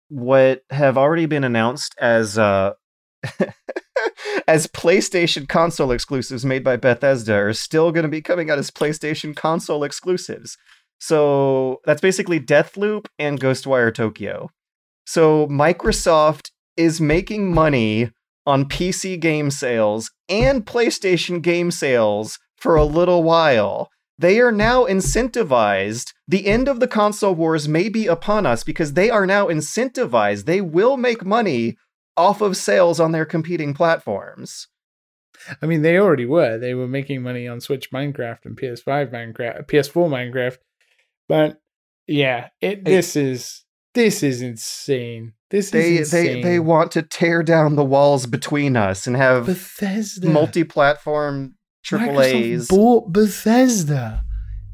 what 0.08 0.62
have 0.70 0.98
already 0.98 1.26
been 1.26 1.44
announced 1.44 1.94
as 2.00 2.38
uh 2.38 2.74
as 4.48 4.68
PlayStation 4.68 5.48
console 5.48 5.92
exclusives 5.92 6.46
made 6.46 6.64
by 6.64 6.78
Bethesda 6.78 7.36
are 7.36 7.54
still 7.54 7.92
going 7.92 8.04
to 8.04 8.10
be 8.10 8.22
coming 8.22 8.50
out 8.50 8.58
as 8.58 8.72
PlayStation 8.72 9.36
console 9.36 9.84
exclusives. 9.84 10.58
So 11.00 11.82
that's 11.86 12.02
basically 12.02 12.40
Deathloop 12.40 13.08
and 13.20 13.40
Ghostwire 13.40 13.94
Tokyo. 13.94 14.50
So 15.06 15.48
Microsoft 15.48 16.52
is 16.78 17.02
making 17.02 17.54
money 17.54 18.12
on 18.46 18.66
PC 18.66 19.20
game 19.20 19.52
sales 19.52 20.12
and 20.28 20.66
PlayStation 20.66 21.42
game 21.42 21.72
sales 21.72 22.40
for 22.58 22.76
a 22.76 22.84
little 22.84 23.24
while 23.24 23.90
they 24.22 24.40
are 24.40 24.52
now 24.52 24.86
incentivized. 24.86 26.14
The 26.28 26.46
end 26.46 26.68
of 26.68 26.80
the 26.80 26.88
console 26.88 27.34
wars 27.34 27.68
may 27.68 27.90
be 27.90 28.06
upon 28.06 28.46
us 28.46 28.64
because 28.64 28.94
they 28.94 29.10
are 29.10 29.26
now 29.26 29.48
incentivized. 29.48 30.46
They 30.46 30.62
will 30.62 30.96
make 30.96 31.26
money 31.26 31.76
off 32.16 32.40
of 32.40 32.56
sales 32.56 33.00
on 33.00 33.14
their 33.14 33.26
competing 33.26 33.74
platforms. 33.74 34.68
I 35.60 35.66
mean, 35.66 35.82
they 35.82 35.98
already 35.98 36.28
were. 36.28 36.60
They 36.60 36.76
were 36.76 36.88
making 36.88 37.24
money 37.24 37.48
on 37.48 37.62
Switch 37.62 37.90
Minecraft 37.90 38.46
and 38.46 38.56
PS5 38.56 39.12
Minecraft, 39.12 39.66
PS4 39.66 40.08
Minecraft. 40.08 40.58
But 41.28 41.60
yeah, 42.06 42.50
it 42.62 42.86
this 42.86 43.16
is 43.16 43.64
this 43.94 44.24
is 44.24 44.42
insane. 44.42 45.34
This 45.50 45.70
They 45.72 45.98
is 45.98 46.12
they 46.12 46.28
insane. 46.30 46.44
they 46.44 46.60
want 46.60 46.92
to 46.94 47.02
tear 47.02 47.44
down 47.44 47.76
the 47.76 47.84
walls 47.84 48.26
between 48.26 48.76
us 48.78 49.06
and 49.08 49.16
have 49.16 49.46
Bethesda 49.46 50.30
multi-platform 50.30 51.56
triple 51.84 52.22
A's. 52.22 52.68
bought 52.68 53.12
Bethesda. 53.12 54.24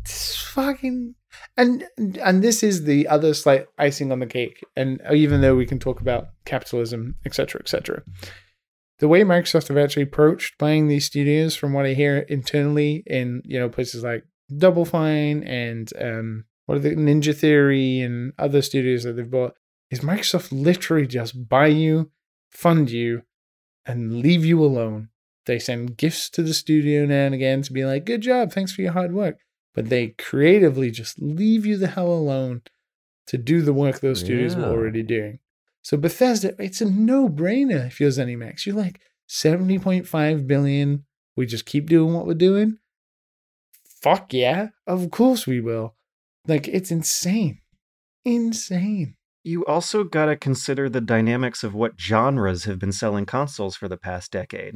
This 0.06 0.38
fucking 0.38 1.16
and 1.56 1.84
and 2.24 2.44
this 2.44 2.62
is 2.64 2.84
the 2.84 3.08
other 3.08 3.34
slight 3.34 3.66
icing 3.78 4.12
on 4.12 4.20
the 4.20 4.28
cake. 4.28 4.64
And 4.76 5.02
even 5.12 5.42
though 5.42 5.56
we 5.56 5.66
can 5.66 5.80
talk 5.80 6.00
about 6.02 6.28
capitalism, 6.46 7.16
etc., 7.26 7.62
etc., 7.62 8.04
the 9.00 9.08
way 9.08 9.22
Microsoft 9.22 9.68
have 9.70 9.78
actually 9.78 10.04
approached 10.04 10.58
buying 10.58 10.88
these 10.88 11.06
studios, 11.06 11.56
from 11.56 11.74
what 11.74 11.86
I 11.86 11.94
hear 11.94 12.20
internally 12.20 13.04
in 13.08 13.42
you 13.46 13.60
know 13.60 13.70
places 13.70 14.04
like 14.04 14.24
Double 14.56 14.86
Fine 14.86 15.44
and 15.44 15.90
um, 16.00 16.46
what 16.68 16.78
are 16.78 16.82
the 16.82 16.92
Ninja 16.92 17.36
Theory 17.36 18.02
and 18.02 18.34
other 18.38 18.62
studios 18.62 19.04
that 19.04 19.14
they've 19.14 19.30
bought, 19.30 19.56
is 19.90 20.02
Microsoft 20.02 20.50
literally 20.52 21.08
just 21.08 21.50
buy 21.50 21.68
you, 21.68 22.12
fund 22.52 22.92
you, 22.92 23.24
and 23.86 24.22
leave 24.22 24.46
you 24.46 24.64
alone. 24.64 25.10
They 25.46 25.60
send 25.60 25.98
gifts 25.98 26.30
to 26.32 26.44
the 26.44 26.54
studio 26.54 27.06
now 27.06 27.26
and 27.26 27.34
again 27.34 27.62
to 27.64 27.74
be 27.74 27.86
like, 27.86 28.06
good 28.06 28.22
job, 28.22 28.52
thanks 28.52 28.74
for 28.74 28.82
your 28.82 28.92
hard 28.92 29.14
work. 29.14 29.40
But 29.74 29.90
they 29.90 30.10
creatively 30.10 30.92
just 30.92 31.22
leave 31.22 31.66
you 31.66 31.78
the 31.78 31.88
hell 31.88 32.12
alone 32.12 32.64
to 33.28 33.38
do 33.38 33.62
the 33.62 33.74
work 33.74 34.00
those 34.00 34.20
studios 34.20 34.56
were 34.56 34.64
already 34.64 35.04
doing. 35.04 35.40
So 35.84 35.96
Bethesda, 35.96 36.54
it's 36.62 36.82
a 36.82 36.90
no-brainer 36.90 37.88
if 37.88 38.02
you're 38.02 38.10
ZeniMax. 38.10 38.66
You're 38.66 38.76
like 38.76 39.00
70.5 39.30 40.48
billion. 40.48 41.06
We 41.38 41.46
just 41.46 41.66
keep 41.66 41.88
doing 41.88 42.14
what 42.14 42.26
we're 42.26 42.34
doing. 42.34 42.80
Fuck 44.02 44.34
yeah. 44.34 44.70
Of 44.86 45.12
course 45.12 45.48
we 45.48 45.62
will. 45.62 45.96
Like 46.48 46.68
it's 46.68 46.92
insane. 46.92 47.60
Insane. 48.26 49.16
You 49.44 49.66
also 49.66 50.04
got 50.04 50.26
to 50.26 50.36
consider 50.36 50.90
the 50.90 51.02
dynamics 51.02 51.64
of 51.64 51.74
what 51.74 52.00
genres 52.00 52.66
have 52.66 52.80
been 52.80 52.92
selling 52.92 53.26
consoles 53.26 53.76
for 53.76 53.88
the 53.88 53.98
past 53.98 54.32
decade. 54.32 54.76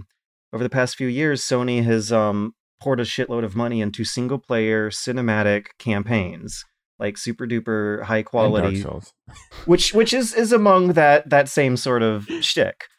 Over 0.54 0.64
the 0.64 0.70
past 0.70 0.96
few 0.96 1.08
years, 1.08 1.42
Sony 1.42 1.84
has 1.84 2.12
um, 2.12 2.54
poured 2.82 3.00
a 3.00 3.04
shitload 3.04 3.44
of 3.44 3.56
money 3.56 3.82
into 3.82 4.04
single 4.04 4.38
player 4.38 4.90
cinematic 4.90 5.68
campaigns, 5.78 6.64
like 7.00 7.18
super 7.18 7.46
duper 7.46 8.04
high 8.04 8.18
And 8.18 8.26
Dark 8.26 8.32
quality, 8.32 8.82
Souls. 8.82 9.14
which 9.66 9.94
which 9.94 10.14
is 10.14 10.34
is 10.34 10.52
among 10.52 10.94
that 10.94 11.30
that 11.30 11.50
same 11.50 11.78
sort 11.78 12.04
of 12.04 12.28
shtick. 12.42 12.86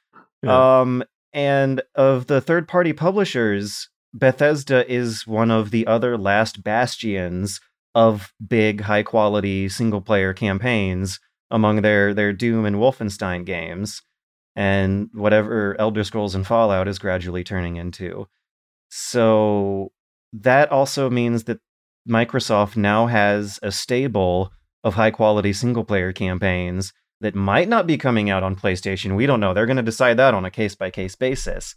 Yeah. 0.44 0.80
Um, 0.80 1.04
and 1.32 1.82
of 1.94 2.26
the 2.26 2.40
third 2.40 2.66
party 2.66 2.92
publishers, 2.92 3.88
Bethesda 4.12 4.84
is 4.92 5.24
one 5.24 5.52
of 5.52 5.70
the 5.70 5.86
other 5.86 6.18
last 6.18 6.64
bastions 6.64 7.60
of 7.94 8.32
big, 8.46 8.82
high 8.82 9.02
quality 9.02 9.68
single 9.68 10.00
player 10.00 10.32
campaigns 10.32 11.20
among 11.50 11.82
their, 11.82 12.14
their 12.14 12.32
Doom 12.32 12.64
and 12.64 12.76
Wolfenstein 12.76 13.44
games, 13.44 14.02
and 14.56 15.08
whatever 15.12 15.76
Elder 15.78 16.04
Scrolls 16.04 16.34
and 16.34 16.46
Fallout 16.46 16.88
is 16.88 16.98
gradually 16.98 17.44
turning 17.44 17.76
into. 17.76 18.26
So 18.88 19.92
that 20.32 20.70
also 20.70 21.10
means 21.10 21.44
that 21.44 21.60
Microsoft 22.08 22.76
now 22.76 23.06
has 23.06 23.58
a 23.62 23.70
stable 23.70 24.50
of 24.82 24.94
high 24.94 25.10
quality 25.10 25.52
single 25.52 25.84
player 25.84 26.12
campaigns 26.12 26.92
that 27.20 27.34
might 27.34 27.68
not 27.68 27.86
be 27.86 27.96
coming 27.96 28.30
out 28.30 28.42
on 28.42 28.56
PlayStation. 28.56 29.14
We 29.14 29.26
don't 29.26 29.40
know. 29.40 29.54
They're 29.54 29.66
going 29.66 29.76
to 29.76 29.82
decide 29.82 30.16
that 30.16 30.34
on 30.34 30.44
a 30.44 30.50
case 30.50 30.74
by 30.74 30.90
case 30.90 31.14
basis. 31.14 31.74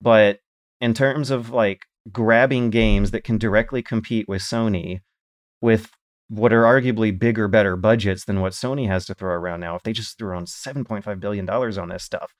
But 0.00 0.40
in 0.80 0.92
terms 0.92 1.30
of 1.30 1.50
like 1.50 1.86
grabbing 2.10 2.70
games 2.70 3.12
that 3.12 3.24
can 3.24 3.38
directly 3.38 3.82
compete 3.82 4.28
with 4.28 4.42
Sony 4.42 5.00
with 5.62 5.90
what 6.28 6.52
are 6.52 6.64
arguably 6.64 7.18
bigger, 7.18 7.48
better 7.48 7.76
budgets 7.76 8.24
than 8.24 8.40
what 8.40 8.52
Sony 8.52 8.86
has 8.88 9.06
to 9.06 9.14
throw 9.14 9.32
around 9.32 9.60
now, 9.60 9.76
if 9.76 9.82
they 9.82 9.92
just 9.92 10.18
threw 10.18 10.28
around 10.28 10.48
$7.5 10.48 11.20
billion 11.20 11.48
on 11.48 11.88
this 11.88 12.02
stuff, 12.02 12.34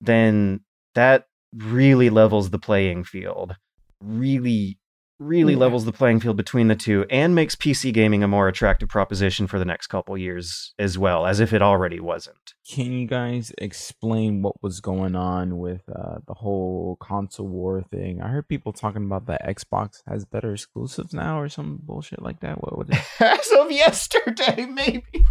then 0.00 0.60
that 0.94 1.26
really 1.54 2.10
levels 2.10 2.50
the 2.50 2.58
playing 2.58 3.04
field. 3.04 3.56
Really, 4.02 4.78
really 5.18 5.54
Yeah. 5.54 5.60
levels 5.60 5.84
the 5.84 5.92
playing 5.92 6.20
field 6.20 6.36
between 6.36 6.68
the 6.68 6.74
two 6.76 7.06
and 7.10 7.34
makes 7.34 7.54
PC 7.56 7.92
gaming 7.92 8.22
a 8.22 8.28
more 8.28 8.48
attractive 8.48 8.88
proposition 8.88 9.46
for 9.46 9.58
the 9.58 9.64
next 9.64 9.86
couple 9.86 10.16
years 10.18 10.74
as 10.78 10.98
well, 10.98 11.24
as 11.26 11.40
if 11.40 11.52
it 11.52 11.62
already 11.62 12.00
wasn't. 12.00 12.54
Can 12.70 12.92
you 12.92 13.06
guys 13.06 13.52
explain 13.58 14.42
what 14.42 14.62
was 14.62 14.80
going 14.80 15.14
on 15.16 15.58
with 15.58 15.82
uh, 15.88 16.18
the 16.26 16.34
whole 16.34 16.96
console 17.00 17.48
war 17.48 17.82
thing? 17.82 18.20
I 18.20 18.28
heard 18.28 18.48
people 18.48 18.72
talking 18.72 19.04
about 19.04 19.26
that 19.26 19.46
Xbox 19.46 20.02
has 20.08 20.24
better 20.24 20.52
exclusives 20.52 21.14
now 21.14 21.40
or 21.40 21.48
some 21.48 21.78
bullshit 21.82 22.22
like 22.22 22.40
that. 22.40 22.62
What 22.62 22.76
was 22.76 22.88
it? 22.90 22.98
As 23.20 23.50
of 23.58 23.70
yesterday, 23.70 24.66
maybe. 24.66 25.24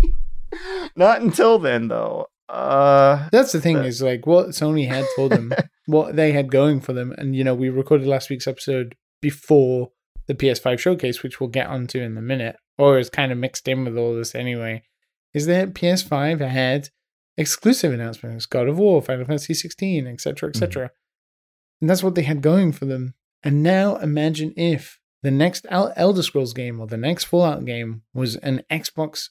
Not 0.95 1.21
until 1.21 1.59
then, 1.59 1.89
though. 1.89 2.27
Uh, 2.47 3.27
That's 3.31 3.51
the 3.51 3.59
thing 3.59 3.77
Uh, 3.77 3.83
is 3.83 4.01
like 4.01 4.25
what 4.27 4.49
Sony 4.49 4.87
had 4.87 5.05
for 5.15 5.27
them, 5.29 5.51
what 5.87 6.15
they 6.15 6.31
had 6.31 6.51
going 6.51 6.79
for 6.79 6.93
them, 6.93 7.13
and 7.17 7.35
you 7.35 7.43
know 7.43 7.55
we 7.55 7.69
recorded 7.69 8.05
last 8.07 8.29
week's 8.29 8.47
episode 8.47 8.95
before 9.21 9.91
the 10.27 10.35
PS5 10.35 10.79
showcase, 10.79 11.23
which 11.23 11.39
we'll 11.39 11.49
get 11.49 11.67
onto 11.67 11.99
in 11.99 12.17
a 12.17 12.21
minute, 12.21 12.57
or 12.77 12.97
is 12.97 13.09
kind 13.09 13.31
of 13.31 13.37
mixed 13.37 13.67
in 13.67 13.85
with 13.85 13.97
all 13.97 14.15
this 14.15 14.35
anyway. 14.35 14.83
Is 15.33 15.45
that 15.47 15.73
PS5 15.73 16.39
had 16.47 16.89
exclusive 17.37 17.93
announcements, 17.93 18.45
God 18.45 18.67
of 18.67 18.77
War, 18.77 19.01
Final 19.01 19.25
Fantasy 19.25 19.53
16, 19.53 20.07
etc., 20.07 20.49
etc., 20.49 20.85
mm-hmm. 20.85 20.93
and 21.81 21.89
that's 21.89 22.03
what 22.03 22.15
they 22.15 22.23
had 22.23 22.41
going 22.41 22.71
for 22.71 22.85
them. 22.85 23.13
And 23.43 23.61
now 23.61 23.97
imagine 23.97 24.53
if 24.55 24.99
the 25.21 25.31
next 25.31 25.65
Elder 25.69 26.23
Scrolls 26.23 26.53
game 26.53 26.79
or 26.79 26.87
the 26.87 26.97
next 26.97 27.25
Fallout 27.25 27.65
game 27.65 28.03
was 28.13 28.35
an 28.37 28.63
Xbox 28.71 29.29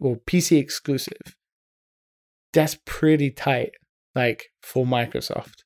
or 0.00 0.16
PC 0.16 0.58
exclusive. 0.58 1.36
That's 2.52 2.78
pretty 2.84 3.30
tight, 3.30 3.72
like 4.14 4.50
for 4.62 4.86
Microsoft. 4.86 5.64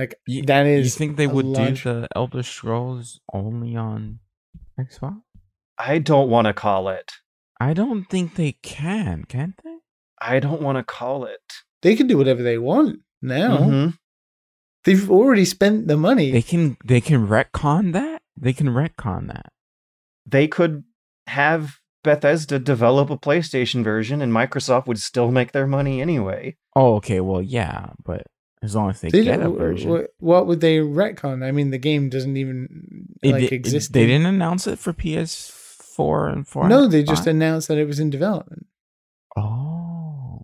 Like 0.00 0.14
You- 0.26 0.42
that 0.44 0.66
is. 0.66 0.86
you 0.86 0.90
think 0.98 1.16
they 1.18 1.26
would 1.26 1.44
large- 1.44 1.82
do 1.84 2.00
the 2.00 2.08
Elder 2.16 2.42
Scrolls 2.42 3.20
only 3.34 3.76
on 3.76 4.20
Xbox? 4.78 5.20
I 5.78 5.98
don't 5.98 6.30
want 6.30 6.46
to 6.46 6.54
call 6.54 6.88
it. 6.88 7.12
I 7.60 7.74
don't 7.74 8.04
think 8.06 8.34
they 8.36 8.52
can, 8.62 9.24
can't 9.24 9.54
they? 9.62 9.76
I 10.20 10.40
don't 10.40 10.62
want 10.62 10.78
to 10.78 10.84
call 10.84 11.24
it. 11.24 11.40
They 11.82 11.94
can 11.96 12.06
do 12.06 12.16
whatever 12.16 12.42
they 12.42 12.56
want 12.58 13.00
now. 13.20 13.58
Mhm. 13.58 13.94
They've 14.84 15.10
already 15.10 15.44
spent 15.44 15.86
the 15.88 15.96
money. 15.98 16.30
They 16.30 16.40
can 16.42 16.78
they 16.84 17.02
can 17.02 17.26
retcon 17.28 17.92
that? 17.92 18.22
They 18.36 18.54
can 18.54 18.68
retcon 18.68 19.26
that. 19.28 19.52
They 20.24 20.48
could 20.48 20.84
have 21.26 21.76
Bethesda 22.02 22.58
develop 22.58 23.10
a 23.10 23.18
PlayStation 23.18 23.84
version 23.84 24.22
and 24.22 24.32
Microsoft 24.32 24.86
would 24.86 24.98
still 24.98 25.30
make 25.30 25.52
their 25.52 25.66
money 25.66 26.00
anyway. 26.00 26.56
Oh, 26.74 26.94
okay, 26.96 27.20
well 27.20 27.42
yeah, 27.42 27.90
but 28.02 28.22
as 28.62 28.74
long 28.74 28.90
as 28.90 29.00
they, 29.00 29.08
They 29.10 29.24
get 29.24 29.40
a 29.40 29.48
version. 29.50 29.90
wh- 29.90 30.22
What 30.22 30.46
would 30.46 30.60
they 30.60 30.78
retcon? 30.78 31.42
I 31.44 31.50
mean, 31.50 31.70
the 31.70 31.78
game 31.78 32.08
doesn't 32.10 32.36
even 32.36 33.14
It 33.22 33.32
like 33.32 33.42
it- 33.44 33.52
exist. 33.52 33.92
they 33.92 34.06
didn't 34.06 34.26
announce 34.26 34.66
it 34.66 34.78
for 34.78 34.92
PS4 34.92 36.32
and 36.32 36.46
4. 36.46 36.68
No, 36.68 36.86
they 36.86 37.02
just 37.02 37.26
announced 37.26 37.68
that 37.68 37.78
it 37.78 37.86
was 37.86 37.98
in 38.00 38.10
development. 38.10 38.66
Oh. 39.36 40.42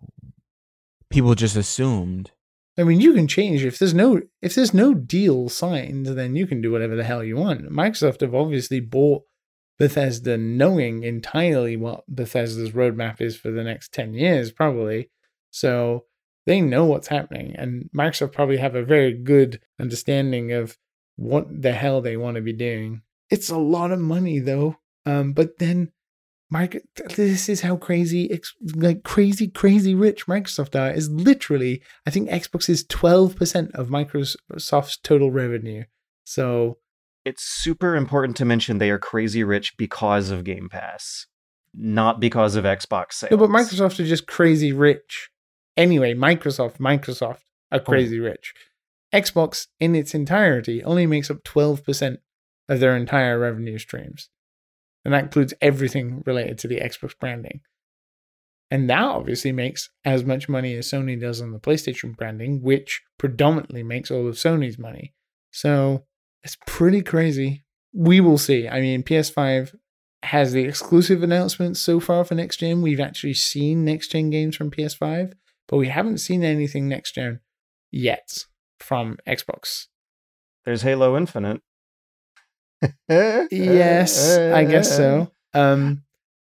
People 1.10 1.34
just 1.34 1.56
assumed. 1.56 2.30
I 2.78 2.84
mean, 2.84 3.00
you 3.00 3.14
can 3.14 3.26
change 3.26 3.64
if 3.64 3.78
there's 3.78 3.94
no 3.94 4.20
if 4.42 4.54
there's 4.54 4.74
no 4.74 4.92
deal 4.92 5.48
signed, 5.48 6.06
then 6.06 6.36
you 6.36 6.46
can 6.46 6.60
do 6.60 6.70
whatever 6.70 6.94
the 6.94 7.04
hell 7.04 7.24
you 7.24 7.36
want. 7.36 7.70
Microsoft 7.70 8.20
have 8.20 8.34
obviously 8.34 8.80
bought 8.80 9.22
Bethesda, 9.78 10.36
knowing 10.36 11.02
entirely 11.02 11.76
what 11.76 12.04
Bethesda's 12.06 12.72
roadmap 12.72 13.20
is 13.20 13.36
for 13.36 13.50
the 13.50 13.64
next 13.64 13.92
ten 13.94 14.12
years, 14.12 14.50
probably. 14.52 15.10
So 15.50 16.04
they 16.46 16.60
know 16.60 16.84
what's 16.86 17.08
happening, 17.08 17.54
and 17.56 17.90
Microsoft 17.94 18.32
probably 18.32 18.56
have 18.56 18.74
a 18.74 18.84
very 18.84 19.12
good 19.12 19.60
understanding 19.80 20.52
of 20.52 20.78
what 21.16 21.46
the 21.62 21.72
hell 21.72 22.00
they 22.00 22.16
want 22.16 22.36
to 22.36 22.40
be 22.42 22.52
doing. 22.52 23.02
It's 23.30 23.50
a 23.50 23.58
lot 23.58 23.90
of 23.90 23.98
money, 23.98 24.38
though. 24.38 24.76
Um, 25.04 25.32
but 25.32 25.58
then 25.58 25.92
Mike, 26.48 26.82
this 27.16 27.48
is 27.48 27.62
how 27.62 27.76
crazy, 27.76 28.40
like 28.74 29.02
crazy, 29.02 29.48
crazy 29.48 29.94
rich 29.94 30.26
Microsoft 30.26 30.78
are. 30.80 30.92
Is 30.94 31.10
literally, 31.10 31.82
I 32.06 32.10
think 32.10 32.28
Xbox 32.30 32.68
is 32.68 32.84
twelve 32.84 33.34
percent 33.36 33.72
of 33.74 33.88
Microsoft's 33.88 34.96
total 34.98 35.30
revenue. 35.32 35.84
So 36.24 36.78
It's 37.24 37.42
super 37.42 37.96
important 37.96 38.36
to 38.36 38.44
mention 38.44 38.78
they 38.78 38.90
are 38.90 38.98
crazy 38.98 39.42
rich 39.42 39.76
because 39.76 40.30
of 40.30 40.44
Game 40.44 40.68
Pass, 40.68 41.26
not 41.74 42.20
because 42.20 42.54
of 42.54 42.64
Xbox 42.64 43.14
sales. 43.14 43.32
no, 43.32 43.36
but 43.36 43.50
Microsoft 43.50 43.98
are 43.98 44.06
just 44.06 44.28
crazy 44.28 44.72
rich. 44.72 45.30
Anyway, 45.76 46.14
Microsoft, 46.14 46.78
Microsoft 46.78 47.40
are 47.70 47.80
oh. 47.80 47.84
crazy 47.84 48.18
rich. 48.18 48.54
Xbox, 49.12 49.66
in 49.78 49.94
its 49.94 50.14
entirety, 50.14 50.82
only 50.82 51.06
makes 51.06 51.30
up 51.30 51.44
twelve 51.44 51.84
percent 51.84 52.20
of 52.68 52.80
their 52.80 52.96
entire 52.96 53.38
revenue 53.38 53.78
streams. 53.78 54.28
And 55.04 55.14
that 55.14 55.24
includes 55.24 55.54
everything 55.60 56.22
related 56.26 56.58
to 56.58 56.68
the 56.68 56.80
Xbox 56.80 57.16
branding. 57.18 57.60
And 58.70 58.90
that 58.90 59.02
obviously 59.02 59.52
makes 59.52 59.90
as 60.04 60.24
much 60.24 60.48
money 60.48 60.74
as 60.74 60.90
Sony 60.90 61.20
does 61.20 61.40
on 61.40 61.52
the 61.52 61.60
PlayStation 61.60 62.16
branding, 62.16 62.60
which 62.62 63.02
predominantly 63.16 63.84
makes 63.84 64.10
all 64.10 64.26
of 64.26 64.34
Sony's 64.34 64.78
money. 64.78 65.14
So 65.52 66.04
it's 66.42 66.56
pretty 66.66 67.02
crazy. 67.02 67.64
We 67.92 68.20
will 68.20 68.38
see. 68.38 68.68
I 68.68 68.80
mean, 68.80 69.04
PS5 69.04 69.76
has 70.24 70.52
the 70.52 70.64
exclusive 70.64 71.22
announcements 71.22 71.80
so 71.80 72.00
far 72.00 72.24
for 72.24 72.34
next 72.34 72.56
gen. 72.56 72.82
We've 72.82 73.00
actually 73.00 73.34
seen 73.34 73.84
next 73.84 74.08
gen 74.08 74.30
games 74.30 74.56
from 74.56 74.72
PS5, 74.72 75.34
but 75.68 75.76
we 75.76 75.88
haven't 75.88 76.18
seen 76.18 76.44
anything 76.44 76.88
next 76.88 77.14
gen 77.14 77.40
yet 77.90 78.44
from 78.78 79.18
Xbox. 79.26 79.86
There's 80.64 80.82
Halo 80.82 81.16
Infinite. 81.16 81.60
yes, 83.08 84.36
I 84.36 84.64
guess 84.64 84.94
so. 84.94 85.30
Um, 85.54 86.02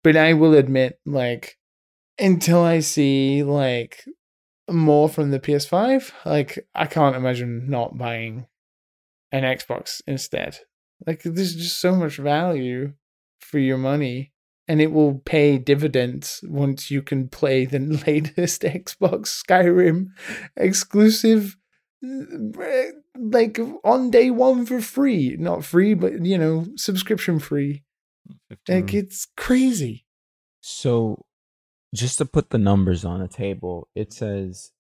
but 0.03 0.17
I 0.17 0.33
will 0.33 0.53
admit, 0.53 0.99
like, 1.05 1.57
until 2.19 2.63
I 2.63 2.79
see 2.79 3.43
like 3.43 4.03
more 4.69 5.07
from 5.07 5.31
the 5.31 5.39
PS5, 5.39 6.11
like 6.25 6.67
I 6.75 6.85
can't 6.85 7.15
imagine 7.15 7.69
not 7.69 7.97
buying 7.97 8.47
an 9.31 9.43
Xbox 9.43 10.01
instead. 10.07 10.59
Like 11.05 11.21
there's 11.23 11.55
just 11.55 11.79
so 11.79 11.95
much 11.95 12.17
value 12.17 12.93
for 13.39 13.59
your 13.59 13.77
money 13.77 14.33
and 14.67 14.81
it 14.81 14.91
will 14.91 15.19
pay 15.19 15.57
dividends 15.57 16.41
once 16.43 16.91
you 16.91 17.01
can 17.01 17.29
play 17.29 17.65
the 17.65 17.79
latest 18.07 18.61
Xbox 18.63 19.43
Skyrim 19.43 20.07
exclusive 20.55 21.57
uh, 22.05 22.83
like 23.17 23.59
on 23.83 24.11
day 24.11 24.29
1 24.29 24.65
for 24.65 24.81
free, 24.81 25.35
not 25.39 25.65
free 25.65 25.93
but 25.93 26.23
you 26.25 26.37
know, 26.37 26.65
subscription 26.75 27.39
free. 27.39 27.83
15. 28.49 28.75
Like 28.75 28.93
it's 28.93 29.27
crazy. 29.37 30.05
So, 30.61 31.25
just 31.95 32.17
to 32.17 32.25
put 32.25 32.49
the 32.49 32.57
numbers 32.57 33.05
on 33.05 33.21
the 33.21 33.27
table, 33.27 33.87
it 33.95 34.11
says 34.11 34.71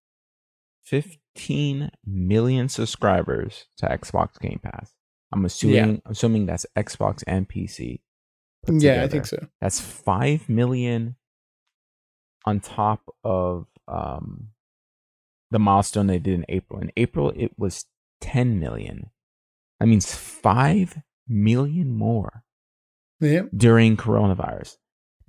15 0.83 1.91
million 2.05 2.69
subscribers 2.69 3.65
to 3.77 3.87
Xbox 3.87 4.39
Game 4.39 4.59
Pass. 4.61 4.93
I'm 5.31 5.45
assuming 5.45 5.95
yeah. 5.95 5.99
assuming 6.05 6.45
that's 6.45 6.65
Xbox 6.75 7.23
and 7.25 7.47
PC. 7.47 8.01
Yeah, 8.69 9.03
I 9.03 9.07
think 9.07 9.25
so. 9.25 9.47
That's 9.61 9.79
5 9.79 10.49
million 10.49 11.15
on 12.45 12.59
top 12.59 13.01
of 13.23 13.67
um 13.87 14.49
the 15.51 15.59
milestone 15.59 16.07
they 16.07 16.19
did 16.19 16.33
in 16.33 16.45
April. 16.49 16.79
In 16.79 16.91
April 16.97 17.31
it 17.35 17.51
was 17.57 17.85
10 18.21 18.59
million. 18.59 19.09
That 19.79 19.87
means 19.87 20.13
5 20.13 21.01
million 21.27 21.93
more 21.93 22.43
Yeah. 23.19 23.43
during 23.55 23.95
coronavirus. 23.97 24.77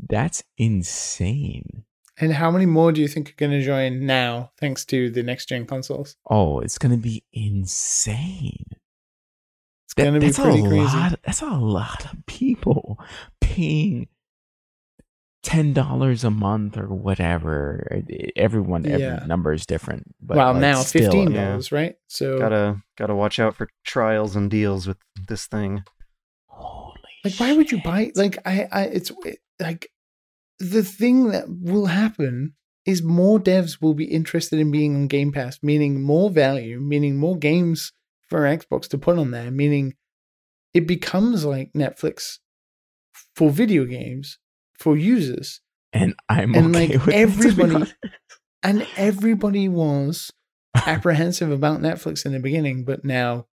That's 0.09 0.43
insane. 0.57 1.85
And 2.21 2.33
how 2.33 2.51
many 2.51 2.67
more 2.67 2.91
do 2.93 3.01
you 3.01 3.07
think 3.09 3.31
are 3.31 3.35
going 3.37 3.53
to 3.53 3.63
join 3.63 4.05
now, 4.07 4.51
thanks 4.59 4.85
to 4.87 5.09
the 5.11 5.23
next 5.23 5.49
gen 5.49 5.67
consoles? 5.67 6.17
Oh, 6.29 6.59
it's 6.61 6.79
gonna 6.79 6.97
be 6.97 7.23
insane. 7.33 8.65
It's 9.89 9.95
That- 9.95 10.03
going 10.05 10.21
to 10.21 10.27
be 10.27 10.33
pretty 10.33 10.63
crazy. 10.63 10.97
Lot, 10.97 11.19
that's 11.25 11.41
a 11.41 11.47
lot 11.47 12.05
of 12.13 12.27
people 12.27 13.01
paying 13.41 14.09
ten 15.43 15.73
dollars 15.73 16.25
a 16.25 16.31
month 16.31 16.77
or 16.77 16.89
whatever. 16.89 18.03
Everyone, 18.37 18.85
every 18.87 19.01
Yeah. 19.07 19.25
number 19.27 19.53
is 19.53 19.65
different. 19.65 20.15
But 20.21 20.37
well, 20.37 20.53
like, 20.53 20.61
now 20.61 20.83
still, 20.83 21.03
fifteen 21.11 21.33
yeah. 21.33 21.49
dollars, 21.51 21.73
right? 21.73 21.97
So, 22.09 22.39
Gotta 22.39 22.83
gotta 22.99 23.15
watch 23.15 23.39
out 23.39 23.57
for 23.57 23.69
trials 23.85 24.37
and 24.37 24.51
deals 24.51 24.87
with 24.87 24.99
this 25.29 25.47
thing. 25.47 25.85
Holy 26.49 26.95
like, 27.25 27.35
why 27.37 27.55
would 27.55 27.71
you 27.73 27.81
buy? 27.83 28.13
Like, 28.15 28.39
I, 28.47 28.69
I, 28.71 28.83
it's 28.85 29.11
it- 29.25 29.39
like 29.59 29.91
the 30.59 30.83
thing 30.83 31.29
that 31.31 31.47
will 31.49 31.87
happen 31.87 32.55
is 32.85 33.03
more 33.03 33.39
devs 33.39 33.81
will 33.81 33.95
be 33.95 34.05
interested 34.05 34.59
in 34.59 34.71
being 34.71 34.95
on 34.95 35.07
Game 35.09 35.33
Pass, 35.33 35.61
meaning 35.63 36.03
more 36.03 36.31
value, 36.31 36.79
meaning 36.81 37.17
more 37.17 37.37
games 37.39 37.93
for 38.29 38.41
Xbox 38.41 38.89
to 38.89 38.99
put 38.99 39.19
on 39.19 39.31
there, 39.31 39.51
meaning 39.51 39.95
it 40.75 40.87
becomes 40.87 41.45
like 41.45 41.73
Netflix 41.75 42.39
for 43.35 43.51
video 43.51 43.85
games 43.85 44.39
for 44.79 44.97
users. 44.97 45.61
And 45.93 46.15
I'm 46.29 46.55
and, 46.55 46.75
okay 46.77 46.89
like, 46.97 47.07
with 47.07 47.15
it, 47.15 47.27
to 47.27 47.35
be 47.37 47.43
everybody-. 47.63 47.93
And 48.63 48.87
everybody 48.97 49.69
was 49.69 50.33
apprehensive 50.75 51.51
about 51.51 51.81
Netflix 51.81 52.27
in 52.27 52.33
the 52.33 52.41
beginning, 52.41 52.85
but 52.85 53.05
now, 53.05 53.47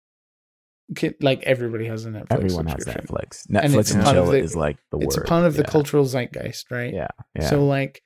like 1.21 1.43
everybody 1.45 1.87
has 1.87 2.05
a 2.05 2.11
Netflix. 2.11 2.27
Everyone 2.31 2.67
has 2.67 2.83
subscription. 2.85 3.17
Netflix. 3.17 3.47
And 3.49 3.75
it's 3.75 3.93
Netflix 3.93 3.95
and, 3.95 4.07
chill 4.07 4.27
the- 4.27 4.39
is 4.39 4.57
like 4.57 4.79
the 4.91 4.99
It's 4.99 5.17
word. 5.17 5.25
a 5.25 5.29
part 5.29 5.47
of 5.47 5.55
the 5.55 5.65
cultural 5.65 6.05
zeitgeist, 6.05 6.71
right? 6.71 6.93
Yeah, 6.93 7.09
yeah. 7.35 7.49
So, 7.49 7.65
like, 7.65 8.03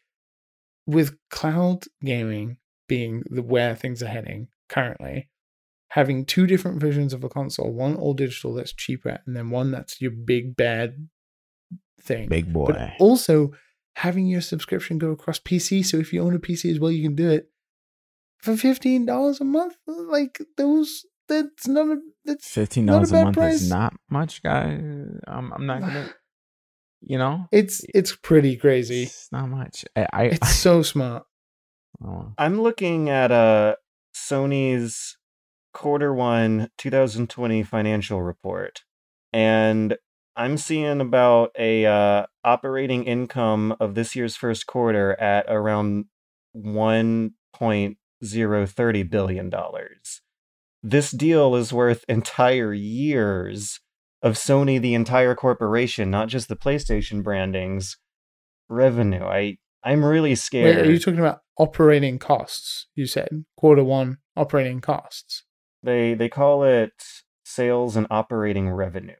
with 0.87 1.17
cloud 1.31 1.85
gaming 2.03 2.59
being 2.89 3.23
the 3.31 3.43
where 3.43 3.75
things 3.75 4.03
are 4.03 4.07
heading 4.09 4.49
currently, 4.69 5.29
having 5.89 6.25
two 6.25 6.47
different 6.47 6.81
versions 6.81 7.13
of 7.13 7.25
a 7.25 7.29
console, 7.29 7.73
one 7.73 7.97
all 7.97 8.15
digital 8.15 8.55
that's 8.55 8.73
cheaper, 8.73 9.21
and 9.27 9.37
then 9.37 9.51
one 9.51 9.71
that's 9.71 10.01
your 10.01 10.11
big 10.11 10.57
bad 10.57 11.09
thing. 12.01 12.29
big 12.29 12.53
boy. 12.53 12.67
But 12.67 12.93
also 12.99 13.53
having 13.97 14.27
your 14.27 14.41
subscription 14.41 14.99
go 14.99 15.11
across 15.11 15.39
PC. 15.39 15.85
So 15.85 15.97
if 15.97 16.13
you 16.13 16.23
own 16.23 16.35
a 16.35 16.39
PC 16.39 16.71
as 16.71 16.79
well, 16.79 16.91
you 16.93 17.03
can 17.03 17.15
do 17.17 17.31
it 17.31 17.51
for 18.43 18.57
fifteen 18.57 19.07
dollars 19.07 19.41
a 19.41 19.45
month. 19.45 19.77
Like 19.87 20.41
those, 20.57 21.05
that's 21.29 21.67
not 21.67 21.87
a 21.89 21.99
that's 22.25 22.49
Fifteen 22.49 22.87
not 22.87 22.93
a 22.93 22.97
dollars 22.97 23.13
a 23.13 23.25
month 23.25 23.37
price. 23.37 23.63
is 23.63 23.71
not 23.71 23.95
much, 24.11 24.43
guys. 24.43 24.79
I'm, 25.27 25.53
I'm 25.53 25.67
not 25.67 25.81
gonna. 25.81 26.11
You 27.01 27.17
know, 27.17 27.47
it's 27.53 27.85
it's 27.95 28.17
pretty 28.17 28.57
crazy. 28.57 29.05
It's 29.05 29.31
not 29.31 29.49
much. 29.49 29.85
I, 29.95 30.09
I, 30.13 30.23
It's 30.25 30.57
so 30.57 30.83
smart. 30.83 31.23
oh, 32.05 32.33
I'm 32.37 32.61
looking 32.61 33.09
at 33.09 33.31
uh 33.31 33.77
Sony's 34.17 35.17
quarter 35.73 36.15
one 36.15 36.71
2020 36.79 37.63
financial 37.63 38.23
report, 38.23 38.83
and 39.33 39.97
I'm 40.37 40.57
seeing 40.57 41.01
about 41.01 41.51
a 41.59 41.85
uh, 41.85 42.27
operating 42.45 43.05
income 43.05 43.75
of 43.81 43.95
this 43.95 44.15
year's 44.15 44.37
first 44.37 44.67
quarter 44.67 45.21
at 45.21 45.47
around 45.49 46.07
1.030 46.57 49.11
billion 49.11 49.51
dollars. 49.51 50.23
This 50.83 51.11
deal 51.11 51.57
is 51.57 51.73
worth 51.73 52.05
entire 52.09 52.73
years 52.73 53.81
of 54.23 54.35
Sony, 54.35 54.81
the 54.81 54.95
entire 54.95 55.35
corporation, 55.35 56.11
not 56.11 56.29
just 56.29 56.49
the 56.49 56.57
PlayStation 56.57 57.23
brandings 57.23 57.97
revenue. 58.69 59.25
I 59.25 59.59
I'm 59.83 60.05
really 60.05 60.31
Wait, 60.31 60.39
scared. 60.39 60.87
are 60.87 60.91
you 60.91 60.99
talking 60.99 61.21
about 61.21 61.41
operating 61.57 62.19
costs? 62.19 62.87
You 62.95 63.07
said 63.07 63.45
quarter 63.57 63.85
one 63.85 64.19
operating 64.37 64.81
costs. 64.81 65.45
They 65.83 66.15
they 66.15 66.29
call 66.29 66.65
it 66.65 66.93
sales 67.45 67.97
and 67.97 68.07
operating 68.11 68.69
revenue. 68.71 69.15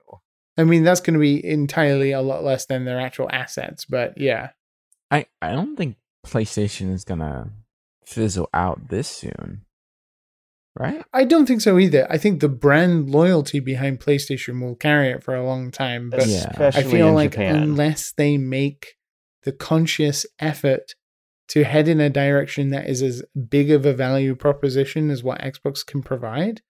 I 0.57 0.65
mean, 0.65 0.83
that's 0.83 1.01
going 1.01 1.15
to 1.15 1.21
be 1.21 1.45
entirely 1.45 2.11
a 2.11 2.21
lot 2.21 2.43
less 2.43 2.67
than 2.67 2.85
their 2.85 3.01
actual 3.01 3.29
assets, 3.33 3.85
but 3.85 4.19
yeah. 4.19 4.51
I, 5.11 5.27
I 5.41 5.53
don't 5.53 5.77
think 5.77 5.97
PlayStation 6.27 6.93
is 6.93 7.05
gonna 7.05 7.51
fizzle 8.05 8.51
out 8.53 8.89
this 8.89 9.09
soon, 9.09 9.63
right? 10.79 11.03
I 11.15 11.25
don't 11.25 11.47
think 11.47 11.61
so 11.61 11.79
either. 11.79 12.07
I 12.11 12.19
think 12.19 12.41
the 12.41 12.49
brand 12.49 13.09
loyalty 13.09 13.61
behind 13.61 14.01
PlayStation 14.01 14.61
will 14.61 14.75
carry 14.75 15.11
it 15.11 15.23
for 15.23 15.35
a 15.35 15.45
long 15.47 15.71
time, 15.71 16.11
but 16.11 16.27
Yeah. 16.27 16.53
I 16.59 16.83
feel 16.83 17.13
like 17.13 17.31
Japan. 17.33 17.57
unless 17.57 18.13
they 18.13 18.37
make 18.37 18.97
the 19.45 19.53
conscious 19.53 20.27
effort 20.39 20.95
to 21.49 21.65
head 21.65 21.89
in 21.89 22.01
a 22.01 22.11
direction 22.11 22.71
that 22.71 22.89
is 22.89 23.03
as 23.03 23.23
big 23.49 23.71
of 23.71 23.87
a 23.87 23.95
value 23.95 24.35
proposition 24.35 25.11
as 25.11 25.23
what 25.23 25.41
Xbox 25.41 25.85
can 25.85 26.03
provide, 26.03 26.63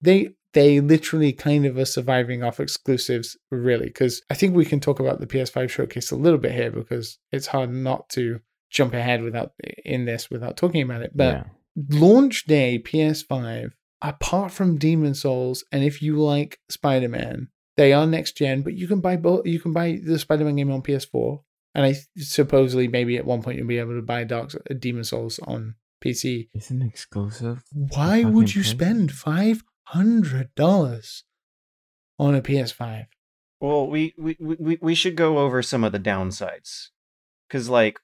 they 0.00 0.30
they 0.52 0.80
literally 0.80 1.32
kind 1.32 1.66
of 1.66 1.76
are 1.76 1.84
surviving 1.84 2.42
off 2.42 2.60
exclusives, 2.60 3.36
really. 3.50 3.86
Because 3.86 4.22
I 4.30 4.34
think 4.34 4.54
we 4.54 4.64
can 4.64 4.80
talk 4.80 5.00
about 5.00 5.20
the 5.20 5.26
PS5 5.26 5.68
showcase 5.68 6.10
a 6.10 6.16
little 6.16 6.38
bit 6.38 6.52
here 6.52 6.70
because 6.70 7.18
it's 7.32 7.48
hard 7.48 7.70
not 7.70 8.08
to 8.10 8.40
jump 8.70 8.94
ahead 8.94 9.22
without 9.22 9.52
in 9.84 10.04
this 10.04 10.30
without 10.30 10.56
talking 10.56 10.82
about 10.82 11.02
it. 11.02 11.12
But 11.14 11.34
yeah. 11.34 11.98
launch 11.98 12.44
day 12.44 12.82
PS5, 12.84 13.72
apart 14.00 14.52
from 14.52 14.78
Demon 14.78 15.14
Souls, 15.14 15.64
and 15.72 15.82
if 15.82 16.02
you 16.02 16.16
like 16.16 16.60
Spider 16.68 17.08
Man, 17.08 17.48
they 17.76 17.92
are 17.92 18.06
next 18.06 18.36
gen, 18.36 18.62
but 18.62 18.74
you 18.74 18.86
can 18.86 19.00
buy 19.00 19.16
both. 19.16 19.46
You 19.46 19.60
can 19.60 19.72
buy 19.72 19.98
the 20.02 20.18
Spider 20.18 20.44
Man 20.44 20.56
game 20.56 20.70
on 20.70 20.82
PS4, 20.82 21.40
and 21.74 21.84
I 21.84 21.94
supposedly 22.16 22.88
maybe 22.88 23.16
at 23.16 23.24
one 23.24 23.42
point 23.42 23.58
you'll 23.58 23.66
be 23.66 23.78
able 23.78 23.96
to 23.96 24.02
buy 24.02 24.24
Dark 24.24 24.52
Demon 24.78 25.04
Souls 25.04 25.40
on 25.40 25.74
PC. 26.02 26.48
Isn't 26.54 26.82
it 26.82 26.86
exclusive? 26.86 27.62
Why 27.72 28.24
would 28.24 28.54
you 28.54 28.62
place? 28.62 28.70
spend 28.70 29.12
five 29.12 29.62
hundred 29.84 30.54
dollars 30.54 31.24
on 32.18 32.34
a 32.34 32.42
PS5? 32.42 33.06
Well, 33.60 33.86
we, 33.86 34.14
we, 34.18 34.36
we, 34.38 34.78
we 34.80 34.94
should 34.94 35.16
go 35.16 35.38
over 35.38 35.62
some 35.62 35.84
of 35.84 35.92
the 35.92 36.00
downsides. 36.00 36.88
Cause 37.50 37.68
like 37.68 37.98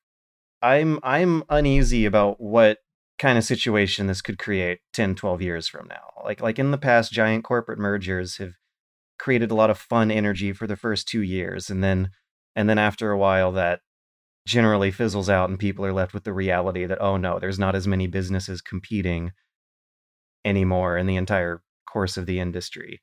I'm 0.62 0.99
I'm 1.03 1.43
uneasy 1.49 2.05
about 2.05 2.41
what 2.41 2.79
kind 3.18 3.37
of 3.37 3.45
situation 3.45 4.07
this 4.07 4.23
could 4.23 4.39
create 4.39 4.81
10, 4.93 5.14
12 5.14 5.43
years 5.43 5.68
from 5.68 5.87
now. 5.89 6.23
Like 6.25 6.41
like 6.41 6.59
in 6.59 6.71
the 6.71 6.79
past, 6.79 7.12
giant 7.12 7.45
corporate 7.45 7.79
mergers 7.79 8.37
have 8.37 8.55
created 9.18 9.51
a 9.51 9.55
lot 9.55 9.71
of 9.71 9.79
fun 9.79 10.11
energy 10.11 10.53
for 10.53 10.66
the 10.66 10.77
first 10.77 11.09
two 11.09 11.23
years, 11.23 11.71
and 11.71 11.83
then 11.83 12.11
and 12.57 12.68
then 12.68 12.78
after 12.78 13.11
a 13.11 13.18
while 13.18 13.53
that 13.53 13.80
generally 14.46 14.90
fizzles 14.90 15.30
out, 15.30 15.51
and 15.51 15.59
people 15.59 15.84
are 15.84 15.92
left 15.92 16.14
with 16.14 16.24
the 16.24 16.32
reality 16.32 16.86
that 16.86 17.01
oh 17.01 17.16
no, 17.16 17.38
there's 17.38 17.59
not 17.59 17.74
as 17.74 17.86
many 17.86 18.07
businesses 18.07 18.61
competing 18.61 19.32
anymore 20.44 20.96
in 20.96 21.07
the 21.07 21.16
entire 21.16 21.62
course 21.90 22.16
of 22.16 22.26
the 22.26 22.40
industry. 22.40 23.01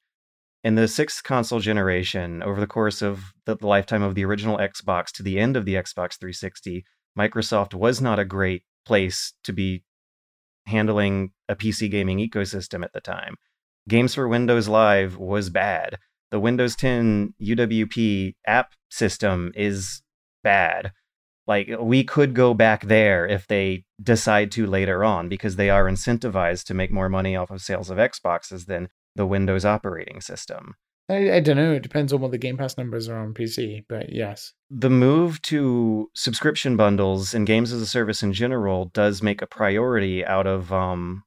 In 0.63 0.75
the 0.75 0.87
sixth 0.87 1.23
console 1.23 1.59
generation, 1.59 2.41
over 2.43 2.59
the 2.59 2.67
course 2.67 3.01
of 3.01 3.31
the, 3.45 3.55
lifetime 3.61 4.01
of 4.01 4.15
the 4.15 4.25
original 4.25 4.57
Xbox 4.57 5.11
to 5.13 5.23
the 5.23 5.39
end 5.39 5.55
of 5.55 5.65
the 5.65 5.75
Xbox 5.75 6.17
360, 6.19 6.83
Microsoft 7.17 7.73
was 7.73 8.01
not 8.01 8.19
a 8.19 8.25
great 8.25 8.63
place 8.85 9.33
to 9.43 9.53
be 9.53 9.83
handling 10.65 11.31
a 11.47 11.55
PC 11.55 11.89
gaming 11.89 12.17
ecosystem 12.19 12.83
at 12.83 12.91
the 12.93 12.99
time. 12.99 13.35
Games 13.87 14.15
for 14.15 14.27
Windows 14.27 14.67
Live 14.67 15.15
was 15.17 15.49
bad. 15.49 15.97
The 16.32 16.39
Windows 16.39 16.75
10 16.75 17.34
UWP 17.41 18.36
app 18.45 18.73
system 18.89 19.51
is 19.55 20.01
bad. 20.43 20.91
Like, 21.45 21.69
we 21.80 22.03
could 22.03 22.34
go 22.34 22.53
back 22.53 22.84
there 22.86 23.25
if 23.25 23.47
they 23.47 23.86
decide 24.01 24.51
to 24.51 24.67
later 24.67 25.05
on 25.05 25.30
because 25.30 25.55
they 25.55 25.69
are 25.69 25.86
incentivized 25.86 26.65
to 26.65 26.73
make 26.73 26.91
more 26.91 27.07
money 27.07 27.38
off 27.38 27.49
of 27.49 27.61
sales 27.61 27.89
of 27.89 27.97
Xboxes 27.97 28.65
than 28.65 28.89
the 29.15 29.25
Windows 29.25 29.63
operating 29.63 30.19
system. 30.19 30.75
I, 31.09 31.36
I 31.36 31.39
don't 31.39 31.55
know. 31.55 31.73
It 31.73 31.84
depends 31.84 32.11
on 32.11 32.19
what 32.19 32.32
the 32.32 32.38
Game 32.38 32.57
Pass 32.57 32.78
numbers 32.78 33.07
are 33.07 33.17
on 33.17 33.34
PC, 33.34 33.86
but 33.88 34.11
yes. 34.11 34.53
The 34.69 34.89
move 34.89 35.41
to 35.43 36.11
subscription 36.13 36.75
bundles 36.75 37.34
and 37.34 37.47
games 37.47 37.71
as 37.71 37.82
a 37.82 37.86
service 37.86 38.21
in 38.21 38.34
general 38.34 38.91
does 38.93 39.23
make 39.23 39.41
a 39.41 39.47
priority 39.47 40.25
out 40.25 40.47
of 40.47 40.73
um, 40.73 41.23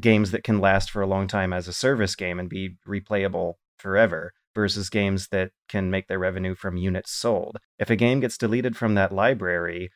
games 0.00 0.30
that 0.30 0.42
can 0.42 0.58
last 0.58 0.90
for 0.90 1.02
a 1.02 1.06
long 1.06 1.26
time 1.26 1.52
as 1.52 1.68
a 1.68 1.72
service 1.72 2.14
game 2.14 2.38
and 2.40 2.48
be 2.48 2.76
replayable 2.88 3.54
forever 3.80 4.32
versus 4.54 4.90
games 4.90 5.28
that 5.28 5.50
can 5.68 5.90
make 5.90 6.08
their 6.08 6.18
revenue 6.18 6.54
from 6.54 6.76
units 6.76 7.12
sold. 7.12 7.58
If 7.78 7.90
a 7.90 7.96
game 7.96 8.20
gets 8.20 8.36
deleted 8.36 8.76
from 8.76 8.94
that 8.94 9.12
library, 9.12 9.90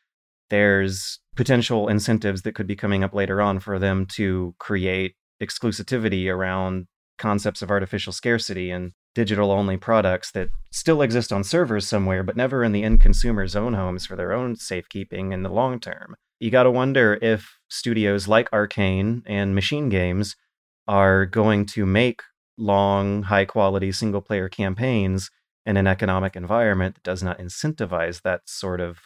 there's 0.51 1.21
potential 1.37 1.89
incentives 1.89 2.43
that 2.43 2.55
could 2.55 2.67
be 2.67 2.77
coming 2.77 3.03
up 3.03 3.15
later 3.15 3.41
on 3.41 3.59
for 3.59 3.79
them 3.79 4.07
to 4.15 4.55
create 4.59 5.15
exclusivity 5.43 6.33
around 6.33 6.87
concepts 7.19 7.63
of 7.63 7.71
artificial 7.71 8.13
scarcity 8.13 8.71
and 8.71 8.93
digital 9.15 9.51
only 9.51 9.77
products 9.77 10.33
that 10.33 10.49
still 10.73 11.03
exist 11.03 11.33
on 11.33 11.45
servers 11.45 11.89
somewhere, 11.89 12.23
but 12.23 12.37
never 12.37 12.65
in 12.65 12.73
the 12.73 12.83
end 12.83 13.01
consumer's 13.01 13.55
own 13.55 13.75
homes 13.75 14.07
for 14.07 14.17
their 14.17 14.33
own 14.33 14.57
safekeeping 14.57 15.33
in 15.33 15.43
the 15.43 15.49
long 15.49 15.79
term. 15.79 16.17
You 16.41 16.51
got 16.51 16.65
to 16.65 16.71
wonder 16.71 17.19
if 17.23 17.59
studios 17.69 18.27
like 18.27 18.51
Arkane 18.51 19.23
and 19.27 19.57
MachineGames 19.57 20.35
are 20.87 21.27
going 21.27 21.65
to 21.67 21.87
make 21.87 22.23
long, 22.57 23.25
high 23.25 23.45
quality 23.45 23.93
single 23.93 24.21
player 24.21 24.49
campaigns 24.49 25.31
in 25.67 25.77
an 25.77 25.87
economic 25.87 26.37
environment 26.37 26.95
that 26.95 27.05
does 27.05 27.23
not 27.23 27.39
incentivize 27.39 28.23
that 28.23 28.43
sort 28.47 28.81
of 28.81 28.99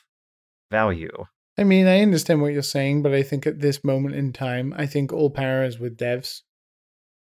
value. 0.70 1.24
I 1.56 1.64
mean, 1.64 1.86
I 1.86 2.00
understand 2.00 2.40
what 2.40 2.52
you're 2.52 2.62
saying, 2.62 3.02
but 3.02 3.12
I 3.12 3.22
think 3.22 3.46
at 3.46 3.60
this 3.60 3.82
moment 3.82 4.14
in 4.14 4.32
time, 4.32 4.74
I 4.76 4.86
think 4.86 5.12
all 5.12 5.30
power 5.30 5.64
is 5.64 5.78
with 5.78 5.96
devs. 5.96 6.42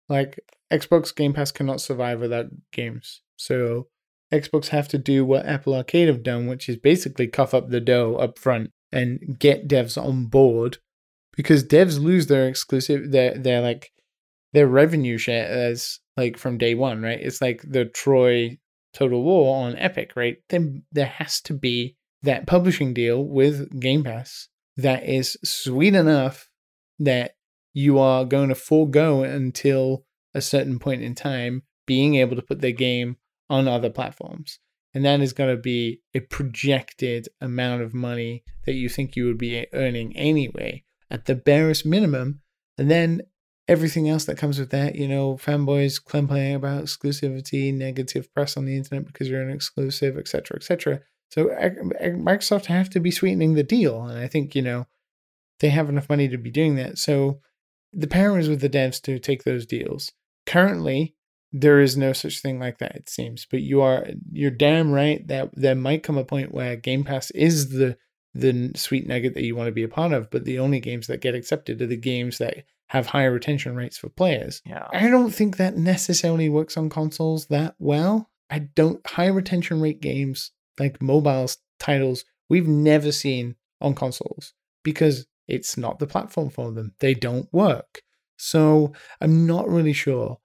Like 0.08 0.38
Xbox 0.72 1.14
Game 1.14 1.32
Pass 1.32 1.50
cannot 1.50 1.80
survive 1.80 2.20
without 2.20 2.46
games. 2.72 3.22
So 3.36 3.88
Xbox 4.32 4.68
have 4.68 4.88
to 4.88 4.98
do 4.98 5.24
what 5.24 5.46
Apple 5.46 5.74
Arcade 5.74 6.08
have 6.08 6.22
done, 6.22 6.46
which 6.46 6.68
is 6.68 6.76
basically 6.76 7.26
cuff 7.26 7.52
up 7.52 7.70
the 7.70 7.80
dough 7.80 8.16
up 8.16 8.38
front 8.38 8.70
and 8.92 9.38
get 9.38 9.68
devs 9.68 10.00
on 10.00 10.26
board 10.26 10.78
because 11.34 11.64
devs 11.64 12.00
lose 12.00 12.26
their 12.26 12.46
exclusive 12.46 13.10
their 13.10 13.36
their 13.36 13.60
like 13.60 13.90
their 14.52 14.66
revenue 14.66 15.18
share 15.18 15.46
as 15.46 15.98
like 16.16 16.36
from 16.36 16.58
day 16.58 16.74
one, 16.74 17.02
right? 17.02 17.18
It's 17.20 17.40
like 17.40 17.62
the 17.66 17.86
Troy 17.86 18.58
Total 18.92 19.22
War 19.22 19.66
on 19.66 19.76
Epic, 19.76 20.12
right? 20.16 20.36
Then 20.48 20.82
there 20.92 21.06
has 21.06 21.40
to 21.42 21.54
be 21.54 21.96
that 22.22 22.46
publishing 22.46 22.94
deal 22.94 23.24
with 23.24 23.80
Game 23.80 24.04
Pass 24.04 24.48
that 24.76 25.08
is 25.08 25.36
sweet 25.44 25.94
enough 25.94 26.48
that 26.98 27.32
you 27.74 27.98
are 27.98 28.24
going 28.24 28.48
to 28.48 28.54
forego 28.54 29.22
until 29.22 30.04
a 30.34 30.40
certain 30.40 30.78
point 30.78 31.02
in 31.02 31.14
time 31.14 31.62
being 31.86 32.14
able 32.16 32.36
to 32.36 32.42
put 32.42 32.60
their 32.60 32.72
game 32.72 33.16
on 33.50 33.68
other 33.68 33.90
platforms. 33.90 34.58
And 34.94 35.04
that 35.04 35.20
is 35.20 35.32
going 35.32 35.54
to 35.54 35.60
be 35.60 36.00
a 36.14 36.20
projected 36.20 37.28
amount 37.40 37.82
of 37.82 37.94
money 37.94 38.44
that 38.66 38.74
you 38.74 38.88
think 38.88 39.16
you 39.16 39.26
would 39.26 39.38
be 39.38 39.66
earning 39.72 40.16
anyway, 40.16 40.84
at 41.10 41.24
the 41.24 41.34
barest 41.34 41.86
minimum. 41.86 42.40
And 42.76 42.90
then 42.90 43.22
everything 43.72 44.08
else 44.08 44.26
that 44.26 44.36
comes 44.36 44.58
with 44.58 44.70
that, 44.70 44.94
you 44.94 45.08
know, 45.08 45.36
fanboys 45.36 46.04
complaining 46.04 46.54
about 46.54 46.84
exclusivity, 46.84 47.72
negative 47.72 48.32
press 48.34 48.56
on 48.56 48.66
the 48.66 48.76
internet 48.76 49.06
because 49.06 49.28
you're 49.28 49.42
an 49.42 49.50
exclusive, 49.50 50.18
etc., 50.18 50.56
etc. 50.56 51.00
So 51.30 51.46
Microsoft 51.46 52.66
have 52.66 52.90
to 52.90 53.00
be 53.00 53.10
sweetening 53.10 53.54
the 53.54 53.62
deal, 53.62 54.02
and 54.02 54.18
I 54.18 54.28
think 54.28 54.54
you 54.54 54.60
know 54.60 54.86
they 55.60 55.70
have 55.70 55.88
enough 55.88 56.10
money 56.10 56.28
to 56.28 56.36
be 56.36 56.50
doing 56.50 56.76
that. 56.76 56.98
So 56.98 57.40
the 57.92 58.06
power 58.06 58.38
is 58.38 58.50
with 58.50 58.60
the 58.60 58.68
devs 58.68 59.00
to 59.02 59.18
take 59.18 59.44
those 59.44 59.64
deals. 59.64 60.12
Currently, 60.44 61.14
there 61.50 61.80
is 61.80 61.96
no 61.96 62.12
such 62.12 62.40
thing 62.40 62.60
like 62.60 62.78
that, 62.78 62.96
it 62.96 63.08
seems. 63.08 63.46
But 63.50 63.62
you 63.62 63.80
are 63.80 64.06
you're 64.30 64.50
damn 64.50 64.92
right 64.92 65.26
that 65.28 65.50
there 65.54 65.74
might 65.74 66.02
come 66.02 66.18
a 66.18 66.24
point 66.24 66.52
where 66.52 66.76
Game 66.76 67.02
Pass 67.02 67.30
is 67.30 67.70
the 67.70 67.96
the 68.34 68.72
sweet 68.76 69.06
nugget 69.06 69.34
that 69.34 69.44
you 69.44 69.56
want 69.56 69.68
to 69.68 69.72
be 69.72 69.82
a 69.82 69.88
part 69.88 70.12
of, 70.12 70.30
but 70.30 70.44
the 70.44 70.58
only 70.58 70.80
games 70.80 71.06
that 71.06 71.20
get 71.20 71.34
accepted 71.34 71.80
are 71.80 71.86
the 71.86 71.96
games 71.96 72.38
that 72.38 72.64
have 72.92 73.06
higher 73.06 73.32
retention 73.32 73.74
rates 73.74 73.96
for 73.96 74.10
players. 74.10 74.60
Yeah. 74.66 74.86
I 74.92 75.08
don't 75.08 75.30
think 75.30 75.56
that 75.56 75.78
necessarily 75.78 76.50
works 76.50 76.76
on 76.76 76.90
consoles 76.90 77.46
that 77.46 77.74
well. 77.78 78.28
I 78.50 78.58
don't 78.58 79.00
high 79.06 79.28
retention 79.28 79.80
rate 79.80 80.02
games 80.02 80.52
like 80.78 81.00
mobile 81.00 81.48
titles 81.78 82.26
we've 82.50 82.68
never 82.68 83.10
seen 83.10 83.56
on 83.80 83.94
consoles 83.94 84.52
because 84.84 85.26
it's 85.48 85.78
not 85.78 86.00
the 86.00 86.06
platform 86.06 86.50
for 86.50 86.70
them. 86.70 86.92
They 86.98 87.14
don't 87.14 87.50
work. 87.50 88.02
So 88.36 88.92
I'm 89.22 89.46
not 89.46 89.70
really 89.70 89.94
sure. 89.94 90.40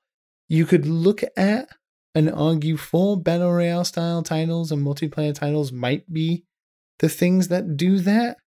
You 0.47 0.65
could 0.65 0.85
look 0.85 1.23
at 1.35 1.67
and 2.15 2.31
argue 2.31 2.77
for 2.77 3.21
battle 3.21 3.51
royale 3.51 3.83
style 3.83 4.23
titles 4.23 4.71
and 4.71 4.87
multiplayer 4.87 5.35
titles 5.35 5.73
might 5.73 6.09
be 6.13 6.45
the 6.99 7.09
things 7.09 7.49
that 7.49 7.75
do 7.75 7.99
that, 7.99 8.37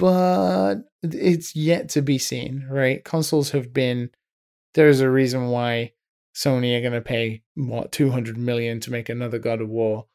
but 0.00 0.76
it's 1.02 1.54
yet 1.54 1.90
to 1.90 2.00
be 2.00 2.16
seen, 2.16 2.66
right? 2.70 3.04
Consoles 3.04 3.50
have 3.50 3.74
been 3.74 4.10
there's 4.72 5.00
a 5.00 5.10
reason 5.10 5.48
why 5.48 5.92
Sony 6.34 6.76
are 6.76 6.80
going 6.80 6.94
to 6.94 7.02
pay 7.02 7.42
what 7.54 7.92
200 7.92 8.38
million 8.38 8.80
to 8.80 8.90
make 8.90 9.10
another 9.10 9.38
God 9.38 9.60
of 9.60 9.68
War. 9.68 10.06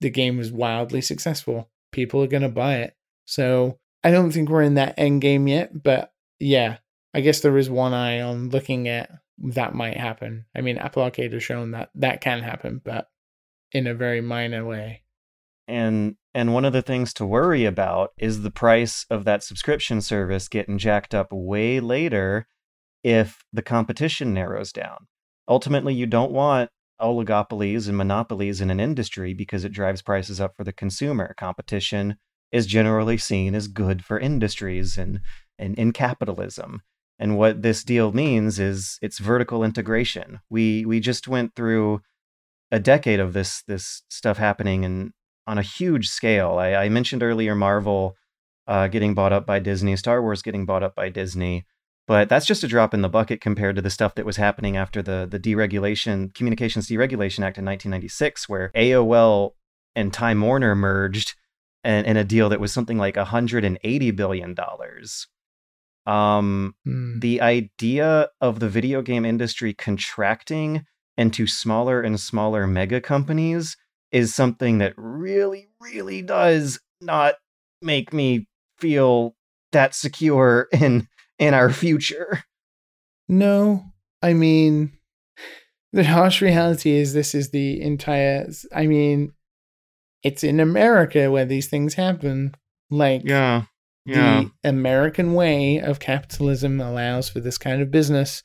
The 0.00 0.08
game 0.08 0.38
was 0.38 0.50
wildly 0.50 1.02
successful. 1.02 1.68
People 1.90 2.22
are 2.22 2.28
going 2.28 2.42
to 2.42 2.48
buy 2.48 2.76
it. 2.76 2.96
So 3.26 3.78
I 4.02 4.12
don't 4.12 4.32
think 4.32 4.48
we're 4.48 4.62
in 4.62 4.74
that 4.74 4.94
end 4.96 5.20
game 5.20 5.46
yet, 5.46 5.82
but 5.82 6.14
yeah, 6.40 6.78
I 7.12 7.20
guess 7.20 7.40
there 7.40 7.58
is 7.58 7.68
one 7.68 7.92
eye 7.92 8.22
on 8.22 8.48
looking 8.48 8.88
at 8.88 9.10
that 9.38 9.74
might 9.74 9.98
happen. 9.98 10.46
I 10.56 10.62
mean, 10.62 10.78
Apple 10.78 11.02
Arcade 11.02 11.34
has 11.34 11.42
shown 11.42 11.72
that 11.72 11.90
that 11.96 12.22
can 12.22 12.40
happen, 12.40 12.80
but 12.82 13.10
in 13.72 13.86
a 13.86 13.94
very 13.94 14.22
minor 14.22 14.64
way. 14.64 15.02
And 15.68 16.16
and 16.34 16.54
one 16.54 16.64
of 16.64 16.72
the 16.72 16.82
things 16.82 17.12
to 17.14 17.26
worry 17.26 17.64
about 17.64 18.10
is 18.16 18.42
the 18.42 18.50
price 18.50 19.04
of 19.10 19.24
that 19.24 19.42
subscription 19.42 20.00
service 20.00 20.48
getting 20.48 20.78
jacked 20.78 21.14
up 21.14 21.28
way 21.30 21.78
later 21.78 22.46
if 23.04 23.42
the 23.52 23.62
competition 23.62 24.32
narrows 24.32 24.72
down. 24.72 25.06
Ultimately, 25.48 25.94
you 25.94 26.06
don't 26.06 26.32
want 26.32 26.70
oligopolies 27.00 27.88
and 27.88 27.96
monopolies 27.96 28.60
in 28.60 28.70
an 28.70 28.80
industry 28.80 29.34
because 29.34 29.64
it 29.64 29.72
drives 29.72 30.02
prices 30.02 30.40
up 30.40 30.52
for 30.56 30.64
the 30.64 30.72
consumer. 30.72 31.34
Competition 31.36 32.16
is 32.52 32.66
generally 32.66 33.18
seen 33.18 33.54
as 33.54 33.66
good 33.66 34.04
for 34.04 34.18
industries 34.18 34.96
and, 34.96 35.20
and 35.58 35.76
in 35.78 35.92
capitalism. 35.92 36.80
And 37.18 37.36
what 37.36 37.62
this 37.62 37.82
deal 37.84 38.12
means 38.12 38.58
is 38.58 38.98
it's 39.02 39.18
vertical 39.18 39.62
integration. 39.64 40.40
We 40.50 40.84
we 40.84 40.98
just 41.00 41.28
went 41.28 41.54
through 41.54 42.00
a 42.70 42.80
decade 42.80 43.20
of 43.20 43.32
this 43.32 43.62
this 43.68 44.02
stuff 44.08 44.38
happening 44.38 44.84
and 44.84 45.12
on 45.46 45.58
a 45.58 45.62
huge 45.62 46.08
scale. 46.08 46.58
I, 46.58 46.74
I 46.74 46.88
mentioned 46.88 47.22
earlier 47.22 47.54
Marvel 47.54 48.16
uh, 48.66 48.88
getting 48.88 49.14
bought 49.14 49.32
up 49.32 49.46
by 49.46 49.58
Disney, 49.58 49.96
Star 49.96 50.22
Wars 50.22 50.42
getting 50.42 50.64
bought 50.66 50.82
up 50.82 50.94
by 50.94 51.08
Disney, 51.08 51.66
but 52.06 52.28
that's 52.28 52.46
just 52.46 52.64
a 52.64 52.68
drop 52.68 52.94
in 52.94 53.02
the 53.02 53.08
bucket 53.08 53.40
compared 53.40 53.76
to 53.76 53.82
the 53.82 53.90
stuff 53.90 54.14
that 54.14 54.26
was 54.26 54.36
happening 54.36 54.76
after 54.76 55.02
the 55.02 55.26
the 55.30 55.40
deregulation 55.40 56.32
Communications 56.34 56.88
Deregulation 56.88 57.40
Act 57.44 57.58
in 57.58 57.64
1996, 57.64 58.48
where 58.48 58.70
AOL 58.74 59.52
and 59.94 60.12
Time 60.12 60.40
Warner 60.40 60.74
merged 60.74 61.34
in, 61.84 62.04
in 62.04 62.16
a 62.16 62.24
deal 62.24 62.48
that 62.48 62.60
was 62.60 62.72
something 62.72 62.98
like 62.98 63.16
180 63.16 64.10
billion 64.12 64.54
dollars. 64.54 65.26
Um, 66.04 66.74
Hmm. 66.84 67.20
the 67.20 67.40
idea 67.40 68.28
of 68.40 68.58
the 68.58 68.68
video 68.68 69.02
game 69.02 69.24
industry 69.24 69.72
contracting 69.72 70.84
into 71.16 71.46
smaller 71.46 72.00
and 72.00 72.18
smaller 72.18 72.66
mega 72.66 73.00
companies 73.00 73.76
is 74.12 74.34
something 74.34 74.78
that 74.78 74.94
really, 74.96 75.68
really 75.80 76.22
does 76.22 76.78
not 77.00 77.34
make 77.80 78.12
me 78.12 78.46
feel 78.78 79.34
that 79.72 79.94
secure 79.94 80.68
in 80.72 81.08
in 81.38 81.54
our 81.54 81.70
future. 81.70 82.44
No, 83.28 83.84
I 84.22 84.34
mean, 84.34 84.92
the 85.92 86.04
harsh 86.04 86.40
reality 86.42 86.92
is 86.92 87.12
this 87.12 87.34
is 87.34 87.50
the 87.50 87.80
entire. 87.80 88.46
I 88.74 88.86
mean, 88.86 89.32
it's 90.22 90.44
in 90.44 90.60
America 90.60 91.30
where 91.30 91.46
these 91.46 91.68
things 91.68 91.94
happen. 91.94 92.54
Like 92.90 93.22
Yeah. 93.24 93.64
Yeah. 94.04 94.44
the 94.62 94.68
American 94.68 95.32
way 95.34 95.78
of 95.78 96.00
capitalism 96.00 96.80
allows 96.80 97.28
for 97.28 97.40
this 97.40 97.56
kind 97.56 97.80
of 97.80 97.90
business. 97.90 98.42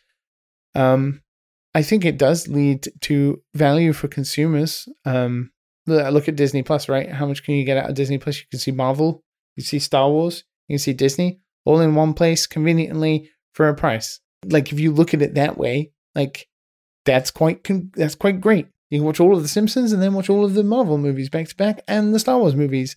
Um, 0.76 1.22
I 1.74 1.82
think 1.82 2.06
it 2.06 2.18
does 2.18 2.48
lead 2.48 2.88
to 3.02 3.42
value 3.56 3.92
for 3.94 4.08
consumers. 4.08 4.88
Um, 5.04 5.52
look 5.88 6.28
at 6.28 6.36
Disney 6.36 6.64
Plus, 6.64 6.90
right? 6.90 7.10
How 7.10 7.26
much 7.26 7.44
can 7.44 7.56
you 7.56 7.64
get 7.64 7.78
out 7.78 7.90
of 7.90 7.96
Disney 7.96 8.18
Plus? 8.18 8.38
You 8.40 8.46
can 8.52 8.60
see 8.60 8.72
Marvel, 8.72 9.24
you 9.56 9.64
see 9.64 9.80
Star 9.80 10.10
Wars, 10.10 10.44
you 10.68 10.74
can 10.74 10.80
see 10.80 10.94
Disney, 10.94 11.40
all 11.66 11.80
in 11.80 11.96
one 11.96 12.14
place, 12.14 12.46
conveniently 12.46 13.30
for 13.54 13.68
a 13.68 13.76
price. 13.76 14.20
Like 14.46 14.72
if 14.72 14.80
you 14.80 14.92
look 14.92 15.14
at 15.14 15.22
it 15.22 15.36
that 15.36 15.58
way, 15.58 15.92
like 16.14 16.48
that's 17.06 17.32
quite 17.32 17.64
con- 17.64 17.92
that's 17.96 18.16
quite 18.16 18.42
great. 18.42 18.68
You 18.90 19.00
can 19.00 19.06
watch 19.06 19.20
all 19.20 19.36
of 19.36 19.42
the 19.42 19.50
Simpsons 19.50 19.92
and 19.92 20.02
then 20.02 20.14
watch 20.14 20.30
all 20.30 20.46
of 20.46 20.54
the 20.54 20.64
Marvel 20.64 20.98
movies 20.98 21.30
back 21.30 21.48
to 21.48 21.56
back 21.56 21.82
and 21.88 22.14
the 22.14 22.20
Star 22.20 22.38
Wars 22.38 22.56
movies, 22.56 22.96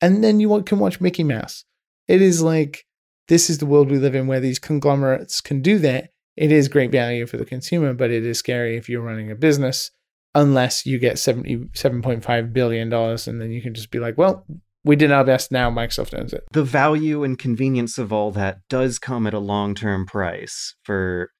and 0.00 0.22
then 0.22 0.40
you 0.40 0.62
can 0.62 0.78
watch 0.78 1.00
Mickey 1.00 1.24
Mouse. 1.24 1.64
It 2.08 2.22
is 2.22 2.42
like 2.42 2.84
this 3.28 3.50
is 3.50 3.58
the 3.58 3.66
world 3.66 3.90
we 3.90 3.98
live 3.98 4.14
in 4.14 4.26
where 4.26 4.40
these 4.40 4.58
conglomerates 4.58 5.40
can 5.40 5.60
do 5.60 5.78
that. 5.80 6.10
It 6.36 6.52
is 6.52 6.68
great 6.68 6.92
value 6.92 7.26
for 7.26 7.38
the 7.38 7.46
consumer, 7.46 7.94
but 7.94 8.10
it 8.10 8.24
is 8.24 8.38
scary 8.38 8.76
if 8.76 8.88
you're 8.88 9.02
running 9.02 9.30
a 9.30 9.34
business 9.34 9.90
unless 10.36 10.84
you 10.84 10.98
get 10.98 11.16
$77.5 11.16 12.52
billion 12.52 12.92
and 12.92 13.40
then 13.40 13.50
you 13.50 13.62
can 13.62 13.74
just 13.74 13.90
be 13.90 13.98
like, 13.98 14.18
well, 14.18 14.46
we 14.84 14.94
did 14.94 15.10
our 15.10 15.24
best 15.24 15.50
now, 15.50 15.70
Microsoft 15.70 16.16
owns 16.16 16.32
it. 16.32 16.44
the 16.52 16.62
value 16.62 17.24
and 17.24 17.38
convenience 17.38 17.98
of 17.98 18.12
all 18.12 18.30
that 18.30 18.60
does 18.68 19.00
come 19.00 19.26
at 19.26 19.34
a 19.34 19.40
long-term 19.40 20.06
price 20.06 20.76
for 20.84 21.30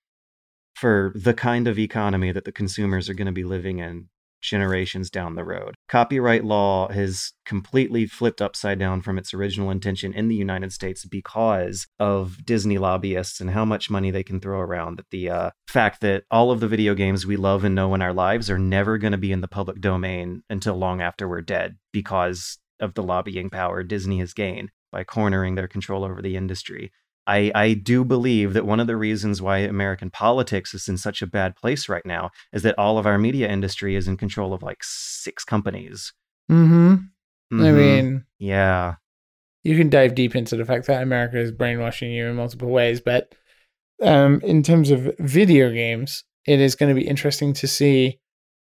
for 0.74 1.12
the 1.14 1.32
kind 1.32 1.68
of 1.68 1.78
economy 1.78 2.32
that 2.32 2.44
the 2.44 2.52
consumers 2.52 3.08
are 3.08 3.14
going 3.14 3.26
to 3.26 3.32
be 3.32 3.44
living 3.44 3.78
in 3.78 4.08
generations 4.48 5.10
down 5.10 5.34
the 5.34 5.44
road. 5.44 5.74
Copyright 5.88 6.44
law 6.44 6.88
has 6.88 7.32
completely 7.44 8.06
flipped 8.06 8.40
upside 8.40 8.78
down 8.78 9.02
from 9.02 9.18
its 9.18 9.34
original 9.34 9.70
intention 9.70 10.12
in 10.12 10.28
the 10.28 10.34
United 10.34 10.72
States 10.72 11.04
because 11.04 11.86
of 11.98 12.44
Disney 12.44 12.78
lobbyists 12.78 13.40
and 13.40 13.50
how 13.50 13.64
much 13.64 13.90
money 13.90 14.10
they 14.10 14.22
can 14.22 14.40
throw 14.40 14.60
around. 14.60 14.98
That 14.98 15.10
the 15.10 15.30
uh, 15.30 15.50
fact 15.68 16.00
that 16.00 16.24
all 16.30 16.50
of 16.50 16.60
the 16.60 16.68
video 16.68 16.94
games 16.94 17.26
we 17.26 17.36
love 17.36 17.64
and 17.64 17.74
know 17.74 17.94
in 17.94 18.02
our 18.02 18.14
lives 18.14 18.50
are 18.50 18.58
never 18.58 18.98
going 18.98 19.12
to 19.12 19.18
be 19.18 19.32
in 19.32 19.40
the 19.40 19.48
public 19.48 19.80
domain 19.80 20.42
until 20.48 20.76
long 20.76 21.00
after 21.00 21.28
we're 21.28 21.42
dead 21.42 21.76
because 21.92 22.58
of 22.80 22.94
the 22.94 23.02
lobbying 23.02 23.50
power 23.50 23.82
Disney 23.82 24.18
has 24.18 24.32
gained 24.32 24.70
by 24.92 25.04
cornering 25.04 25.54
their 25.54 25.68
control 25.68 26.04
over 26.04 26.22
the 26.22 26.36
industry. 26.36 26.92
I, 27.26 27.50
I 27.54 27.74
do 27.74 28.04
believe 28.04 28.52
that 28.54 28.66
one 28.66 28.78
of 28.80 28.86
the 28.86 28.96
reasons 28.96 29.42
why 29.42 29.58
American 29.58 30.10
politics 30.10 30.74
is 30.74 30.88
in 30.88 30.96
such 30.98 31.22
a 31.22 31.26
bad 31.26 31.56
place 31.56 31.88
right 31.88 32.04
now 32.06 32.30
is 32.52 32.62
that 32.62 32.78
all 32.78 32.98
of 32.98 33.06
our 33.06 33.18
media 33.18 33.48
industry 33.48 33.96
is 33.96 34.06
in 34.08 34.16
control 34.16 34.52
of 34.54 34.62
like 34.62 34.78
six 34.82 35.44
companies. 35.44 36.12
Mm-hmm. 36.50 36.94
I 37.52 37.54
Mhm. 37.54 37.76
mean, 37.76 38.24
yeah. 38.38 38.94
you 39.64 39.76
can 39.76 39.88
dive 39.90 40.14
deep 40.14 40.36
into 40.36 40.56
the 40.56 40.64
fact 40.64 40.86
that 40.86 41.02
America 41.02 41.38
is 41.38 41.50
brainwashing 41.52 42.12
you 42.12 42.26
in 42.26 42.36
multiple 42.36 42.68
ways, 42.68 43.00
but 43.00 43.34
um, 44.02 44.40
in 44.42 44.62
terms 44.62 44.90
of 44.90 45.10
video 45.18 45.72
games, 45.72 46.22
it 46.46 46.60
is 46.60 46.74
going 46.76 46.94
to 46.94 47.00
be 47.00 47.06
interesting 47.08 47.52
to 47.54 47.66
see 47.66 48.20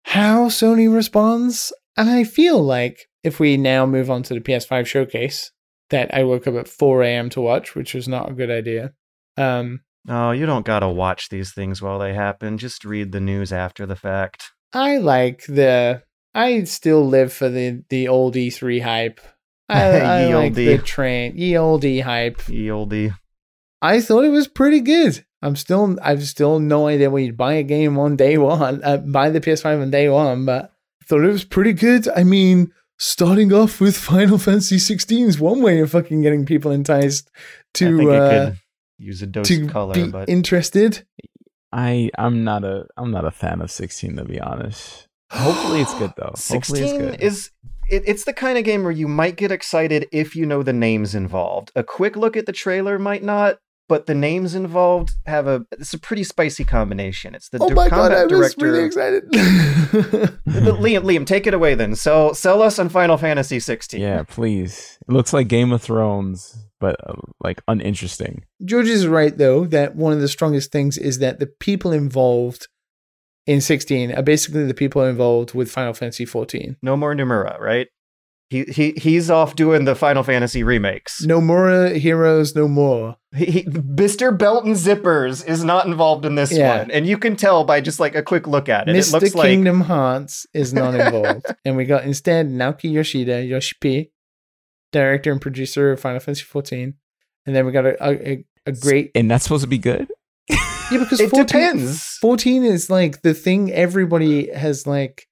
how 0.05 0.49
Sony 0.49 0.93
responds. 0.93 1.73
And 1.97 2.11
I 2.11 2.25
feel 2.25 2.63
like 2.63 3.09
if 3.23 3.39
we 3.41 3.57
now 3.57 3.87
move 3.87 4.11
on 4.11 4.23
to 4.25 4.35
the 4.35 4.41
PS5 4.41 4.87
showcase 4.87 5.53
that 5.93 6.13
I 6.13 6.25
woke 6.25 6.47
up 6.49 6.57
at 6.57 6.67
4 6.69 7.03
a.m. 7.05 7.31
to 7.31 7.41
watch, 7.41 7.75
which 7.77 7.95
was 7.95 8.09
not 8.09 8.31
a 8.31 8.35
good 8.35 8.51
idea. 8.51 8.93
Um, 9.37 9.81
Oh, 10.09 10.33
you 10.33 10.47
don't 10.47 10.67
gotta 10.67 10.89
watch 10.89 11.29
these 11.29 11.53
things 11.55 11.81
while 11.81 12.01
they 12.01 12.13
happen. 12.13 12.59
Just 12.59 12.85
read 12.85 13.13
the 13.13 13.21
news 13.21 13.53
after 13.53 13.87
the 13.87 13.95
fact. 13.95 14.51
I 14.73 14.99
like 14.99 15.45
the. 15.47 16.03
I 16.35 16.65
still 16.65 17.07
live 17.07 17.33
for 17.33 17.49
the 17.49 17.85
the 17.89 18.09
old 18.09 18.35
E3 18.35 18.83
hype. 18.83 19.21
I, 19.69 19.83
I 20.01 20.25
like 20.35 20.45
olde. 20.47 20.55
the 20.57 20.79
train, 20.79 21.37
ye 21.37 21.57
old 21.57 21.85
E 21.85 22.01
hype. 22.01 22.49
Ye 22.49 22.67
oldie. 22.67 23.15
I 23.81 24.01
thought 24.01 24.25
it 24.25 24.31
was 24.31 24.49
pretty 24.49 24.81
good. 24.81 25.25
I'm 25.41 25.55
still, 25.57 25.97
I've 26.03 26.25
still 26.25 26.59
no 26.59 26.89
idea 26.89 27.09
where 27.11 27.23
you'd 27.23 27.37
buy 27.37 27.55
a 27.55 27.63
game 27.63 27.97
on 27.99 28.17
day 28.17 28.39
one, 28.39 28.81
uh, 28.85 28.97
buy 28.99 29.31
the 29.31 29.41
PS5 29.41 29.83
on 29.83 29.91
day 29.91 30.09
one, 30.09 30.45
but 30.45 30.73
I 31.01 31.05
thought 31.07 31.25
it 31.25 31.29
was 31.33 31.45
pretty 31.45 31.73
good. 31.73 32.09
I 32.09 32.23
mean, 32.25 32.73
starting 33.03 33.53
off 33.53 33.81
with 33.81 33.97
Final 33.97 34.39
Fantasy 34.39 34.79
16 34.79 35.27
is 35.27 35.41
one 35.41 35.61
way 35.61 35.81
of 35.81 35.91
fucking 35.91 36.23
getting 36.23 36.47
people 36.47 36.71
enticed 36.71 37.29
I 37.35 37.79
think 37.79 38.01
to 38.01 38.13
uh, 38.13 38.31
could 38.31 38.59
use 38.99 39.23
a 39.23 39.27
dose 39.27 39.49
to 39.49 39.65
of 39.65 39.71
color, 39.71 39.95
be 39.95 40.07
but 40.07 40.29
interested. 40.29 41.05
I 41.73 42.11
I'm 42.17 42.45
not 42.45 42.63
a 42.65 42.87
I'm 42.97 43.11
not 43.11 43.25
a 43.25 43.33
fan 43.33 43.61
of 43.61 43.73
16 43.73 44.17
to 44.17 44.25
be 44.25 44.41
honest. 44.41 45.09
Hopefully 45.33 45.81
it's 45.81 45.95
good 45.95 46.13
though. 46.17 46.27
Hopefully 46.27 46.53
it's 46.55 46.69
16 46.69 47.01
good. 47.01 47.21
is 47.21 47.51
it, 47.91 48.05
it's 48.07 48.25
the 48.25 48.33
kind 48.33 48.57
of 48.57 48.65
game 48.65 48.85
where 48.85 48.93
you 48.93 49.09
might 49.09 49.37
get 49.37 49.51
excited 49.51 50.07
if 50.13 50.37
you 50.37 50.47
know 50.47 50.63
the 50.63 50.73
names 50.73 51.17
involved. 51.17 51.73
A 51.75 51.83
quick 51.83 52.17
look 52.17 52.37
at 52.37 52.47
the 52.47 52.53
trailer 52.53 53.01
might 53.01 53.25
not, 53.25 53.59
but 53.93 54.07
the 54.07 54.15
names 54.15 54.55
involved 54.55 55.11
have 55.27 55.47
a 55.47 55.67
it's 55.73 55.93
a 55.93 55.99
pretty 55.99 56.25
spicy 56.25 56.65
combination. 56.65 57.35
It's 57.35 57.51
the 57.51 57.59
oh 57.61 57.69
di- 57.69 57.75
my 57.75 57.91
god, 57.91 58.11
combat 58.11 58.19
I 58.19 58.23
was 58.23 58.55
director. 58.55 58.65
really 58.73 58.85
excited. 58.85 59.29
Liam, 60.47 61.03
Liam, 61.05 61.27
take 61.27 61.47
it 61.47 61.53
away 61.53 61.75
then. 61.75 61.95
Sell 61.95 62.33
sell 62.33 62.63
us 62.63 62.79
on 62.79 62.89
Final 62.89 63.19
Fantasy 63.19 63.61
16. 63.61 64.01
yeah, 64.01 64.23
please. 64.23 64.99
It 65.07 65.13
looks 65.13 65.35
like 65.35 65.49
Game 65.49 65.73
of 65.73 65.83
Thrones, 65.83 66.57
but 66.81 66.97
uh, 67.07 67.13
like 67.45 67.61
uninteresting. 67.69 68.47
George 68.65 68.89
is 68.89 69.07
right 69.07 69.37
though 69.37 69.67
that 69.67 69.95
one 69.95 70.15
of 70.15 70.23
the 70.23 70.29
strongest 70.29 70.73
things 70.73 70.97
is 70.97 71.19
that 71.19 71.39
the 71.39 71.47
people 71.47 71.93
involved 71.93 72.69
in 73.47 73.61
16 73.61 74.11
are 74.15 74.23
basically 74.23 74.65
the 74.65 74.73
people 74.73 75.03
involved 75.05 75.53
with 75.53 75.71
Final 75.71 75.93
Fantasy 75.93 76.25
14. 76.25 76.79
No 76.81 76.97
more 76.97 77.15
Nomura, 77.15 77.61
right? 77.61 77.89
He 78.53 78.65
he 78.65 78.93
he's 78.99 79.31
off 79.31 79.57
doing 79.57 79.87
the 79.87 79.95
Final 79.95 80.23
Fantasy 80.23 80.63
remakes. 80.63 81.23
No 81.25 81.41
more 81.41 81.87
heroes, 81.87 82.55
no 82.55 82.69
more. 82.69 83.17
He, 83.35 83.47
he, 83.47 83.63
Mr. 83.65 84.37
Belt 84.37 84.67
and 84.67 84.75
Zippers 84.77 85.43
is 85.49 85.65
not 85.65 85.87
involved 85.87 86.27
in 86.27 86.35
this 86.35 86.53
Yeah. 86.53 86.81
one, 86.81 86.91
and 86.91 87.07
you 87.07 87.17
can 87.17 87.35
tell 87.35 87.65
by 87.65 87.81
just 87.81 87.99
like 87.99 88.15
a 88.15 88.23
quick 88.23 88.47
look 88.47 88.69
at 88.69 88.91
it. 88.91 88.95
It 88.95 88.99
Mr. 88.99 89.13
looks 89.15 89.35
like 89.35 89.49
Kingdom 89.49 89.81
Hearts 89.81 90.47
is 90.53 90.75
not 90.75 90.95
involved. 90.95 91.47
and 91.65 91.79
we 91.79 91.87
got 91.87 92.05
instead 92.05 92.47
Naoki 92.47 92.93
Yoshida, 92.93 93.43
Yoshi 93.43 93.75
P, 93.81 94.11
director 94.93 95.33
and 95.33 95.41
producer 95.41 95.93
of 95.93 96.01
Final 96.01 96.21
Fantasy 96.21 96.45
14. 96.45 96.93
And 97.47 97.57
then 97.57 97.65
we 97.65 97.73
got 97.73 97.87
a, 97.87 97.97
a, 98.07 98.45
a 98.67 98.73
great. 98.73 99.13
And 99.15 99.31
that's 99.31 99.45
supposed 99.45 99.63
to 99.63 99.67
be 99.69 99.79
good? 99.79 100.09
Yeah, 100.51 100.99
because 100.99 101.21
it 101.21 101.31
14, 101.31 101.47
depends. 101.47 102.19
14 102.21 102.65
is 102.65 102.91
like 102.91 103.23
the 103.23 103.33
thing 103.33 103.73
everybody 103.73 104.53
has 104.53 104.87
like 104.87 105.27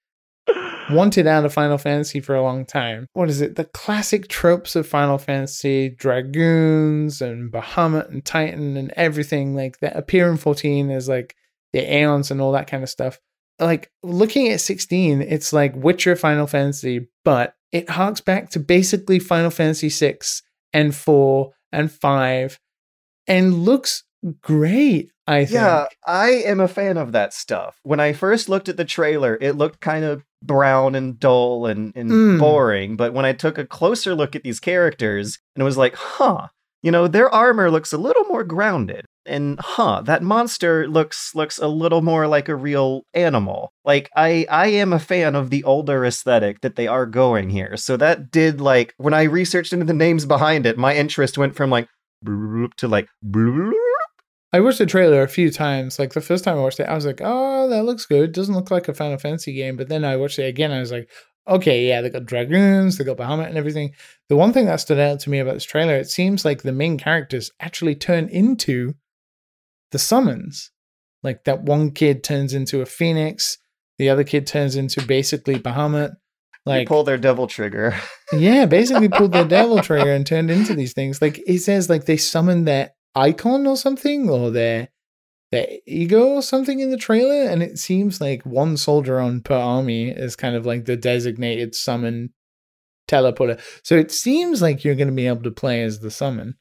wanted 0.93 1.27
out 1.27 1.45
of 1.45 1.53
Final 1.53 1.79
Fantasy 1.79 2.21
for 2.21 2.35
a 2.35 2.43
long 2.43 2.65
time. 2.65 3.07
What 3.12 3.29
is 3.29 3.41
it? 3.41 3.57
The 3.57 3.65
classic 3.65 4.29
tropes 4.29 4.77
of 4.77 4.87
Final 4.87 5.19
Fantasy, 5.19 5.89
dragoons 5.91 7.21
and 7.21 7.53
Bahamut 7.53 8.11
and 8.11 8.25
Titan 8.25 8.77
and 8.77 8.93
everything 8.97 9.55
like 9.55 9.81
that 9.81 9.97
appear 9.97 10.31
in 10.31 10.37
14 10.37 10.91
as 10.91 11.09
like 11.09 11.35
the 11.73 11.81
Aeons 11.81 12.31
and 12.31 12.41
all 12.41 12.53
that 12.53 12.67
kind 12.67 12.83
of 12.83 12.89
stuff. 12.89 13.19
Like 13.59 13.91
looking 14.03 14.49
at 14.49 14.61
16, 14.61 15.23
it's 15.23 15.53
like 15.53 15.75
Witcher 15.77 16.17
Final 16.17 16.47
Fantasy, 16.47 17.09
but 17.25 17.55
it 17.73 17.91
harks 17.91 18.21
back 18.21 18.51
to 18.51 18.61
basically 18.61 19.19
Final 19.19 19.51
Fantasy 19.51 19.91
6 19.91 20.43
and 20.73 20.95
4 20.95 21.53
and 21.73 21.91
5 21.91 22.59
and 23.27 23.65
looks 23.65 24.05
great, 24.43 25.12
I 25.31 25.44
think. 25.44 25.55
Yeah, 25.55 25.86
I 26.07 26.31
am 26.31 26.59
a 26.61 26.66
fan 26.69 26.97
of 26.97 27.12
that 27.12 27.32
stuff. 27.32 27.77
When 27.85 28.01
I 28.01 28.12
first 28.12 28.48
looked 28.48 28.69
at 28.69 28.77
the 28.77 28.85
trailer, 28.85 29.39
it 29.40 29.52
looked 29.57 29.81
kind 29.81 30.05
of 30.05 30.23
brown 30.43 30.94
and 30.94 31.19
dull 31.20 31.66
and, 31.66 31.93
and 31.94 32.11
Mm. 32.11 32.39
boring. 32.39 32.97
But 32.97 33.12
when 33.12 33.24
I 33.24 33.32
took 33.32 33.57
a 33.59 33.66
closer 33.66 34.15
look 34.15 34.35
at 34.35 34.43
these 34.43 34.59
characters 34.59 35.39
and 35.55 35.62
it 35.62 35.65
was 35.65 35.77
like, 35.77 35.94
huh, 35.94 36.48
you 36.82 36.90
know, 36.90 37.07
their 37.07 37.31
armor 37.32 37.70
looks 37.70 37.93
a 37.93 37.98
little 37.98 38.24
more 38.24 38.43
grounded. 38.43 39.05
And 39.27 39.61
huh, 39.61 40.01
that 40.07 40.23
monster 40.23 40.89
looks 40.89 41.35
looks 41.35 41.59
a 41.59 41.69
little 41.69 42.01
more 42.02 42.27
like 42.27 42.48
a 42.48 42.57
real 42.57 43.02
animal. 43.15 43.70
Like 43.85 44.09
I 44.16 44.47
I 44.51 44.69
am 44.69 44.93
a 44.93 44.98
fan 44.98 45.36
of 45.36 45.51
the 45.51 45.62
older 45.62 46.05
aesthetic 46.07 46.62
that 46.62 46.74
they 46.77 46.89
are 46.89 47.07
going 47.07 47.51
here. 47.51 47.77
So 47.77 47.97
that 47.98 48.31
did 48.32 48.61
like 48.61 48.94
when 48.97 49.15
I 49.15 49.24
researched 49.24 49.73
into 49.74 49.85
the 49.85 49.93
names 49.93 50.24
behind 50.24 50.65
it, 50.66 50.78
my 50.78 50.97
interest 50.97 51.36
went 51.39 51.55
from 51.55 51.70
like 51.70 51.86
to 52.24 52.89
like 52.89 53.09
bloop. 53.24 53.73
I 54.53 54.61
watched 54.61 54.79
the 54.79 54.87
trailer 54.87 55.23
a 55.23 55.29
few 55.29 55.51
times. 55.51 55.99
Like 55.99 56.13
the 56.13 56.21
first 56.21 56.43
time 56.45 56.59
I 56.59 56.63
watched 56.63 56.81
it, 56.81 56.89
I 56.89 56.95
was 56.95 57.07
like, 57.07 57.21
"Oh, 57.23 57.69
that 57.69 57.85
looks 57.85 58.07
good." 58.07 58.33
Doesn't 58.33 58.55
look 58.55 58.71
like 58.71 58.89
a 58.89 58.95
Final 58.95 59.19
Fantasy 59.19 59.53
game. 59.53 59.77
But 59.77 59.89
then 59.89 60.05
I 60.05 60.17
watched 60.17 60.39
it 60.39 60.49
again. 60.49 60.73
I 60.73 60.81
was 60.81 60.91
like, 60.91 61.09
"Okay, 61.47 61.87
yeah, 61.87 62.01
they 62.01 62.11
got 62.11 62.27
dragoons, 62.27 62.99
they 62.99 63.05
got 63.05 63.17
Bahamut, 63.17 63.47
and 63.49 63.57
everything." 63.57 63.95
The 64.29 64.37
one 64.37 64.53
thing 64.53 64.67
that 64.67 64.81
stood 64.81 64.99
out 64.99 65.21
to 65.21 65.31
me 65.31 65.39
about 65.39 65.55
this 65.55 65.65
trailer, 65.65 65.95
it 65.95 66.11
seems 66.11 66.45
like 66.45 66.63
the 66.63 66.73
main 66.73 66.99
characters 66.99 67.53
actually 67.61 67.95
turn 67.95 68.29
into 68.29 68.95
the 69.93 69.99
summons. 69.99 70.71
Like 71.23 71.45
that 71.45 71.63
one 71.63 71.93
kid 71.93 72.25
turns 72.25 72.53
into 72.55 72.81
a 72.81 72.87
phoenix, 72.87 73.59
the 73.99 74.09
other 74.09 74.25
kid 74.25 74.47
turns 74.47 74.75
into 74.75 75.05
basically 75.07 75.57
Bahamut. 75.57 76.15
Like 76.67 76.81
Like, 76.81 76.89
pull 76.89 77.05
their 77.05 77.19
devil 77.19 77.47
trigger. 77.47 77.95
yeah, 78.33 78.67
basically 78.67 79.09
pulled 79.09 79.33
their 79.33 79.47
devil 79.47 79.79
trigger 79.83 80.13
and 80.13 80.27
turned 80.27 80.51
into 80.51 80.75
these 80.75 80.93
things. 80.93 81.23
Like 81.23 81.41
it 81.47 81.61
says, 81.61 81.89
like 81.89 82.05
they 82.07 82.17
summoned 82.17 82.67
their 82.67 82.91
icon 83.15 83.66
or 83.66 83.77
something, 83.77 84.28
or 84.28 84.51
their 84.51 84.89
the 85.53 85.81
ego 85.87 86.28
or 86.28 86.43
something 86.43 86.81
in 86.81 86.91
the 86.91 86.97
trailer, 86.97 87.49
and 87.51 87.62
it 87.62 87.78
seems 87.78 88.20
like 88.20 88.45
one 88.47 88.77
soldier 88.77 89.19
on 89.19 89.41
per 89.41 89.57
army 89.57 90.11
is 90.11 90.37
kind 90.37 90.55
of 90.55 90.65
like 90.65 90.85
the 90.85 90.97
designated 90.97 91.74
summon 91.74 92.32
teleporter. 93.09 93.61
So 93.82 93.97
it 93.97 94.12
seems 94.12 94.62
like 94.62 94.85
you're 94.85 94.95
going 94.95 95.09
to 95.09 95.15
be 95.15 95.27
able 95.27 95.43
to 95.43 95.51
play 95.51 95.82
as 95.82 96.01
the 96.01 96.11
summon, 96.11 96.55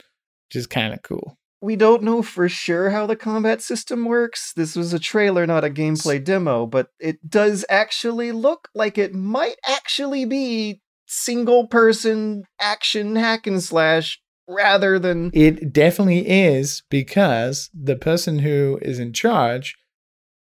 which 0.48 0.56
is 0.56 0.68
kind 0.68 0.94
of 0.94 1.04
cool. 1.04 1.38
We 1.62 1.76
don't 1.76 2.04
know 2.04 2.22
for 2.22 2.48
sure 2.48 2.90
how 2.90 3.06
the 3.06 3.18
combat 3.18 3.62
system 3.62 4.06
works. 4.06 4.54
This 4.56 4.76
was 4.76 4.94
a 4.94 5.00
trailer, 5.00 5.46
not 5.46 5.66
a 5.66 5.70
gameplay 5.70 6.24
demo, 6.24 6.66
but 6.66 6.88
it 7.00 7.30
does 7.30 7.66
actually 7.70 8.32
look 8.32 8.70
like 8.74 8.98
it 8.98 9.14
might 9.14 9.58
actually 9.68 10.26
be 10.26 10.82
single 11.06 11.68
person 11.68 12.44
action 12.62 13.16
hack 13.16 13.46
and 13.46 13.62
slash 13.62 14.20
rather 14.50 15.00
than 15.00 15.32
It 15.34 15.72
definitely 15.72 16.28
is 16.28 16.84
because 16.90 17.70
the 17.74 17.96
person 17.96 18.40
who 18.40 18.80
is 18.82 19.00
in 19.00 19.14
charge 19.14 19.76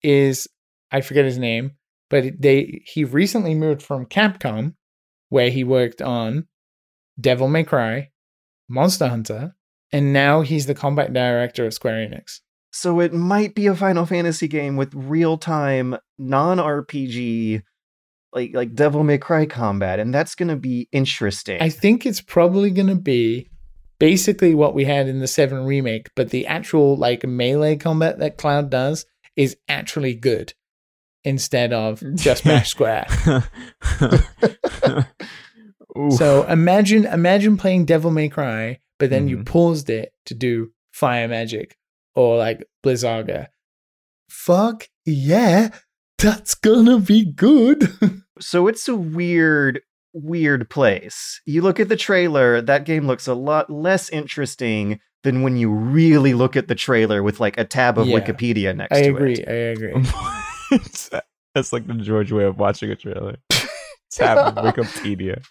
is 0.03 0.49
I 0.91 1.01
forget 1.01 1.25
his 1.25 1.39
name, 1.39 1.73
but 2.11 2.25
they 2.39 2.83
he 2.85 3.05
recently 3.05 3.55
moved 3.55 3.81
from 3.83 4.05
Capcom, 4.05 4.75
where 5.31 5.49
he 5.49 5.65
worked 5.65 6.03
on 6.03 6.49
Devil 7.19 7.49
May 7.49 7.65
Cry, 7.65 8.11
Monster 8.69 9.09
Hunter, 9.09 9.55
and 9.93 10.13
now 10.13 10.43
he's 10.43 10.67
the 10.67 10.75
combat 10.75 11.13
director 11.13 11.65
at 11.65 11.75
Square 11.75 12.09
Enix. 12.09 12.41
so 12.73 13.01
it 13.01 13.13
might 13.15 13.55
be 13.55 13.67
a 13.67 13.77
Final 13.77 14.05
Fantasy 14.07 14.49
game 14.49 14.77
with 14.77 14.93
real-time 14.95 15.97
non-RPG 16.19 17.63
like 18.35 18.51
like 18.55 18.75
Devil 18.75 19.05
May 19.05 19.19
Cry 19.19 19.47
combat 19.47 20.01
and 20.01 20.13
that's 20.13 20.35
going 20.35 20.49
to 20.49 20.57
be 20.57 20.89
interesting. 20.91 21.61
I 21.61 21.69
think 21.69 22.05
it's 22.05 22.21
probably 22.23 22.71
going 22.71 22.89
to 22.89 22.95
be 22.95 23.49
basically 24.03 24.53
what 24.53 24.75
we 24.75 24.85
had 24.85 25.07
in 25.07 25.21
the 25.21 25.29
7 25.29 25.65
remake, 25.65 26.11
but 26.17 26.31
the 26.31 26.45
actual 26.49 26.97
like 26.97 27.25
melee 27.25 27.77
combat 27.77 28.19
that 28.19 28.37
Cloud 28.37 28.69
does 28.69 29.07
is 29.37 29.57
actually 29.69 30.13
good 30.13 30.55
instead 31.23 31.73
of 31.73 32.03
just 32.17 32.45
mash 32.51 32.69
square. 32.71 33.07
So 36.17 36.45
imagine 36.45 37.05
imagine 37.05 37.59
playing 37.59 37.85
Devil 37.85 38.11
May 38.11 38.31
Cry, 38.31 38.79
but 38.99 39.11
then 39.11 39.29
you 39.29 39.37
Mhm. 39.39 39.45
paused 39.47 39.91
it 39.91 40.13
to 40.25 40.35
do 40.35 40.73
Fire 40.91 41.29
Magic 41.29 41.77
or 42.15 42.39
like 42.39 42.65
Blizzaga. 42.83 43.49
Fuck 44.31 44.89
yeah, 45.05 45.69
that's 46.17 46.55
gonna 46.55 46.99
be 46.99 47.27
good. 47.31 47.93
so 48.41 48.69
it's 48.69 48.89
a 48.89 48.97
weird 48.97 49.81
weird 50.13 50.69
place. 50.71 51.41
You 51.47 51.63
look 51.63 51.81
at 51.81 51.89
the 51.89 51.97
trailer, 51.97 52.61
that 52.61 52.85
game 52.85 53.07
looks 53.07 53.27
a 53.27 53.35
lot 53.35 53.71
less 53.71 54.09
interesting 54.11 55.01
than 55.25 55.43
when 55.43 55.57
you 55.57 55.71
really 55.71 56.35
look 56.35 56.57
at 56.57 56.69
the 56.69 56.75
trailer 56.75 57.23
with 57.23 57.39
like 57.41 57.57
a 57.59 57.65
tab 57.65 57.99
of 57.99 58.07
Yeah. 58.09 58.19
Wikipedia 58.21 58.77
next 58.77 58.97
I 58.97 59.03
to 59.03 59.09
agree. 59.11 59.35
it. 59.35 59.49
I 59.49 59.53
agree. 59.53 59.93
I 60.15 60.45
It's- 60.73 61.11
That's 61.55 61.73
like 61.73 61.87
the 61.87 61.95
George 61.95 62.33
way 62.33 62.45
of 62.45 62.59
watching 62.59 62.91
a 62.91 62.97
trailer. 62.97 63.37
Tab 64.11 64.39
of 64.59 64.65
Wikipedia 64.65 65.43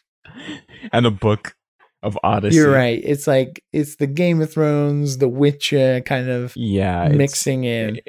and 0.91 1.05
a 1.05 1.11
book 1.11 1.55
of 2.03 2.17
Odyssey. 2.23 2.55
You're 2.57 2.71
right. 2.71 2.99
It's 3.03 3.27
like 3.27 3.63
it's 3.71 3.95
the 3.97 4.07
Game 4.07 4.41
of 4.41 4.51
Thrones, 4.51 5.17
The 5.19 5.29
Witcher 5.29 6.01
kind 6.01 6.29
of 6.29 6.53
Yeah, 6.55 7.07
mixing 7.09 7.63
in. 7.63 8.01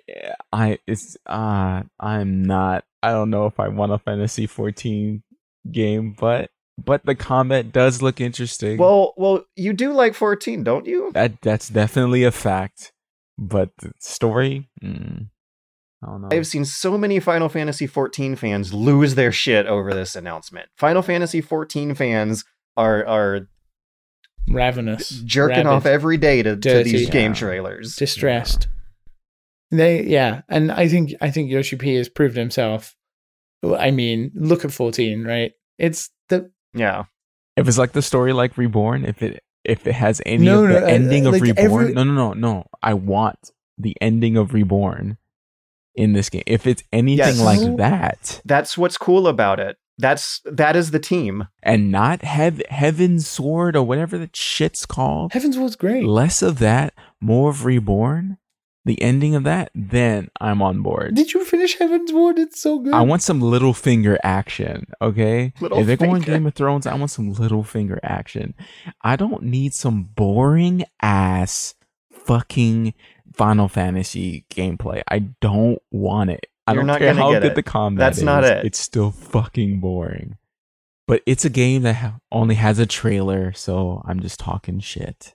I 0.52 0.78
it's 0.86 1.16
uh 1.26 1.82
I'm 2.00 2.42
not 2.44 2.84
I 3.02 3.10
don't 3.12 3.30
know 3.30 3.46
if 3.46 3.60
I 3.60 3.68
want 3.68 3.92
a 3.92 3.98
fantasy 3.98 4.46
14 4.46 5.22
game, 5.70 6.14
but 6.18 6.50
but 6.78 7.04
the 7.04 7.14
combat 7.14 7.70
does 7.72 8.00
look 8.02 8.20
interesting. 8.20 8.78
Well, 8.78 9.14
well, 9.16 9.44
you 9.56 9.72
do 9.72 9.92
like 9.92 10.14
14, 10.14 10.64
don't 10.64 10.86
you? 10.86 11.10
that 11.14 11.40
that's 11.42 11.68
definitely 11.68 12.24
a 12.24 12.32
fact. 12.32 12.92
But 13.38 13.70
the 13.78 13.92
story, 13.98 14.68
mm, 14.82 15.28
I 16.02 16.06
don't 16.06 16.22
know. 16.22 16.28
I've 16.30 16.46
seen 16.46 16.64
so 16.64 16.96
many 16.98 17.18
Final 17.20 17.48
Fantasy 17.48 17.86
14 17.86 18.36
fans 18.36 18.72
lose 18.74 19.14
their 19.14 19.32
shit 19.32 19.66
over 19.66 19.94
this 19.94 20.14
announcement. 20.16 20.68
Final 20.76 21.02
Fantasy 21.02 21.40
14 21.40 21.94
fans 21.94 22.44
are 22.76 23.04
are 23.06 23.48
Ravenous. 24.48 25.10
jerking 25.24 25.66
off 25.66 25.86
every 25.86 26.16
day 26.16 26.42
to, 26.42 26.56
to 26.56 26.82
these 26.84 27.08
game 27.10 27.30
Yeah. 27.32 27.36
trailers. 27.38 27.96
distressed. 27.96 28.68
They 29.70 30.02
yeah, 30.04 30.42
and 30.48 30.70
I 30.70 30.88
think 30.88 31.12
I 31.20 31.30
think 31.30 31.50
Yoshi 31.50 31.76
P 31.76 31.94
has 31.94 32.08
proved 32.08 32.36
himself. 32.36 32.94
I 33.64 33.90
mean, 33.90 34.30
look 34.34 34.64
at 34.64 34.72
14, 34.72 35.24
right? 35.24 35.52
It's 35.78 36.10
the 36.28 36.50
Yeah. 36.74 37.04
if 37.56 37.68
it's 37.68 37.78
like 37.78 37.92
the 37.92 38.02
story 38.02 38.32
like 38.32 38.56
Reborn, 38.58 39.04
if 39.04 39.22
it 39.22 39.42
if 39.64 39.86
it 39.86 39.92
has 39.94 40.20
any 40.26 40.44
No, 40.44 40.64
of 40.64 40.70
no, 40.70 40.80
the 40.80 40.84
uh, 40.86 40.88
ending 40.88 41.26
of 41.26 41.32
like 41.34 41.42
Reborn, 41.42 41.64
every- 41.82 41.94
no, 41.94 42.02
no, 42.04 42.12
no, 42.12 42.32
no. 42.32 42.66
I 42.82 42.94
want 42.94 43.50
the 43.78 43.96
ending 44.00 44.36
of 44.36 44.52
Reborn 44.54 45.18
in 45.94 46.14
this 46.14 46.28
game. 46.30 46.42
If 46.46 46.66
it's 46.66 46.82
anything 46.92 47.36
Yes. 47.36 47.40
like 47.40 47.76
that, 47.76 48.40
That's 48.44 48.76
what's 48.76 48.96
cool 48.96 49.28
about 49.28 49.60
it. 49.60 49.76
That's 49.98 50.40
that 50.46 50.74
is 50.74 50.90
the 50.90 50.98
team. 50.98 51.46
and 51.62 51.92
not 51.92 52.22
Hev- 52.22 52.62
Heaven's 52.70 53.28
Sword 53.28 53.76
or 53.76 53.84
whatever 53.84 54.18
the 54.18 54.30
shit's 54.34 54.84
called, 54.86 55.32
Heavens 55.32 55.56
was 55.58 55.76
great. 55.76 56.04
less 56.04 56.42
of 56.42 56.58
that, 56.58 56.94
more 57.20 57.50
of 57.50 57.64
Reborn, 57.64 58.38
the 58.84 59.00
ending 59.00 59.34
of 59.34 59.44
that, 59.44 59.70
then 59.74 60.28
I'm 60.40 60.60
on 60.60 60.82
board. 60.82 61.14
Did 61.14 61.32
you 61.32 61.44
finish 61.44 61.76
Heavensward? 61.78 62.38
It's 62.38 62.60
so 62.60 62.78
good. 62.80 62.92
I 62.94 63.02
want 63.02 63.22
some 63.22 63.40
Littlefinger 63.40 64.18
action, 64.24 64.86
okay? 65.00 65.52
Little 65.60 65.78
if 65.78 65.86
they're 65.86 65.96
going. 65.96 66.22
Game 66.22 66.46
of 66.46 66.54
Thrones, 66.54 66.86
I 66.86 66.94
want 66.94 67.10
some 67.10 67.32
Littlefinger 67.34 67.98
action. 68.02 68.54
I 69.02 69.16
don't 69.16 69.42
need 69.44 69.72
some 69.74 70.02
boring 70.14 70.84
ass 71.00 71.74
fucking 72.10 72.94
Final 73.34 73.68
Fantasy 73.68 74.44
gameplay. 74.50 75.02
I 75.08 75.20
don't 75.40 75.80
want 75.90 76.30
it. 76.30 76.46
I 76.66 76.72
You're 76.72 76.82
don't 76.82 76.86
not 76.88 76.98
care 76.98 77.12
gonna 77.12 77.22
how 77.22 77.32
get 77.32 77.42
good 77.42 77.52
it. 77.52 77.54
the 77.56 77.62
combat 77.62 78.06
That's 78.06 78.18
is. 78.18 78.24
not 78.24 78.44
it. 78.44 78.64
It's 78.66 78.78
still 78.78 79.10
fucking 79.10 79.80
boring. 79.80 80.36
But 81.08 81.22
it's 81.26 81.44
a 81.44 81.50
game 81.50 81.82
that 81.82 81.94
ha- 81.94 82.18
only 82.30 82.54
has 82.54 82.78
a 82.78 82.86
trailer, 82.86 83.52
so 83.52 84.02
I'm 84.06 84.20
just 84.20 84.38
talking 84.38 84.78
shit. 84.80 85.34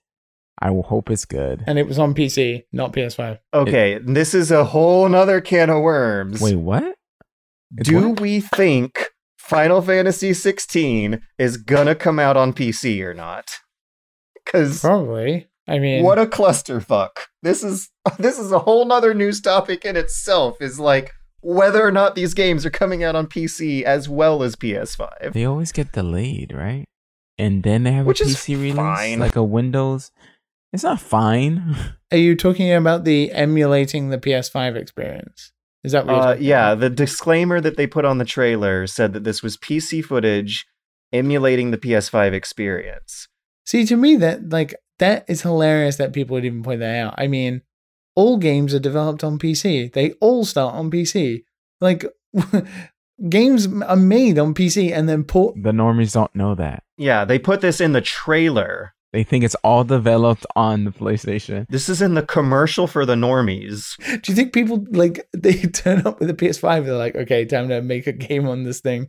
I 0.60 0.72
will 0.72 0.84
hope 0.84 1.10
it's 1.12 1.26
good. 1.26 1.64
and 1.68 1.78
it 1.78 1.88
was 1.88 2.00
on 2.00 2.14
PC, 2.14 2.64
not 2.72 2.92
PS5. 2.94 3.40
Okay, 3.54 4.00
this 4.00 4.34
is 4.34 4.50
a 4.52 4.64
whole 4.66 5.08
nother 5.08 5.40
can 5.42 5.70
of 5.70 5.82
worms. 5.82 6.42
Wait, 6.42 6.56
what? 6.56 6.96
It's 7.78 7.90
Do 7.90 8.10
what? 8.10 8.20
we 8.22 8.40
think 8.42 9.10
Final 9.38 9.82
Fantasy 9.82 10.34
16 10.34 11.22
is 11.38 11.58
gonna 11.58 11.96
come 11.96 12.18
out 12.20 12.38
on 12.38 12.54
PC 12.54 13.02
or 13.04 13.14
not? 13.14 13.50
Because 14.46 14.82
Probably. 14.82 15.48
I 15.68 15.80
mean, 15.80 16.04
what 16.04 16.18
a 16.18 16.26
clusterfuck. 16.26 17.10
This 17.44 17.64
is 17.64 17.90
this 18.20 18.40
is 18.40 18.52
a 18.52 18.60
whole 18.60 18.86
nother 18.86 19.14
news 19.14 19.42
topic 19.42 19.84
in 19.86 19.96
itself. 19.98 20.62
Is 20.62 20.80
like 20.80 21.12
whether 21.42 21.86
or 21.86 21.92
not 21.92 22.16
these 22.16 22.34
games 22.34 22.66
are 22.66 22.70
coming 22.72 23.04
out 23.04 23.16
on 23.16 23.28
PC 23.28 23.84
as 23.84 24.10
well 24.10 24.42
as 24.44 24.56
PS5. 24.56 25.34
They 25.34 25.46
always 25.46 25.72
get 25.72 25.92
delayed, 25.92 26.52
right? 26.54 26.86
And 27.38 27.62
then 27.64 27.84
they 27.84 27.92
have 27.92 28.06
Which 28.08 28.22
a 28.22 28.24
is 28.24 28.36
PC 28.38 28.56
release, 28.56 28.76
fine. 28.76 29.20
like 29.20 29.36
a 29.36 29.44
Windows. 29.44 30.12
It's 30.74 30.84
not 30.84 31.00
fine. 31.00 31.76
are 32.12 32.18
you 32.18 32.36
talking 32.36 32.72
about 32.74 33.04
the 33.04 33.32
emulating 33.32 34.10
the 34.10 34.18
PS5 34.18 34.76
experience? 34.76 35.52
Is 35.84 35.92
that 35.94 36.06
what 36.06 36.14
you're 36.14 36.24
Uh, 36.24 36.36
yeah, 36.36 36.72
about? 36.72 36.82
the 36.82 36.90
disclaimer 36.90 37.62
that 37.62 37.78
they 37.78 37.88
put 37.88 38.06
on 38.06 38.18
the 38.18 38.26
trailer 38.26 38.88
said 38.88 39.14
that 39.14 39.24
this 39.24 39.42
was 39.42 39.58
PC 39.58 40.04
footage 40.04 40.66
emulating 41.14 41.72
the 41.72 41.78
PS5 41.78 42.34
experience. 42.34 43.28
See, 43.66 43.86
to 43.86 43.96
me, 43.96 44.16
that 44.18 44.50
like 44.50 44.76
that 45.00 45.26
is 45.28 45.42
hilarious 45.44 45.96
that 45.98 46.14
people 46.14 46.34
would 46.36 46.46
even 46.46 46.64
point 46.64 46.80
that 46.82 46.96
out. 47.00 47.16
I 47.18 47.28
mean, 47.28 47.62
all 48.16 48.38
games 48.38 48.74
are 48.74 48.80
developed 48.80 49.24
on 49.24 49.40
PC. 49.40 49.94
They 49.94 50.12
all 50.20 50.44
start 50.44 50.74
on 50.76 50.92
PC. 50.92 51.44
Like 51.80 52.06
games 53.30 53.68
are 53.84 53.96
made 53.96 54.40
on 54.40 54.54
PC 54.54 54.92
and 54.92 55.08
then 55.08 55.24
port. 55.24 55.56
The 55.62 55.72
normies 55.72 56.14
don't 56.14 56.36
know 56.36 56.56
that. 56.56 56.84
Yeah, 56.98 57.26
they 57.26 57.40
put 57.40 57.62
this 57.62 57.80
in 57.80 57.94
the 57.94 58.02
trailer. 58.02 58.94
They 59.18 59.24
think 59.24 59.44
it's 59.44 59.56
all 59.64 59.84
developed 59.84 60.46
on 60.56 60.84
the 60.84 60.92
PlayStation. 60.92 61.66
This 61.70 61.90
is 61.90 62.04
in 62.04 62.14
the 62.14 62.22
commercial 62.22 62.86
for 62.86 63.04
the 63.04 63.16
normies. 63.16 63.98
Do 64.22 64.32
you 64.32 64.36
think 64.36 64.54
people 64.54 64.86
like 64.92 65.28
they 65.34 65.54
turn 65.64 66.06
up 66.06 66.20
with 66.20 66.30
a 66.30 66.36
PS5? 66.36 66.86
They're 66.86 66.94
like, 66.94 67.16
okay, 67.16 67.44
time 67.44 67.68
to 67.70 67.82
make 67.82 68.06
a 68.06 68.12
game 68.12 68.48
on 68.48 68.62
this 68.64 68.80
thing. 68.80 69.08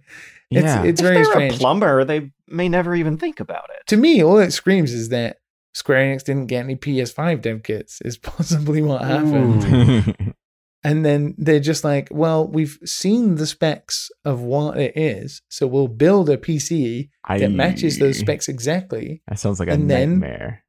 It's 0.51 0.65
Yeah. 0.65 0.83
it's 0.83 1.03
if 1.03 1.05
very 1.05 1.17
they're 1.17 1.25
strange. 1.27 1.55
a 1.57 1.59
plumber, 1.59 2.07
they 2.07 2.31
may 2.47 2.71
never 2.71 2.95
even 2.95 3.19
think 3.19 3.39
about 3.39 3.65
it. 3.79 3.87
to 3.89 3.99
me, 3.99 4.23
all 4.25 4.39
it 4.39 4.53
screams 4.53 4.95
is 4.95 5.11
that 5.11 5.41
Square 5.75 6.17
Enix 6.17 6.25
didn't 6.25 6.47
get 6.47 6.65
any 6.65 6.75
PS5 6.77 7.43
dev 7.43 7.63
kits. 7.63 8.01
Is 8.03 8.17
possibly 8.33 8.81
what 8.81 9.03
happened. 9.03 10.35
And 10.85 11.05
then 11.05 11.35
they're 11.39 11.59
just 11.61 11.83
like, 11.83 12.09
well, 12.11 12.47
we've 12.47 12.79
seen 12.85 13.35
the 13.35 13.47
specs 13.47 14.11
of 14.25 14.41
what 14.43 14.79
it 14.79 14.97
is, 14.97 15.43
so 15.49 15.67
we'll 15.67 15.89
build 15.89 16.31
a 16.31 16.37
PC 16.37 17.09
that 17.29 17.51
matches 17.51 17.99
those 17.99 18.19
specs 18.19 18.49
exactly. 18.49 19.21
That 19.27 19.39
sounds 19.41 19.59
like 19.59 19.69
a 19.69 19.73
And 19.73 19.91
then- 19.91 20.21
nightmare. 20.21 20.63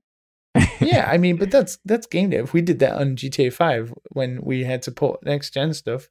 yeah, 0.81 1.07
I 1.11 1.17
mean, 1.17 1.35
but 1.41 1.51
that's 1.51 1.77
that's 1.85 2.07
game 2.07 2.31
dev. 2.31 2.53
We 2.53 2.61
did 2.61 2.79
that 2.79 2.93
on 2.99 3.15
GTA 3.15 3.53
5 3.53 3.93
when 4.11 4.39
we 4.41 4.63
had 4.63 4.83
support 4.83 5.23
next 5.23 5.53
gen 5.53 5.73
stuff. 5.73 6.09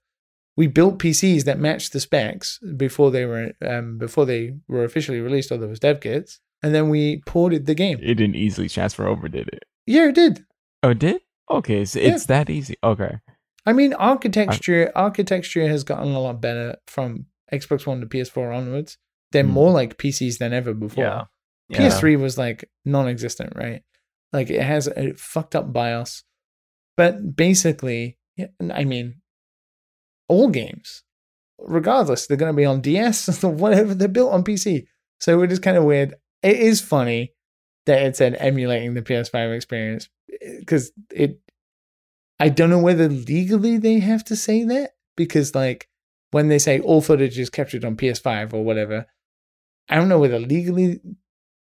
We 0.57 0.69
built 0.69 0.99
PCs 0.99 1.45
that 1.45 1.59
matched 1.59 1.93
the 1.93 2.01
specs 2.01 2.59
before 2.77 3.11
they 3.11 3.25
were 3.25 3.53
um, 3.67 3.99
before 3.99 4.27
they 4.27 4.55
were 4.69 4.85
officially 4.85 5.21
released, 5.21 5.51
or 5.53 5.57
there 5.59 5.69
was 5.69 5.81
dev 5.81 6.01
kits, 6.01 6.41
and 6.63 6.73
then 6.75 6.89
we 6.89 7.21
ported 7.27 7.67
the 7.67 7.75
game. 7.75 7.99
It 8.01 8.15
didn't 8.15 8.37
easily 8.37 8.69
transfer 8.69 9.07
over, 9.09 9.29
did 9.29 9.49
it? 9.49 9.65
Yeah, 9.87 10.09
it 10.09 10.15
did. 10.15 10.45
Oh, 10.85 10.91
it 10.91 10.99
did? 11.01 11.21
Okay, 11.51 11.85
so 11.85 11.99
Yeah. 11.99 12.15
it's 12.15 12.27
that 12.27 12.49
easy. 12.51 12.77
Okay. 12.85 13.19
I 13.69 13.73
mean, 13.73 13.93
architecture 13.95 14.91
architecture 14.95 15.67
has 15.69 15.85
gotten 15.85 16.13
a 16.15 16.21
lot 16.21 16.41
better 16.41 16.77
from 16.87 17.27
Xbox 17.53 17.87
One 17.87 18.01
to 18.01 18.07
PS4 18.07 18.57
onwards. 18.57 18.99
They're 19.33 19.45
Hmm. 19.45 19.51
more 19.51 19.71
like 19.73 19.99
PCs 19.99 20.39
than 20.39 20.53
ever 20.53 20.73
before. 20.75 21.05
Yeah. 21.05 21.25
Yeah. 21.69 21.79
PS3 21.91 22.17
was 22.19 22.39
like 22.39 22.69
non-existent, 22.85 23.53
right? 23.55 23.83
Like 24.33 24.49
it 24.51 24.63
has 24.63 24.87
a 24.89 25.13
fucked 25.15 25.55
up 25.55 25.73
BIOS, 25.73 26.25
but 26.97 27.37
basically, 27.37 28.19
yeah, 28.37 28.47
I 28.73 28.85
mean, 28.85 29.21
all 30.29 30.49
games, 30.49 31.03
regardless, 31.59 32.27
they're 32.27 32.37
going 32.37 32.53
to 32.53 32.57
be 32.57 32.65
on 32.65 32.81
DS 32.81 33.43
or 33.45 33.51
whatever. 33.51 33.95
They're 33.95 34.09
built 34.09 34.33
on 34.33 34.45
PC, 34.45 34.87
so 35.21 35.43
it 35.43 35.53
is 35.53 35.59
kind 35.59 35.77
of 35.77 35.85
weird. 35.85 36.15
It 36.43 36.57
is 36.57 36.81
funny 36.81 37.35
that 37.87 38.03
it 38.03 38.17
said 38.17 38.37
emulating 38.39 38.95
the 38.95 39.03
PS5 39.03 39.55
experience 39.55 40.09
because 40.61 40.93
it. 41.13 41.39
I 42.41 42.49
don't 42.49 42.71
know 42.71 42.79
whether 42.79 43.09
legally 43.09 43.79
they 43.79 43.99
have 44.01 44.25
to 44.25 44.37
say 44.37 44.65
that 44.65 44.93
because, 45.17 45.55
like, 45.55 45.89
when 46.31 46.49
they 46.49 46.59
say 46.59 46.81
all 46.81 47.01
footage 47.01 47.39
is 47.39 47.51
captured 47.51 47.85
on 47.85 47.97
PS5 47.97 48.53
or 48.53 48.65
whatever, 48.65 49.07
I 49.89 49.97
don't 49.97 50.09
know 50.09 50.19
whether 50.19 50.39
legally 50.39 51.01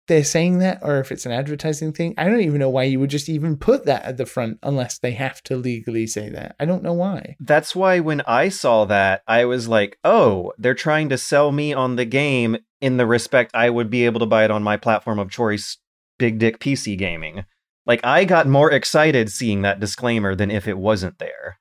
they're 0.07 0.23
saying 0.23 0.60
that 0.60 0.80
or 0.81 0.99
if 0.99 1.11
it's 1.11 1.26
an 1.26 1.31
advertising 1.31 1.94
thing. 1.94 2.14
I 2.18 2.26
don't 2.26 2.41
even 2.41 2.60
know 2.60 2.69
why 2.69 2.84
you 2.84 2.99
would 2.99 3.10
just 3.10 3.30
even 3.30 3.57
put 3.57 3.85
that 3.85 4.03
at 4.03 4.18
the 4.18 4.26
front 4.26 4.57
unless 4.64 4.98
they 4.99 5.11
have 5.11 5.41
to 5.44 5.57
legally 5.57 6.07
say 6.07 6.30
that. 6.30 6.56
I 6.60 6.65
don't 6.65 6.84
know 6.84 6.94
why. 6.94 7.35
That's 7.39 7.76
why 7.76 7.99
when 7.99 8.22
I 8.22 8.49
saw 8.49 8.85
that, 8.85 9.22
I 9.27 9.45
was 9.45 9.68
like, 9.68 9.99
oh, 10.03 10.53
they're 10.57 10.73
trying 10.73 11.10
to 11.10 11.18
sell 11.18 11.52
me 11.52 11.73
on 11.73 11.95
the 11.95 12.06
game 12.06 12.57
in 12.81 12.98
the 12.98 13.06
respect 13.06 13.52
I 13.53 13.69
would 13.69 13.89
be 13.89 14.06
able 14.06 14.19
to 14.22 14.26
buy 14.26 14.45
it 14.45 14.52
on 14.52 14.64
my 14.64 14.77
platform 14.77 15.19
of 15.19 15.30
choice, 15.30 15.77
Big 16.18 16.39
Dick 16.39 16.60
PC 16.60 16.98
Gaming. 16.98 17.45
Like, 17.88 18.02
I 18.04 18.26
got 18.26 18.48
more 18.48 18.70
excited 18.72 19.32
seeing 19.32 19.62
that 19.64 19.80
disclaimer 19.80 20.36
than 20.36 20.52
if 20.52 20.68
it 20.68 20.78
wasn't 20.78 21.18
there. 21.20 21.58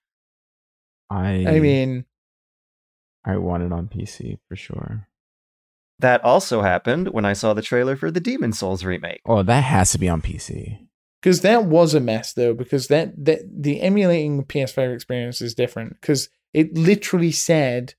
I 1.08 1.46
I 1.46 1.60
mean, 1.60 2.04
I 3.24 3.36
want 3.36 3.62
it 3.62 3.72
on 3.72 3.86
PC 3.88 4.38
for 4.48 4.56
sure. 4.56 5.06
That 6.00 6.22
also 6.24 6.60
happened 6.62 7.08
when 7.08 7.24
I 7.24 7.32
saw 7.32 7.54
the 7.54 7.62
trailer 7.62 7.96
for 7.96 8.10
the 8.10 8.20
Demon's 8.20 8.58
Souls 8.58 8.84
remake. 8.84 9.20
Oh, 9.24 9.42
that 9.42 9.62
has 9.64 9.92
to 9.92 9.98
be 9.98 10.08
on 10.08 10.20
PC. 10.20 10.78
because 11.22 11.40
that 11.40 11.64
was 11.64 11.94
a 11.94 12.00
mess 12.00 12.32
though, 12.34 12.54
because 12.54 12.88
that, 12.88 13.12
that 13.24 13.40
the 13.50 13.80
emulating 13.80 14.44
PS5 14.44 14.94
experience 14.94 15.40
is 15.40 15.54
different 15.54 16.00
because 16.00 16.28
it 16.52 16.76
literally 16.76 17.32
said. 17.32 17.94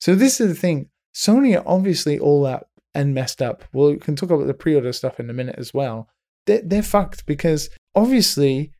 So 0.00 0.14
this 0.14 0.40
is 0.40 0.48
the 0.48 0.54
thing. 0.54 0.88
Sony 1.14 1.58
are 1.58 1.66
obviously 1.66 2.18
all 2.18 2.46
up 2.46 2.70
and 2.94 3.14
messed 3.14 3.42
up. 3.42 3.64
Well, 3.72 3.90
we 3.90 3.98
can 3.98 4.16
talk 4.16 4.30
about 4.30 4.46
the 4.46 4.54
pre-order 4.54 4.92
stuff 4.92 5.18
in 5.20 5.28
a 5.30 5.34
minute 5.34 5.56
as 5.58 5.74
well. 5.74 6.08
They're, 6.46 6.62
they're 6.64 6.82
fucked 6.82 7.26
because 7.26 7.70
obviously 7.94 8.72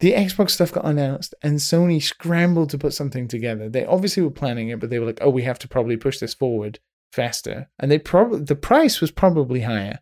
the 0.00 0.12
Xbox 0.12 0.50
stuff 0.50 0.72
got 0.72 0.84
announced 0.84 1.34
and 1.42 1.58
Sony 1.58 2.02
scrambled 2.02 2.70
to 2.70 2.78
put 2.78 2.92
something 2.92 3.28
together. 3.28 3.68
They 3.68 3.84
obviously 3.84 4.22
were 4.22 4.30
planning 4.30 4.68
it, 4.68 4.80
but 4.80 4.90
they 4.90 4.98
were 4.98 5.06
like, 5.06 5.20
"Oh, 5.20 5.30
we 5.30 5.42
have 5.42 5.58
to 5.60 5.68
probably 5.68 5.96
push 5.96 6.18
this 6.18 6.34
forward 6.34 6.80
faster." 7.12 7.70
And 7.78 7.90
they 7.90 7.98
probably 7.98 8.40
the 8.40 8.56
price 8.56 9.00
was 9.00 9.12
probably 9.12 9.60
higher, 9.60 10.00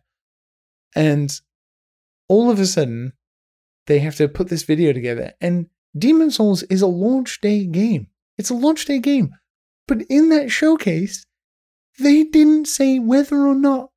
and 0.95 1.39
all 2.27 2.49
of 2.49 2.59
a 2.59 2.65
sudden 2.65 3.13
they 3.87 3.99
have 3.99 4.15
to 4.15 4.27
put 4.27 4.49
this 4.49 4.63
video 4.63 4.93
together. 4.93 5.33
And 5.41 5.67
Demon's 5.97 6.37
Souls 6.37 6.63
is 6.63 6.81
a 6.81 6.87
launch 6.87 7.41
day 7.41 7.65
game. 7.65 8.07
It's 8.37 8.49
a 8.49 8.55
launch 8.55 8.85
day 8.85 8.99
game. 8.99 9.35
But 9.87 10.03
in 10.09 10.29
that 10.29 10.49
showcase, 10.49 11.25
they 11.99 12.23
didn't 12.23 12.67
say 12.67 12.99
whether 12.99 13.45
or 13.45 13.55
not 13.55 13.91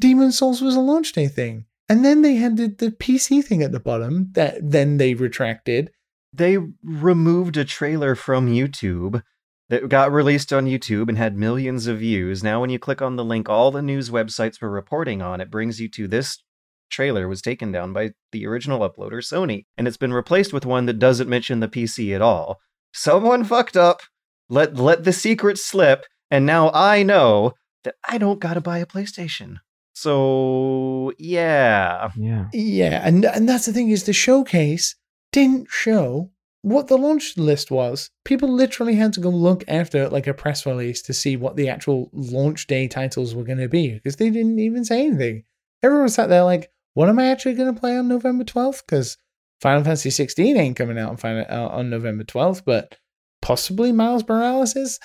Demon's 0.00 0.38
Souls 0.38 0.62
was 0.62 0.74
a 0.74 0.80
launch 0.80 1.12
day 1.12 1.28
thing. 1.28 1.65
And 1.88 2.04
then 2.04 2.22
they 2.22 2.34
had 2.34 2.56
the, 2.56 2.66
the 2.66 2.90
PC 2.90 3.44
thing 3.44 3.62
at 3.62 3.72
the 3.72 3.80
bottom 3.80 4.30
that 4.32 4.58
then 4.60 4.96
they 4.96 5.14
retracted. 5.14 5.90
They 6.32 6.58
removed 6.82 7.56
a 7.56 7.64
trailer 7.64 8.14
from 8.14 8.48
YouTube 8.48 9.22
that 9.68 9.88
got 9.88 10.12
released 10.12 10.52
on 10.52 10.66
YouTube 10.66 11.08
and 11.08 11.18
had 11.18 11.36
millions 11.36 11.86
of 11.86 11.98
views. 11.98 12.42
Now, 12.42 12.60
when 12.60 12.70
you 12.70 12.78
click 12.78 13.02
on 13.02 13.16
the 13.16 13.24
link, 13.24 13.48
all 13.48 13.70
the 13.70 13.82
news 13.82 14.10
websites 14.10 14.60
were 14.60 14.70
reporting 14.70 15.22
on 15.22 15.40
it 15.40 15.50
brings 15.50 15.80
you 15.80 15.88
to 15.90 16.06
this 16.08 16.42
trailer 16.90 17.28
was 17.28 17.42
taken 17.42 17.72
down 17.72 17.92
by 17.92 18.12
the 18.32 18.46
original 18.46 18.80
uploader, 18.80 19.18
Sony, 19.18 19.64
and 19.76 19.88
it's 19.88 19.96
been 19.96 20.12
replaced 20.12 20.52
with 20.52 20.66
one 20.66 20.86
that 20.86 20.98
doesn't 20.98 21.28
mention 21.28 21.60
the 21.60 21.68
PC 21.68 22.14
at 22.14 22.22
all. 22.22 22.58
Someone 22.92 23.44
fucked 23.44 23.76
up, 23.76 24.00
let 24.48 24.76
let 24.76 25.04
the 25.04 25.12
secret 25.12 25.58
slip, 25.58 26.06
and 26.30 26.46
now 26.46 26.70
I 26.70 27.02
know 27.02 27.52
that 27.84 27.96
I 28.08 28.18
don't 28.18 28.40
gotta 28.40 28.60
buy 28.60 28.78
a 28.78 28.86
PlayStation. 28.86 29.56
So 29.96 31.14
yeah. 31.18 32.10
Yeah. 32.16 32.48
Yeah, 32.52 33.00
and 33.02 33.24
and 33.24 33.48
that's 33.48 33.64
the 33.64 33.72
thing 33.72 33.88
is 33.88 34.04
the 34.04 34.12
showcase 34.12 34.94
didn't 35.32 35.68
show 35.70 36.30
what 36.60 36.88
the 36.88 36.98
launch 36.98 37.38
list 37.38 37.70
was. 37.70 38.10
People 38.26 38.52
literally 38.52 38.96
had 38.96 39.14
to 39.14 39.20
go 39.20 39.30
look 39.30 39.64
after 39.68 40.10
like 40.10 40.26
a 40.26 40.34
press 40.34 40.66
release 40.66 41.00
to 41.02 41.14
see 41.14 41.38
what 41.38 41.56
the 41.56 41.70
actual 41.70 42.10
launch 42.12 42.66
day 42.66 42.88
titles 42.88 43.34
were 43.34 43.42
going 43.42 43.56
to 43.56 43.70
be 43.70 43.94
because 43.94 44.16
they 44.16 44.28
didn't 44.28 44.58
even 44.58 44.84
say 44.84 45.06
anything. 45.06 45.44
Everyone 45.82 46.10
sat 46.10 46.28
there 46.28 46.44
like, 46.44 46.70
"What 46.92 47.08
am 47.08 47.18
I 47.18 47.28
actually 47.28 47.54
going 47.54 47.74
to 47.74 47.80
play 47.80 47.96
on 47.96 48.06
November 48.06 48.44
twelfth?" 48.44 48.84
Because 48.86 49.16
Final 49.62 49.82
Fantasy 49.82 50.10
sixteen 50.10 50.58
ain't 50.58 50.76
coming 50.76 50.98
out 50.98 51.08
on 51.08 51.16
Final, 51.16 51.46
uh, 51.48 51.68
on 51.68 51.88
November 51.88 52.24
twelfth, 52.24 52.66
but 52.66 52.98
possibly 53.40 53.92
Miles 53.92 54.28
Morales 54.28 54.76
is. 54.76 55.00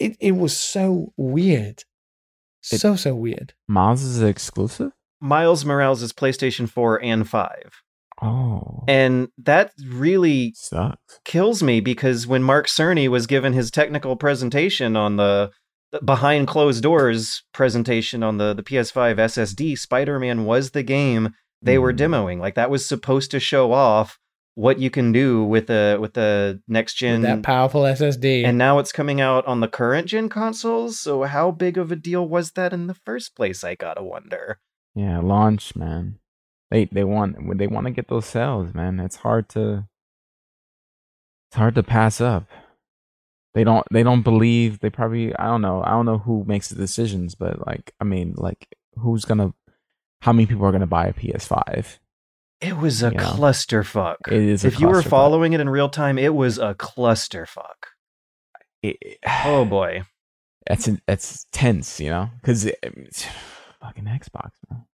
It 0.00 0.16
it 0.18 0.32
was 0.32 0.56
so 0.56 1.12
weird, 1.16 1.84
It- 2.72 2.80
so 2.80 2.96
so 2.96 3.14
weird. 3.14 3.52
Miles 3.68 4.02
is 4.02 4.22
exclusive? 4.22 4.92
Miles 5.20 5.64
Morales 5.64 6.02
is 6.02 6.12
PlayStation 6.12 6.68
4 6.68 7.02
and 7.02 7.28
5. 7.28 7.48
Oh. 8.22 8.84
And 8.86 9.28
that 9.38 9.72
really 9.86 10.52
sucks. 10.56 11.18
kills 11.24 11.62
me 11.62 11.80
because 11.80 12.26
when 12.26 12.42
Mark 12.42 12.66
Cerny 12.68 13.08
was 13.08 13.26
given 13.26 13.52
his 13.52 13.70
technical 13.70 14.16
presentation 14.16 14.96
on 14.96 15.16
the, 15.16 15.50
the 15.92 16.00
behind 16.02 16.46
closed 16.46 16.82
doors 16.82 17.42
presentation 17.52 18.22
on 18.22 18.38
the, 18.38 18.54
the 18.54 18.62
PS5 18.62 19.16
SSD, 19.16 19.78
Spider 19.78 20.18
Man 20.20 20.44
was 20.44 20.70
the 20.70 20.82
game 20.82 21.30
they 21.62 21.78
were 21.78 21.92
Mhm. 21.92 21.98
demoing. 21.98 22.38
Like 22.40 22.54
that 22.56 22.70
was 22.70 22.86
supposed 22.86 23.30
to 23.32 23.40
show 23.40 23.72
off 23.72 24.18
what 24.54 24.78
you 24.78 24.88
can 24.90 25.10
do 25.12 25.44
with 25.44 25.66
the 25.66 25.98
with 26.00 26.14
the 26.14 26.60
next 26.68 26.94
gen 26.94 27.22
that 27.22 27.42
powerful 27.42 27.82
SSD. 27.82 28.44
and 28.44 28.56
now 28.56 28.78
it's 28.78 28.92
coming 28.92 29.20
out 29.20 29.44
on 29.46 29.60
the 29.60 29.68
current 29.68 30.06
gen 30.06 30.28
consoles. 30.28 31.00
So 31.00 31.24
how 31.24 31.50
big 31.50 31.76
of 31.76 31.90
a 31.90 31.96
deal 31.96 32.26
was 32.26 32.52
that 32.52 32.72
in 32.72 32.86
the 32.86 32.94
first 32.94 33.34
place? 33.34 33.64
I 33.64 33.74
gotta 33.74 34.02
wonder. 34.02 34.60
Yeah, 34.94 35.20
launch, 35.20 35.74
man. 35.74 36.18
They 36.70 36.86
they 36.86 37.04
want 37.04 37.58
they 37.58 37.66
want 37.66 37.86
to 37.86 37.90
get 37.90 38.08
those 38.08 38.26
sales, 38.26 38.74
man. 38.74 39.00
It's 39.00 39.16
hard 39.16 39.48
to 39.50 39.88
it's 41.50 41.56
hard 41.56 41.74
to 41.74 41.82
pass 41.82 42.20
up. 42.20 42.46
They 43.54 43.64
don't 43.64 43.86
they 43.92 44.02
don't 44.02 44.22
believe 44.22 44.80
they 44.80 44.90
probably 44.90 45.34
I 45.36 45.46
don't 45.46 45.62
know. 45.62 45.82
I 45.84 45.90
don't 45.90 46.06
know 46.06 46.18
who 46.18 46.44
makes 46.46 46.68
the 46.68 46.76
decisions, 46.76 47.34
but 47.34 47.66
like 47.66 47.92
I 48.00 48.04
mean, 48.04 48.34
like 48.36 48.76
who's 48.98 49.24
going 49.24 49.38
to 49.38 49.54
how 50.22 50.32
many 50.32 50.46
people 50.46 50.64
are 50.64 50.70
going 50.70 50.80
to 50.80 50.86
buy 50.86 51.06
a 51.06 51.12
PS5? 51.12 51.98
It 52.60 52.76
was 52.78 53.02
a 53.02 53.10
You 53.10 53.16
know, 53.16 53.22
clusterfuck. 53.24 54.16
It 54.28 54.34
is 54.34 54.64
a 54.64 54.68
if 54.68 54.80
you 54.80 54.88
were 54.88 55.02
following 55.02 55.52
it 55.52 55.60
in 55.60 55.68
real 55.68 55.88
time, 55.88 56.18
it 56.18 56.34
was 56.34 56.58
a 56.58 56.74
clusterfuck. 56.74 57.90
It- 58.82 58.96
it- 59.00 59.18
Oh 59.44 59.64
boy. 59.68 60.02
that's 60.66 60.88
that's 61.06 61.46
tense, 61.52 62.00
you 62.00 62.10
know, 62.10 62.30
because 62.40 62.64
fucking 63.82 64.04
Xbox, 64.04 64.50
man. 64.70 64.84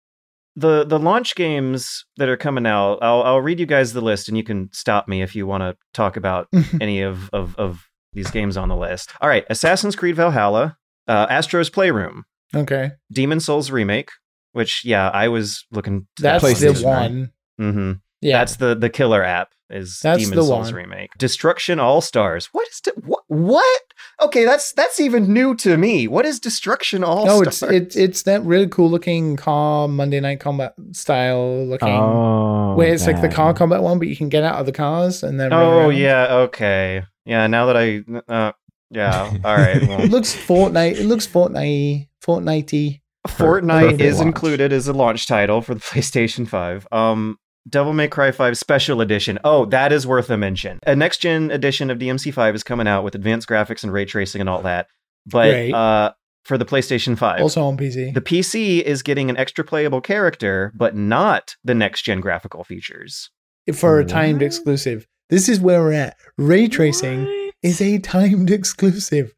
the 0.56 0.84
the 0.84 0.98
launch 0.98 1.36
games 1.36 2.04
that 2.16 2.28
are 2.28 2.36
coming 2.36 2.66
out 2.66 2.98
i'll 3.02 3.22
i'll 3.22 3.40
read 3.40 3.60
you 3.60 3.66
guys 3.66 3.92
the 3.92 4.00
list 4.00 4.26
and 4.28 4.36
you 4.36 4.42
can 4.42 4.68
stop 4.72 5.06
me 5.06 5.22
if 5.22 5.36
you 5.36 5.46
want 5.46 5.60
to 5.62 5.76
talk 5.94 6.16
about 6.16 6.48
any 6.80 7.00
of, 7.02 7.30
of 7.32 7.54
of 7.56 7.84
these 8.12 8.30
games 8.32 8.56
on 8.56 8.68
the 8.68 8.74
list 8.76 9.12
all 9.20 9.28
right 9.28 9.44
assassin's 9.48 9.94
creed 9.94 10.16
valhalla 10.16 10.76
uh 11.06 11.26
astro's 11.30 11.70
playroom 11.70 12.24
okay, 12.52 12.90
demon's 13.12 13.44
souls 13.44 13.70
remake 13.70 14.10
which 14.50 14.84
yeah 14.84 15.08
i 15.10 15.28
was 15.28 15.64
looking 15.70 16.08
to 16.16 16.22
that's 16.24 16.42
that 16.42 16.58
the 16.80 16.84
one. 16.84 17.20
right? 17.20 17.28
One. 17.60 17.72
hmm 17.72 17.92
Yeah, 18.20 18.38
that's 18.38 18.56
the 18.56 18.74
the 18.74 18.88
killer 18.90 19.22
app 19.22 19.50
is 19.70 20.00
That's 20.02 20.22
demon 20.24 20.36
the 20.36 20.42
souls 20.44 20.66
one. 20.72 20.74
remake 20.74 21.10
destruction 21.16 21.78
all 21.78 22.00
stars 22.00 22.46
what 22.52 22.66
is 22.68 22.80
de- 22.80 22.90
what 23.06 23.22
what 23.28 23.80
okay 24.20 24.44
that's 24.44 24.72
that's 24.72 24.98
even 24.98 25.32
new 25.32 25.54
to 25.54 25.76
me 25.76 26.08
what 26.08 26.26
is 26.26 26.40
destruction 26.40 27.04
all 27.04 27.22
Stars? 27.24 27.36
no, 27.38 27.42
it's 27.48 27.56
stars 27.58 27.72
it's 27.72 27.96
it's 27.96 28.22
that 28.24 28.42
really 28.44 28.66
cool 28.66 28.90
looking 28.90 29.36
car 29.36 29.86
Monday 29.86 30.18
Night 30.18 30.40
Combat 30.40 30.74
style 30.90 31.64
looking, 31.66 31.88
Oh, 31.88 32.74
where 32.74 32.92
it's 32.92 33.06
like 33.06 33.20
the 33.20 33.28
car 33.28 33.54
combat 33.54 33.80
one, 33.82 34.00
but 34.00 34.08
you 34.08 34.16
can 34.16 34.28
get 34.28 34.42
out 34.42 34.58
of 34.58 34.66
the 34.66 34.72
cars 34.72 35.22
and 35.22 35.38
then. 35.38 35.52
oh 35.52 35.88
yeah 35.90 36.26
okay 36.46 37.04
yeah 37.24 37.46
now 37.46 37.66
that 37.66 37.76
i 37.76 38.02
uh, 38.32 38.50
yeah 38.90 39.30
all 39.44 39.56
right 39.56 39.86
well. 39.86 40.00
It 40.02 40.10
looks 40.10 40.34
Fortnite. 40.34 40.96
It 40.98 41.04
looks 41.06 41.28
Fortnite. 41.28 42.08
Fortnite. 42.24 43.00
Fortnite 43.28 44.00
is 44.00 44.16
launch. 44.16 44.26
included 44.26 44.72
as 44.72 44.88
a 44.88 44.92
launch 44.92 45.26
title 45.28 45.62
for 45.62 45.74
the 45.74 45.80
PlayStation 45.90 46.48
5. 46.48 46.88
Um, 46.90 47.38
Devil 47.68 47.92
May 47.92 48.08
Cry 48.08 48.30
5 48.30 48.56
Special 48.56 49.00
Edition. 49.00 49.38
Oh, 49.44 49.66
that 49.66 49.92
is 49.92 50.06
worth 50.06 50.30
a 50.30 50.36
mention. 50.36 50.78
A 50.86 50.96
next 50.96 51.18
gen 51.18 51.50
edition 51.50 51.90
of 51.90 51.98
DMC5 51.98 52.54
is 52.54 52.62
coming 52.62 52.88
out 52.88 53.04
with 53.04 53.14
advanced 53.14 53.48
graphics 53.48 53.82
and 53.82 53.92
ray 53.92 54.04
tracing 54.06 54.40
and 54.40 54.48
all 54.48 54.62
that. 54.62 54.86
But 55.26 55.50
Great. 55.50 55.72
uh, 55.74 56.12
for 56.44 56.56
the 56.56 56.64
PlayStation 56.64 57.18
5, 57.18 57.40
Also 57.42 57.62
on 57.62 57.76
PC. 57.76 58.14
the 58.14 58.22
PC 58.22 58.80
is 58.82 59.02
getting 59.02 59.28
an 59.28 59.36
extra 59.36 59.62
playable 59.62 60.00
character, 60.00 60.72
but 60.74 60.96
not 60.96 61.54
the 61.62 61.74
next 61.74 62.02
gen 62.02 62.20
graphical 62.20 62.64
features. 62.64 63.30
for 63.74 64.00
a 64.00 64.04
timed 64.06 64.42
exclusive. 64.42 65.06
This 65.28 65.48
is 65.48 65.60
where 65.60 65.80
we're 65.82 65.92
at. 65.92 66.16
Ray 66.38 66.66
tracing 66.66 67.24
What? 67.26 67.54
is 67.62 67.80
a 67.82 67.98
timed 67.98 68.50
exclusive. 68.50 69.34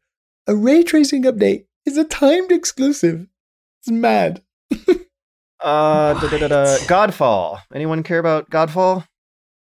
A 0.47 0.55
ray 0.55 0.81
tracing 0.83 1.23
update 1.23 1.65
is 1.85 1.97
a 1.97 2.03
timed 2.05 2.51
exclusive. 2.51 3.27
It's 3.81 3.91
mad. 3.91 4.41
Uh, 5.63 6.13
da, 6.19 6.27
da, 6.29 6.37
da, 6.39 6.47
da. 6.49 6.65
Godfall. 6.79 7.59
Anyone 7.73 8.03
care 8.03 8.19
about 8.19 8.49
Godfall? 8.49 9.07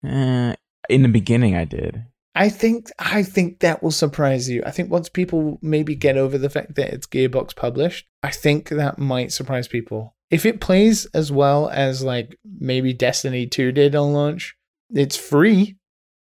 Eh, 0.03 0.55
in 0.89 1.03
the 1.03 1.07
beginning, 1.07 1.55
I 1.55 1.65
did. 1.65 2.03
I 2.33 2.49
think 2.49 2.89
I 2.97 3.23
think 3.23 3.59
that 3.59 3.83
will 3.83 3.91
surprise 3.91 4.49
you. 4.49 4.63
I 4.65 4.71
think 4.71 4.89
once 4.89 5.09
people 5.09 5.59
maybe 5.61 5.95
get 5.95 6.17
over 6.17 6.37
the 6.37 6.49
fact 6.49 6.75
that 6.75 6.93
it's 6.93 7.05
Gearbox 7.05 7.55
published, 7.55 8.07
I 8.23 8.31
think 8.31 8.69
that 8.69 8.97
might 8.97 9.31
surprise 9.31 9.67
people. 9.67 10.15
If 10.29 10.45
it 10.45 10.61
plays 10.61 11.05
as 11.07 11.31
well 11.31 11.69
as 11.69 12.03
like 12.03 12.37
maybe 12.45 12.93
Destiny 12.93 13.47
2 13.47 13.73
did 13.73 13.95
on 13.95 14.13
launch, 14.13 14.55
it's 14.89 15.17
free. 15.17 15.75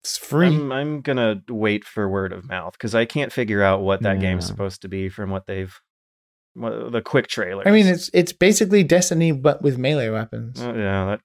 It's 0.03 0.19
free. 0.19 0.49
I'm, 0.49 0.71
I'm 0.71 1.01
gonna 1.01 1.43
wait 1.49 1.85
for 1.85 2.07
word 2.07 2.35
of 2.35 2.47
mouth 2.47 2.75
because 2.75 2.95
I 2.95 3.07
can't 3.07 3.33
figure 3.33 3.63
out 3.63 3.81
what 3.81 4.03
that 4.03 4.21
game's 4.21 4.47
supposed 4.47 4.83
to 4.83 4.89
be 4.89 5.09
from 5.09 5.31
what 5.31 5.47
they've, 5.47 5.73
what, 5.73 5.83
the 6.57 7.03
quick 7.05 7.27
trailer. 7.27 7.67
I 7.67 7.71
mean, 7.71 7.87
it's 7.87 8.11
it's 8.15 8.33
basically 8.33 8.85
Destiny 8.85 9.33
but 9.33 9.63
with 9.63 9.79
melee 9.79 10.11
weapons. 10.11 10.61
Uh, 10.61 10.73
yeah, 10.75 11.05
that 11.07 11.21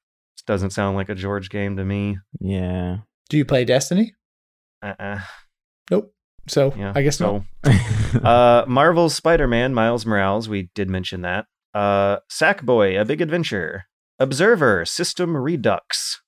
doesn't 0.48 0.72
sound 0.72 0.96
like 0.96 1.10
a 1.10 1.16
George 1.16 1.50
game 1.50 1.78
to 1.78 1.86
me. 1.86 2.18
Yeah. 2.40 2.98
Do 3.30 3.38
you 3.38 3.46
play 3.46 3.66
Destiny? 3.66 4.16
Uh-uh. 4.82 5.20
Nope. 5.92 6.14
So 6.48 6.74
Yeah, 6.76 6.94
I 6.96 7.04
guess 7.04 7.20
not. 7.20 7.44
so. 7.64 8.20
uh, 8.24 8.66
Marvel's 8.68 9.14
Spider-Man, 9.16 9.74
Miles 9.74 10.06
Morales. 10.06 10.50
We 10.50 10.70
did 10.74 10.90
mention 10.90 11.22
that. 11.22 11.46
Uh, 11.74 12.18
Sackboy, 12.32 13.00
A 13.00 13.06
Big 13.06 13.22
Adventure. 13.22 13.86
Observer, 14.18 14.86
System 14.86 15.38
Redux. 15.38 16.22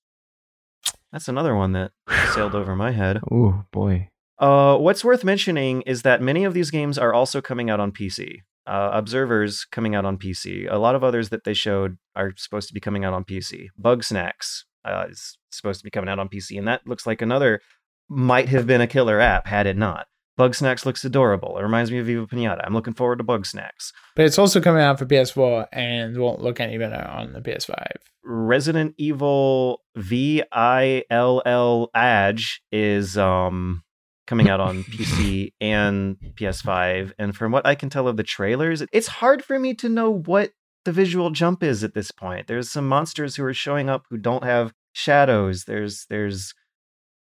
That's 1.11 1.28
another 1.28 1.56
one 1.56 1.72
that 1.73 1.91
sailed 2.34 2.56
over 2.56 2.76
my 2.76 2.91
head. 2.91 3.19
oh 3.32 3.65
boy. 3.72 4.10
Uh, 4.38 4.78
what's 4.78 5.03
worth 5.03 5.23
mentioning 5.23 5.82
is 5.84 6.02
that 6.02 6.22
many 6.22 6.44
of 6.45 6.53
these 6.53 6.72
games 6.72 6.98
are 6.98 7.14
also 7.14 7.41
coming 7.41 7.69
out 7.69 7.80
on 7.80 7.91
PC. 7.91 8.40
Uh, 8.72 8.89
Observers 8.93 9.65
coming 9.69 9.95
out 9.95 10.06
on 10.06 10.18
PC. 10.18 10.65
A 10.72 10.77
lot 10.77 10.95
of 10.95 11.03
others 11.03 11.27
that 11.27 11.43
they 11.43 11.53
showed 11.53 11.98
are 12.15 12.31
supposed 12.38 12.69
to 12.69 12.73
be 12.73 12.80
coming 12.80 13.03
out 13.03 13.11
on 13.14 13.26
PC. 13.26 13.68
Bugsnax 13.77 14.64
uh, 14.85 15.07
is 15.10 15.38
supposed 15.52 15.81
to 15.81 15.84
be 15.84 15.89
coming 15.89 16.10
out 16.10 16.19
on 16.19 16.30
PC, 16.30 16.57
and 16.57 16.65
that 16.69 16.88
looks 16.88 17.06
like 17.06 17.22
another 17.22 17.60
might 18.07 18.48
have 18.48 18.65
been 18.65 18.80
a 18.80 18.88
killer 18.88 19.19
app 19.19 19.45
had 19.45 19.68
it 19.68 19.76
not. 19.76 20.06
Bugsnax 20.39 20.85
looks 20.85 21.03
adorable. 21.03 21.57
It 21.57 21.64
reminds 21.64 21.91
me 21.91 21.98
of 21.98 22.06
Viva 22.06 22.26
Pinata. 22.27 22.61
I'm 22.65 22.73
looking 22.73 22.93
forward 22.93 23.18
to 23.18 23.26
Bugsnax. 23.26 23.91
But 24.15 24.26
it's 24.26 24.39
also 24.39 24.61
coming 24.61 24.81
out 24.81 24.98
for 24.98 25.06
PS4 25.06 25.68
and 25.73 26.18
won't 26.18 26.41
look 26.41 26.61
any 26.61 26.77
better 26.77 27.06
on 27.10 27.34
the 27.34 27.41
PS5. 27.41 27.76
Resident 28.23 28.95
Evil 28.98 29.81
V 29.98 30.43
I 30.53 31.03
L 31.10 31.41
L 31.45 31.89
Edge 31.93 32.61
is 32.72 33.18
um 33.18 33.84
coming 34.31 34.47
out 34.47 34.61
on 34.61 34.81
PC 34.85 35.51
and 35.59 36.15
PS5 36.35 37.11
and 37.19 37.35
from 37.35 37.51
what 37.51 37.65
I 37.65 37.75
can 37.75 37.89
tell 37.89 38.07
of 38.07 38.15
the 38.15 38.23
trailers 38.23 38.81
it's 38.93 39.07
hard 39.07 39.43
for 39.43 39.59
me 39.59 39.73
to 39.73 39.89
know 39.89 40.09
what 40.09 40.53
the 40.85 40.93
visual 40.93 41.31
jump 41.31 41.63
is 41.63 41.83
at 41.83 41.93
this 41.93 42.11
point. 42.11 42.47
There's 42.47 42.69
some 42.69 42.87
monsters 42.87 43.35
who 43.35 43.43
are 43.43 43.53
showing 43.53 43.89
up 43.89 44.05
who 44.09 44.17
don't 44.17 44.45
have 44.45 44.71
shadows. 44.93 45.65
There's 45.65 46.05
there's 46.09 46.53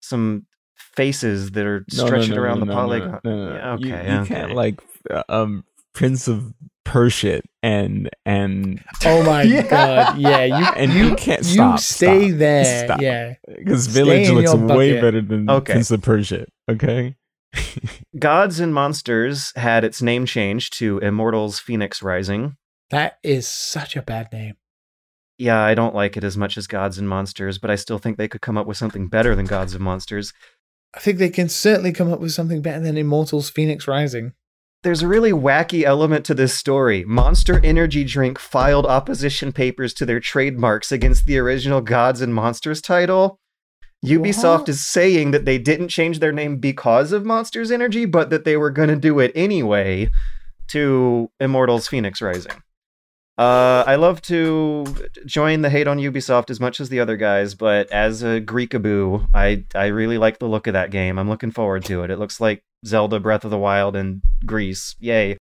some 0.01 0.45
faces 0.75 1.51
that 1.51 1.65
are 1.65 1.85
No, 1.93 2.09
no, 2.09 2.21
no, 2.21 2.35
around 2.35 2.59
the 2.59 2.65
polygon. 2.65 3.21
Yeah, 3.23 3.73
okay, 3.75 3.87
you, 3.87 4.19
okay. 4.19 4.25
can't 4.27 4.53
like 4.53 4.81
uh, 5.09 5.23
um 5.29 5.63
Prince 5.93 6.27
of 6.27 6.53
Persia 6.89 7.41
and 7.61 8.09
and 8.25 8.83
Oh 9.05 9.21
my 9.23 9.43
Yeah. 9.43 9.61
god. 9.69 10.17
Yeah, 10.17 10.43
you 10.45 10.65
and 10.75 10.91
you, 10.93 11.15
can't 11.15 11.43
you 11.45 11.53
stop. 11.53 11.79
stay 11.79 12.29
stop, 12.29 12.39
there. 12.39 12.85
stop. 12.85 13.01
Yeah. 13.01 13.33
because 13.57 13.83
Stay 13.83 13.93
Village 13.93 14.29
looks 14.31 14.53
way 14.55 14.99
better 14.99 15.21
than 15.21 15.49
Okay. 15.49 15.73
Prince 15.73 15.91
of 15.91 16.01
Persia. 16.01 16.45
Okay. 16.69 17.15
Gods 18.19 18.59
and 18.59 18.73
Monsters 18.73 19.51
had 19.55 19.83
its 19.83 20.01
name 20.01 20.25
changed 20.25 20.77
to 20.79 20.97
Immortals 20.99 21.59
Phoenix 21.59 22.01
Rising. 22.03 22.55
That 22.89 23.17
is 23.23 23.47
such 23.47 23.95
a 23.95 24.01
bad 24.01 24.29
name. 24.33 24.55
yeah, 25.37 25.59
I 25.61 25.73
don't 25.75 25.93
like 25.95 26.17
it 26.17 26.23
as 26.23 26.35
much 26.37 26.57
as 26.57 26.65
Gods 26.67 26.97
and 26.97 27.07
Monsters, 27.07 27.57
but 27.59 27.69
I 27.71 27.75
still 27.75 27.97
think 27.99 28.17
they 28.17 28.27
could 28.27 28.41
come 28.41 28.57
up 28.57 28.65
with 28.67 28.77
something 28.77 29.07
better 29.07 29.35
than 29.35 29.45
Gods 29.45 29.73
and 29.75 29.83
Monsters. 29.83 30.33
I 30.95 30.99
think 30.99 31.19
they 31.19 31.29
can 31.29 31.49
certainly 31.49 31.91
come 31.91 32.11
up 32.11 32.19
with 32.19 32.31
something 32.31 32.61
better 32.63 32.79
than 32.83 32.97
Immortals 32.97 33.49
Phoenix 33.51 33.87
Rising. 33.87 34.33
There's 34.81 35.01
a 35.01 35.07
really 35.09 35.31
wacky 35.33 35.83
element 35.83 36.25
to 36.25 36.33
this 36.33 36.57
story. 36.57 37.03
Monster 37.03 37.59
Energy 37.65 38.05
Drink 38.05 38.39
filed 38.39 38.85
opposition 38.85 39.51
papers 39.51 39.93
to 39.95 40.05
their 40.05 40.21
trademarks 40.21 40.91
against 40.91 41.25
the 41.25 41.37
original 41.37 41.81
Gods 41.81 42.21
and 42.21 42.33
Monsters 42.33 42.81
title. 42.81 43.39
Ubisoft 44.05 44.59
What? 44.59 44.69
is 44.69 44.87
saying 44.87 45.31
that 45.31 45.43
they 45.43 45.57
didn't 45.57 45.89
change 45.89 46.19
their 46.19 46.31
name 46.31 46.57
because 46.57 47.11
of 47.11 47.25
Monsters 47.25 47.71
Energy, 47.71 48.05
but 48.05 48.29
that 48.29 48.45
they 48.45 48.55
were 48.55 48.69
going 48.69 48.87
to 48.87 48.95
do 48.95 49.19
it 49.19 49.33
anyway 49.35 50.09
to 50.69 51.29
Immortals 51.41 51.89
Phoenix 51.89 52.21
Rising. 52.21 52.53
Uh, 53.37 53.83
I 53.85 53.95
love 53.95 54.21
to 54.23 54.85
join 55.25 55.61
the 55.61 55.69
hate 55.69 55.87
on 55.87 55.97
Ubisoft 55.97 56.49
as 56.49 56.59
much 56.61 56.79
as 56.79 56.87
the 56.87 57.01
other 57.01 57.17
guys, 57.17 57.55
but 57.55 57.89
as 57.91 58.21
a 58.23 58.39
Greekaboo, 58.41 59.27
I 59.33 59.63
I 59.73 59.87
really 59.87 60.17
like 60.17 60.39
the 60.39 60.47
look 60.47 60.67
of 60.67 60.73
that 60.73 60.91
game. 60.91 61.17
I'm 61.17 61.29
looking 61.29 61.51
forward 61.51 61.85
to 61.85 62.03
it. 62.03 62.11
It 62.11 62.19
looks 62.19 62.41
like 62.41 62.63
Zelda 62.85 63.19
Breath 63.19 63.45
of 63.45 63.51
the 63.51 63.57
Wild 63.57 63.95
and 63.95 64.21
Greece. 64.45 64.95
Yay. 64.99 65.37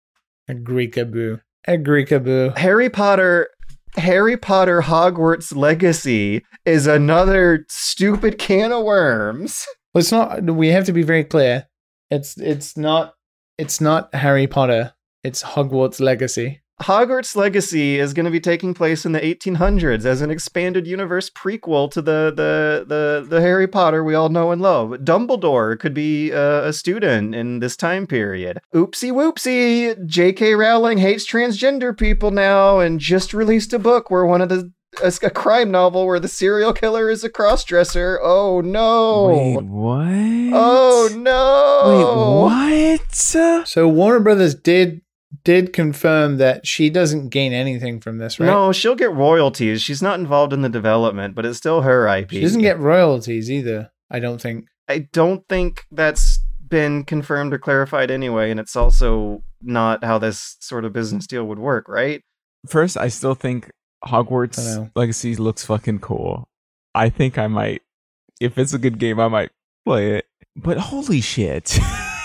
A 0.48 0.54
Greekaboo. 0.54 1.40
A 1.66 1.76
Greekaboo. 1.76 2.56
Harry 2.56 2.90
Potter 2.90 3.48
Harry 3.96 4.36
Potter 4.36 4.82
Hogwarts 4.82 5.54
Legacy 5.54 6.44
is 6.64 6.86
another 6.86 7.64
stupid 7.68 8.38
can 8.38 8.72
of 8.72 8.84
worms. 8.84 9.66
Well, 9.94 10.00
it's 10.00 10.12
not. 10.12 10.44
We 10.44 10.68
have 10.68 10.84
to 10.84 10.92
be 10.92 11.02
very 11.02 11.24
clear. 11.24 11.66
It's 12.10 12.38
it's 12.38 12.76
not. 12.76 13.14
It's 13.56 13.80
not 13.80 14.14
Harry 14.14 14.46
Potter. 14.46 14.92
It's 15.24 15.42
Hogwarts 15.42 16.00
Legacy. 16.00 16.62
Hogwarts 16.82 17.34
Legacy 17.34 17.98
is 17.98 18.14
going 18.14 18.24
to 18.24 18.30
be 18.30 18.40
taking 18.40 18.72
place 18.72 19.04
in 19.04 19.12
the 19.12 19.20
1800s 19.20 20.04
as 20.04 20.20
an 20.20 20.30
expanded 20.30 20.86
universe 20.86 21.28
prequel 21.28 21.90
to 21.90 22.00
the 22.00 22.32
the 22.34 22.84
the, 22.86 23.26
the 23.28 23.40
Harry 23.40 23.66
Potter 23.66 24.04
we 24.04 24.14
all 24.14 24.28
know 24.28 24.52
and 24.52 24.62
love. 24.62 24.90
Dumbledore 24.90 25.78
could 25.78 25.92
be 25.92 26.32
uh, 26.32 26.62
a 26.62 26.72
student 26.72 27.34
in 27.34 27.58
this 27.58 27.76
time 27.76 28.06
period. 28.06 28.60
Oopsie 28.72 29.10
whoopsie! 29.12 30.06
J.K. 30.06 30.54
Rowling 30.54 30.98
hates 30.98 31.30
transgender 31.30 31.96
people 31.96 32.30
now 32.30 32.78
and 32.78 33.00
just 33.00 33.34
released 33.34 33.72
a 33.72 33.78
book 33.78 34.10
where 34.10 34.24
one 34.24 34.40
of 34.40 34.48
the 34.48 34.72
a, 35.02 35.12
a 35.22 35.30
crime 35.30 35.70
novel 35.70 36.06
where 36.06 36.20
the 36.20 36.28
serial 36.28 36.72
killer 36.72 37.10
is 37.10 37.24
a 37.24 37.30
crossdresser. 37.30 38.18
Oh 38.22 38.60
no! 38.60 39.26
Wait, 39.26 39.64
what? 39.64 40.06
Oh 40.54 41.08
no! 41.16 42.46
Wait, 42.46 43.00
what? 43.00 43.14
So 43.66 43.88
Warner 43.88 44.20
Brothers 44.20 44.54
did 44.54 45.02
did 45.44 45.72
confirm 45.72 46.38
that 46.38 46.66
she 46.66 46.90
doesn't 46.90 47.28
gain 47.28 47.52
anything 47.52 48.00
from 48.00 48.18
this, 48.18 48.40
right? 48.40 48.46
No, 48.46 48.72
she'll 48.72 48.94
get 48.94 49.12
royalties. 49.12 49.82
She's 49.82 50.02
not 50.02 50.18
involved 50.18 50.52
in 50.52 50.62
the 50.62 50.68
development, 50.68 51.34
but 51.34 51.44
it's 51.44 51.58
still 51.58 51.82
her 51.82 52.08
IP. 52.08 52.30
she 52.30 52.40
doesn't 52.40 52.62
get 52.62 52.78
royalties 52.78 53.50
either. 53.50 53.90
I 54.10 54.20
don't 54.20 54.40
think. 54.40 54.66
I 54.88 55.00
don't 55.12 55.46
think 55.48 55.84
that's 55.92 56.40
been 56.66 57.04
confirmed 57.04 57.52
or 57.52 57.58
clarified 57.58 58.10
anyway, 58.10 58.50
and 58.50 58.58
it's 58.58 58.76
also 58.76 59.42
not 59.60 60.02
how 60.02 60.18
this 60.18 60.56
sort 60.60 60.84
of 60.84 60.92
business 60.92 61.26
deal 61.26 61.44
would 61.44 61.58
work, 61.58 61.88
right? 61.88 62.22
First, 62.66 62.96
I 62.96 63.08
still 63.08 63.34
think 63.34 63.70
Hogwarts 64.04 64.56
Dunno. 64.56 64.90
Legacy 64.94 65.36
looks 65.36 65.64
fucking 65.64 65.98
cool. 66.00 66.48
I 66.94 67.10
think 67.10 67.38
I 67.38 67.46
might, 67.48 67.82
if 68.40 68.56
it's 68.56 68.72
a 68.72 68.78
good 68.78 68.98
game, 68.98 69.20
I 69.20 69.28
might 69.28 69.50
play 69.84 70.16
it. 70.16 70.26
But 70.56 70.78
holy 70.78 71.20
shit. 71.20 71.78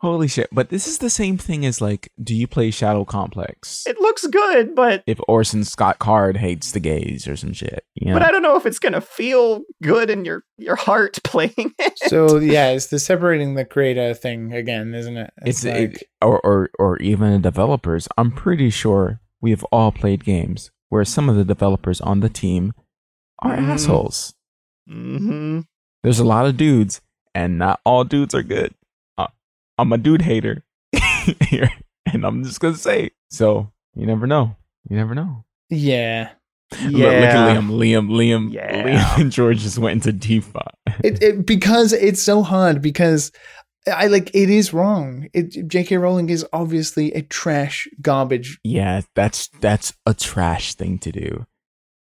holy 0.00 0.28
shit. 0.28 0.48
But 0.52 0.68
this 0.70 0.86
is 0.86 0.98
the 0.98 1.10
same 1.10 1.36
thing 1.38 1.64
as 1.66 1.80
like, 1.80 2.10
do 2.22 2.34
you 2.34 2.46
play 2.46 2.70
Shadow 2.70 3.04
Complex? 3.04 3.84
It 3.86 3.98
looks 4.00 4.26
good, 4.26 4.74
but 4.74 5.02
if 5.06 5.18
Orson 5.28 5.64
Scott 5.64 5.98
Card 5.98 6.36
hates 6.36 6.72
the 6.72 6.80
gays 6.80 7.26
or 7.28 7.36
some 7.36 7.52
shit. 7.52 7.84
You 7.94 8.08
know? 8.08 8.12
but 8.14 8.22
I 8.22 8.30
don't 8.30 8.42
know 8.42 8.56
if 8.56 8.64
it's 8.66 8.78
gonna 8.78 9.00
feel 9.00 9.62
good 9.82 10.08
in 10.10 10.24
your 10.24 10.44
your 10.56 10.76
heart 10.76 11.18
playing 11.24 11.74
it. 11.78 11.98
So 12.06 12.38
yeah, 12.38 12.70
it's 12.70 12.86
the 12.86 12.98
separating 12.98 13.54
the 13.54 13.64
creator 13.64 14.14
thing 14.14 14.52
again, 14.52 14.94
isn't 14.94 15.16
it? 15.16 15.30
it's 15.44 15.64
like, 15.64 16.02
it, 16.02 16.08
or, 16.22 16.40
or 16.44 16.70
or 16.78 16.98
even 16.98 17.32
the 17.32 17.38
developers. 17.38 18.08
I'm 18.16 18.30
pretty 18.30 18.70
sure 18.70 19.20
we 19.40 19.50
have 19.50 19.64
all 19.64 19.92
played 19.92 20.24
games 20.24 20.70
where 20.88 21.04
some 21.04 21.28
of 21.28 21.36
the 21.36 21.44
developers 21.44 22.00
on 22.00 22.20
the 22.20 22.28
team 22.28 22.72
are 23.40 23.56
Mhm. 23.56 23.68
assholes. 23.68 24.34
hmm 24.88 25.60
There's 26.02 26.18
a 26.18 26.24
lot 26.24 26.46
of 26.46 26.56
dudes, 26.56 27.00
and 27.34 27.58
not 27.58 27.80
all 27.84 28.04
dudes 28.04 28.34
are 28.34 28.42
good. 28.42 28.74
I'm 29.78 29.92
a 29.92 29.98
dude 29.98 30.22
hater 30.22 30.64
here, 31.48 31.70
and 32.12 32.24
I'm 32.24 32.44
just 32.44 32.60
gonna 32.60 32.76
say. 32.76 33.10
So 33.30 33.70
you 33.94 34.06
never 34.06 34.26
know. 34.26 34.56
You 34.88 34.96
never 34.96 35.14
know. 35.14 35.44
yeah. 35.70 36.30
Look, 36.82 36.92
look 36.92 37.02
at 37.02 37.18
Yeah. 37.32 37.56
Liam. 37.56 37.70
Liam. 37.70 38.08
Liam. 38.10 38.52
Yeah. 38.52 38.82
Liam 38.84 39.18
and 39.22 39.32
George 39.32 39.60
just 39.60 39.78
went 39.78 39.94
into 40.06 40.12
default. 40.12 40.74
It, 41.02 41.22
it 41.22 41.46
because 41.46 41.94
it's 41.94 42.22
so 42.22 42.42
hard 42.42 42.82
because 42.82 43.32
I 43.90 44.08
like 44.08 44.30
it 44.34 44.50
is 44.50 44.74
wrong. 44.74 45.28
It 45.32 45.66
J.K. 45.66 45.96
Rowling 45.96 46.28
is 46.28 46.44
obviously 46.52 47.10
a 47.14 47.22
trash 47.22 47.88
garbage. 48.02 48.58
Yeah, 48.64 49.00
that's 49.14 49.48
that's 49.60 49.94
a 50.04 50.12
trash 50.12 50.74
thing 50.74 50.98
to 50.98 51.10
do. 51.10 51.46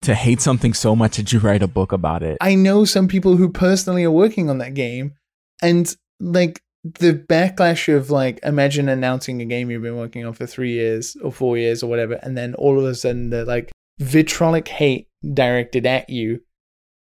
to 0.03 0.13
hate 0.13 0.41
something 0.41 0.75
so 0.75 0.95
much 0.95 1.17
that 1.17 1.33
you 1.33 1.39
write 1.39 1.63
a 1.63 1.67
book 1.67 1.91
about 1.91 2.21
it. 2.21 2.37
I 2.39 2.53
know 2.53 2.85
some 2.85 3.07
people 3.07 3.37
who 3.37 3.49
personally 3.49 4.03
are 4.03 4.11
working 4.11 4.47
on 4.51 4.59
that 4.59 4.75
game, 4.75 5.13
and 5.63 5.91
like 6.19 6.61
the 6.83 7.13
backlash 7.13 7.93
of 7.93 8.09
like 8.09 8.39
imagine 8.43 8.89
announcing 8.89 9.41
a 9.41 9.45
game 9.45 9.69
you've 9.69 9.83
been 9.83 9.97
working 9.97 10.25
on 10.25 10.33
for 10.33 10.47
three 10.47 10.73
years 10.73 11.15
or 11.23 11.31
four 11.31 11.57
years 11.57 11.83
or 11.83 11.89
whatever, 11.89 12.15
and 12.23 12.37
then 12.37 12.55
all 12.55 12.79
of 12.79 12.85
a 12.85 12.95
sudden 12.95 13.29
the 13.29 13.45
like 13.45 13.71
vitrolic 13.99 14.67
hate 14.67 15.07
directed 15.33 15.85
at 15.85 16.09
you, 16.09 16.41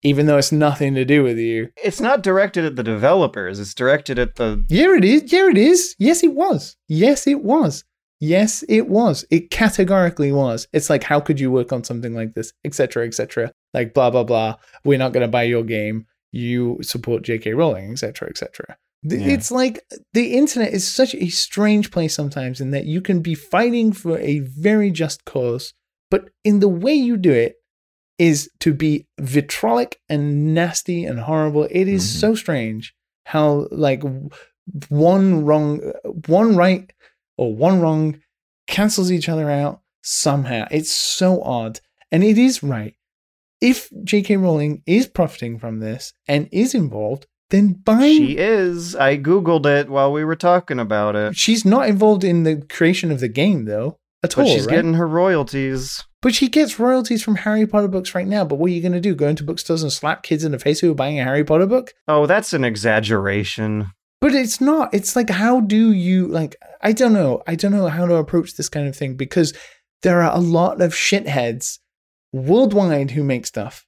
even 0.03 0.27
though 0.27 0.39
it's 0.39 0.53
nothing 0.53 0.95
to 0.95 1.05
do 1.05 1.23
with 1.23 1.39
you. 1.39 1.69
It's 1.83 2.01
not 2.01 2.23
directed 2.23 2.65
at 2.65 2.77
the 2.77 2.83
developers. 2.83 3.61
It's 3.61 3.75
directed 3.75 4.19
at 4.19 4.37
the. 4.37 4.65
Yeah, 4.69 4.97
it 4.97 5.05
is. 5.05 5.33
Yeah, 5.33 5.49
it 5.51 5.59
is. 5.59 5.95
Yes, 5.99 6.23
it 6.25 6.35
was. 6.35 6.77
Yes, 6.89 7.27
it 7.27 7.43
was. 7.43 7.85
Yes, 8.19 8.63
it 8.69 8.89
was. 8.89 9.25
It 9.31 9.51
categorically 9.51 10.31
was. 10.31 10.69
It's 10.75 10.91
like, 10.91 11.03
how 11.03 11.21
could 11.21 11.41
you 11.41 11.51
work 11.51 11.73
on 11.73 11.85
something 11.85 12.15
like 12.15 12.35
this, 12.35 12.53
etc., 12.65 13.07
etc. 13.07 13.53
Like, 13.73 13.95
blah 13.95 14.11
blah 14.11 14.25
blah. 14.25 14.57
We're 14.85 14.99
not 14.99 15.13
going 15.13 15.23
to 15.23 15.29
buy 15.29 15.45
your 15.45 15.65
game. 15.65 16.07
You 16.33 16.79
support 16.83 17.23
J.K. 17.23 17.55
Rowling, 17.55 17.93
etc., 17.93 18.29
etc. 18.29 18.77
Yeah. 19.03 19.29
It's 19.29 19.51
like 19.51 19.83
the 20.13 20.35
internet 20.35 20.73
is 20.73 20.87
such 20.87 21.15
a 21.15 21.29
strange 21.29 21.91
place 21.91 22.15
sometimes 22.15 22.61
in 22.61 22.71
that 22.73 22.85
you 22.85 23.01
can 23.01 23.21
be 23.23 23.35
fighting 23.35 23.93
for 23.93 24.19
a 24.19 24.41
very 24.41 24.91
just 24.91 25.25
cause, 25.25 25.73
but 26.11 26.31
in 26.45 26.61
the 26.61 26.69
way 26.69 26.93
you 26.95 27.17
do 27.17 27.33
it 27.33 27.57
is 28.19 28.51
to 28.61 28.75
be 28.75 29.07
vitrolic 29.19 29.95
and 30.11 30.55
nasty 30.55 31.05
and 31.07 31.21
horrible. 31.21 31.67
It 31.71 31.89
is 31.89 32.05
Mhm. 32.05 32.21
so 32.21 32.35
strange 32.35 32.95
how 33.25 33.69
like 33.71 34.03
one 34.89 35.45
wrong, 35.45 35.79
one 36.27 36.57
right 36.57 36.93
or 37.39 37.55
one 37.55 37.81
wrong 37.81 38.21
cancels 38.67 39.11
each 39.11 39.29
other 39.29 39.51
out 39.51 39.81
somehow. 40.03 40.67
It's 40.71 40.91
so 40.91 41.43
odd. 41.43 41.81
And 42.13 42.23
it 42.25 42.39
is 42.39 42.63
right. 42.63 42.95
If 43.61 43.91
J.K. 44.05 44.37
Rowling 44.37 44.83
is 44.87 45.07
profiting 45.07 45.59
from 45.59 45.81
this 45.81 46.13
and 46.29 46.49
is 46.53 46.75
involved, 46.75 47.27
then 47.51 47.73
by 47.85 48.01
She 48.09 48.37
is. 48.39 48.97
I 48.97 49.17
googled 49.19 49.67
it 49.67 49.89
while 49.91 50.13
we 50.13 50.25
were 50.25 50.37
talking 50.37 50.79
about 50.81 51.15
it. 51.17 51.37
she's 51.37 51.65
not 51.65 51.89
involved 51.89 52.25
in 52.25 52.45
the 52.45 52.63
creation 52.69 53.11
of 53.11 53.21
the 53.21 53.29
game 53.29 53.65
though 53.67 53.99
at 54.23 54.35
But 54.37 54.47
all. 54.47 54.53
she's 54.55 54.67
right? 54.67 54.77
getting 54.77 54.95
her 54.95 55.07
royalties. 55.09 56.05
But 56.23 56.35
she 56.35 56.49
gets 56.49 56.79
royalties 56.79 57.23
from 57.23 57.37
Harry 57.37 57.67
Potter 57.67 57.89
books 57.89 58.15
right 58.15 58.27
now. 58.27 58.45
But 58.45 58.57
what 58.57 58.71
are 58.71 58.75
you 58.75 58.83
going 58.83 58.93
to 58.93 59.01
do? 59.01 59.15
Go 59.15 59.27
into 59.29 59.43
bookstores 59.43 59.83
and 59.83 59.91
slap 59.91 60.23
kids 60.23 60.45
in 60.45 60.53
the 60.53 60.59
face 60.59 60.81
who 60.81 60.91
are 60.91 60.95
buying 60.95 61.19
a 61.19 61.25
Harry 61.25 61.45
Potter 61.45 61.65
book? 61.67 61.95
Oh, 62.07 62.27
that's 62.27 62.53
an 62.53 62.63
exaggeration. 62.63 63.87
But 64.21 64.35
it's 64.35 64.61
not. 64.61 64.93
It's 64.93 65.17
like, 65.17 65.31
how 65.31 65.61
do 65.63 65.93
you, 65.95 66.27
like, 66.27 66.57
I 66.83 66.93
don't 66.93 67.15
know. 67.15 67.43
I 67.47 67.55
don't 67.55 67.73
know 67.73 67.89
how 67.89 68.05
to 68.07 68.17
approach 68.17 68.55
this 68.57 68.69
kind 68.69 68.87
of 68.87 68.95
thing 68.95 69.15
because 69.17 69.55
there 70.03 70.21
are 70.21 70.37
a 70.37 70.41
lot 70.41 70.83
of 70.83 70.93
shitheads 70.93 71.79
worldwide 72.35 73.13
who 73.13 73.25
make 73.25 73.47
stuff. 73.47 73.87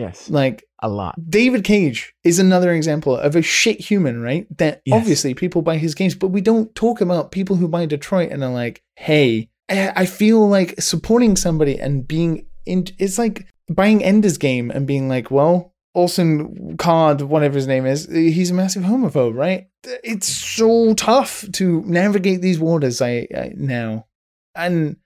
Yes, 0.00 0.30
Like, 0.30 0.64
a 0.82 0.88
lot. 0.88 1.14
David 1.28 1.62
Cage 1.64 2.14
is 2.24 2.38
another 2.38 2.72
example 2.72 3.16
of 3.16 3.36
a 3.36 3.42
shit 3.42 3.78
human, 3.80 4.22
right? 4.22 4.46
That 4.58 4.80
Yes. 4.86 4.98
obviously 5.00 5.34
people 5.34 5.62
buy 5.62 5.76
his 5.76 5.94
games, 5.94 6.14
but 6.14 6.28
we 6.28 6.40
don't 6.40 6.74
talk 6.74 7.00
about 7.00 7.30
people 7.32 7.56
who 7.56 7.68
buy 7.68 7.84
Detroit 7.86 8.30
and 8.32 8.42
are 8.42 8.52
like, 8.52 8.82
hey, 8.96 9.48
I 9.68 10.06
feel 10.06 10.48
like 10.48 10.80
supporting 10.80 11.36
somebody 11.36 11.78
and 11.78 12.06
being 12.08 12.46
in, 12.66 12.86
it's 12.98 13.18
like 13.18 13.46
buying 13.68 14.02
Ender's 14.02 14.38
Game 14.38 14.70
and 14.70 14.86
being 14.86 15.08
like, 15.08 15.30
well, 15.30 15.74
Olsen 15.94 16.76
Card, 16.76 17.20
whatever 17.22 17.54
his 17.56 17.66
name 17.66 17.86
is, 17.86 18.06
he's 18.10 18.50
a 18.50 18.54
massive 18.54 18.82
homophobe, 18.84 19.36
right? 19.36 19.68
It's 20.02 20.28
so 20.28 20.94
tough 20.94 21.44
to 21.52 21.82
navigate 21.82 22.40
these 22.40 22.58
waters 22.58 23.00
I, 23.02 23.26
I 23.36 23.52
now. 23.56 24.06
And 24.54 24.96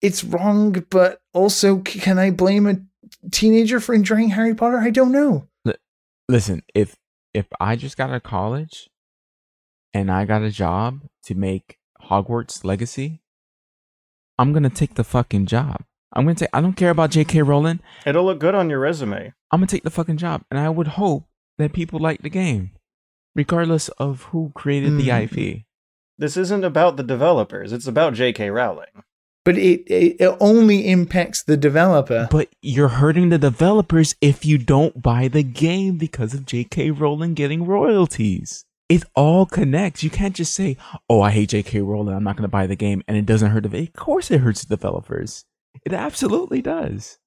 it's 0.00 0.22
wrong, 0.24 0.84
but 0.90 1.20
also, 1.32 1.78
can 1.78 2.18
I 2.18 2.30
blame 2.30 2.66
a 2.66 2.76
teenager 3.30 3.80
for 3.80 3.94
enjoying 3.94 4.30
Harry 4.30 4.54
Potter? 4.54 4.78
I 4.78 4.90
don't 4.90 5.12
know. 5.12 5.48
Listen, 6.28 6.62
if 6.74 6.96
if 7.34 7.46
I 7.60 7.76
just 7.76 7.96
got 7.96 8.10
out 8.10 8.16
of 8.16 8.22
college 8.22 8.88
and 9.92 10.10
I 10.10 10.24
got 10.24 10.42
a 10.42 10.50
job 10.50 11.00
to 11.24 11.34
make 11.34 11.78
Hogwarts 12.04 12.64
Legacy, 12.64 13.20
I'm 14.38 14.52
gonna 14.52 14.70
take 14.70 14.94
the 14.94 15.04
fucking 15.04 15.46
job. 15.46 15.82
I'm 16.12 16.24
gonna 16.24 16.34
take. 16.36 16.48
I 16.52 16.60
don't 16.60 16.74
care 16.76 16.90
about 16.90 17.10
J.K. 17.10 17.42
Rowling. 17.42 17.80
It'll 18.06 18.24
look 18.24 18.38
good 18.38 18.54
on 18.54 18.70
your 18.70 18.78
resume. 18.80 19.32
I'm 19.50 19.60
gonna 19.60 19.66
take 19.66 19.82
the 19.82 19.90
fucking 19.90 20.16
job, 20.18 20.42
and 20.50 20.58
I 20.60 20.68
would 20.68 20.88
hope 20.88 21.26
that 21.58 21.72
people 21.72 21.98
like 21.98 22.22
the 22.22 22.30
game, 22.30 22.70
regardless 23.34 23.88
of 23.90 24.22
who 24.24 24.52
created 24.54 24.96
the 24.96 25.08
Mm. 25.08 25.24
IP. 25.24 25.64
This 26.18 26.36
isn't 26.36 26.64
about 26.64 26.96
the 26.96 27.02
developers. 27.02 27.72
It's 27.72 27.86
about 27.86 28.14
J.K. 28.14 28.50
Rowling. 28.50 29.02
But 29.44 29.56
it, 29.56 29.82
it 29.86 30.16
it 30.20 30.36
only 30.40 30.88
impacts 30.88 31.42
the 31.42 31.56
developer. 31.56 32.28
But 32.30 32.48
you're 32.60 32.88
hurting 32.88 33.28
the 33.28 33.38
developers 33.38 34.14
if 34.20 34.44
you 34.44 34.58
don't 34.58 35.02
buy 35.02 35.28
the 35.28 35.42
game 35.42 35.98
because 35.98 36.34
of 36.34 36.46
J.K. 36.46 36.90
Rowling 36.90 37.34
getting 37.34 37.66
royalties. 37.66 38.64
It 38.88 39.04
all 39.14 39.46
connects. 39.46 40.02
You 40.02 40.10
can't 40.10 40.36
just 40.36 40.54
say, 40.54 40.76
"Oh, 41.08 41.22
I 41.22 41.30
hate 41.30 41.50
J.K. 41.50 41.80
Rowling. 41.80 42.14
I'm 42.14 42.24
not 42.24 42.36
going 42.36 42.42
to 42.42 42.48
buy 42.48 42.66
the 42.66 42.76
game," 42.76 43.02
and 43.08 43.16
it 43.16 43.26
doesn't 43.26 43.50
hurt 43.50 43.62
the. 43.62 43.82
Of 43.82 43.92
course, 43.94 44.30
it 44.30 44.40
hurts 44.40 44.64
the 44.64 44.76
developers. 44.76 45.44
It 45.84 45.92
absolutely 45.92 46.60
does. 46.60 47.18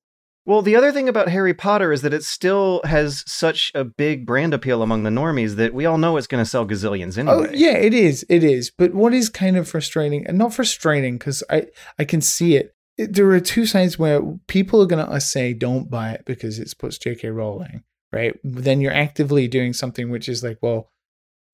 Well, 0.46 0.62
the 0.62 0.76
other 0.76 0.92
thing 0.92 1.10
about 1.10 1.30
Harry 1.30 1.54
Potter 1.54 1.92
is 1.92 2.04
that 2.04 2.14
it 2.14 2.24
still 2.24 2.82
has 2.84 3.24
such 3.26 3.72
a 3.74 3.84
big 3.84 4.26
brand 4.26 4.54
appeal 4.54 4.84
among 4.84 5.04
the 5.04 5.10
normies 5.10 5.56
that 5.56 5.74
we 5.74 5.86
all 5.86 5.98
know 5.98 6.18
it's 6.18 6.28
going 6.28 6.44
to 6.44 6.50
sell 6.50 6.68
gazillions 6.68 7.18
oh, 7.18 7.22
anyway. 7.22 7.50
Oh 7.50 7.54
yeah, 7.56 7.78
it 7.78 7.94
is. 7.94 8.26
It 8.30 8.44
is. 8.44 8.72
But 8.78 8.94
what 8.94 9.14
is 9.14 9.30
kind 9.30 9.58
of 9.58 9.68
frustrating, 9.68 10.26
and 10.28 10.38
not 10.38 10.54
frustrating 10.54 11.18
because 11.18 11.44
I 11.50 11.66
I 11.98 12.06
can 12.06 12.22
see 12.22 12.56
it. 12.56 12.76
There 12.98 13.30
are 13.32 13.40
two 13.40 13.66
sides 13.66 14.00
where 14.00 14.22
people 14.48 14.82
are 14.82 14.86
gonna 14.88 15.04
uh, 15.04 15.20
say 15.20 15.54
don't 15.54 15.90
buy 15.90 16.12
it 16.12 16.26
because 16.26 16.60
it 16.60 16.74
puts 16.78 16.98
J.K. 16.98 17.30
Rowling 17.30 17.84
right. 18.16 18.40
Then 18.44 18.82
you're 18.82 18.94
actively 18.94 19.48
doing 19.48 19.74
something 19.74 20.10
which 20.10 20.30
is 20.30 20.42
like, 20.44 20.58
well, 20.62 20.92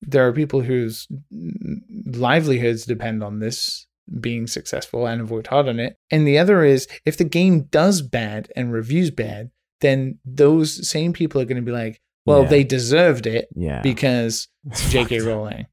there 0.00 0.26
are 0.26 0.32
people 0.32 0.62
whose 0.62 1.06
mm, 1.32 1.80
livelihoods 2.16 2.86
depend 2.86 3.22
on 3.22 3.40
this 3.40 3.86
being 4.20 4.46
successful 4.46 5.06
and 5.06 5.20
have 5.20 5.30
worked 5.30 5.46
hard 5.48 5.68
on 5.68 5.78
it. 5.80 5.96
And 6.10 6.26
the 6.26 6.38
other 6.38 6.64
is 6.64 6.86
if 7.04 7.16
the 7.16 7.24
game 7.24 7.62
does 7.64 8.02
bad 8.02 8.50
and 8.56 8.72
reviews 8.72 9.10
bad, 9.10 9.50
then 9.80 10.18
those 10.24 10.88
same 10.88 11.12
people 11.12 11.40
are 11.40 11.44
going 11.44 11.56
to 11.56 11.62
be 11.62 11.72
like, 11.72 12.00
well, 12.26 12.42
Yeah. 12.42 12.48
they 12.48 12.64
deserved 12.64 13.26
it 13.26 13.48
Yeah. 13.54 13.82
because 13.82 14.48
it's 14.66 14.90
J.K. 14.90 15.20
Rowling. 15.20 15.66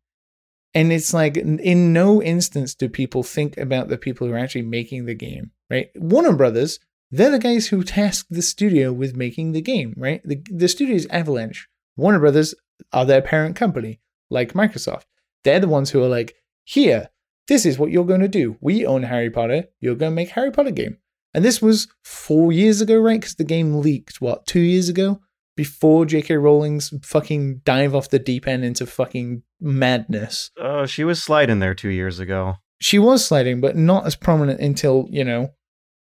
And 0.74 0.91
it's 0.91 1.14
like, 1.14 1.36
in 1.38 1.94
no 1.94 2.22
instance 2.22 2.76
do 2.76 2.90
people 2.90 3.24
think 3.24 3.57
about 3.57 3.88
the 3.90 3.98
people 3.98 4.28
who 4.28 4.34
are 4.34 4.38
actually 4.38 4.61
making 4.64 5.06
the 5.06 5.16
game, 5.16 5.52
right? 5.70 5.90
Warner 5.95 6.34
Brothers, 6.34 6.80
they're 7.11 7.32
the 7.32 7.40
guys 7.40 7.68
who 7.68 7.84
tasked 7.84 8.32
the 8.32 8.44
studio 8.44 8.94
with 8.94 9.16
making 9.16 9.52
the 9.53 9.61
game, 9.61 9.94
right? 9.98 10.22
The, 10.24 10.41
the 10.52 10.68
studio 10.68 10.95
is 10.95 11.07
Avalanche. 11.07 11.68
Warner 11.98 12.20
Brothers 12.20 12.53
are 12.94 13.06
their 13.06 13.22
parent 13.22 13.56
company, 13.56 13.99
like 14.30 14.53
Microsoft. 14.53 15.06
They're 15.44 15.60
the 15.60 15.68
ones 15.68 15.90
who 15.90 16.03
are 16.03 16.07
like, 16.07 16.36
here, 16.66 17.10
this 17.50 17.66
is 17.66 17.78
what 17.78 17.92
you're 17.92 18.06
going 18.06 18.22
to 18.22 18.30
do. 18.30 18.56
We 18.62 18.86
own 18.86 19.04
Harry 19.04 19.30
Potter. 19.30 19.66
You're 19.82 19.96
going 19.96 20.12
to 20.12 20.16
make 20.16 20.30
Harry 20.30 20.52
Potter 20.52 20.72
game. 20.72 20.98
And 21.34 21.44
this 21.44 21.62
was 21.62 21.88
four 22.04 22.52
years 22.52 22.80
ago, 22.80 22.98
right? 22.98 23.20
Because 23.20 23.36
the 23.36 23.44
game 23.44 23.82
leaked, 23.82 24.22
what, 24.22 24.46
two 24.46 24.62
years 24.62 24.88
ago? 24.88 25.20
Before 25.58 26.06
J.K. 26.06 26.38
Rowling's 26.38 26.94
fucking 27.04 27.62
dive 27.66 27.94
off 27.94 28.10
the 28.10 28.20
deep 28.20 28.48
end 28.48 28.64
into 28.64 28.86
fucking 28.86 29.44
madness. 29.60 30.52
Oh, 30.58 30.86
she 30.86 31.04
was 31.04 31.22
sliding 31.22 31.60
there 31.60 31.76
two 31.76 31.90
years 31.90 32.20
ago. 32.20 32.56
She 32.80 32.98
was 32.98 33.26
sliding, 33.26 33.60
but 33.60 33.76
not 33.76 34.06
as 34.06 34.16
prominent 34.16 34.62
until, 34.62 35.08
you 35.10 35.26
know, 35.26 35.50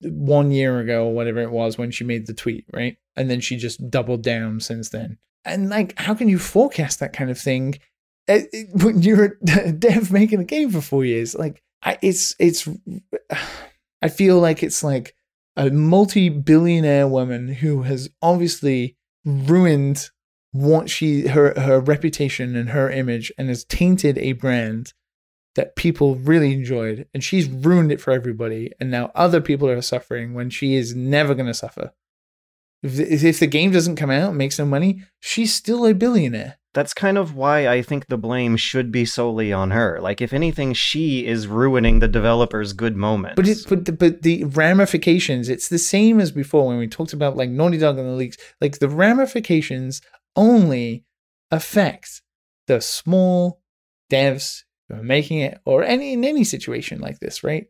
one 0.02 0.50
year 0.50 0.78
ago 0.80 1.06
or 1.06 1.14
whatever 1.14 1.40
it 1.40 1.50
was 1.50 1.78
when 1.78 1.90
she 1.90 2.04
made 2.04 2.26
the 2.26 2.34
tweet, 2.34 2.66
right? 2.74 2.98
And 3.16 3.30
then 3.30 3.40
she 3.40 3.56
just 3.56 3.88
doubled 3.88 4.22
down 4.22 4.60
since 4.60 4.90
then. 4.90 5.16
And 5.44 5.70
like, 5.70 5.98
how 5.98 6.12
can 6.12 6.28
you 6.28 6.38
forecast 6.38 7.00
that 7.00 7.14
kind 7.14 7.30
of 7.30 7.38
thing 7.38 7.76
uh, 8.28 8.40
when 8.74 9.02
you're 9.02 9.38
a 9.48 9.72
dev 9.72 10.10
making 10.10 10.40
a 10.40 10.44
game 10.44 10.70
for 10.70 10.80
four 10.80 11.04
years? 11.04 11.34
Like, 11.34 11.62
I, 11.82 11.98
it's 12.02 12.34
it's. 12.38 12.68
I 14.02 14.08
feel 14.08 14.38
like 14.38 14.62
it's 14.62 14.84
like 14.84 15.16
a 15.56 15.70
multi-billionaire 15.70 17.08
woman 17.08 17.48
who 17.48 17.82
has 17.82 18.10
obviously 18.20 18.96
ruined 19.24 20.10
what 20.52 20.88
she 20.88 21.28
her 21.28 21.58
her 21.58 21.80
reputation 21.80 22.56
and 22.56 22.70
her 22.70 22.90
image 22.90 23.32
and 23.36 23.48
has 23.48 23.64
tainted 23.64 24.16
a 24.18 24.32
brand 24.32 24.92
that 25.54 25.76
people 25.76 26.16
really 26.16 26.52
enjoyed 26.52 27.06
and 27.12 27.24
she's 27.24 27.48
ruined 27.48 27.90
it 27.90 28.00
for 28.00 28.12
everybody 28.12 28.70
and 28.80 28.90
now 28.90 29.10
other 29.14 29.40
people 29.40 29.68
are 29.68 29.82
suffering 29.82 30.34
when 30.34 30.48
she 30.48 30.74
is 30.74 30.94
never 30.94 31.34
going 31.34 31.46
to 31.46 31.54
suffer 31.54 31.92
if 32.82 32.96
the, 32.96 33.28
if 33.28 33.40
the 33.40 33.46
game 33.46 33.70
doesn't 33.70 33.96
come 33.96 34.10
out 34.10 34.30
and 34.30 34.38
makes 34.38 34.58
no 34.58 34.64
money 34.64 35.02
she's 35.20 35.54
still 35.54 35.84
a 35.84 35.92
billionaire 35.92 36.58
That's 36.76 36.92
kind 36.92 37.16
of 37.16 37.34
why 37.34 37.66
I 37.66 37.80
think 37.80 38.08
the 38.08 38.18
blame 38.18 38.58
should 38.58 38.92
be 38.92 39.06
solely 39.06 39.50
on 39.50 39.70
her. 39.70 39.98
Like, 39.98 40.20
if 40.20 40.34
anything, 40.34 40.74
she 40.74 41.26
is 41.26 41.46
ruining 41.46 42.00
the 42.00 42.06
developers' 42.06 42.74
good 42.74 42.94
moments. 42.98 43.36
but 43.36 43.48
it 43.48 43.64
but 43.66 43.86
the, 43.86 43.92
but 43.92 44.20
the 44.20 44.44
ramifications 44.44 45.48
it's 45.48 45.70
the 45.70 45.78
same 45.78 46.20
as 46.20 46.30
before 46.30 46.66
when 46.66 46.76
we 46.76 46.86
talked 46.86 47.14
about 47.14 47.34
like 47.34 47.48
Naughty 47.48 47.78
Dog 47.78 47.96
and 47.96 48.06
the 48.06 48.12
leaks 48.12 48.36
like 48.60 48.78
the 48.78 48.90
ramifications 48.90 50.02
only 50.36 51.06
affect 51.50 52.20
the 52.66 52.82
small 52.82 53.62
devs 54.12 54.64
who 54.90 54.96
are 54.96 55.02
making 55.02 55.38
it 55.38 55.58
or 55.64 55.82
any 55.82 56.12
in 56.12 56.26
any 56.26 56.44
situation 56.44 57.00
like 57.00 57.20
this 57.20 57.42
right 57.42 57.68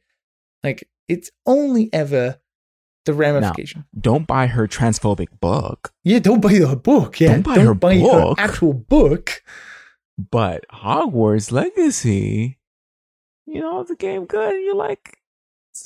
like 0.65 0.83
it's 1.07 1.31
only 1.47 1.89
ever 1.93 2.39
the 3.07 3.15
ramification. 3.15 3.85
Don't 3.99 4.27
buy 4.27 4.47
her 4.49 4.69
transphobic 4.69 5.29
book, 5.41 5.93
Yeah, 6.05 6.19
don't 6.19 6.41
buy 6.43 6.55
her 6.55 6.77
book. 6.77 7.19
Yeah, 7.21 7.33
Don't 7.33 7.43
buy 7.43 7.59
her 7.61 7.75
book. 7.75 8.39
actual 8.39 8.75
book. 8.75 9.43
but 10.19 10.65
Hogwarts 10.73 11.51
Legacy, 11.53 12.59
you 13.47 13.61
know, 13.61 13.83
the 13.85 13.97
game 13.97 14.25
good. 14.27 14.55
You're 14.63 14.75
like, 14.75 15.19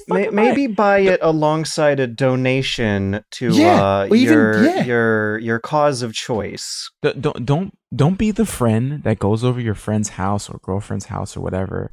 May- 0.07 0.29
maybe 0.31 0.69
right. 0.69 0.77
buy 0.77 0.99
it 1.01 1.19
alongside 1.21 1.99
a 1.99 2.07
donation 2.07 3.25
to 3.33 3.49
Yeah, 3.51 3.83
uh, 4.03 4.07
or 4.09 4.15
even- 4.15 4.33
your 4.35 4.65
yeah. 4.65 4.85
your 4.85 5.39
your 5.39 5.59
cause 5.59 6.03
of 6.03 6.15
choice. 6.15 6.89
D- 7.03 7.13
don't 7.19 7.45
don't 7.45 7.77
don't 7.95 8.17
be 8.17 8.31
the 8.31 8.47
friend 8.47 9.03
that 9.03 9.19
goes 9.19 9.43
over 9.43 9.61
your 9.61 9.75
friend's 9.75 10.11
house 10.11 10.49
or 10.49 10.61
girlfriend's 10.63 11.07
house 11.07 11.37
or 11.37 11.41
whatever, 11.41 11.93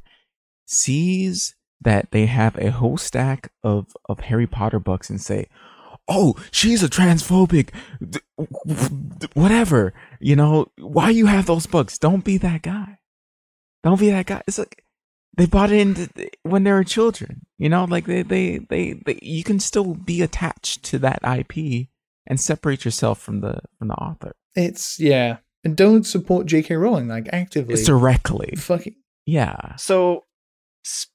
sees 0.64 1.56
that 1.80 2.10
they 2.10 2.26
have 2.26 2.56
a 2.58 2.70
whole 2.70 2.96
stack 2.98 3.52
of 3.62 3.94
of 4.08 4.20
Harry 4.20 4.46
Potter 4.46 4.78
books 4.80 5.10
and 5.10 5.20
say, 5.20 5.48
"Oh, 6.08 6.34
she's 6.50 6.82
a 6.82 6.88
transphobic, 6.88 7.70
d- 8.06 8.20
d- 9.18 9.26
whatever." 9.34 9.92
You 10.20 10.36
know 10.36 10.66
why 10.78 11.10
you 11.10 11.26
have 11.26 11.46
those 11.46 11.66
books? 11.66 11.98
Don't 11.98 12.24
be 12.24 12.36
that 12.38 12.62
guy. 12.62 12.98
Don't 13.84 14.00
be 14.00 14.10
that 14.10 14.26
guy. 14.26 14.42
It's 14.46 14.58
like 14.58 14.82
they 15.36 15.46
bought 15.46 15.70
it 15.70 15.78
in 15.80 16.10
when 16.42 16.64
they 16.64 16.72
were 16.72 16.84
children. 16.84 17.42
You 17.58 17.68
know, 17.68 17.84
like 17.84 18.06
they 18.06 18.22
they 18.22 18.58
they, 18.58 19.00
they 19.06 19.18
you 19.22 19.44
can 19.44 19.60
still 19.60 19.94
be 19.94 20.22
attached 20.22 20.82
to 20.84 20.98
that 21.00 21.20
IP 21.24 21.88
and 22.26 22.40
separate 22.40 22.84
yourself 22.84 23.20
from 23.20 23.40
the 23.40 23.60
from 23.78 23.88
the 23.88 23.94
author. 23.94 24.34
It's 24.56 24.98
yeah, 24.98 25.38
and 25.62 25.76
don't 25.76 26.04
support 26.04 26.46
J.K. 26.46 26.74
Rowling 26.74 27.06
like 27.08 27.28
actively. 27.32 27.74
It's 27.74 27.84
directly. 27.86 28.54
fucking 28.56 28.96
Yeah. 29.26 29.76
So, 29.76 30.16
s- 30.16 30.22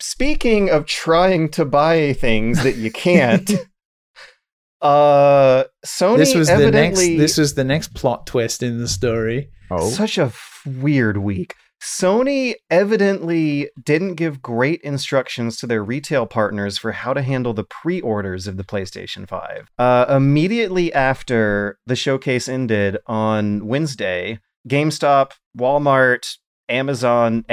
speaking 0.02 0.70
of 0.70 0.86
trying 0.86 1.50
to 1.50 1.66
buy 1.66 2.14
things 2.14 2.64
that 2.64 2.76
you 2.76 2.91
can't, 2.91 3.50
uh, 4.82 5.64
Sony 5.86 6.18
this 6.18 6.36
was 6.36 6.48
the 6.48 6.54
next. 6.54 6.62
evidently 6.64 7.18
This 7.18 7.38
was 7.38 7.56
the 7.56 7.64
next 7.64 7.94
plot 7.94 8.28
twist 8.28 8.62
in 8.62 8.80
the 8.80 8.88
story. 8.88 9.50
Oh. 9.72 9.90
such 9.90 10.18
a 10.18 10.24
f- 10.24 10.62
weird 10.66 11.18
week. 11.18 11.56
Sony 11.82 12.54
evidently 12.70 13.70
didn't 13.84 14.16
give 14.16 14.41
great 14.41 14.80
instructions 14.82 15.58
to 15.58 15.68
their 15.68 15.84
retail 15.84 16.26
partners 16.26 16.78
for 16.78 16.94
how 16.94 17.14
to 17.14 17.22
handle 17.22 17.54
the 17.54 17.66
pre 17.66 18.00
orders 18.00 18.48
of 18.48 18.56
the 18.56 18.64
PlayStation 18.64 19.28
5. 19.28 19.70
Uh, 19.78 20.06
immediately 20.08 20.94
after 20.94 21.78
the 21.86 21.95
showcase 21.95 22.48
ended 22.48 22.98
on 23.06 23.66
Wednesday, 23.68 24.40
GameStop, 24.70 25.32
Walmart, 25.58 26.38
Amazon, 26.70 27.44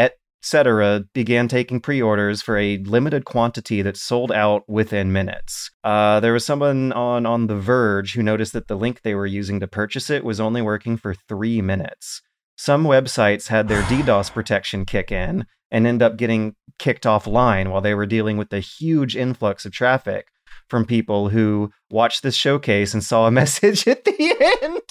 etc., 0.42 1.04
began 1.14 1.48
taking 1.48 1.80
pre 1.80 2.00
orders 2.00 2.42
for 2.42 2.56
a 2.56 2.78
limited 2.78 3.24
quantity 3.24 3.82
that 3.82 3.96
sold 3.96 4.32
out 4.32 4.62
within 4.68 5.12
minutes. 5.12 5.70
Uh, 5.84 6.20
there 6.20 6.32
was 6.32 6.44
someone 6.44 6.92
on, 6.92 7.26
on 7.26 7.46
The 7.46 7.56
Verge 7.56 8.14
who 8.14 8.22
noticed 8.22 8.52
that 8.52 8.68
the 8.68 8.76
link 8.76 9.02
they 9.02 9.14
were 9.14 9.26
using 9.26 9.60
to 9.60 9.66
purchase 9.66 10.10
it 10.10 10.24
was 10.24 10.40
only 10.40 10.62
working 10.62 10.96
for 10.96 11.14
three 11.14 11.60
minutes 11.60 12.22
some 12.60 12.84
websites 12.84 13.48
had 13.48 13.68
their 13.68 13.80
DDoS 13.90 14.30
protection 14.32 14.84
kick 14.84 15.10
in 15.10 15.46
and 15.70 15.86
end 15.86 16.02
up 16.02 16.18
getting 16.18 16.56
kicked 16.78 17.04
offline 17.04 17.70
while 17.70 17.80
they 17.80 17.94
were 17.94 18.04
dealing 18.04 18.36
with 18.36 18.50
the 18.50 18.60
huge 18.60 19.16
influx 19.16 19.64
of 19.64 19.72
traffic 19.72 20.26
from 20.68 20.84
people 20.84 21.30
who 21.30 21.70
watched 21.90 22.22
this 22.22 22.34
showcase 22.34 22.92
and 22.92 23.02
saw 23.02 23.26
a 23.26 23.30
message 23.40 23.88
at 23.88 24.04
the 24.04 24.58
end 24.62 24.82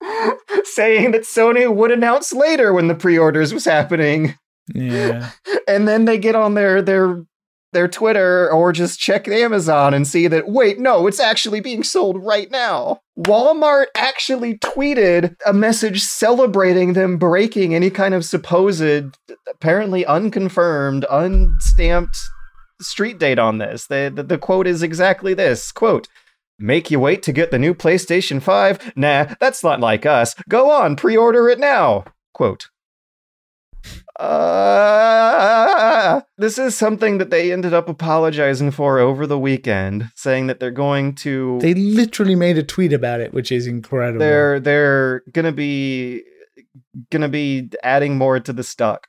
saying 0.64 1.10
that 1.10 1.22
Sony 1.22 1.72
would 1.72 1.90
announce 1.90 2.32
later 2.32 2.72
when 2.72 2.86
the 2.86 2.94
pre-orders 2.94 3.52
was 3.52 3.64
happening 3.64 4.36
Yeah, 4.68 5.30
and 5.68 5.86
then 5.86 6.04
they 6.04 6.18
get 6.18 6.34
on 6.34 6.54
their 6.54 6.82
their 6.82 7.24
their 7.72 7.88
Twitter 7.88 8.50
or 8.50 8.72
just 8.72 9.00
check 9.00 9.26
Amazon 9.26 9.94
and 9.94 10.06
see 10.06 10.26
that 10.28 10.48
wait, 10.48 10.78
no, 10.78 11.06
it's 11.06 11.20
actually 11.20 11.60
being 11.60 11.82
sold 11.82 12.22
right 12.22 12.50
now. 12.50 13.00
Walmart 13.18 13.86
actually 13.96 14.58
tweeted 14.58 15.36
a 15.46 15.52
message 15.52 16.00
celebrating 16.00 16.92
them 16.92 17.18
breaking 17.18 17.74
any 17.74 17.90
kind 17.90 18.14
of 18.14 18.24
supposed, 18.24 19.16
apparently 19.48 20.04
unconfirmed, 20.06 21.06
unstamped 21.10 22.16
street 22.80 23.18
date 23.18 23.38
on 23.38 23.58
this. 23.58 23.86
The, 23.86 24.12
the, 24.14 24.22
the 24.22 24.38
quote 24.38 24.66
is 24.66 24.82
exactly 24.82 25.34
this 25.34 25.72
quote. 25.72 26.08
Make 26.58 26.90
you 26.90 27.00
wait 27.00 27.22
to 27.24 27.32
get 27.32 27.50
the 27.50 27.58
new 27.58 27.74
PlayStation 27.74 28.40
5? 28.40 28.92
Nah, 28.96 29.34
that's 29.40 29.64
not 29.64 29.80
like 29.80 30.06
us. 30.06 30.34
Go 30.48 30.70
on, 30.70 30.96
pre 30.96 31.16
order 31.16 31.48
it 31.48 31.58
now. 31.58 32.04
Quote. 32.34 32.68
Uh, 34.18 36.20
this 36.38 36.58
is 36.58 36.76
something 36.76 37.18
that 37.18 37.30
they 37.30 37.52
ended 37.52 37.74
up 37.74 37.88
apologizing 37.88 38.70
for 38.70 38.98
over 38.98 39.26
the 39.26 39.38
weekend, 39.38 40.10
saying 40.16 40.46
that 40.48 40.60
they're 40.60 40.70
going 40.70 41.14
to 41.16 41.58
they 41.60 41.74
literally 41.74 42.34
made 42.34 42.58
a 42.58 42.62
tweet 42.62 42.92
about 42.92 43.20
it, 43.20 43.32
which 43.32 43.50
is 43.50 43.66
incredible. 43.66 44.18
they're 44.20 44.60
they're 44.60 45.22
gonna 45.32 45.52
be 45.52 46.22
gonna 47.10 47.28
be 47.28 47.70
adding 47.82 48.18
more 48.18 48.38
to 48.40 48.52
the 48.52 48.64
stock 48.64 49.06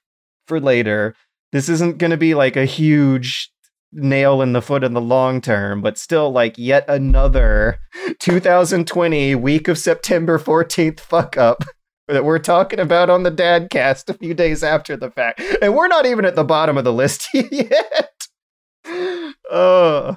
for 0.48 0.60
later. 0.60 1.16
This 1.52 1.70
isn't 1.70 1.98
gonna 1.98 2.18
be 2.18 2.34
like 2.34 2.56
a 2.56 2.66
huge 2.66 3.52
nail 3.92 4.42
in 4.42 4.54
the 4.54 4.62
foot 4.62 4.84
in 4.84 4.94
the 4.94 5.02
long 5.02 5.42
term, 5.42 5.82
but 5.82 5.98
still 5.98 6.32
like 6.32 6.58
yet 6.58 6.86
another 6.88 7.80
2020 8.20 9.36
week 9.36 9.68
of 9.68 9.78
September 9.78 10.40
14th 10.40 11.00
fuck 11.00 11.38
up 11.38 11.64
that 12.08 12.26
we're 12.26 12.40
talking 12.40 12.80
about 12.80 13.10
on 13.10 13.24
the 13.24 13.32
Dadcast 13.32 14.10
a 14.10 14.14
few 14.14 14.34
days 14.34 14.64
after 14.64 14.98
the 14.98 15.10
fact. 15.10 15.42
And 15.62 15.76
we're 15.76 15.88
not 15.88 16.06
even 16.06 16.26
at 16.26 16.36
the 16.36 16.44
bottom 16.44 16.78
of 16.78 16.84
the 16.84 16.94
list 16.94 17.28
yet. 17.34 18.28
Uh, 19.50 20.16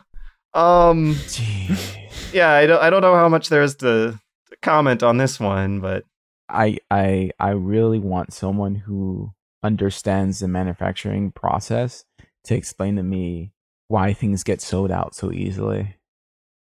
um 0.54 1.14
Jeez. 1.14 2.32
yeah, 2.32 2.50
I 2.50 2.66
don't 2.66 2.82
I 2.82 2.90
don't 2.90 3.02
know 3.02 3.14
how 3.14 3.28
much 3.28 3.48
there 3.48 3.62
is 3.62 3.76
to, 3.76 4.18
to 4.50 4.56
comment 4.62 5.02
on 5.02 5.18
this 5.18 5.38
one, 5.38 5.80
but 5.80 6.04
I 6.48 6.78
I 6.90 7.30
I 7.38 7.50
really 7.50 7.98
want 7.98 8.32
someone 8.32 8.74
who 8.74 9.32
understands 9.62 10.40
the 10.40 10.48
manufacturing 10.48 11.32
process 11.32 12.04
to 12.44 12.54
explain 12.54 12.96
to 12.96 13.02
me 13.02 13.52
why 13.88 14.12
things 14.12 14.42
get 14.42 14.60
sold 14.60 14.90
out 14.90 15.14
so 15.14 15.32
easily. 15.32 15.96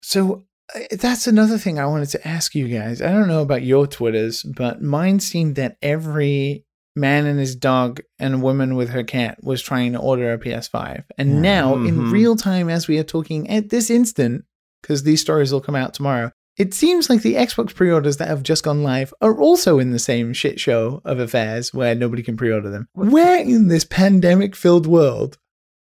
So 0.02 0.44
that's 0.90 1.26
another 1.26 1.58
thing 1.58 1.78
I 1.78 1.86
wanted 1.86 2.08
to 2.10 2.26
ask 2.28 2.54
you 2.54 2.68
guys. 2.68 3.02
I 3.02 3.12
don't 3.12 3.28
know 3.28 3.42
about 3.42 3.62
your 3.62 3.86
Twitters, 3.86 4.42
but 4.42 4.82
mine 4.82 5.20
seemed 5.20 5.56
that 5.56 5.76
every 5.82 6.64
man 6.94 7.26
and 7.26 7.38
his 7.38 7.56
dog 7.56 8.00
and 8.18 8.42
woman 8.42 8.74
with 8.76 8.90
her 8.90 9.02
cat 9.02 9.38
was 9.42 9.62
trying 9.62 9.92
to 9.92 9.98
order 9.98 10.32
a 10.32 10.38
PS5. 10.38 11.04
And 11.16 11.34
Yeah. 11.36 11.40
now, 11.40 11.74
in 11.76 12.10
real 12.10 12.36
time, 12.36 12.68
as 12.68 12.86
we 12.86 12.98
are 12.98 13.02
talking 13.04 13.48
at 13.48 13.70
this 13.70 13.88
instant, 13.90 14.44
because 14.82 15.02
these 15.02 15.20
stories 15.20 15.52
will 15.52 15.60
come 15.60 15.74
out 15.76 15.94
tomorrow, 15.94 16.32
it 16.58 16.74
seems 16.74 17.08
like 17.08 17.22
the 17.22 17.34
Xbox 17.36 17.74
pre 17.74 17.90
orders 17.90 18.18
that 18.18 18.28
have 18.28 18.42
just 18.42 18.62
gone 18.62 18.82
live 18.82 19.14
are 19.22 19.38
also 19.40 19.78
in 19.78 19.90
the 19.92 19.98
same 19.98 20.34
shit 20.34 20.60
show 20.60 21.00
of 21.04 21.18
affairs 21.18 21.72
where 21.72 21.94
nobody 21.94 22.22
can 22.22 22.36
pre 22.36 22.52
order 22.52 22.68
them. 22.68 22.88
Where 22.94 23.40
in 23.40 23.68
this 23.68 23.84
pandemic 23.84 24.54
filled 24.54 24.86
world 24.86 25.38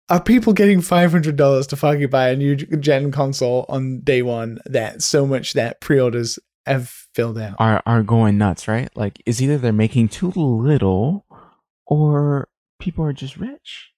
are 0.10 0.22
people 0.22 0.54
getting 0.54 0.82
five 0.82 1.12
hundred 1.12 1.36
dollars 1.36 1.68
to 1.68 1.76
fucking 1.76 2.10
buy 2.10 2.30
a 2.30 2.36
new 2.36 2.56
gen 2.56 3.12
console 3.12 3.66
on 3.70 4.02
day 4.02 4.22
one 4.22 4.60
that 4.66 5.02
so 5.02 5.26
much 5.26 5.54
that 5.54 5.82
pre-orders 5.82 6.38
have 6.66 6.90
filled 7.14 7.38
out? 7.38 7.56
Are 7.60 7.82
are 7.86 8.04
going 8.04 8.38
nuts, 8.38 8.68
right? 8.68 8.90
Like 8.96 9.22
is 9.26 9.42
either 9.42 9.58
they're 9.58 9.74
making 9.74 10.10
too 10.10 10.32
little 10.36 11.26
or 11.86 12.48
people 12.80 13.06
are 13.06 13.14
just 13.14 13.38
rich. 13.38 13.92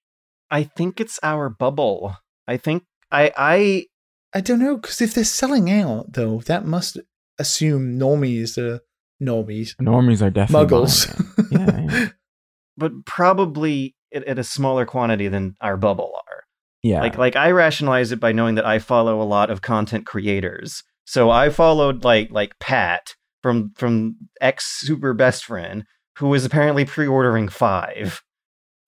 I 0.50 0.62
think 0.62 1.00
it's 1.00 1.18
our 1.22 1.50
bubble. 1.50 2.16
I 2.46 2.56
think 2.56 2.84
I 3.10 3.32
I 3.36 3.86
I 4.32 4.40
don't 4.40 4.60
know 4.60 4.76
because 4.76 5.00
if 5.00 5.14
they're 5.14 5.24
selling 5.24 5.70
out 5.70 6.12
though, 6.14 6.40
that 6.40 6.64
must 6.64 6.98
assume 7.38 7.98
normies 7.98 8.56
are 8.56 8.80
normies, 9.22 9.74
Normies 9.76 10.22
are 10.22 10.30
definitely 10.30 10.66
muggles. 10.66 11.50
Yeah, 11.50 11.80
yeah. 11.80 12.08
but 12.76 12.92
probably 13.04 13.94
at, 14.12 14.24
at 14.24 14.38
a 14.38 14.44
smaller 14.44 14.86
quantity 14.86 15.28
than 15.28 15.56
our 15.60 15.76
bubble 15.76 16.12
are. 16.14 16.44
Yeah. 16.82 17.00
Like 17.00 17.18
like 17.18 17.36
I 17.36 17.50
rationalize 17.50 18.12
it 18.12 18.20
by 18.20 18.32
knowing 18.32 18.54
that 18.54 18.66
I 18.66 18.78
follow 18.78 19.20
a 19.20 19.24
lot 19.24 19.50
of 19.50 19.62
content 19.62 20.06
creators. 20.06 20.82
So 21.04 21.30
I 21.30 21.50
followed 21.50 22.04
like 22.04 22.30
like 22.30 22.58
Pat 22.60 23.14
from 23.42 23.72
from 23.76 24.16
ex 24.40 24.64
super 24.66 25.12
best 25.12 25.44
friend 25.44 25.84
who 26.18 26.28
was 26.28 26.44
apparently 26.44 26.84
pre-ordering 26.84 27.48
5. 27.48 28.22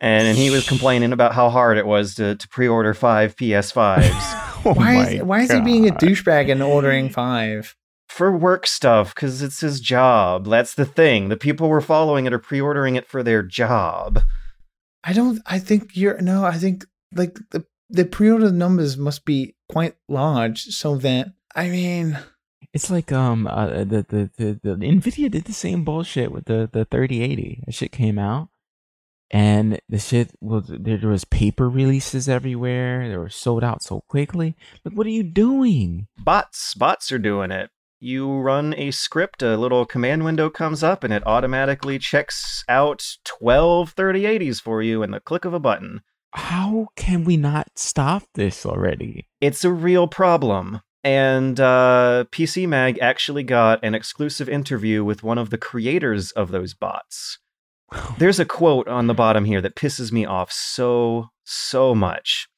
And, 0.02 0.26
and 0.26 0.38
he 0.38 0.50
was 0.50 0.66
complaining 0.66 1.12
about 1.12 1.34
how 1.34 1.50
hard 1.50 1.76
it 1.76 1.86
was 1.86 2.14
to, 2.14 2.34
to 2.34 2.48
pre-order 2.48 2.94
5 2.94 3.36
PS5s. 3.36 4.46
Oh 4.62 4.74
why 4.74 5.14
is 5.14 5.22
why 5.22 5.40
is 5.40 5.50
he 5.50 5.60
being 5.62 5.88
a 5.88 5.92
douchebag 5.92 6.52
and 6.52 6.62
ordering 6.62 7.08
five? 7.08 7.74
for 8.10 8.36
work 8.36 8.66
stuff 8.66 9.14
because 9.14 9.40
it's 9.40 9.60
his 9.60 9.80
job. 9.80 10.46
That's 10.46 10.74
the 10.74 10.84
thing. 10.84 11.28
The 11.28 11.36
people 11.36 11.68
we're 11.68 11.80
following 11.80 12.26
it 12.26 12.32
are 12.32 12.40
pre-ordering 12.40 12.96
it 12.96 13.06
for 13.06 13.22
their 13.22 13.42
job. 13.42 14.20
I 15.02 15.12
don't. 15.12 15.40
I 15.46 15.58
think 15.58 15.96
you're 15.96 16.20
no. 16.20 16.44
I 16.44 16.58
think 16.58 16.84
like 17.14 17.38
the 17.50 17.64
the 17.88 18.04
pre-order 18.04 18.52
numbers 18.52 18.96
must 18.96 19.24
be 19.24 19.56
quite 19.68 19.96
large, 20.08 20.64
so 20.66 20.96
that 20.98 21.32
I 21.54 21.68
mean, 21.68 22.18
It's 22.72 22.90
like 22.90 23.10
um 23.12 23.46
uh, 23.46 23.84
the, 23.84 24.06
the 24.08 24.30
the 24.36 24.60
the 24.62 24.76
Nvidia 24.76 25.30
did 25.30 25.44
the 25.44 25.52
same 25.52 25.84
bullshit 25.84 26.30
with 26.30 26.44
the 26.44 26.68
the 26.70 26.84
3080. 26.84 27.64
That 27.66 27.74
shit 27.74 27.90
came 27.92 28.18
out, 28.18 28.48
and 29.30 29.80
the 29.88 29.98
shit 29.98 30.32
was 30.40 30.66
there, 30.68 30.98
there 30.98 31.10
was 31.10 31.24
paper 31.24 31.68
releases 31.68 32.28
everywhere. 32.28 33.08
They 33.08 33.16
were 33.16 33.28
sold 33.28 33.64
out 33.64 33.82
so 33.82 34.02
quickly. 34.08 34.54
Like, 34.84 34.94
what 34.94 35.06
are 35.06 35.10
you 35.10 35.24
doing? 35.24 36.06
Bots, 36.18 36.74
bots 36.74 37.10
are 37.10 37.18
doing 37.18 37.50
it. 37.50 37.70
You 38.02 38.38
run 38.38 38.74
a 38.78 38.92
script, 38.92 39.42
a 39.42 39.58
little 39.58 39.84
command 39.84 40.24
window 40.24 40.48
comes 40.48 40.82
up, 40.82 41.04
and 41.04 41.12
it 41.12 41.22
automatically 41.26 41.98
checks 41.98 42.64
out 42.66 43.06
12 43.24 43.94
3080s 43.94 44.58
for 44.58 44.80
you 44.80 45.02
in 45.02 45.10
the 45.10 45.20
click 45.20 45.44
of 45.44 45.52
a 45.52 45.60
button. 45.60 46.00
How 46.32 46.88
can 46.96 47.24
we 47.24 47.36
not 47.36 47.68
stop 47.76 48.22
this 48.34 48.64
already? 48.64 49.28
It's 49.42 49.64
a 49.64 49.72
real 49.72 50.08
problem. 50.08 50.80
And 51.04 51.60
uh, 51.60 52.24
PC 52.32 52.66
Mag 52.66 52.98
actually 53.00 53.42
got 53.42 53.84
an 53.84 53.94
exclusive 53.94 54.48
interview 54.48 55.04
with 55.04 55.22
one 55.22 55.36
of 55.36 55.50
the 55.50 55.58
creators 55.58 56.30
of 56.30 56.52
those 56.52 56.72
bots. 56.72 57.38
There's 58.18 58.40
a 58.40 58.46
quote 58.46 58.88
on 58.88 59.08
the 59.08 59.14
bottom 59.14 59.44
here 59.44 59.60
that 59.60 59.76
pisses 59.76 60.10
me 60.10 60.24
off 60.24 60.50
so, 60.50 61.28
so 61.44 61.94
much. 61.94 62.48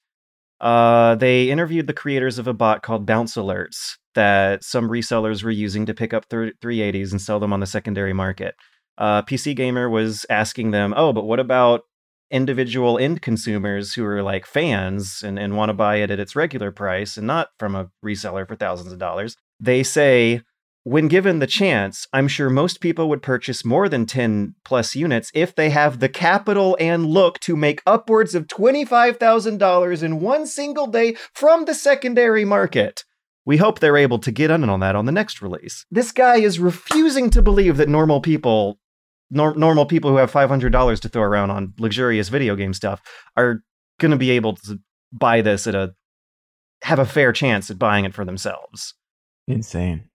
Uh, 0.62 1.16
they 1.16 1.50
interviewed 1.50 1.88
the 1.88 1.92
creators 1.92 2.38
of 2.38 2.46
a 2.46 2.54
bot 2.54 2.82
called 2.82 3.04
Bounce 3.04 3.34
Alerts 3.34 3.96
that 4.14 4.62
some 4.62 4.88
resellers 4.88 5.42
were 5.42 5.50
using 5.50 5.86
to 5.86 5.94
pick 5.94 6.14
up 6.14 6.28
380s 6.28 7.10
and 7.10 7.20
sell 7.20 7.40
them 7.40 7.52
on 7.52 7.60
the 7.60 7.66
secondary 7.66 8.12
market. 8.12 8.54
Uh, 8.96 9.22
PC 9.22 9.56
Gamer 9.56 9.90
was 9.90 10.24
asking 10.30 10.70
them, 10.70 10.94
oh, 10.96 11.12
but 11.12 11.24
what 11.24 11.40
about 11.40 11.82
individual 12.30 12.98
end 12.98 13.20
consumers 13.20 13.92
who 13.92 14.04
are 14.04 14.22
like 14.22 14.46
fans 14.46 15.22
and, 15.24 15.38
and 15.38 15.56
want 15.56 15.70
to 15.70 15.74
buy 15.74 15.96
it 15.96 16.10
at 16.10 16.20
its 16.20 16.36
regular 16.36 16.70
price 16.70 17.16
and 17.16 17.26
not 17.26 17.48
from 17.58 17.74
a 17.74 17.90
reseller 18.04 18.46
for 18.46 18.54
thousands 18.54 18.92
of 18.92 18.98
dollars? 18.98 19.36
They 19.58 19.82
say, 19.82 20.42
when 20.84 21.06
given 21.08 21.38
the 21.38 21.46
chance, 21.46 22.08
I'm 22.12 22.26
sure 22.26 22.50
most 22.50 22.80
people 22.80 23.08
would 23.08 23.22
purchase 23.22 23.64
more 23.64 23.88
than 23.88 24.04
10 24.04 24.56
plus 24.64 24.96
units 24.96 25.30
if 25.32 25.54
they 25.54 25.70
have 25.70 26.00
the 26.00 26.08
capital 26.08 26.76
and 26.80 27.06
look 27.06 27.38
to 27.40 27.56
make 27.56 27.82
upwards 27.86 28.34
of 28.34 28.48
$25,000 28.48 30.02
in 30.02 30.20
one 30.20 30.46
single 30.46 30.88
day 30.88 31.14
from 31.32 31.66
the 31.66 31.74
secondary 31.74 32.44
market. 32.44 33.04
We 33.44 33.56
hope 33.56 33.78
they're 33.78 33.96
able 33.96 34.18
to 34.20 34.32
get 34.32 34.50
in 34.50 34.68
on 34.68 34.80
that 34.80 34.96
on 34.96 35.06
the 35.06 35.12
next 35.12 35.40
release. 35.40 35.84
This 35.90 36.12
guy 36.12 36.36
is 36.36 36.58
refusing 36.58 37.30
to 37.30 37.42
believe 37.42 37.76
that 37.76 37.88
normal 37.88 38.20
people, 38.20 38.78
nor- 39.30 39.54
normal 39.54 39.86
people 39.86 40.10
who 40.10 40.16
have 40.16 40.32
$500 40.32 41.00
to 41.00 41.08
throw 41.08 41.22
around 41.22 41.50
on 41.50 41.74
luxurious 41.78 42.28
video 42.28 42.56
game 42.56 42.72
stuff, 42.72 43.00
are 43.36 43.62
going 44.00 44.12
to 44.12 44.16
be 44.16 44.30
able 44.30 44.56
to 44.56 44.80
buy 45.12 45.42
this 45.42 45.66
at 45.66 45.74
a 45.74 45.94
have 46.82 46.98
a 46.98 47.06
fair 47.06 47.32
chance 47.32 47.70
at 47.70 47.78
buying 47.78 48.04
it 48.04 48.14
for 48.14 48.24
themselves. 48.24 48.94
Insane. 49.46 50.08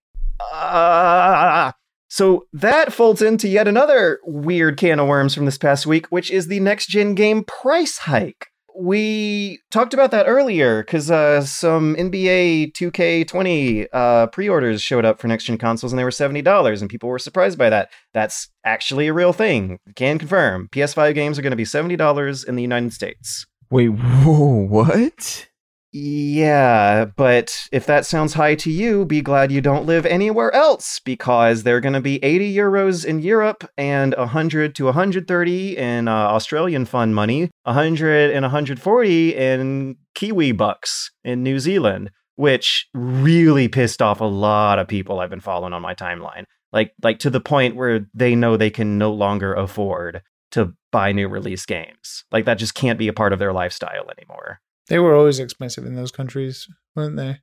Uh, 0.52 1.72
so 2.08 2.46
that 2.52 2.92
folds 2.92 3.20
into 3.20 3.48
yet 3.48 3.68
another 3.68 4.18
weird 4.24 4.78
can 4.78 4.98
of 4.98 5.08
worms 5.08 5.34
from 5.34 5.44
this 5.44 5.58
past 5.58 5.86
week, 5.86 6.06
which 6.06 6.30
is 6.30 6.46
the 6.46 6.60
next 6.60 6.86
gen 6.88 7.14
game 7.14 7.44
price 7.44 7.98
hike. 7.98 8.46
We 8.80 9.60
talked 9.70 9.92
about 9.92 10.12
that 10.12 10.26
earlier 10.26 10.82
because 10.84 11.10
uh, 11.10 11.42
some 11.42 11.96
NBA 11.96 12.72
2K20 12.74 13.88
uh, 13.92 14.28
pre 14.28 14.48
orders 14.48 14.80
showed 14.80 15.04
up 15.04 15.20
for 15.20 15.26
next 15.26 15.44
gen 15.44 15.58
consoles 15.58 15.92
and 15.92 15.98
they 15.98 16.04
were 16.04 16.10
$70, 16.10 16.80
and 16.80 16.88
people 16.88 17.08
were 17.08 17.18
surprised 17.18 17.58
by 17.58 17.70
that. 17.70 17.90
That's 18.14 18.48
actually 18.64 19.08
a 19.08 19.12
real 19.12 19.32
thing. 19.32 19.78
Can 19.96 20.18
confirm. 20.18 20.68
PS5 20.70 21.14
games 21.14 21.38
are 21.38 21.42
going 21.42 21.50
to 21.50 21.56
be 21.56 21.64
$70 21.64 22.48
in 22.48 22.54
the 22.54 22.62
United 22.62 22.92
States. 22.92 23.46
Wait, 23.70 23.88
whoa, 23.88 24.64
what? 24.66 25.47
Yeah, 25.90 27.06
but 27.16 27.66
if 27.72 27.86
that 27.86 28.04
sounds 28.04 28.34
high 28.34 28.56
to 28.56 28.70
you, 28.70 29.06
be 29.06 29.22
glad 29.22 29.50
you 29.50 29.62
don't 29.62 29.86
live 29.86 30.04
anywhere 30.04 30.54
else 30.54 31.00
because 31.02 31.62
they're 31.62 31.80
going 31.80 31.94
to 31.94 32.00
be 32.00 32.22
80 32.22 32.54
euros 32.54 33.06
in 33.06 33.20
Europe 33.20 33.64
and 33.78 34.14
100 34.14 34.74
to 34.74 34.84
130 34.84 35.76
in 35.78 36.08
uh, 36.08 36.12
Australian 36.12 36.84
fund 36.84 37.14
money, 37.14 37.50
100 37.62 38.30
and 38.32 38.42
140 38.42 39.34
in 39.34 39.96
Kiwi 40.14 40.52
bucks 40.52 41.10
in 41.24 41.42
New 41.42 41.58
Zealand, 41.58 42.10
which 42.36 42.86
really 42.92 43.68
pissed 43.68 44.02
off 44.02 44.20
a 44.20 44.24
lot 44.24 44.78
of 44.78 44.88
people 44.88 45.20
I've 45.20 45.30
been 45.30 45.40
following 45.40 45.72
on 45.72 45.80
my 45.80 45.94
timeline. 45.94 46.44
Like 46.70 46.92
like 47.02 47.18
to 47.20 47.30
the 47.30 47.40
point 47.40 47.76
where 47.76 48.06
they 48.12 48.34
know 48.34 48.58
they 48.58 48.68
can 48.68 48.98
no 48.98 49.10
longer 49.10 49.54
afford 49.54 50.20
to 50.50 50.74
buy 50.92 51.12
new 51.12 51.28
release 51.28 51.64
games. 51.64 52.24
Like 52.30 52.44
that 52.44 52.58
just 52.58 52.74
can't 52.74 52.98
be 52.98 53.08
a 53.08 53.14
part 53.14 53.32
of 53.32 53.38
their 53.38 53.54
lifestyle 53.54 54.10
anymore. 54.10 54.60
They 54.88 54.98
were 54.98 55.14
always 55.14 55.38
expensive 55.38 55.84
in 55.86 55.94
those 55.94 56.10
countries, 56.10 56.66
weren't 56.96 57.16
they? 57.16 57.38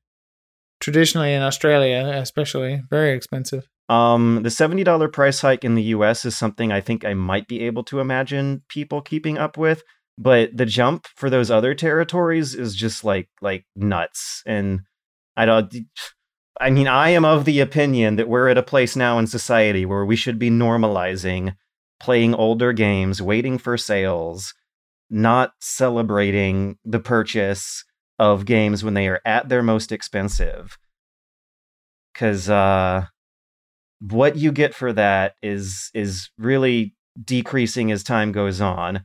Traditionally 0.80 1.34
in 1.34 1.42
Australia, 1.42 2.12
especially, 2.16 2.82
very 2.90 3.16
expensive. 3.16 3.68
Um, 3.88 4.42
the 4.44 4.50
$70 4.50 5.14
price 5.14 5.42
hike 5.42 5.64
in 5.64 5.76
the 5.76 5.84
US 5.84 6.26
is 6.26 6.36
something 6.36 6.72
I 6.72 6.82
think 6.82 7.06
I 7.06 7.14
might 7.14 7.48
be 7.48 7.62
able 7.62 7.84
to 7.86 8.00
imagine 8.00 8.64
people 8.68 9.02
keeping 9.02 9.38
up 9.38 9.58
with, 9.58 9.84
but 10.18 10.56
the 10.56 10.66
jump 10.66 11.08
for 11.16 11.30
those 11.30 11.52
other 11.52 11.76
territories 11.76 12.56
is 12.56 12.76
just 12.76 13.04
like 13.04 13.30
like 13.42 13.66
nuts. 13.76 14.42
And 14.46 14.82
I 15.38 15.46
don't 15.46 15.74
I 16.60 16.70
mean, 16.70 16.88
I 16.88 17.10
am 17.10 17.26
of 17.26 17.46
the 17.46 17.60
opinion 17.60 18.16
that 18.16 18.30
we're 18.30 18.48
at 18.48 18.58
a 18.58 18.64
place 18.64 18.96
now 18.96 19.20
in 19.20 19.28
society 19.28 19.86
where 19.86 20.06
we 20.06 20.16
should 20.16 20.40
be 20.40 20.50
normalizing 20.50 21.56
playing 22.00 22.34
older 22.34 22.74
games, 22.74 23.22
waiting 23.22 23.58
for 23.58 23.78
sales, 23.78 24.54
not 25.10 25.54
celebrating 25.60 26.78
the 26.84 27.00
purchase 27.00 27.84
of 28.18 28.46
games 28.46 28.84
when 28.84 28.94
they 28.94 29.08
are 29.08 29.22
at 29.26 29.50
their 29.50 29.64
most 29.64 29.92
expensive. 29.92 30.78
Cause 32.14 32.50
uh 32.50 33.06
what 34.00 34.36
you 34.36 34.52
get 34.52 34.74
for 34.74 34.94
that 34.94 35.34
is 35.42 35.90
is 35.94 36.30
really 36.38 36.96
decreasing 37.22 37.92
as 37.92 38.04
time 38.04 38.32
goes 38.32 38.62
on. 38.62 39.04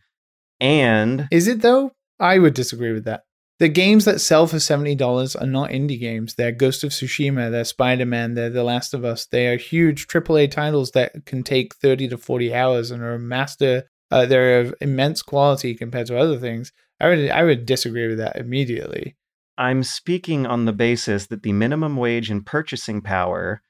And 0.61 1.29
Is 1.31 1.49
it 1.49 1.63
though? 1.63 1.93
I 2.19 2.39
would 2.39 2.55
disagree 2.55 2.93
with 2.93 3.05
that. 3.05 3.23
The 3.59 3.69
games 3.69 4.07
that 4.07 4.21
sell 4.21 4.47
for 4.47 4.59
seventy 4.59 4.95
dollars 4.95 5.37
are 5.37 5.47
not 5.47 5.71
indie 5.71 6.01
games. 6.01 6.35
They're 6.35 6.53
Ghost 6.53 6.83
of 6.83 6.91
Tsushima, 6.91 7.51
they're 7.51 7.65
Spider 7.65 8.07
Man, 8.07 8.35
they're 8.35 8.51
The 8.51 8.65
Last 8.65 8.95
of 8.95 9.05
Us. 9.05 9.27
They 9.27 9.49
are 9.49 9.57
huge 9.57 10.07
AAA 10.07 10.51
titles 10.51 10.93
that 10.93 11.27
can 11.27 11.43
take 11.43 11.75
thirty 11.75 12.09
to 12.09 12.17
forty 12.17 12.55
hours 12.55 12.91
and 12.91 13.03
are 13.03 13.15
a 13.15 13.19
master 13.19 13.90
uh, 14.11 14.27
they're 14.27 14.61
of 14.61 14.75
immense 14.81 15.23
quality 15.23 15.75
compared 15.75 16.07
to 16.09 16.19
other 16.19 16.39
things. 16.39 16.73
I 17.01 17.09
would 17.09 17.31
I 17.31 17.45
would 17.45 17.67
disagree 17.67 18.09
with 18.09 18.19
that 18.19 18.37
immediately. 18.37 19.17
I'm 19.57 19.83
speaking 19.83 20.47
on 20.47 20.65
the 20.65 20.73
basis 20.73 21.27
that 21.27 21.43
the 21.43 21.53
minimum 21.53 21.97
wage 21.97 22.31
and 22.31 22.45
purchasing 22.45 23.03
power 23.03 23.63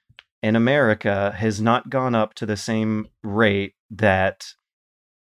in 0.43 0.57
America 0.57 1.35
has 1.37 1.61
not 1.61 1.91
gone 1.91 2.15
up 2.15 2.35
to 2.35 2.47
the 2.47 2.57
same 2.57 3.09
rate 3.23 3.75
that 3.91 4.55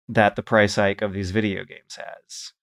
that 0.07 0.36
the 0.36 0.44
price 0.44 0.76
hike 0.76 1.02
of 1.02 1.14
these 1.14 1.31
video 1.31 1.64
games 1.64 1.98
has. 1.98 2.53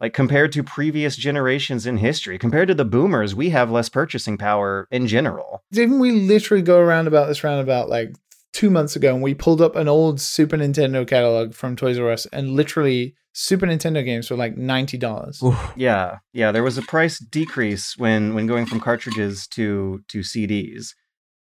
Like 0.00 0.12
compared 0.12 0.52
to 0.52 0.62
previous 0.62 1.16
generations 1.16 1.86
in 1.86 1.98
history, 1.98 2.38
compared 2.38 2.68
to 2.68 2.74
the 2.74 2.84
boomers, 2.84 3.34
we 3.34 3.50
have 3.50 3.70
less 3.70 3.88
purchasing 3.88 4.36
power 4.36 4.88
in 4.90 5.06
general. 5.06 5.62
Didn't 5.72 6.00
we 6.00 6.10
literally 6.10 6.62
go 6.62 6.80
around 6.80 7.06
about 7.06 7.28
this 7.28 7.44
roundabout 7.44 7.88
like 7.88 8.14
two 8.54 8.70
months 8.70 8.96
ago 8.96 9.12
and 9.12 9.22
we 9.22 9.34
pulled 9.34 9.60
up 9.60 9.76
an 9.76 9.88
old 9.88 10.18
Super 10.20 10.56
Nintendo 10.56 11.06
catalog 11.06 11.52
from 11.52 11.76
Toys 11.76 11.98
R 11.98 12.10
Us 12.10 12.24
and 12.32 12.50
literally 12.52 13.14
Super 13.36 13.66
Nintendo 13.66 14.02
games 14.04 14.30
were 14.30 14.36
like 14.36 14.56
ninety 14.56 14.96
dollars. 14.96 15.42
Yeah, 15.76 16.18
yeah. 16.32 16.52
There 16.52 16.62
was 16.62 16.78
a 16.78 16.82
price 16.82 17.18
decrease 17.18 17.96
when 17.98 18.32
when 18.34 18.46
going 18.46 18.64
from 18.64 18.78
cartridges 18.80 19.46
to 19.48 20.00
to 20.08 20.20
CDs, 20.20 20.94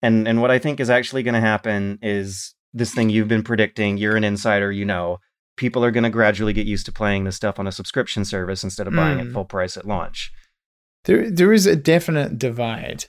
and 0.01 0.27
and 0.27 0.41
what 0.41 0.51
I 0.51 0.59
think 0.59 0.81
is 0.81 0.89
actually 0.91 1.23
going 1.23 1.35
to 1.35 1.41
happen 1.41 1.99
is 2.01 2.55
this 2.73 2.95
thing 2.95 3.11
you've 3.11 3.29
been 3.29 3.43
predicting. 3.45 3.99
You're 3.99 4.17
an 4.17 4.25
insider, 4.25 4.73
you 4.73 4.87
know. 4.87 5.19
People 5.59 5.85
are 5.85 5.91
going 5.91 6.05
to 6.05 6.11
gradually 6.11 6.53
get 6.53 6.67
used 6.67 6.85
to 6.87 6.93
playing 6.93 7.25
this 7.25 7.37
stuff 7.37 7.59
on 7.59 7.67
a 7.67 7.73
subscription 7.73 8.25
service 8.25 8.63
instead 8.65 8.87
of 8.87 8.95
buying 8.95 9.19
Mm. 9.19 9.29
it 9.29 9.33
full 9.33 9.45
price 9.47 9.77
at 9.77 9.87
launch. 9.87 10.31
There 11.05 11.31
there 11.31 11.53
is 11.53 11.67
a 11.67 11.77
definite 11.77 12.39
divide. 12.39 13.05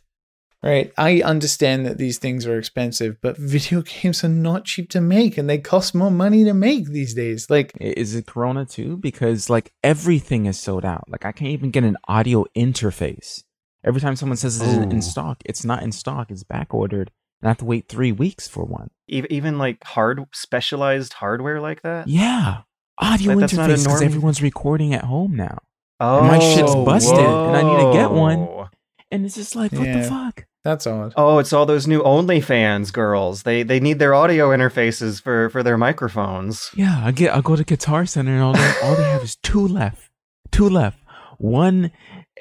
Right. 0.64 0.92
I 0.98 1.22
understand 1.22 1.86
that 1.86 1.98
these 2.00 2.18
things 2.18 2.48
are 2.48 2.58
expensive, 2.58 3.18
but 3.22 3.38
video 3.38 3.82
games 4.02 4.24
are 4.24 4.30
not 4.30 4.66
cheap 4.66 4.90
to 4.90 5.02
make 5.02 5.38
and 5.38 5.48
they 5.50 5.60
cost 5.60 5.94
more 5.94 6.10
money 6.12 6.44
to 6.46 6.54
make 6.54 6.88
these 6.88 7.14
days. 7.14 7.50
Like 7.50 7.72
Is 7.80 8.16
it 8.16 8.26
Corona 8.26 8.66
too? 8.66 8.98
Because 8.98 9.50
like 9.50 9.72
everything 9.84 10.46
is 10.48 10.60
sold 10.60 10.84
out. 10.84 11.04
Like 11.08 11.26
I 11.26 11.32
can't 11.32 11.52
even 11.52 11.70
get 11.72 11.84
an 11.84 11.96
audio 12.08 12.46
interface. 12.56 13.44
Every 13.86 14.02
time 14.02 14.16
someone 14.16 14.38
says 14.38 14.60
it's 14.60 14.74
in- 14.74 14.92
in 14.92 15.02
stock, 15.02 15.42
it's 15.46 15.64
not 15.64 15.84
in 15.84 15.92
stock. 15.92 16.32
It's 16.32 16.44
back 16.44 16.74
ordered, 16.74 17.12
and 17.42 17.48
I 17.48 17.52
have 17.52 17.60
to 17.60 17.66
wait 17.66 17.88
three 17.88 18.12
weeks 18.12 18.48
for 18.48 18.66
one. 18.66 18.90
Even 19.08 19.32
even 19.32 19.58
like 19.60 19.84
hard 19.84 20.26
specialized 20.34 21.14
hardware 21.14 21.62
like 21.62 21.84
that. 21.84 22.08
Yeah, 22.08 22.62
audio 22.98 23.34
Like, 23.34 23.40
that's 23.42 23.54
not 23.54 23.70
a 23.70 23.74
interface 23.74 23.84
because 23.84 23.88
norm- 24.02 24.04
everyone's 24.04 24.42
recording 24.42 24.94
at 24.96 25.04
home 25.04 25.36
now, 25.36 25.60
Oh, 26.00 26.22
my 26.24 26.40
shit's 26.40 26.74
oh, 26.76 26.84
busted, 26.84 27.18
and 27.20 27.56
I 27.56 27.62
need 27.62 27.84
to 27.86 27.94
get 27.94 28.12
one. 28.12 28.68
Whoa. 29.12 29.16
and 29.16 29.26
it's 29.26 29.36
just 29.36 29.56
like 29.56 29.72
what 29.72 29.88
Yeah. 29.88 30.02
the 30.02 30.10
fuck. 30.10 30.46
that's 30.64 30.86
odd. 30.88 31.14
Oh, 31.16 31.40
it's 31.40 31.54
all 31.54 31.66
those 31.66 31.88
new 31.88 32.02
OnlyFans 32.02 32.92
girls. 32.92 33.44
They 33.44 33.64
they 33.64 33.80
need 33.80 34.00
their 34.00 34.14
audio 34.14 34.50
interfaces 34.50 35.22
for 35.22 35.50
for 35.50 35.64
their 35.64 35.78
microphones. 35.78 36.72
Yeah, 36.76 37.02
I 37.04 37.12
get. 37.12 37.34
I 37.36 37.42
go 37.42 37.56
to 37.56 37.64
Guitar 37.64 38.06
Center, 38.06 38.34
and 38.34 38.42
all 38.44 38.54
they 38.54 38.74
all 38.84 38.96
they 38.96 39.04
have 39.04 39.24
is 39.24 39.36
two 39.38 39.66
left, 39.68 40.10
two 40.52 40.70
left. 40.70 41.00
One 41.38 41.92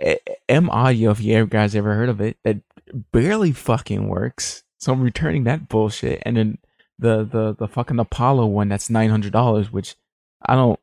eh, 0.00 0.16
M 0.48 0.70
Audio, 0.70 1.10
if 1.10 1.20
you 1.20 1.46
guys 1.46 1.74
ever 1.76 1.94
heard 1.94 2.08
of 2.08 2.20
it, 2.20 2.36
that 2.44 2.58
barely 3.12 3.52
fucking 3.52 4.08
works. 4.08 4.62
So 4.78 4.92
I'm 4.92 5.02
returning 5.02 5.44
that 5.44 5.68
bullshit, 5.68 6.22
and 6.26 6.36
then 6.36 6.58
the 6.98 7.24
the 7.24 7.54
the 7.56 7.68
fucking 7.68 7.98
Apollo 7.98 8.46
one 8.46 8.68
that's 8.68 8.90
nine 8.90 9.10
hundred 9.10 9.32
dollars, 9.32 9.70
which 9.70 9.94
I 10.44 10.54
don't 10.54 10.80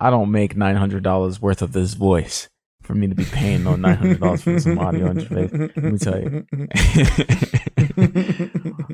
I 0.00 0.10
don't 0.10 0.30
make 0.30 0.56
nine 0.56 0.76
hundred 0.76 1.02
dollars 1.04 1.40
worth 1.40 1.62
of 1.62 1.72
this 1.72 1.94
voice 1.94 2.48
for 2.84 2.94
me 2.94 3.08
to 3.08 3.14
be 3.14 3.24
paying 3.24 3.64
no 3.64 3.76
nine 3.76 3.96
hundred 3.96 4.20
dollars 4.20 4.42
for 4.42 4.58
some 4.60 4.78
audio 4.78 5.12
interface. 5.12 5.52
Let 5.76 5.92
me 5.92 5.98
tell 5.98 6.20
you. 6.20 6.44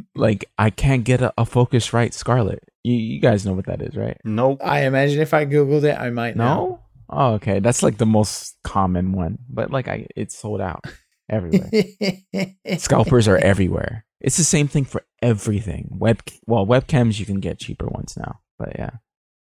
like 0.14 0.44
I 0.58 0.70
can't 0.70 1.04
get 1.04 1.20
a, 1.20 1.32
a 1.36 1.46
right, 1.92 2.14
Scarlet. 2.14 2.62
You, 2.82 2.94
you 2.94 3.20
guys 3.20 3.44
know 3.44 3.52
what 3.52 3.66
that 3.66 3.82
is, 3.82 3.96
right? 3.96 4.16
Nope. 4.24 4.60
I 4.64 4.84
imagine 4.86 5.20
if 5.20 5.34
I 5.34 5.44
googled 5.44 5.84
it, 5.84 5.98
I 5.98 6.10
might 6.10 6.36
know. 6.36 6.44
No. 6.44 6.80
Oh, 7.10 7.32
okay. 7.34 7.58
That's 7.58 7.82
like 7.82 7.98
the 7.98 8.06
most 8.06 8.56
common 8.62 9.12
one, 9.12 9.38
but 9.48 9.70
like 9.70 9.88
I, 9.88 10.06
it's 10.14 10.36
sold 10.36 10.60
out 10.60 10.84
everywhere. 11.28 11.70
Scalpers 12.78 13.26
are 13.28 13.38
everywhere. 13.38 14.04
It's 14.20 14.36
the 14.36 14.44
same 14.44 14.68
thing 14.68 14.84
for 14.84 15.02
everything. 15.22 15.88
Web, 15.90 16.22
well, 16.46 16.66
webcams 16.66 17.18
you 17.18 17.26
can 17.26 17.40
get 17.40 17.58
cheaper 17.58 17.86
ones 17.86 18.16
now, 18.16 18.40
but 18.58 18.72
yeah. 18.78 18.90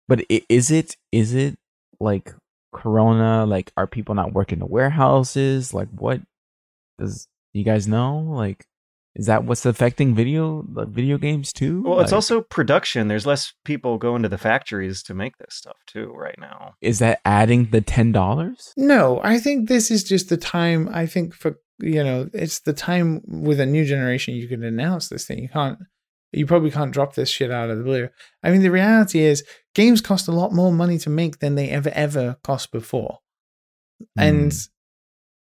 But 0.09 0.25
is 0.49 0.71
it 0.71 0.97
is 1.13 1.35
it 1.35 1.59
like 2.01 2.35
Corona? 2.75 3.47
Like, 3.47 3.73
are 3.77 3.87
people 3.87 4.15
not 4.15 4.33
working 4.35 4.59
the 4.59 4.67
warehouses? 4.67 5.73
Like, 5.73 5.89
what 5.91 6.21
does 6.99 7.27
you 7.53 7.65
guys 7.65 7.89
know? 7.89 8.19
Like, 8.19 8.67
is 9.15 9.27
that 9.27 9.45
what's 9.45 9.65
affecting 9.65 10.15
video 10.15 10.67
like 10.73 10.89
video 10.89 11.19
games 11.19 11.53
too? 11.53 11.83
Well, 11.83 12.01
it's 12.01 12.13
also 12.13 12.41
production. 12.41 13.09
There's 13.09 13.27
less 13.27 13.53
people 13.65 13.97
going 13.97 14.23
to 14.23 14.29
the 14.29 14.39
factories 14.39 15.03
to 15.05 15.15
make 15.15 15.39
this 15.39 15.55
stuff 15.55 15.77
too 15.87 16.13
right 16.17 16.39
now. 16.39 16.75
is 16.81 16.99
that 16.99 17.21
adding 17.25 17.71
the 17.71 17.81
ten 17.81 18.11
dollars? 18.13 18.73
No, 18.77 19.21
I 19.23 19.39
think 19.39 19.69
this 19.69 19.91
is 19.91 20.03
just 20.03 20.29
the 20.29 20.37
time. 20.37 20.89
I 20.93 21.07
think 21.07 21.33
for 21.33 21.59
you 21.81 22.03
know, 22.03 22.29
it's 22.33 22.61
the 22.61 22.73
time 22.73 23.23
with 23.27 23.61
a 23.61 23.67
new 23.67 23.85
generation 23.85 24.35
you 24.35 24.49
can 24.49 24.63
announce 24.65 25.09
this 25.09 25.27
thing. 25.27 25.39
You 25.39 25.49
can't. 25.49 25.79
You 26.37 26.47
probably 26.47 26.71
can't 26.71 26.93
drop 26.93 27.15
this 27.15 27.29
shit 27.29 27.51
out 27.51 27.71
of 27.71 27.79
the 27.79 27.85
blue. 27.85 28.09
I 28.43 28.51
mean, 28.51 28.63
the 28.63 28.71
reality 28.71 29.21
is, 29.21 29.45
games 29.75 30.01
cost 30.01 30.29
a 30.29 30.33
lot 30.33 30.53
more 30.53 30.73
money 30.73 30.99
to 30.99 31.11
make 31.11 31.39
than 31.39 31.55
they 31.55 31.71
ever 31.71 31.91
ever 31.91 32.37
cost 32.43 32.73
before, 32.73 33.19
and. 34.17 34.53
Hmm. 34.53 34.59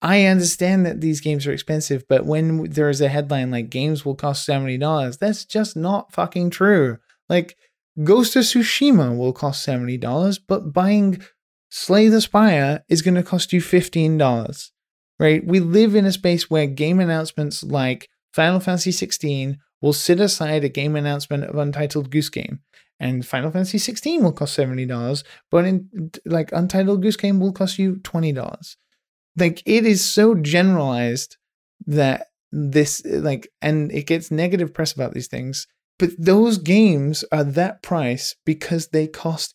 I 0.03 0.27
understand 0.27 0.85
that 0.85 1.01
these 1.01 1.23
games 1.23 1.47
are 1.47 1.53
expensive, 1.53 2.05
but 2.11 2.27
when 2.27 2.69
there 2.69 2.91
is 2.91 3.01
a 3.01 3.09
headline 3.09 3.51
like 3.51 3.71
games 3.71 4.05
will 4.05 4.15
cost 4.15 4.47
$70, 4.47 5.19
that's 5.19 5.47
just 5.47 5.79
not 5.79 6.13
fucking 6.13 6.51
true. 6.51 6.99
Like 7.31 7.57
Ghost 8.03 8.37
of 8.37 8.43
Tsushima 8.43 9.17
will 9.17 9.33
cost 9.33 9.67
$70, 9.67 10.41
but 10.47 10.75
buying 10.75 11.23
Slay 11.71 12.09
the 12.09 12.21
Spire 12.21 12.85
is 12.89 13.03
going 13.03 13.15
to 13.15 13.23
cost 13.23 13.53
you 13.53 13.61
$15, 13.61 14.71
right? 15.19 15.47
We 15.47 15.61
live 15.61 15.95
in 15.95 16.05
a 16.05 16.13
space 16.13 16.51
where 16.51 16.67
game 16.67 17.01
announcements 17.01 17.63
like 17.63 18.09
Final 18.33 18.61
Fantasy 18.61 18.93
16 18.93 19.59
will 19.81 19.93
sit 19.93 20.21
aside 20.21 20.65
a 20.65 20.69
game 20.69 20.97
announcement 20.97 21.45
of 21.45 21.57
Untitled 21.57 22.11
Goose 22.11 22.29
Game. 22.29 22.61
And 23.01 23.27
Final 23.27 23.51
Fantasy 23.51 23.79
16 23.79 24.23
will 24.23 24.33
cost 24.33 24.57
$70, 24.57 25.25
but 25.51 25.65
in 25.65 26.11
like 26.25 26.53
Untitled 26.53 27.03
Goose 27.03 27.17
Game 27.17 27.41
will 27.41 27.53
cost 27.53 27.79
you 27.79 27.97
$20 27.97 28.77
like 29.37 29.63
it 29.67 29.85
is 29.85 30.05
so 30.05 30.35
generalized 30.35 31.37
that 31.87 32.29
this 32.53 33.03
like 33.05 33.49
and 33.61 33.91
it 33.93 34.07
gets 34.07 34.31
negative 34.31 34.73
press 34.73 34.93
about 34.93 35.13
these 35.13 35.27
things 35.27 35.67
but 35.99 36.11
those 36.19 36.59
games 36.59 37.25
are 37.33 37.45
that 37.45 37.83
price 37.83 38.37
because 38.45 38.89
they 38.89 39.07
cost 39.07 39.55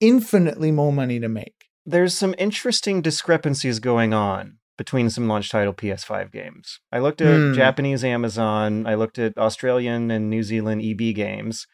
infinitely 0.00 0.72
more 0.72 0.92
money 0.92 1.20
to 1.20 1.28
make 1.28 1.66
There's 1.84 2.16
some 2.16 2.34
interesting 2.38 3.02
discrepancies 3.02 3.78
going 3.78 4.14
on 4.14 4.58
between 4.78 5.10
some 5.10 5.28
launch 5.28 5.50
title 5.50 5.72
PS5 5.74 6.32
games. 6.32 6.80
I 6.90 6.98
looked 6.98 7.20
at 7.20 7.36
Hmm. 7.36 7.52
Japanese 7.54 8.04
Amazon, 8.04 8.86
I 8.86 8.94
looked 8.94 9.18
at 9.18 9.36
Australian 9.38 10.10
and 10.10 10.30
New 10.30 10.42
Zealand 10.42 10.82
EB 10.82 11.14
games, 11.14 11.66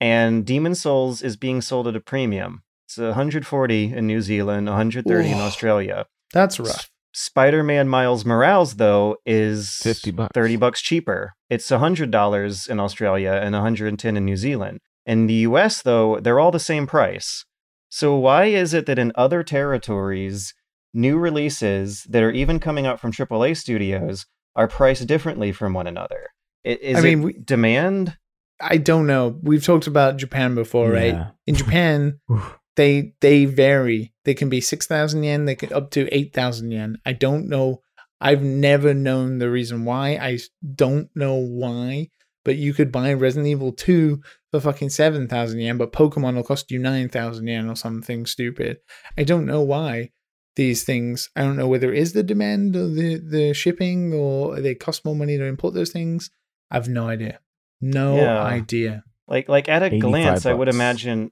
and 0.00 0.44
Demon 0.46 0.74
Souls 0.74 1.22
is 1.22 1.36
being 1.36 1.60
sold 1.60 1.86
at 1.88 1.96
a 1.96 2.00
premium. 2.00 2.62
It's 2.86 2.96
140 2.98 3.92
in 3.94 4.06
New 4.06 4.22
Zealand, 4.22 4.66
130 4.66 5.30
in 5.30 5.38
Australia. 5.38 6.06
that's 6.32 6.58
rough 6.60 6.90
Spider-Man 7.14 7.88
Miles 7.88 8.24
Morales 8.24 8.76
though 8.76 9.16
is 9.26 9.76
50 9.82 10.10
bucks. 10.12 10.30
30 10.34 10.56
bucks 10.56 10.80
cheaper. 10.82 11.32
It's 11.50 11.68
$100 11.70 12.68
in 12.68 12.78
Australia 12.80 13.32
and 13.42 13.54
110 13.54 14.16
in 14.16 14.24
New 14.24 14.36
Zealand. 14.36 14.78
In 15.04 15.26
the 15.26 15.34
US 15.48 15.82
though, 15.82 16.20
they're 16.20 16.38
all 16.38 16.50
the 16.52 16.60
same 16.60 16.86
price. 16.86 17.44
So 17.88 18.14
why 18.16 18.44
is 18.44 18.72
it 18.74 18.86
that 18.86 18.98
in 18.98 19.12
other 19.14 19.42
territories, 19.42 20.54
new 20.98 21.16
releases 21.18 22.04
that 22.10 22.22
are 22.22 22.30
even 22.32 22.58
coming 22.58 22.86
out 22.86 23.00
from 23.00 23.12
AAA 23.12 23.56
studios 23.56 24.26
are 24.56 24.68
priced 24.68 25.06
differently 25.06 25.52
from 25.52 25.72
one 25.72 25.86
another? 25.86 26.28
I- 26.66 26.70
Is 26.70 26.98
I 26.98 27.00
mean, 27.00 27.22
we- 27.22 27.32
demand? 27.34 28.16
i 28.60 28.76
don't 28.76 29.06
know. 29.06 29.38
We've 29.42 29.64
talked 29.64 29.86
about 29.86 30.16
japan 30.16 30.56
before 30.56 30.90
right? 30.90 31.16
In 31.46 31.54
japan 31.54 32.18
they 32.76 33.12
they 33.20 33.44
vary. 33.44 34.12
They 34.24 34.34
can 34.34 34.48
be 34.48 34.60
6000 34.60 35.22
yen 35.22 35.44
they 35.44 35.54
can 35.54 35.72
up 35.72 35.90
to 35.92 36.12
8000 36.14 36.70
yen. 36.72 36.98
I 37.06 37.12
don't 37.12 37.48
know. 37.48 37.82
I've 38.20 38.42
never 38.42 38.94
known 38.94 39.38
the 39.38 39.48
reason 39.48 39.84
why. 39.84 40.16
I 40.20 40.38
don't 40.74 41.08
know 41.14 41.34
why 41.36 42.10
but 42.44 42.56
you 42.56 42.72
could 42.72 42.90
buy 42.90 43.12
resident 43.12 43.46
evil 43.46 43.72
2 43.72 44.20
for 44.50 44.58
fucking 44.60 44.90
7000 44.90 45.60
yen 45.60 45.78
but 45.78 45.92
pokemon 45.92 46.34
will 46.34 46.42
cost 46.42 46.70
you 46.70 46.78
9000 46.80 47.46
yen 47.46 47.68
or 47.68 47.76
something 47.76 48.26
stupid. 48.26 48.78
I 49.16 49.22
don't 49.22 49.46
know 49.46 49.60
why 49.62 50.10
these 50.58 50.82
things 50.84 51.30
i 51.36 51.40
don't 51.42 51.56
know 51.56 51.68
whether 51.72 51.90
it 51.92 51.98
is 52.04 52.12
the 52.12 52.22
demand 52.22 52.76
or 52.76 52.86
the 52.88 53.16
the 53.34 53.54
shipping 53.54 54.12
or 54.12 54.60
they 54.60 54.74
cost 54.74 55.04
more 55.06 55.16
money 55.22 55.36
to 55.38 55.44
import 55.46 55.72
those 55.74 55.92
things 55.98 56.30
i've 56.70 56.88
no 56.88 57.08
idea 57.08 57.38
no 57.80 58.16
Yeah. 58.16 58.42
idea 58.42 58.94
Like 59.26 59.48
like 59.48 59.68
at 59.68 59.82
a 59.82 59.86
85 59.86 60.00
glance, 60.00 60.46
I 60.46 60.52
would 60.54 60.68
imagine 60.68 61.30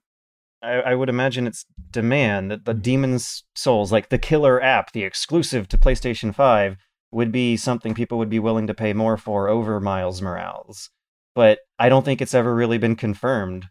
I, 0.62 0.73
I 0.90 0.94
would 0.94 1.09
imagine 1.16 1.47
it's 1.47 1.65
demand 1.90 2.51
that 2.51 2.65
the 2.65 2.74
Mhm. 2.74 2.82
Demon's 2.82 3.44
Souls, 3.55 3.93
like 3.93 4.09
the 4.09 4.19
killer 4.28 4.57
app, 4.62 4.93
the 4.93 5.05
exclusive 5.05 5.69
to 5.69 5.77
PlayStation 5.78 6.35
5, 6.35 6.77
would 7.12 7.31
be 7.32 7.57
something 7.57 7.94
people 7.94 8.16
would 8.19 8.31
be 8.36 8.39
willing 8.48 8.66
to 8.66 8.74
pay 8.74 8.93
more 8.94 9.16
for 9.27 9.48
over 9.48 9.81
Miles 9.81 10.20
Morales. 10.23 10.90
But 11.35 11.59
I 11.78 11.89
don't 11.90 12.05
think 12.05 12.20
it's 12.20 12.35
ever 12.40 12.55
really 12.55 12.78
been 12.78 12.97
confirmed. 12.97 13.62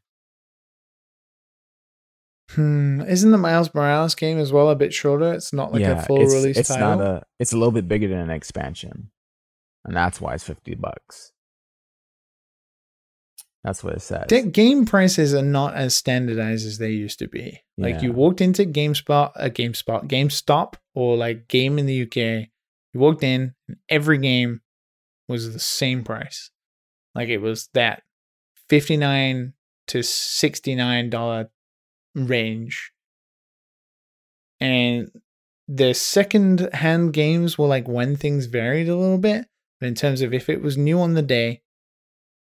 Hmm. 2.56 3.02
Isn't 3.02 3.32
the 3.32 3.38
Miles 3.38 3.74
Morales 3.74 4.16
game 4.16 4.40
as 4.40 4.52
well 4.52 4.70
a 4.70 4.76
bit 4.76 4.94
shorter? 4.94 5.34
It's 5.34 5.54
not 5.54 5.72
like 5.72 5.84
a 5.84 6.02
full 6.02 6.22
it's, 6.22 6.34
release 6.34 6.58
it's 6.58 6.70
title. 6.70 6.98
not 6.98 7.02
a 7.02 7.24
it's 7.40 7.54
a 7.54 7.58
little 7.58 7.72
bit 7.72 7.88
bigger 7.88 8.08
than 8.08 8.20
an 8.20 8.30
expansion 8.30 9.12
and 9.86 9.96
that's 9.96 10.20
why 10.20 10.34
it's 10.34 10.44
50 10.44 10.76
bucks 10.76 11.32
that's 13.66 13.84
what 13.84 13.94
it 13.94 14.02
says 14.02 14.26
The 14.28 14.44
game 14.44 14.86
prices 14.86 15.34
are 15.34 15.42
not 15.42 15.74
as 15.74 15.96
standardized 15.96 16.68
as 16.68 16.78
they 16.78 16.92
used 16.92 17.18
to 17.18 17.28
be. 17.28 17.64
Like 17.80 18.04
you 18.04 18.14
walked 18.14 18.40
into 18.40 18.64
GameSpot, 18.64 19.32
a 19.36 19.50
GameSpot, 19.50 20.08
GameStop, 20.08 20.76
or 20.94 21.18
like 21.18 21.48
Game 21.48 21.80
in 21.80 21.88
the 21.88 22.04
UK. 22.04 22.50
You 22.94 23.00
walked 23.00 23.24
in, 23.24 23.56
and 23.68 23.78
every 23.90 24.20
game 24.20 24.62
was 25.28 25.52
the 25.52 25.60
same 25.60 26.04
price. 26.04 26.52
Like 27.16 27.30
it 27.30 27.40
was 27.40 27.70
that 27.74 28.04
fifty 28.70 28.98
nine 28.98 29.54
to 29.88 30.04
sixty 30.04 30.76
nine 30.76 31.10
dollar 31.10 31.50
range, 32.16 32.92
and 34.60 35.12
the 35.68 35.94
second 35.94 36.70
hand 36.74 37.14
games 37.14 37.58
were 37.58 37.68
like 37.68 37.88
when 37.88 38.16
things 38.16 38.46
varied 38.46 38.90
a 38.90 38.96
little 38.96 39.18
bit. 39.18 39.46
But 39.80 39.88
in 39.88 39.96
terms 39.96 40.22
of 40.22 40.34
if 40.34 40.50
it 40.50 40.62
was 40.62 40.78
new 40.78 41.00
on 41.02 41.16
the 41.16 41.22
day, 41.22 41.62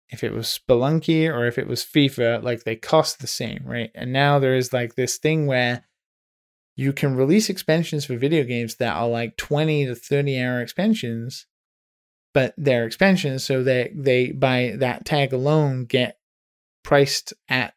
if 0.09 0.25
it 0.25 0.33
was 0.33 0.47
Spelunky 0.47 1.33
or 1.33 1.47
if 1.47 1.59
it 1.59 1.69
was 1.69 1.85
FIFA, 1.85 2.43
like 2.43 2.65
they 2.65 2.77
cost 2.77 3.21
the 3.21 3.27
same, 3.27 3.63
right? 3.65 3.91
And 3.95 4.13
now 4.13 4.39
there 4.39 4.57
is 4.57 4.73
like 4.73 4.97
this 4.97 5.19
thing 5.19 5.47
where 5.47 5.85
you 6.77 6.93
can 6.93 7.15
release 7.15 7.49
expansions 7.49 8.05
for 8.05 8.17
video 8.17 8.43
games 8.43 8.77
that 8.77 8.97
are 8.97 9.09
like 9.09 9.37
20 9.37 9.87
to 9.87 9.95
30 9.95 10.43
hour 10.43 10.61
expansions, 10.61 11.47
but 12.33 12.55
they're 12.57 12.87
expansions, 12.87 13.45
so 13.45 13.63
they 13.63 13.93
they 13.95 14.33
by 14.33 14.75
that 14.79 15.05
tag 15.05 15.33
alone 15.33 15.85
get 15.85 16.19
priced 16.83 17.33
at 17.49 17.75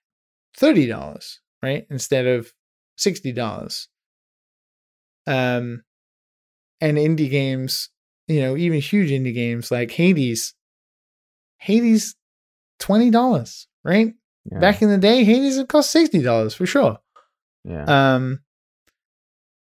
$30, 0.57 1.39
right? 1.63 1.87
Instead 1.89 2.27
of 2.27 2.53
$60. 2.99 3.87
Um 5.25 5.83
and 6.81 6.97
indie 6.97 7.29
games, 7.29 7.89
you 8.27 8.41
know, 8.41 8.57
even 8.57 8.79
huge 8.81 9.09
indie 9.09 9.33
games 9.33 9.71
like 9.71 9.89
Hades, 9.91 10.53
Hades 11.59 12.15
twenty 12.79 13.09
dollars, 13.09 13.67
right? 13.85 14.13
yeah, 14.51 14.59
Back 14.59 14.81
in 14.81 14.89
the 14.89 14.97
day, 14.97 15.23
Hades 15.23 15.57
would 15.57 15.69
cost 15.69 15.91
sixty 15.91 16.21
dollars 16.21 16.53
for 16.53 16.65
sure. 16.65 16.99
yeah. 17.63 17.85
Um, 18.15 18.41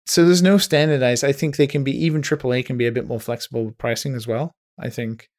so 0.08 0.26
there's 0.26 0.42
no 0.42 0.58
standardized. 0.58 1.24
I 1.24 1.32
think 1.32 1.56
they 1.56 1.68
can 1.68 1.84
be 1.84 1.92
even 2.06 2.24
AAA 2.24 2.66
can 2.66 2.78
be 2.78 2.88
a 2.88 2.92
bit 2.92 3.08
more 3.08 3.20
flexible 3.20 3.66
with 3.66 3.78
pricing 3.78 4.16
as 4.16 4.26
well. 4.28 4.56
I 4.80 4.90
think, 4.90 5.30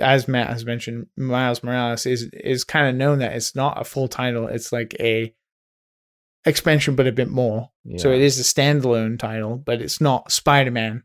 as 0.00 0.26
Matt 0.26 0.48
has 0.48 0.64
mentioned, 0.64 1.08
Miles 1.18 1.62
Morales 1.62 2.06
is 2.06 2.22
is 2.32 2.64
kind 2.64 2.88
of 2.88 2.94
known 2.94 3.18
that 3.18 3.34
it's 3.34 3.54
not 3.54 3.78
a 3.78 3.84
full 3.84 4.08
title. 4.08 4.46
It's 4.48 4.72
like 4.72 4.96
a 4.98 5.34
expansion, 6.44 6.94
but 6.94 7.06
a 7.06 7.12
bit 7.12 7.30
more. 7.30 7.70
So 7.98 8.10
it 8.12 8.20
is 8.20 8.38
a 8.38 8.42
standalone 8.42 9.18
title, 9.18 9.56
but 9.56 9.80
it's 9.80 10.00
not 10.00 10.32
Spider 10.32 10.70
Man 10.70 11.04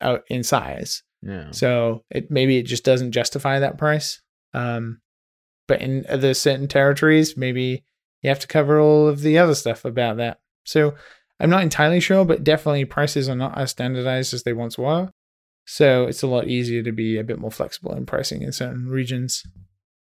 out 0.00 0.24
in 0.28 0.42
size. 0.42 1.02
yeah. 1.22 1.50
So 1.50 2.04
it 2.10 2.30
maybe 2.30 2.58
it 2.58 2.64
just 2.64 2.84
doesn't 2.84 3.12
justify 3.12 3.58
that 3.58 3.78
price. 3.78 4.20
Um, 4.54 5.00
but 5.66 5.82
in 5.82 6.06
other 6.08 6.34
certain 6.34 6.68
territories, 6.68 7.36
maybe 7.36 7.84
you 8.22 8.28
have 8.28 8.38
to 8.40 8.46
cover 8.46 8.80
all 8.80 9.06
of 9.06 9.20
the 9.20 9.38
other 9.38 9.54
stuff 9.54 9.84
about 9.84 10.16
that. 10.16 10.40
So 10.64 10.94
I'm 11.40 11.50
not 11.50 11.62
entirely 11.62 12.00
sure, 12.00 12.24
but 12.24 12.44
definitely 12.44 12.84
prices 12.84 13.28
are 13.28 13.36
not 13.36 13.56
as 13.56 13.70
standardized 13.70 14.34
as 14.34 14.42
they 14.42 14.52
once 14.52 14.78
were. 14.78 15.10
So 15.66 16.04
it's 16.04 16.22
a 16.22 16.26
lot 16.26 16.48
easier 16.48 16.82
to 16.82 16.92
be 16.92 17.18
a 17.18 17.24
bit 17.24 17.38
more 17.38 17.50
flexible 17.50 17.94
in 17.94 18.06
pricing 18.06 18.42
in 18.42 18.52
certain 18.52 18.88
regions. 18.88 19.44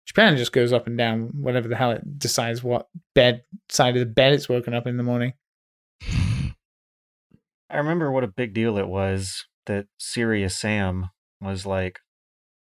Japan 0.07 0.37
just 0.37 0.53
goes 0.53 0.71
up 0.73 0.87
and 0.87 0.97
down, 0.97 1.29
whatever 1.33 1.67
the 1.67 1.75
hell 1.75 1.91
it 1.91 2.17
decides 2.17 2.63
what 2.63 2.87
bed 3.13 3.43
side 3.69 3.95
of 3.95 3.99
the 3.99 4.05
bed 4.05 4.33
it's 4.33 4.47
woken 4.49 4.73
up 4.73 4.87
in 4.87 4.97
the 4.97 5.03
morning. 5.03 5.33
I 7.69 7.77
remember 7.77 8.11
what 8.11 8.23
a 8.23 8.27
big 8.27 8.53
deal 8.53 8.77
it 8.77 8.87
was 8.87 9.45
that 9.65 9.87
Serious 9.97 10.55
Sam 10.55 11.09
was 11.41 11.65
like 11.65 11.99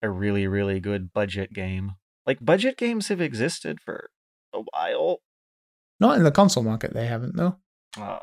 a 0.02 0.10
really, 0.10 0.46
really 0.46 0.80
good 0.80 1.12
budget 1.12 1.52
game. 1.52 1.92
Like 2.26 2.44
budget 2.44 2.76
games 2.76 3.08
have 3.08 3.20
existed 3.20 3.80
for 3.80 4.10
a 4.54 4.60
while. 4.72 5.20
Not 5.98 6.18
in 6.18 6.24
the 6.24 6.30
console 6.30 6.62
market, 6.62 6.92
they 6.92 7.06
haven't 7.06 7.36
though. 7.36 7.56
Uh, 7.98 8.18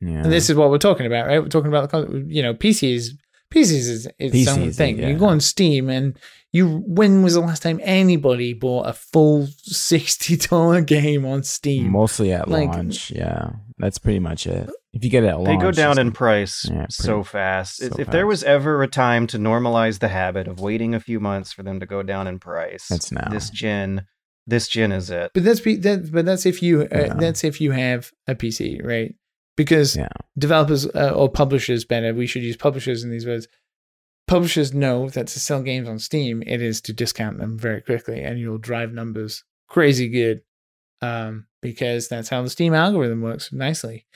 Yeah. 0.00 0.22
And 0.22 0.32
this 0.32 0.48
is 0.48 0.56
what 0.56 0.70
we're 0.70 0.78
talking 0.78 1.06
about, 1.06 1.26
right? 1.26 1.42
We're 1.42 1.48
talking 1.48 1.68
about 1.72 1.90
the 1.90 2.24
you 2.26 2.42
know 2.42 2.54
PCs. 2.54 3.10
PCs 3.52 3.70
is 3.88 4.08
its 4.18 4.48
own 4.48 4.58
PCs, 4.68 4.74
thing. 4.76 4.98
yeah. 4.98 5.08
You 5.08 5.16
go 5.18 5.26
on 5.26 5.40
Steam 5.40 5.88
and 5.90 6.18
you. 6.52 6.82
When 6.86 7.22
was 7.22 7.34
the 7.34 7.40
last 7.40 7.62
time 7.62 7.80
anybody 7.82 8.52
bought 8.54 8.88
a 8.88 8.92
full 8.92 9.46
sixty 9.62 10.36
dollar 10.36 10.80
game 10.96 11.24
on 11.24 11.42
Steam? 11.42 11.90
Mostly 11.92 12.32
at 12.32 12.48
Like- 12.48 12.68
launch. 12.70 13.10
Yeah. 13.10 13.50
That's 13.78 13.98
pretty 13.98 14.20
much 14.20 14.46
it. 14.46 14.70
If 14.92 15.02
you 15.02 15.10
get 15.10 15.24
it 15.24 15.28
at 15.28 15.38
they 15.38 15.44
launch, 15.44 15.48
they 15.48 15.56
go 15.56 15.72
down 15.72 15.98
in 15.98 16.12
price 16.12 16.68
Yeah, 16.70 16.86
so 16.90 17.22
fast. 17.24 17.78
so 17.78 17.86
if 17.86 17.98
if 17.98 18.10
there 18.10 18.26
was 18.26 18.44
ever 18.44 18.82
a 18.82 18.86
time 18.88 19.26
to 19.28 19.38
normalize 19.38 19.98
the 19.98 20.08
habit 20.08 20.46
of 20.46 20.60
waiting 20.60 20.94
a 20.94 21.00
few 21.00 21.18
months 21.18 21.52
for 21.52 21.62
them 21.62 21.80
to 21.80 21.86
go 21.86 22.02
down 22.02 22.26
in 22.28 22.38
price, 22.38 22.86
That's 22.88 23.10
now. 23.10 23.28
this 23.30 23.50
gen. 23.50 24.06
This 24.46 24.68
gen 24.68 24.92
is 24.92 25.08
it. 25.08 25.30
But 25.34 25.44
that's 25.44 25.60
that, 25.62 26.10
but 26.12 26.24
that's 26.26 26.46
if 26.46 26.62
you 26.62 26.82
uh, 26.82 26.86
Yeah. 26.92 27.14
that's 27.14 27.42
if 27.42 27.60
you 27.60 27.72
have 27.72 28.10
a 28.28 28.34
PC, 28.34 28.84
right? 28.84 29.14
Because 29.56 29.96
Yeah. 29.96 30.08
developers 30.38 30.86
uh, 30.86 31.12
or 31.14 31.28
publishers 31.30 31.84
better 31.84 32.14
we 32.14 32.26
should 32.26 32.42
use 32.42 32.56
publishers 32.56 33.04
in 33.04 33.10
these 33.10 33.26
words. 33.26 33.48
Publishers 34.28 34.72
know 34.72 35.08
that 35.10 35.26
to 35.28 35.40
sell 35.40 35.62
games 35.62 35.88
on 35.88 35.98
steam 35.98 36.42
it 36.46 36.62
is 36.62 36.80
to 36.82 36.92
discount 36.92 37.38
them 37.38 37.58
very 37.58 37.80
quickly 37.80 38.22
and 38.22 38.38
you'll 38.38 38.58
drive 38.58 38.92
numbers 38.92 39.44
crazy 39.68 40.08
good 40.08 40.42
um, 41.00 41.46
because 41.60 42.08
that's 42.08 42.28
how 42.28 42.40
the 42.42 42.48
steam 42.50 42.72
algorithm 42.74 43.20
works 43.20 43.52
nicely. 43.52 44.06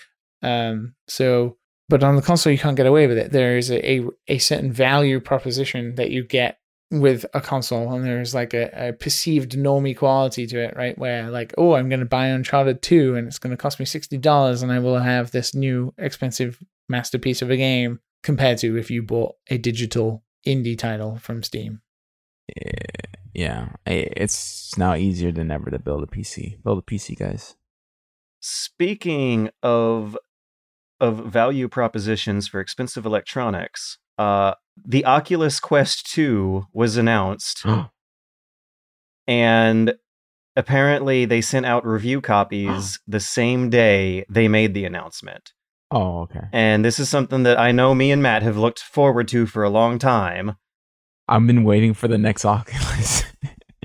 Um, 0.43 0.95
so 1.09 1.59
but 1.89 2.03
on 2.03 2.17
the 2.17 2.23
console 2.23 2.53
you 2.53 2.59
can't 2.59 2.77
get 2.77 2.87
away 2.87 3.07
with 3.07 3.19
it. 3.19 3.33
There 3.33 3.57
is 3.59 3.71
a, 3.71 3.91
a, 3.91 4.07
a 4.29 4.39
certain 4.39 4.73
value 4.73 5.21
proposition 5.21 5.97
that 5.97 6.11
you 6.11 6.25
get 6.25 6.59
with 6.91 7.27
a 7.35 7.41
console 7.41 7.93
and 7.93 8.05
there's 8.05 8.35
like 8.35 8.55
a, 8.55 8.89
a 8.89 8.93
perceived 8.93 9.53
normie 9.53 9.97
quality 9.97 10.47
to 10.47 10.57
it 10.63 10.77
right 10.77 10.97
where 10.99 11.29
like 11.31 11.53
oh 11.59 11.75
i'm 11.75 11.89
going 11.89 12.01
to 12.01 12.07
buy 12.07 12.27
uncharted 12.27 12.81
2 12.81 13.17
and 13.17 13.27
it's 13.27 13.41
going 13.41 13.51
to 13.51 13.57
cost 13.57 13.81
me 13.81 13.85
$60 13.85 14.63
and 14.63 14.71
i 14.71 14.79
will 14.79 14.99
have 14.99 15.33
this 15.33 15.53
new 15.55 15.93
expensive 15.99 16.63
masterpiece 16.89 17.43
of 17.43 17.51
a 17.51 17.57
game 17.57 17.99
compared 18.23 18.59
to 18.59 18.77
if 18.77 18.89
you 18.91 19.03
bought 19.03 19.35
a 19.49 19.59
digital 19.59 20.23
indie 20.47 20.79
title 20.79 21.17
from 21.17 21.43
steam 21.43 21.81
Yeah. 23.35 23.71
Eh, 23.85 24.07
It's 24.17 24.79
now 24.79 24.95
easier 24.95 25.33
than 25.33 25.51
ever 25.51 25.71
to 25.71 25.79
build 25.79 26.03
a 26.05 26.07
PC. 26.07 26.63
Build 26.63 26.79
a 26.79 26.83
PC, 26.83 27.19
guys. 27.19 27.57
Speaking 28.41 29.51
of 29.63 30.17
of 31.01 31.27
value 31.27 31.69
propositions 31.69 32.49
for 32.49 32.61
expensive 32.61 33.05
electronics, 33.05 33.99
uh, 34.19 34.55
the 34.85 35.05
Oculus 35.05 35.61
Quest 35.61 36.11
2 36.13 36.67
was 36.73 36.97
announced, 36.97 37.65
and 39.27 39.95
apparently 40.55 41.25
they 41.25 41.41
sent 41.41 41.67
out 41.67 41.87
review 41.87 42.21
copies 42.21 42.99
the 43.07 43.21
same 43.21 43.71
day 43.71 44.25
they 44.29 44.49
made 44.49 44.75
the 44.75 44.85
announcement. 44.85 45.53
oh, 45.91 46.21
okay. 46.23 46.47
And 46.53 46.85
this 46.85 46.99
is 46.99 47.09
something 47.09 47.43
that 47.45 47.59
I 47.59 47.73
know 47.73 47.95
me 47.95 48.11
and 48.11 48.23
Matt 48.23 48.43
have 48.43 48.57
looked 48.57 48.81
forward 48.81 49.29
to 49.29 49.47
for 49.47 49.63
a 49.63 49.71
long 49.71 49.99
time. 49.99 50.57
I've 51.29 51.47
been 51.47 51.65
waiting 51.65 51.95
for 51.95 52.09
the 52.09 52.19
next 52.19 52.45
Oculus. 52.47 53.25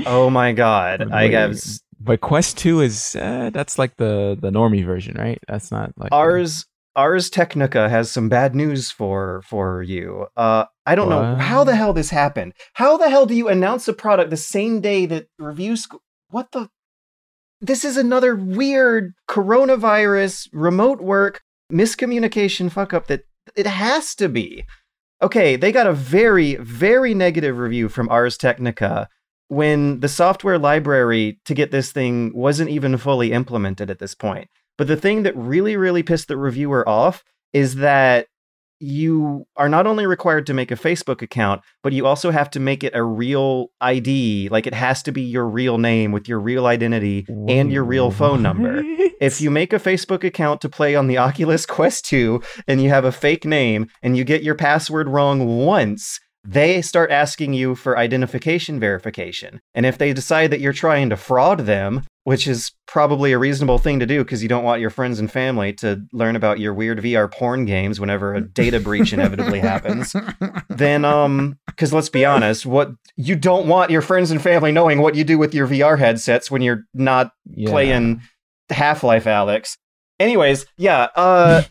Oh 0.05 0.29
my 0.29 0.51
god, 0.51 1.11
I 1.11 1.27
guess 1.27 1.81
But 1.99 2.21
Quest 2.21 2.57
Two 2.57 2.81
is 2.81 3.15
uh, 3.15 3.51
that's 3.53 3.77
like 3.77 3.97
the 3.97 4.37
the 4.39 4.49
normie 4.49 4.85
version, 4.85 5.15
right? 5.17 5.39
That's 5.47 5.71
not 5.71 5.91
like 5.97 6.11
ours 6.11 6.65
Ars 6.95 7.29
Technica 7.29 7.89
has 7.89 8.11
some 8.11 8.27
bad 8.29 8.53
news 8.55 8.91
for 8.91 9.41
for 9.45 9.81
you. 9.81 10.27
Uh, 10.35 10.65
I 10.85 10.95
don't 10.95 11.09
know 11.09 11.35
how 11.35 11.63
the 11.63 11.75
hell 11.75 11.93
this 11.93 12.09
happened. 12.09 12.53
How 12.73 12.97
the 12.97 13.09
hell 13.09 13.25
do 13.25 13.33
you 13.33 13.47
announce 13.47 13.87
a 13.87 13.93
product 13.93 14.29
the 14.29 14.37
same 14.37 14.81
day 14.81 15.05
that 15.05 15.27
reviews? 15.37 15.87
What 16.29 16.51
the? 16.51 16.69
This 17.61 17.85
is 17.85 17.95
another 17.95 18.35
weird 18.35 19.13
coronavirus, 19.29 20.49
remote 20.51 20.99
work, 20.99 21.41
miscommunication 21.71 22.71
fuck 22.71 22.93
up 22.93 23.07
that 23.07 23.21
it 23.55 23.67
has 23.67 24.15
to 24.15 24.27
be. 24.27 24.65
Okay, 25.21 25.55
they 25.55 25.71
got 25.71 25.87
a 25.87 25.93
very, 25.93 26.55
very 26.55 27.13
negative 27.13 27.57
review 27.57 27.87
from 27.87 28.09
Ars 28.09 28.37
Technica 28.37 29.07
when 29.47 29.99
the 29.99 30.09
software 30.09 30.57
library 30.57 31.39
to 31.45 31.53
get 31.53 31.71
this 31.71 31.91
thing 31.91 32.31
wasn't 32.33 32.69
even 32.69 32.97
fully 32.97 33.31
implemented 33.31 33.91
at 33.91 33.99
this 33.99 34.15
point. 34.15 34.49
But 34.77 34.87
the 34.87 34.97
thing 34.97 35.23
that 35.23 35.35
really, 35.35 35.77
really 35.77 36.03
pissed 36.03 36.27
the 36.27 36.37
reviewer 36.37 36.87
off 36.87 37.23
is 37.53 37.75
that 37.75 38.27
you 38.81 39.45
are 39.55 39.69
not 39.69 39.85
only 39.85 40.07
required 40.07 40.47
to 40.47 40.55
make 40.55 40.71
a 40.71 40.75
Facebook 40.75 41.21
account, 41.21 41.61
but 41.83 41.93
you 41.93 42.07
also 42.07 42.31
have 42.31 42.49
to 42.49 42.59
make 42.59 42.83
it 42.83 42.95
a 42.95 43.03
real 43.03 43.67
ID. 43.79 44.49
Like 44.49 44.65
it 44.65 44.73
has 44.73 45.03
to 45.03 45.11
be 45.11 45.21
your 45.21 45.47
real 45.47 45.77
name 45.77 46.11
with 46.11 46.27
your 46.27 46.39
real 46.39 46.65
identity 46.65 47.27
and 47.47 47.71
your 47.71 47.83
real 47.83 48.11
phone 48.11 48.41
number. 48.41 48.83
If 49.21 49.39
you 49.39 49.51
make 49.51 49.71
a 49.71 49.77
Facebook 49.77 50.23
account 50.23 50.61
to 50.61 50.69
play 50.69 50.95
on 50.95 51.05
the 51.05 51.17
Oculus 51.19 51.67
Quest 51.67 52.05
2 52.05 52.41
and 52.67 52.81
you 52.81 52.89
have 52.89 53.05
a 53.05 53.11
fake 53.11 53.45
name 53.45 53.85
and 54.01 54.17
you 54.17 54.23
get 54.23 54.41
your 54.41 54.55
password 54.55 55.07
wrong 55.07 55.63
once, 55.63 56.19
they 56.43 56.81
start 56.81 57.11
asking 57.11 57.53
you 57.53 57.75
for 57.75 57.97
identification 57.97 58.79
verification. 58.79 59.61
And 59.75 59.85
if 59.85 59.97
they 59.97 60.11
decide 60.13 60.51
that 60.51 60.59
you're 60.59 60.73
trying 60.73 61.09
to 61.11 61.17
fraud 61.17 61.61
them, 61.61 62.03
which 62.23 62.47
is 62.47 62.71
probably 62.87 63.31
a 63.31 63.37
reasonable 63.37 63.77
thing 63.77 63.99
to 63.99 64.05
do 64.05 64.23
because 64.23 64.41
you 64.43 64.49
don't 64.49 64.63
want 64.63 64.81
your 64.81 64.89
friends 64.89 65.19
and 65.19 65.31
family 65.31 65.73
to 65.73 66.01
learn 66.13 66.35
about 66.35 66.59
your 66.59 66.73
weird 66.73 66.99
VR 66.99 67.31
porn 67.31 67.65
games 67.65 67.99
whenever 67.99 68.33
a 68.35 68.41
data 68.41 68.79
breach 68.79 69.13
inevitably 69.13 69.59
happens, 69.59 70.15
then 70.69 71.03
um 71.05 71.57
cuz 71.77 71.93
let's 71.93 72.09
be 72.09 72.25
honest, 72.25 72.65
what 72.65 72.91
you 73.15 73.35
don't 73.35 73.67
want 73.67 73.91
your 73.91 74.01
friends 74.01 74.29
and 74.31 74.41
family 74.41 74.71
knowing 74.71 75.01
what 75.01 75.15
you 75.15 75.23
do 75.23 75.37
with 75.37 75.53
your 75.55 75.67
VR 75.67 75.97
headsets 75.97 76.49
when 76.51 76.61
you're 76.61 76.83
not 76.93 77.31
Yeah. 77.55 77.69
playing 77.71 78.21
Half-Life 78.69 79.25
Alyx. 79.25 79.77
Anyways, 80.19 80.65
yeah, 80.77 81.07
uh 81.15 81.63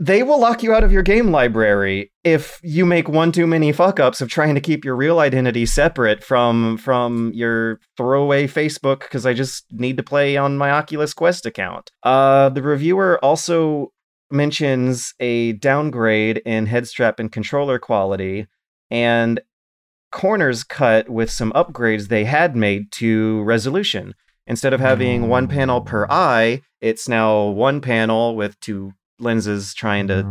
they 0.00 0.22
will 0.22 0.40
lock 0.40 0.62
you 0.62 0.74
out 0.74 0.82
of 0.82 0.92
your 0.92 1.02
game 1.02 1.30
library 1.30 2.10
if 2.24 2.58
you 2.62 2.84
make 2.84 3.08
one 3.08 3.30
too 3.30 3.46
many 3.46 3.72
fuck 3.72 4.00
ups 4.00 4.20
of 4.20 4.28
trying 4.28 4.54
to 4.54 4.60
keep 4.60 4.84
your 4.84 4.96
real 4.96 5.20
identity 5.20 5.64
separate 5.64 6.24
from 6.24 6.76
from 6.78 7.30
your 7.32 7.78
throwaway 7.96 8.46
Facebook 8.46 9.00
because 9.00 9.24
I 9.24 9.34
just 9.34 9.64
need 9.70 9.96
to 9.96 10.02
play 10.02 10.36
on 10.36 10.58
my 10.58 10.70
Oculus 10.70 11.14
Quest 11.14 11.46
account. 11.46 11.92
Uh 12.02 12.48
the 12.48 12.62
reviewer 12.62 13.18
also 13.22 13.92
mentions 14.30 15.14
a 15.20 15.52
downgrade 15.52 16.38
in 16.44 16.66
head 16.66 16.88
strap 16.88 17.20
and 17.20 17.30
controller 17.30 17.78
quality 17.78 18.46
and 18.90 19.40
corners 20.10 20.64
cut 20.64 21.08
with 21.08 21.30
some 21.30 21.52
upgrades 21.52 22.08
they 22.08 22.24
had 22.24 22.56
made 22.56 22.90
to 22.92 23.42
resolution. 23.42 24.14
Instead 24.46 24.72
of 24.72 24.80
having 24.80 25.28
one 25.28 25.48
panel 25.48 25.80
per 25.80 26.06
eye, 26.10 26.60
it's 26.80 27.08
now 27.08 27.46
one 27.46 27.80
panel 27.80 28.36
with 28.36 28.58
two 28.60 28.92
lenses 29.18 29.74
trying 29.74 30.08
to 30.08 30.22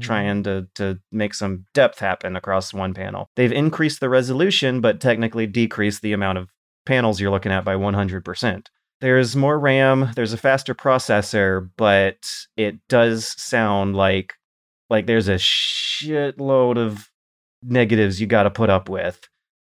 trying 0.00 0.42
to 0.44 0.66
to 0.74 0.98
make 1.10 1.34
some 1.34 1.64
depth 1.74 1.98
happen 1.98 2.36
across 2.36 2.72
one 2.72 2.94
panel. 2.94 3.28
They've 3.36 3.52
increased 3.52 4.00
the 4.00 4.08
resolution 4.08 4.80
but 4.80 5.00
technically 5.00 5.46
decreased 5.46 6.02
the 6.02 6.12
amount 6.12 6.38
of 6.38 6.48
panels 6.86 7.20
you're 7.20 7.30
looking 7.30 7.52
at 7.52 7.64
by 7.64 7.74
100%. 7.74 8.66
There's 9.00 9.36
more 9.36 9.58
RAM, 9.58 10.10
there's 10.16 10.32
a 10.32 10.38
faster 10.38 10.74
processor, 10.74 11.70
but 11.76 12.26
it 12.56 12.76
does 12.88 13.40
sound 13.40 13.94
like 13.94 14.34
like 14.90 15.06
there's 15.06 15.28
a 15.28 15.34
shitload 15.34 16.78
of 16.78 17.08
negatives 17.62 18.20
you 18.20 18.26
got 18.26 18.44
to 18.44 18.50
put 18.50 18.70
up 18.70 18.88
with 18.88 19.28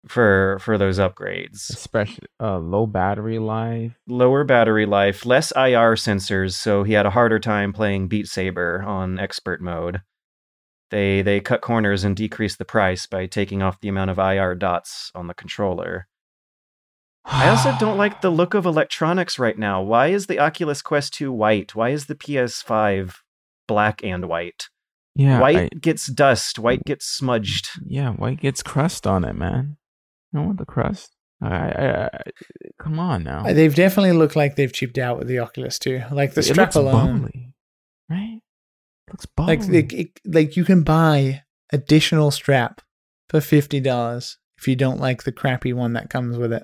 for 0.09 0.59
for 0.61 0.77
those 0.79 0.99
upgrades 0.99 1.71
especially 1.71 2.27
uh, 2.41 2.59
low 2.59 2.87
battery 2.87 3.39
life. 3.39 3.93
lower 4.09 4.43
battery 4.45 4.85
life, 4.87 5.25
less 5.25 5.53
IR 5.53 5.95
sensors, 5.95 6.55
so 6.55 6.83
he 6.83 6.93
had 6.93 7.07
a 7.07 7.11
harder 7.11 7.39
time 7.39 7.73
playing 7.73 8.09
Beat 8.09 8.27
Saber 8.27 8.83
on 8.87 9.19
expert 9.21 9.61
mode. 9.63 10.03
They 10.91 11.23
they 11.23 11.41
cut 11.41 11.61
corners 11.63 12.03
and 12.05 12.17
decreased 12.17 12.59
the 12.59 12.65
price 12.65 13.07
by 13.07 13.27
taking 13.27 13.63
off 13.63 13.81
the 13.81 13.89
amount 13.89 14.11
of 14.11 14.19
IR 14.19 14.55
dots 14.57 15.11
on 15.15 15.27
the 15.29 15.35
controller. 15.35 16.09
I 17.25 17.49
also 17.49 17.73
don't 17.81 17.97
like 17.97 18.21
the 18.21 18.31
look 18.31 18.55
of 18.55 18.67
electronics 18.67 19.39
right 19.39 19.57
now. 19.57 19.81
Why 19.83 20.09
is 20.09 20.27
the 20.27 20.41
Oculus 20.41 20.83
Quest 20.83 21.15
2 21.15 21.33
white? 21.33 21.75
Why 21.77 21.91
is 21.91 22.07
the 22.07 22.17
PS5 22.17 23.15
black 23.69 24.03
and 24.05 24.27
white? 24.29 24.69
yeah. 25.15 25.41
white 25.41 25.57
I- 25.73 25.79
gets 25.79 26.07
dust, 26.09 26.59
white 26.59 26.85
gets 26.85 27.07
smudged. 27.07 27.69
yeah. 27.87 28.11
White 28.11 28.41
gets 28.41 28.63
crust 28.63 29.07
on 29.07 29.25
it, 29.25 29.35
man. 29.35 29.77
You 30.33 30.39
don't 30.39 30.47
want 30.47 30.59
the 30.59 30.65
crust. 30.67 31.15
I, 31.43 31.47
I, 31.49 32.05
I, 32.05 32.21
come 32.79 32.99
on 33.01 33.25
now. 33.25 33.45
Uh, 33.47 33.53
They've 33.53 33.75
definitely 33.75 34.13
looked 34.13 34.37
like 34.37 34.55
they've 34.57 34.73
cheaped 34.73 34.97
out 34.99 35.19
with 35.19 35.27
the 35.29 35.41
Oculus 35.41 35.79
too. 35.79 36.03
Like 36.13 36.35
the 36.35 36.41
it 36.41 36.45
strap 36.45 36.69
looks 36.69 36.77
alone, 36.77 37.23
bubbly, 37.23 37.53
right? 38.09 38.39
It 39.09 39.13
looks 39.13 39.27
like 39.39 39.61
bubbly. 39.61 39.83
the, 39.83 40.01
it- 40.03 40.21
like 40.25 40.57
you 40.57 40.65
can 40.65 40.83
buy 40.85 41.43
additional 41.73 42.31
strap 42.31 42.81
for 43.29 43.41
fifty 43.41 43.81
dollars 43.81 44.39
if 44.59 44.69
you 44.69 44.77
don't 44.77 45.01
like 45.01 45.25
the 45.25 45.33
crappy 45.33 45.73
one 45.73 45.95
that 45.95 46.11
comes 46.11 46.39
with 46.39 46.53
it. 46.53 46.63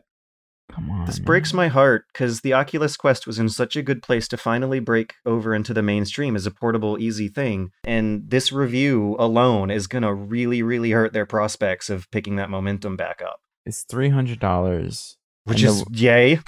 come 0.71 0.89
on. 0.91 1.07
This 1.07 1.19
man. 1.19 1.25
breaks 1.27 1.53
my 1.53 1.67
heart 1.67 2.05
because 2.13 2.43
the 2.43 2.53
Oculus 2.53 2.97
Quest 2.97 3.27
was 3.27 3.41
in 3.41 3.49
such 3.49 3.75
a 3.75 3.83
good 3.83 4.01
place 4.03 4.29
to 4.29 4.37
finally 4.37 4.79
break 4.79 5.15
over 5.27 5.53
into 5.57 5.75
the 5.75 5.83
mainstream 5.83 6.37
as 6.37 6.47
a 6.47 6.53
portable, 6.53 6.97
easy 7.01 7.27
thing. 7.27 7.71
And 7.85 8.31
this 8.31 8.53
review 8.53 9.17
alone 9.19 9.73
is 9.73 9.89
going 9.89 10.03
to 10.03 10.15
really, 10.15 10.63
really 10.63 10.93
hurt 10.93 11.13
their 11.13 11.27
prospects 11.27 11.91
of 11.91 12.09
picking 12.13 12.37
that 12.37 12.49
momentum 12.51 12.97
back 12.97 13.21
up. 13.21 13.41
It's 13.69 13.83
three 13.85 14.09
hundred 14.09 14.41
dollars. 14.41 15.19
Which 15.45 15.63
And 15.63 15.71
is, 15.71 15.85
the- 15.85 15.97
yay, 15.97 16.41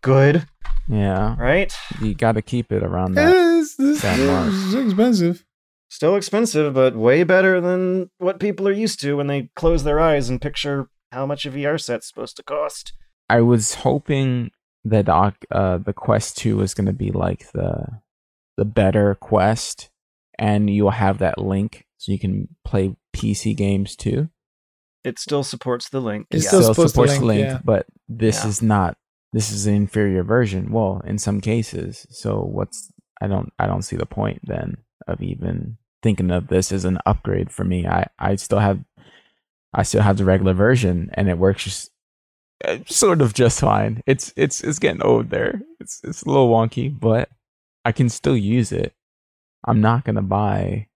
good, 0.00 0.46
Yeah, 0.88 1.36
right? 1.38 1.72
you 2.00 2.14
got 2.14 2.32
to 2.32 2.42
keep 2.42 2.70
it 2.72 2.82
around 2.84 3.14
that. 3.14 3.30
This, 3.30 3.74
this, 3.76 4.02
that 4.02 4.16
this 4.16 4.74
expensive. 4.74 5.44
Still 5.90 6.16
expensive, 6.16 6.72
but 6.74 6.96
way 6.96 7.22
better 7.24 7.60
than 7.60 8.10
what 8.18 8.40
people 8.40 8.66
are 8.68 8.72
used 8.72 9.00
to 9.00 9.16
when 9.16 9.26
they 9.26 9.50
close 9.56 9.84
their 9.84 10.00
eyes 10.00 10.28
and 10.30 10.40
picture 10.40 10.88
how 11.10 11.26
much 11.26 11.44
a 11.44 11.50
VR 11.50 11.80
set's 11.80 12.06
supposed 12.08 12.36
to 12.36 12.42
cost. 12.42 12.92
I 13.28 13.40
was 13.42 13.74
hoping 13.74 14.50
that 14.84 15.08
uh, 15.08 15.78
the 15.78 15.92
Quest 15.92 16.38
Two 16.38 16.56
was 16.56 16.74
going 16.74 16.86
to 16.86 16.92
be 16.92 17.10
like 17.10 17.50
the 17.52 18.00
the 18.56 18.64
better 18.64 19.14
Quest, 19.16 19.90
and 20.38 20.70
you'll 20.70 20.90
have 20.90 21.18
that 21.18 21.38
link 21.38 21.86
so 21.98 22.12
you 22.12 22.18
can 22.18 22.48
play 22.64 22.96
PC 23.14 23.56
games 23.56 23.94
too. 23.96 24.28
It 25.04 25.18
still 25.18 25.42
supports 25.42 25.88
the 25.88 26.00
link. 26.00 26.26
It 26.30 26.42
yeah. 26.42 26.48
still 26.48 26.62
still 26.62 26.74
supposed 26.74 26.94
to 26.94 27.00
supports 27.00 27.12
link, 27.12 27.24
link, 27.24 27.40
yeah. 27.46 27.60
but 27.64 27.86
this 28.08 28.42
Yeah. 28.44 28.48
is 28.48 28.62
not. 28.62 28.96
This 29.32 29.50
is 29.50 29.66
an 29.66 29.74
inferior 29.74 30.22
version. 30.22 30.70
Well, 30.70 31.00
in 31.04 31.18
some 31.18 31.40
cases. 31.40 32.06
So 32.10 32.40
what's 32.40 32.92
I 33.20 33.26
don't 33.28 33.52
I 33.58 33.66
don't 33.66 33.82
see 33.82 33.96
the 33.96 34.06
point 34.06 34.40
then 34.44 34.76
of 35.06 35.22
even 35.22 35.78
thinking 36.02 36.30
of 36.30 36.48
this 36.48 36.70
as 36.72 36.84
an 36.84 36.98
upgrade 37.06 37.50
for 37.50 37.64
me. 37.64 37.86
I 37.86 38.06
I 38.18 38.36
still 38.36 38.58
have 38.58 38.80
I 39.74 39.82
still 39.84 40.02
have 40.02 40.18
the 40.18 40.24
regular 40.24 40.52
version 40.52 41.10
and 41.14 41.28
it 41.28 41.38
works 41.38 41.64
just 41.64 41.90
uh, 42.64 42.78
sort 42.86 43.22
of 43.22 43.32
just 43.34 43.60
fine. 43.60 44.02
It's 44.06 44.32
it's 44.36 44.62
it's 44.62 44.78
getting 44.78 45.02
old 45.02 45.30
there. 45.30 45.62
It's 45.80 46.00
it's 46.04 46.22
a 46.22 46.28
little 46.28 46.48
wonky, 46.50 46.88
but 46.96 47.28
I 47.84 47.92
can 47.92 48.08
still 48.08 48.36
use 48.36 48.70
it. 48.70 48.92
I'm 49.66 49.80
not 49.80 50.04
gonna 50.04 50.22
buy 50.22 50.88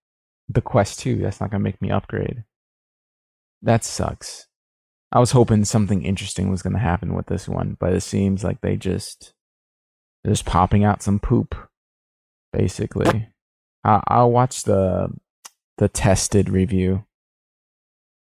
the 0.47 0.61
Quest 0.61 0.99
2. 0.99 1.17
That's 1.17 1.41
not 1.41 1.49
gonna 1.51 1.63
make 1.63 1.81
me 1.81 1.91
upgrade. 1.91 2.43
That 3.61 3.83
sucks. 3.83 4.47
I 5.11 5.19
was 5.19 5.31
hoping 5.31 5.63
something 5.65 6.03
interesting 6.03 6.49
was 6.49 6.61
gonna 6.61 6.79
happen 6.79 7.13
with 7.13 7.27
this 7.27 7.47
one, 7.47 7.77
but 7.79 7.93
it 7.93 8.01
seems 8.01 8.43
like 8.43 8.61
they 8.61 8.75
just 8.75 9.33
they're 10.23 10.33
just 10.33 10.45
popping 10.45 10.83
out 10.83 11.01
some 11.01 11.19
poop, 11.19 11.55
basically. 12.51 13.29
I, 13.83 14.01
I'll 14.07 14.31
watch 14.31 14.63
the 14.63 15.09
the 15.77 15.87
Tested 15.87 16.49
review. 16.49 17.05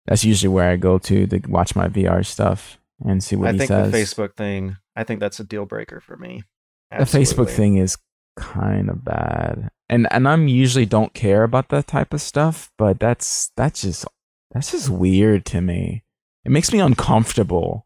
That's 0.07 0.25
usually 0.25 0.49
where 0.49 0.69
I 0.69 0.77
go 0.77 0.97
to 0.97 1.27
to 1.27 1.41
watch 1.47 1.75
my 1.75 1.87
VR 1.87 2.25
stuff 2.25 2.79
and 3.05 3.23
see 3.23 3.35
what 3.35 3.49
I 3.49 3.51
he 3.53 3.57
think 3.59 3.67
says. 3.67 3.91
the 3.91 3.97
Facebook 3.97 4.35
thing, 4.35 4.77
I 4.95 5.03
think 5.03 5.19
that's 5.19 5.39
a 5.39 5.43
deal 5.43 5.65
breaker 5.65 5.99
for 5.99 6.17
me. 6.17 6.43
The 6.91 7.05
Facebook 7.05 7.49
thing 7.49 7.77
is 7.77 7.97
kind 8.35 8.89
of 8.89 9.05
bad, 9.05 9.69
and 9.87 10.11
and 10.11 10.27
I'm 10.27 10.47
usually 10.47 10.85
don't 10.85 11.13
care 11.13 11.43
about 11.43 11.69
that 11.69 11.87
type 11.87 12.13
of 12.13 12.21
stuff, 12.21 12.71
but 12.77 12.99
that's 12.99 13.51
that's 13.55 13.83
just 13.83 14.05
that's 14.53 14.71
just 14.71 14.89
weird 14.89 15.45
to 15.47 15.61
me. 15.61 16.03
It 16.45 16.51
makes 16.51 16.71
me 16.73 16.79
uncomfortable. 16.79 17.85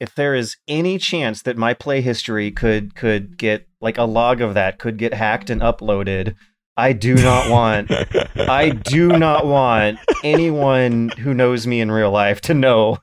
if 0.00 0.14
there 0.14 0.34
is 0.34 0.56
any 0.66 0.98
chance 0.98 1.42
that 1.42 1.56
my 1.56 1.74
play 1.74 2.00
history 2.00 2.50
could 2.50 2.94
could 2.94 3.38
get 3.38 3.68
like 3.80 3.98
a 3.98 4.02
log 4.04 4.40
of 4.40 4.54
that 4.54 4.78
could 4.78 4.96
get 4.98 5.14
hacked 5.14 5.48
and 5.50 5.60
uploaded, 5.60 6.34
I 6.76 6.92
do 6.92 7.14
not 7.14 7.48
want 7.50 7.90
I 8.36 8.70
do 8.70 9.08
not 9.08 9.46
want 9.46 9.98
anyone 10.24 11.10
who 11.10 11.32
knows 11.34 11.66
me 11.66 11.80
in 11.80 11.90
real 11.90 12.10
life 12.10 12.40
to 12.42 12.54
know 12.54 12.98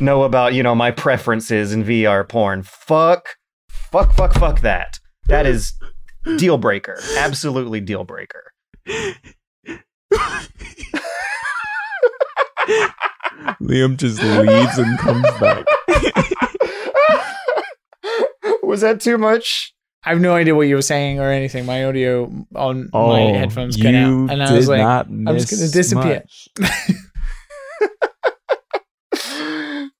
know 0.00 0.22
about, 0.24 0.52
you 0.54 0.62
know, 0.62 0.74
my 0.74 0.90
preferences 0.90 1.72
in 1.72 1.84
VR 1.84 2.28
porn. 2.28 2.62
Fuck 2.62 3.36
fuck 3.68 4.12
fuck 4.12 4.34
fuck 4.34 4.60
that. 4.60 4.98
That 5.28 5.46
is 5.46 5.72
deal 6.36 6.58
breaker. 6.58 6.98
Absolutely 7.16 7.80
deal 7.80 8.04
breaker. 8.04 8.52
Liam 13.60 13.96
just 13.96 14.22
leaves 14.22 14.78
and 14.78 14.98
comes 14.98 15.26
back. 15.40 15.64
Was 18.62 18.80
that 18.80 19.00
too 19.00 19.18
much? 19.18 19.74
I 20.04 20.10
have 20.10 20.20
no 20.20 20.34
idea 20.34 20.54
what 20.54 20.66
you 20.66 20.74
were 20.74 20.82
saying 20.82 21.20
or 21.20 21.30
anything. 21.30 21.66
My 21.66 21.84
audio 21.84 22.24
on 22.56 22.88
my 22.92 22.92
Oh, 22.92 23.34
headphones 23.34 23.76
cut 23.76 23.94
out, 23.94 24.30
and 24.30 24.42
I 24.42 24.52
was 24.52 24.68
like, 24.68 24.80
I'm 24.80 25.38
just 25.38 25.50
gonna 25.50 25.70
disappear. 25.70 26.24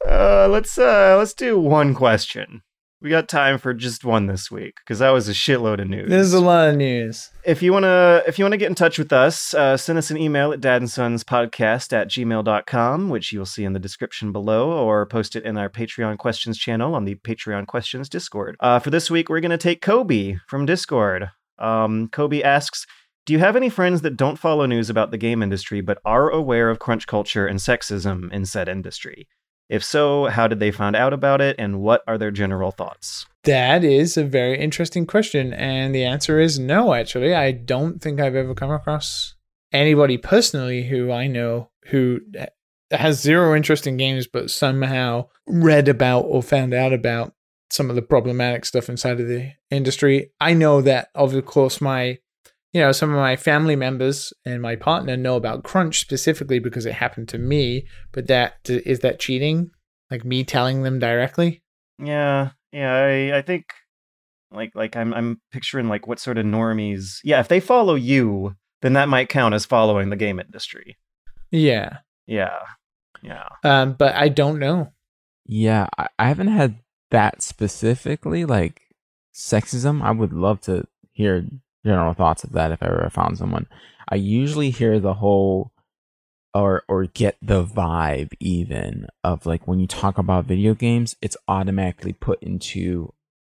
uh, 0.08 0.48
let's 0.48 0.78
uh, 0.78 1.16
let's 1.18 1.34
do 1.34 1.58
one 1.58 1.94
question. 1.94 2.62
We 3.02 3.10
got 3.10 3.28
time 3.28 3.58
for 3.58 3.74
just 3.74 4.04
one 4.04 4.26
this 4.26 4.48
week 4.48 4.76
because 4.76 5.00
that 5.00 5.10
was 5.10 5.28
a 5.28 5.32
shitload 5.32 5.80
of 5.80 5.88
news. 5.88 6.08
There's 6.08 6.32
a 6.32 6.40
lot 6.40 6.68
of 6.68 6.76
news. 6.76 7.30
if 7.44 7.60
you 7.60 7.72
wanna 7.72 8.22
if 8.28 8.38
you 8.38 8.44
wanna 8.44 8.56
get 8.56 8.68
in 8.68 8.76
touch 8.76 8.96
with 8.96 9.12
us, 9.12 9.52
uh, 9.54 9.76
send 9.76 9.98
us 9.98 10.12
an 10.12 10.18
email 10.18 10.52
at 10.52 10.60
dadandsonspodcast 10.60 11.92
at 11.92 12.08
gmail.com, 12.08 13.08
which 13.08 13.32
you'll 13.32 13.44
see 13.44 13.64
in 13.64 13.72
the 13.72 13.80
description 13.80 14.30
below, 14.30 14.70
or 14.70 15.04
post 15.04 15.34
it 15.34 15.44
in 15.44 15.56
our 15.56 15.68
Patreon 15.68 16.16
questions 16.16 16.56
channel 16.56 16.94
on 16.94 17.04
the 17.04 17.16
Patreon 17.16 17.66
questions 17.66 18.08
Discord. 18.08 18.54
Uh, 18.60 18.78
for 18.78 18.90
this 18.90 19.10
week, 19.10 19.28
we're 19.28 19.40
gonna 19.40 19.58
take 19.58 19.82
Kobe 19.82 20.36
from 20.46 20.64
Discord. 20.64 21.30
Um, 21.58 22.08
Kobe 22.08 22.40
asks. 22.40 22.86
Do 23.24 23.32
you 23.32 23.38
have 23.38 23.54
any 23.54 23.68
friends 23.68 24.02
that 24.02 24.16
don't 24.16 24.36
follow 24.36 24.66
news 24.66 24.90
about 24.90 25.12
the 25.12 25.16
game 25.16 25.44
industry 25.44 25.80
but 25.80 25.98
are 26.04 26.28
aware 26.28 26.70
of 26.70 26.80
crunch 26.80 27.06
culture 27.06 27.46
and 27.46 27.60
sexism 27.60 28.32
in 28.32 28.46
said 28.46 28.68
industry? 28.68 29.28
If 29.72 29.82
so, 29.82 30.26
how 30.26 30.48
did 30.48 30.60
they 30.60 30.70
find 30.70 30.94
out 30.94 31.14
about 31.14 31.40
it 31.40 31.56
and 31.58 31.80
what 31.80 32.02
are 32.06 32.18
their 32.18 32.30
general 32.30 32.72
thoughts? 32.72 33.24
That 33.44 33.84
is 33.84 34.18
a 34.18 34.22
very 34.22 34.60
interesting 34.60 35.06
question, 35.06 35.54
and 35.54 35.94
the 35.94 36.04
answer 36.04 36.38
is 36.38 36.58
no. 36.58 36.92
Actually, 36.92 37.34
I 37.34 37.52
don't 37.52 37.98
think 38.02 38.20
I've 38.20 38.36
ever 38.36 38.54
come 38.54 38.70
across 38.70 39.34
anybody 39.72 40.18
personally 40.18 40.82
who 40.82 41.10
I 41.10 41.26
know 41.26 41.70
who 41.86 42.20
eh, 42.36 42.48
has 42.90 43.22
zero 43.22 43.56
interest 43.56 43.86
in 43.86 43.96
games, 43.96 44.26
but 44.26 44.50
somehow 44.50 45.28
read 45.46 45.88
about 45.88 46.26
or 46.26 46.42
found 46.42 46.74
out 46.74 46.92
about 46.92 47.32
some 47.70 47.88
of 47.88 47.96
the 47.96 48.02
problematic 48.02 48.66
stuff 48.66 48.90
inside 48.90 49.20
of 49.20 49.26
the 49.28 49.52
industry. 49.70 50.32
I 50.38 50.52
know 50.52 50.82
that, 50.82 51.08
of 51.14 51.46
course, 51.46 51.80
my 51.80 52.18
you 52.72 52.80
know 52.80 52.92
some 52.92 53.10
of 53.10 53.16
my 53.16 53.36
family 53.36 53.76
members 53.76 54.32
and 54.44 54.62
my 54.62 54.76
partner 54.76 55.16
know 55.16 55.36
about 55.36 55.64
crunch 55.64 56.00
specifically 56.00 56.58
because 56.58 56.86
it 56.86 56.94
happened 56.94 57.28
to 57.30 57.38
me. 57.38 57.86
But 58.12 58.26
that 58.28 58.56
is 58.64 59.00
that 59.00 59.20
cheating? 59.20 59.70
Like 60.10 60.24
me 60.24 60.44
telling 60.44 60.82
them 60.82 60.98
directly? 60.98 61.62
Yeah, 61.98 62.50
yeah, 62.72 62.92
I, 62.92 63.38
I 63.38 63.42
think 63.42 63.66
like 64.50 64.72
like 64.74 64.96
I'm 64.96 65.14
I'm 65.14 65.40
picturing 65.52 65.88
like 65.88 66.06
what 66.06 66.18
sort 66.18 66.38
of 66.38 66.46
normies. 66.46 67.18
Yeah, 67.24 67.40
if 67.40 67.48
they 67.48 67.60
follow 67.60 67.94
you, 67.94 68.56
then 68.82 68.94
that 68.94 69.08
might 69.08 69.28
count 69.28 69.54
as 69.54 69.64
following 69.64 70.10
the 70.10 70.16
game 70.16 70.38
industry. 70.38 70.96
Yeah. 71.50 71.98
Yeah. 72.26 72.58
Yeah. 73.22 73.48
Um, 73.62 73.94
but 73.94 74.14
I 74.14 74.28
don't 74.28 74.58
know. 74.58 74.92
Yeah, 75.46 75.88
I, 75.98 76.08
I 76.18 76.28
haven't 76.28 76.48
had 76.48 76.78
that 77.10 77.42
specifically, 77.42 78.44
like 78.44 78.82
sexism. 79.34 80.02
I 80.02 80.10
would 80.10 80.32
love 80.32 80.60
to 80.62 80.86
hear 81.12 81.44
general 81.84 82.14
thoughts 82.14 82.44
of 82.44 82.52
that 82.52 82.72
if 82.72 82.82
I 82.82 82.86
ever 82.86 83.10
found 83.10 83.38
someone. 83.38 83.66
I 84.08 84.16
usually 84.16 84.70
hear 84.70 85.00
the 85.00 85.14
whole 85.14 85.72
or 86.54 86.82
or 86.86 87.06
get 87.06 87.38
the 87.40 87.64
vibe 87.64 88.32
even 88.38 89.08
of 89.24 89.46
like 89.46 89.66
when 89.66 89.80
you 89.80 89.86
talk 89.86 90.18
about 90.18 90.44
video 90.44 90.74
games, 90.74 91.16
it's 91.22 91.36
automatically 91.48 92.12
put 92.12 92.42
into 92.42 93.12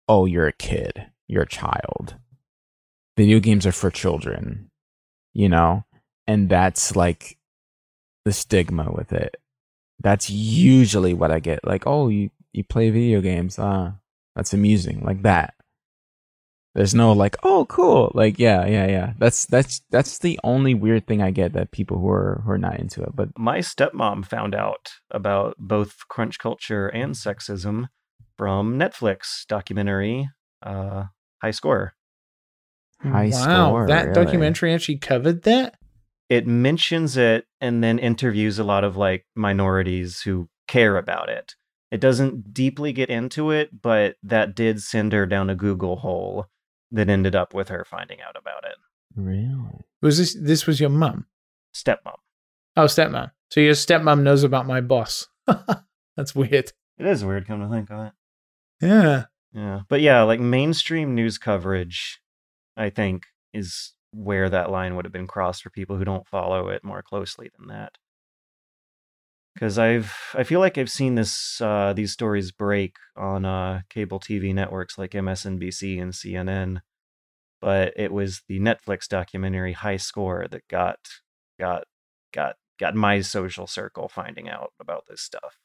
oh, 0.07 0.25
you're 0.25 0.47
a 0.47 0.53
kid, 0.53 1.07
you're 1.27 1.43
a 1.43 1.47
child. 1.47 2.15
Video 3.15 3.39
games 3.39 3.65
are 3.65 3.71
for 3.71 3.91
children, 3.91 4.69
you 5.33 5.49
know? 5.49 5.83
And 6.27 6.49
that's 6.49 6.95
like 6.95 7.37
the 8.25 8.33
stigma 8.33 8.91
with 8.91 9.11
it. 9.11 9.37
That's 9.99 10.29
usually 10.29 11.13
what 11.13 11.31
I 11.31 11.39
get. 11.39 11.65
Like, 11.65 11.87
oh, 11.87 12.09
you, 12.09 12.29
you 12.53 12.63
play 12.63 12.89
video 12.89 13.21
games. 13.21 13.57
Ah, 13.57 13.93
that's 14.35 14.53
amusing. 14.53 15.03
Like 15.03 15.23
that. 15.23 15.55
There's 16.77 16.93
no 16.93 17.11
like, 17.11 17.35
oh, 17.41 17.65
cool. 17.65 18.11
Like, 18.13 18.37
yeah, 18.37 18.63
yeah, 18.67 18.85
yeah. 18.85 19.13
That's 19.17 19.47
that's 19.47 19.81
that's 19.89 20.19
the 20.19 20.39
only 20.43 20.75
weird 20.75 21.07
thing 21.07 21.23
I 21.23 21.31
get 21.31 21.53
that 21.53 21.71
people 21.71 21.97
who 21.97 22.07
are 22.07 22.43
who 22.45 22.51
are 22.51 22.59
not 22.59 22.79
into 22.79 23.01
it. 23.01 23.15
But 23.15 23.29
My 23.35 23.59
stepmom 23.59 24.23
found 24.27 24.53
out 24.53 24.91
about 25.09 25.55
both 25.57 26.07
crunch 26.07 26.37
culture 26.37 26.87
and 26.87 27.15
sexism 27.15 27.87
from 28.37 28.77
Netflix 28.77 29.47
documentary 29.47 30.29
uh 30.61 31.05
High 31.41 31.49
Score. 31.49 31.95
High 33.01 33.31
wow, 33.33 33.69
score, 33.69 33.87
that 33.87 34.09
really. 34.09 34.25
documentary 34.25 34.71
actually 34.71 34.99
covered 34.99 35.41
that. 35.43 35.79
It 36.29 36.45
mentions 36.45 37.17
it 37.17 37.45
and 37.59 37.83
then 37.83 37.97
interviews 37.97 38.59
a 38.59 38.63
lot 38.63 38.83
of 38.83 38.95
like 38.95 39.25
minorities 39.35 40.21
who 40.21 40.47
care 40.67 40.97
about 40.97 41.29
it. 41.29 41.55
It 41.89 42.01
doesn't 42.01 42.53
deeply 42.53 42.93
get 42.93 43.09
into 43.09 43.49
it, 43.49 43.81
but 43.81 44.17
that 44.21 44.53
did 44.53 44.83
send 44.83 45.11
her 45.13 45.25
down 45.25 45.49
a 45.49 45.55
Google 45.55 45.95
hole 45.95 46.45
that 46.91 47.09
ended 47.09 47.35
up 47.35 47.53
with 47.53 47.69
her 47.69 47.85
finding 47.85 48.21
out 48.21 48.35
about 48.35 48.63
it. 48.63 48.75
Really? 49.15 49.85
Was 50.01 50.17
this 50.17 50.37
this 50.39 50.65
was 50.67 50.79
your 50.79 50.89
mum? 50.89 51.25
Stepmom. 51.73 52.17
Oh, 52.75 52.85
stepmom. 52.85 53.31
So 53.51 53.59
your 53.59 53.73
stepmom 53.73 54.21
knows 54.21 54.43
about 54.43 54.67
my 54.67 54.81
boss. 54.81 55.27
That's 56.17 56.35
weird. 56.35 56.71
It 56.99 57.05
is 57.05 57.23
weird, 57.23 57.47
come 57.47 57.61
to 57.61 57.69
think 57.69 57.89
of 57.91 58.07
it. 58.07 58.13
Yeah. 58.81 59.25
Yeah. 59.53 59.81
But 59.87 60.01
yeah, 60.01 60.23
like 60.23 60.39
mainstream 60.39 61.15
news 61.15 61.37
coverage, 61.37 62.19
I 62.75 62.89
think, 62.89 63.23
is 63.53 63.93
where 64.11 64.49
that 64.49 64.69
line 64.71 64.95
would 64.95 65.05
have 65.05 65.11
been 65.11 65.27
crossed 65.27 65.63
for 65.63 65.69
people 65.69 65.97
who 65.97 66.05
don't 66.05 66.27
follow 66.27 66.69
it 66.69 66.83
more 66.83 67.01
closely 67.01 67.49
than 67.57 67.67
that. 67.67 67.93
Because 69.57 69.79
I've, 69.79 70.13
I 70.35 70.43
feel 70.43 70.59
like 70.59 70.77
I've 70.77 70.89
seen 70.89 71.15
this, 71.15 71.59
uh, 71.61 71.91
these 71.91 72.11
stories 72.11 72.51
break 72.51 72.97
on 73.15 73.43
uh, 73.43 73.81
cable 73.89 74.19
TV 74.19 74.53
networks 74.53 74.99
like 74.99 75.11
MSNBC 75.11 75.99
and 75.99 76.13
CNN, 76.13 76.81
but 77.59 77.91
it 77.95 78.13
was 78.13 78.43
the 78.47 78.59
Netflix 78.59 79.07
documentary 79.07 79.73
High 79.73 79.97
Score 79.97 80.45
that 80.51 80.67
got, 80.67 80.99
got, 81.59 81.85
got, 82.31 82.57
got 82.77 82.93
my 82.93 83.21
social 83.21 83.65
circle 83.65 84.07
finding 84.07 84.47
out 84.47 84.73
about 84.79 85.05
this 85.07 85.21
stuff. 85.21 85.57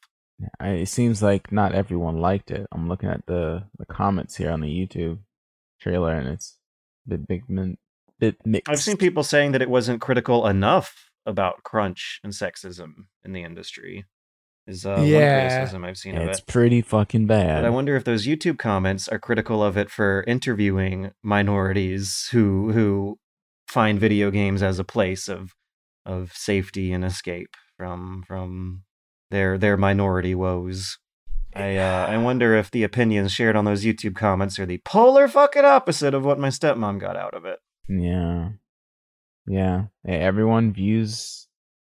I, 0.59 0.69
it 0.69 0.87
seems 0.87 1.21
like 1.21 1.51
not 1.51 1.75
everyone 1.75 2.17
liked 2.17 2.49
it. 2.49 2.65
I'm 2.71 2.89
looking 2.89 3.09
at 3.09 3.27
the 3.27 3.65
the 3.77 3.85
comments 3.85 4.37
here 4.37 4.49
on 4.49 4.61
the 4.61 4.67
YouTube 4.67 5.19
trailer, 5.79 6.13
and 6.13 6.27
it's 6.27 6.57
a 7.05 7.11
bit 7.11 7.27
big, 7.27 7.43
bit 8.19 8.37
mixed. 8.43 8.67
I've 8.67 8.79
seen 8.79 8.97
people 8.97 9.23
saying 9.23 9.51
that 9.51 9.61
it 9.61 9.69
wasn't 9.69 10.01
critical 10.01 10.47
enough 10.47 11.11
about 11.25 11.63
crunch 11.63 12.19
and 12.23 12.33
sexism 12.33 13.05
in 13.23 13.33
the 13.33 13.43
industry. 13.43 14.05
Is 14.65 14.85
uh, 14.85 15.03
Yeah. 15.05 15.39
one 15.39 15.49
criticism 15.49 15.83
I've 15.85 15.97
seen 15.97 16.15
of 16.15 16.23
it. 16.23 16.29
it's 16.29 16.39
it. 16.39 16.47
pretty 16.47 16.81
fucking 16.81 17.27
bad. 17.27 17.61
But 17.61 17.65
I 17.65 17.69
wonder 17.69 17.95
if 17.97 18.05
those 18.05 18.25
YouTube 18.25 18.57
comments 18.57 19.07
are 19.09 19.19
critical 19.19 19.61
of 19.61 19.75
it 19.77 19.89
for 19.89 20.23
interviewing 20.25 21.11
minorities 21.21 22.29
who 22.31 22.71
who 22.71 23.19
find 23.67 23.99
video 23.99 24.31
games 24.31 24.63
as 24.63 24.79
a 24.79 24.83
place 24.83 25.27
of 25.27 25.51
of 26.05 26.31
safety 26.33 26.93
and 26.93 27.03
escape 27.03 27.55
from 27.77 28.23
from 28.27 28.83
their 29.31 29.57
their 29.57 29.75
minority 29.77 30.33
woes. 30.35 30.97
I 31.55 31.75
uh, 31.77 32.07
I 32.07 32.17
wonder 32.17 32.55
if 32.55 32.71
the 32.71 32.83
opinions 32.83 33.31
shared 33.33 33.55
on 33.57 33.65
those 33.65 33.83
YouTube 33.83 34.15
comments 34.15 34.57
are 34.59 34.65
the 34.65 34.79
polar 34.85 35.27
fucking 35.27 35.65
opposite 35.65 36.13
of 36.13 36.23
what 36.25 36.39
my 36.39 36.47
stepmom 36.49 36.99
got 36.99 37.15
out 37.17 37.33
of 37.33 37.45
it. 37.45 37.59
yeah, 37.89 38.49
yeah. 39.47 39.85
Everyone 40.05 40.73
views 40.73 41.47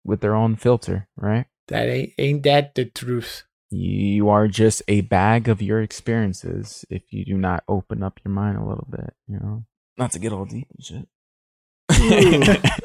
with 0.03 0.21
their 0.21 0.35
own 0.35 0.55
filter, 0.55 1.07
right? 1.17 1.45
That 1.67 1.87
ain't 1.87 2.13
ain't 2.17 2.43
that 2.43 2.75
the 2.75 2.85
truth. 2.85 3.43
You 3.71 4.29
are 4.29 4.47
just 4.47 4.83
a 4.87 5.01
bag 5.01 5.49
of 5.49 5.61
your 5.61 5.81
experiences 5.81 6.85
if 6.89 7.11
you 7.11 7.25
do 7.25 7.35
not 7.35 7.63
open 7.67 8.03
up 8.03 8.19
your 8.23 8.33
mind 8.33 8.57
a 8.57 8.65
little 8.65 8.87
bit, 8.89 9.13
you 9.27 9.39
know? 9.39 9.65
Not 9.97 10.11
to 10.11 10.19
get 10.19 10.31
all 10.31 10.45
deep 10.45 10.67
and 10.71 10.85
shit. 10.85 11.07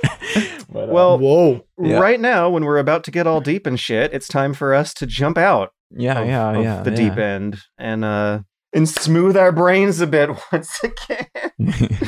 But, 0.72 0.88
uh, 0.88 0.92
Well, 0.92 1.18
Whoa. 1.18 1.64
Yeah. 1.82 1.98
Right 1.98 2.20
now, 2.20 2.48
when 2.48 2.64
we're 2.64 2.78
about 2.78 3.02
to 3.04 3.10
get 3.10 3.26
all 3.26 3.40
deep 3.40 3.66
and 3.66 3.78
shit, 3.78 4.14
it's 4.14 4.28
time 4.28 4.54
for 4.54 4.72
us 4.72 4.94
to 4.94 5.06
jump 5.06 5.36
out 5.36 5.72
yeah, 5.90 6.20
of, 6.20 6.28
yeah, 6.28 6.50
of 6.50 6.62
yeah. 6.62 6.82
the 6.82 6.90
yeah. 6.90 6.96
deep 6.96 7.18
end 7.18 7.58
and 7.78 8.04
uh 8.04 8.40
and 8.72 8.88
smooth 8.88 9.36
our 9.36 9.50
brains 9.50 10.00
a 10.00 10.06
bit 10.06 10.30
once 10.52 10.80
again. 10.82 11.28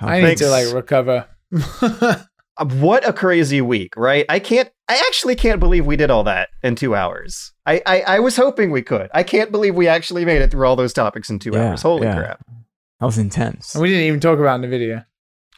I 0.00 0.20
need 0.20 0.38
to 0.38 0.48
like 0.48 0.72
recover. 0.74 1.26
Uh, 2.58 2.64
what 2.64 3.06
a 3.06 3.12
crazy 3.12 3.60
week, 3.60 3.94
right? 3.98 4.24
I 4.30 4.38
can't 4.38 4.70
I 4.88 4.94
actually 5.08 5.36
can't 5.36 5.60
believe 5.60 5.84
we 5.84 5.94
did 5.96 6.10
all 6.10 6.24
that 6.24 6.48
in 6.62 6.74
two 6.74 6.94
hours. 6.94 7.52
I, 7.66 7.82
I, 7.84 8.00
I 8.00 8.18
was 8.20 8.34
hoping 8.36 8.70
we 8.70 8.80
could. 8.80 9.10
I 9.12 9.24
can't 9.24 9.52
believe 9.52 9.74
we 9.74 9.88
actually 9.88 10.24
made 10.24 10.40
it 10.40 10.50
through 10.52 10.66
all 10.66 10.74
those 10.74 10.94
topics 10.94 11.28
in 11.28 11.38
two 11.38 11.50
Yeah, 11.52 11.68
hours. 11.72 11.82
Holy 11.82 12.06
yeah. 12.06 12.16
crap. 12.16 12.46
That 13.00 13.04
was 13.04 13.18
intense. 13.18 13.74
we 13.74 13.90
didn't 13.90 14.04
even 14.04 14.20
talk 14.20 14.38
about 14.38 14.52
it 14.52 14.54
in 14.54 14.60
the 14.62 14.68
video. 14.68 15.04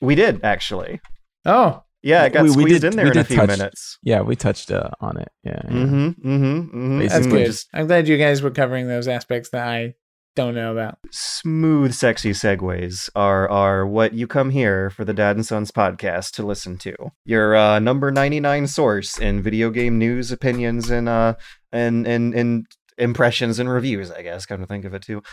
We 0.00 0.16
did 0.16 0.42
actually. 0.42 1.00
Oh, 1.44 1.84
Yeah, 2.02 2.24
it 2.24 2.32
got 2.32 2.42
We- 2.42 2.48
we 2.50 2.54
squeezed 2.62 2.80
did- 2.80 2.94
in 2.94 2.96
there 2.96 3.12
in 3.12 3.18
a 3.18 3.22
few 3.22 3.36
touch- 3.36 3.46
minutes. 3.48 3.98
Yeah, 4.02 4.22
we 4.22 4.34
touched 4.34 4.72
uh, 4.72 4.90
on 5.00 5.18
it. 5.18 5.28
Yeah. 5.44 5.60
yeah. 5.66 5.70
Mm-hmm. 5.70 5.96
Mm-hmm. 6.08 6.32
mm-hmm. 6.32 6.98
that's 6.98 7.14
Basically 7.14 7.38
good. 7.38 7.46
Just 7.46 7.68
I'm 7.72 7.86
glad 7.86 8.08
you 8.08 8.18
guys 8.18 8.42
were 8.42 8.50
covering 8.50 8.88
those 8.88 9.06
aspects 9.06 9.50
that 9.50 9.68
I 9.68 9.94
don't 10.38 10.54
know 10.54 10.70
about. 10.70 10.98
smooth, 11.10 11.92
sexy 11.92 12.30
segues 12.30 13.10
are 13.16 13.50
are 13.50 13.84
what 13.84 14.14
you 14.14 14.28
come 14.28 14.50
here 14.50 14.88
for 14.88 15.04
the 15.04 15.12
Dad 15.12 15.34
and 15.34 15.44
Sons 15.44 15.72
podcast 15.72 16.30
to 16.34 16.46
listen 16.46 16.78
to. 16.78 16.94
Your 17.24 17.56
uh, 17.56 17.80
number 17.80 18.12
ninety 18.12 18.38
nine 18.38 18.68
source 18.68 19.18
in 19.18 19.42
video 19.42 19.70
game 19.70 19.98
news, 19.98 20.30
opinions, 20.30 20.90
and 20.90 21.08
uh 21.08 21.34
and 21.72 22.06
and 22.06 22.34
and 22.34 22.66
impressions 22.98 23.58
and 23.58 23.68
reviews. 23.68 24.12
I 24.12 24.22
guess. 24.22 24.46
Come 24.46 24.60
to 24.60 24.66
think 24.66 24.84
of 24.84 24.94
it 24.94 25.02
too. 25.02 25.24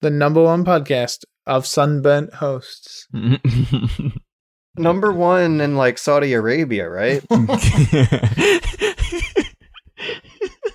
The 0.00 0.10
number 0.10 0.42
one 0.42 0.64
podcast 0.64 1.18
of 1.46 1.64
sunburnt 1.64 2.34
hosts. 2.34 3.06
Number 4.76 5.12
one 5.12 5.60
in 5.60 5.76
like 5.76 5.98
Saudi 5.98 6.32
Arabia, 6.32 6.88
right? 6.88 7.22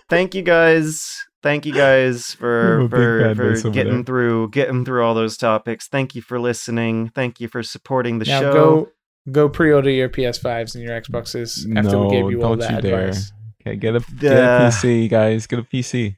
Thank 0.10 0.36
you 0.36 0.44
guys. 0.44 1.26
Thank 1.46 1.68
you 1.68 1.74
guys 1.74 2.34
for 2.34 2.80
I'm 2.80 2.82
a 2.86 2.90
big 2.90 3.38
for, 3.38 3.56
for 3.58 3.70
getting 3.70 3.94
there. 3.98 4.04
through 4.04 4.50
getting 4.50 4.84
through 4.84 5.04
all 5.06 5.14
those 5.14 5.38
topics. 5.38 5.88
Thank 5.88 6.16
you 6.16 6.24
for 6.24 6.40
listening. 6.40 7.10
Thank 7.14 7.40
you 7.40 7.48
for 7.48 7.62
supporting 7.62 8.18
the 8.18 8.26
now 8.26 8.40
show. 8.40 8.52
go 8.54 8.90
go 9.32 9.48
pre-order 9.48 9.92
your 9.92 10.10
PS5s 10.10 10.74
and 10.74 10.84
your 10.84 11.00
Xboxes 11.00 11.72
after 11.78 12.00
we 12.00 12.10
gave 12.10 12.32
you 12.32 12.42
all 12.42 12.56
don't 12.56 12.60
that 12.62 12.72
you 12.84 12.90
dare. 12.90 13.10
advice. 13.10 13.32
Okay, 13.62 13.76
get 13.76 13.96
a, 13.96 14.00
get 14.00 14.20
The- 14.22 14.66
a 14.66 14.70
PC, 14.72 15.08
guys. 15.08 15.46
Get 15.46 15.60
a 15.60 15.64
PC. 15.64 16.18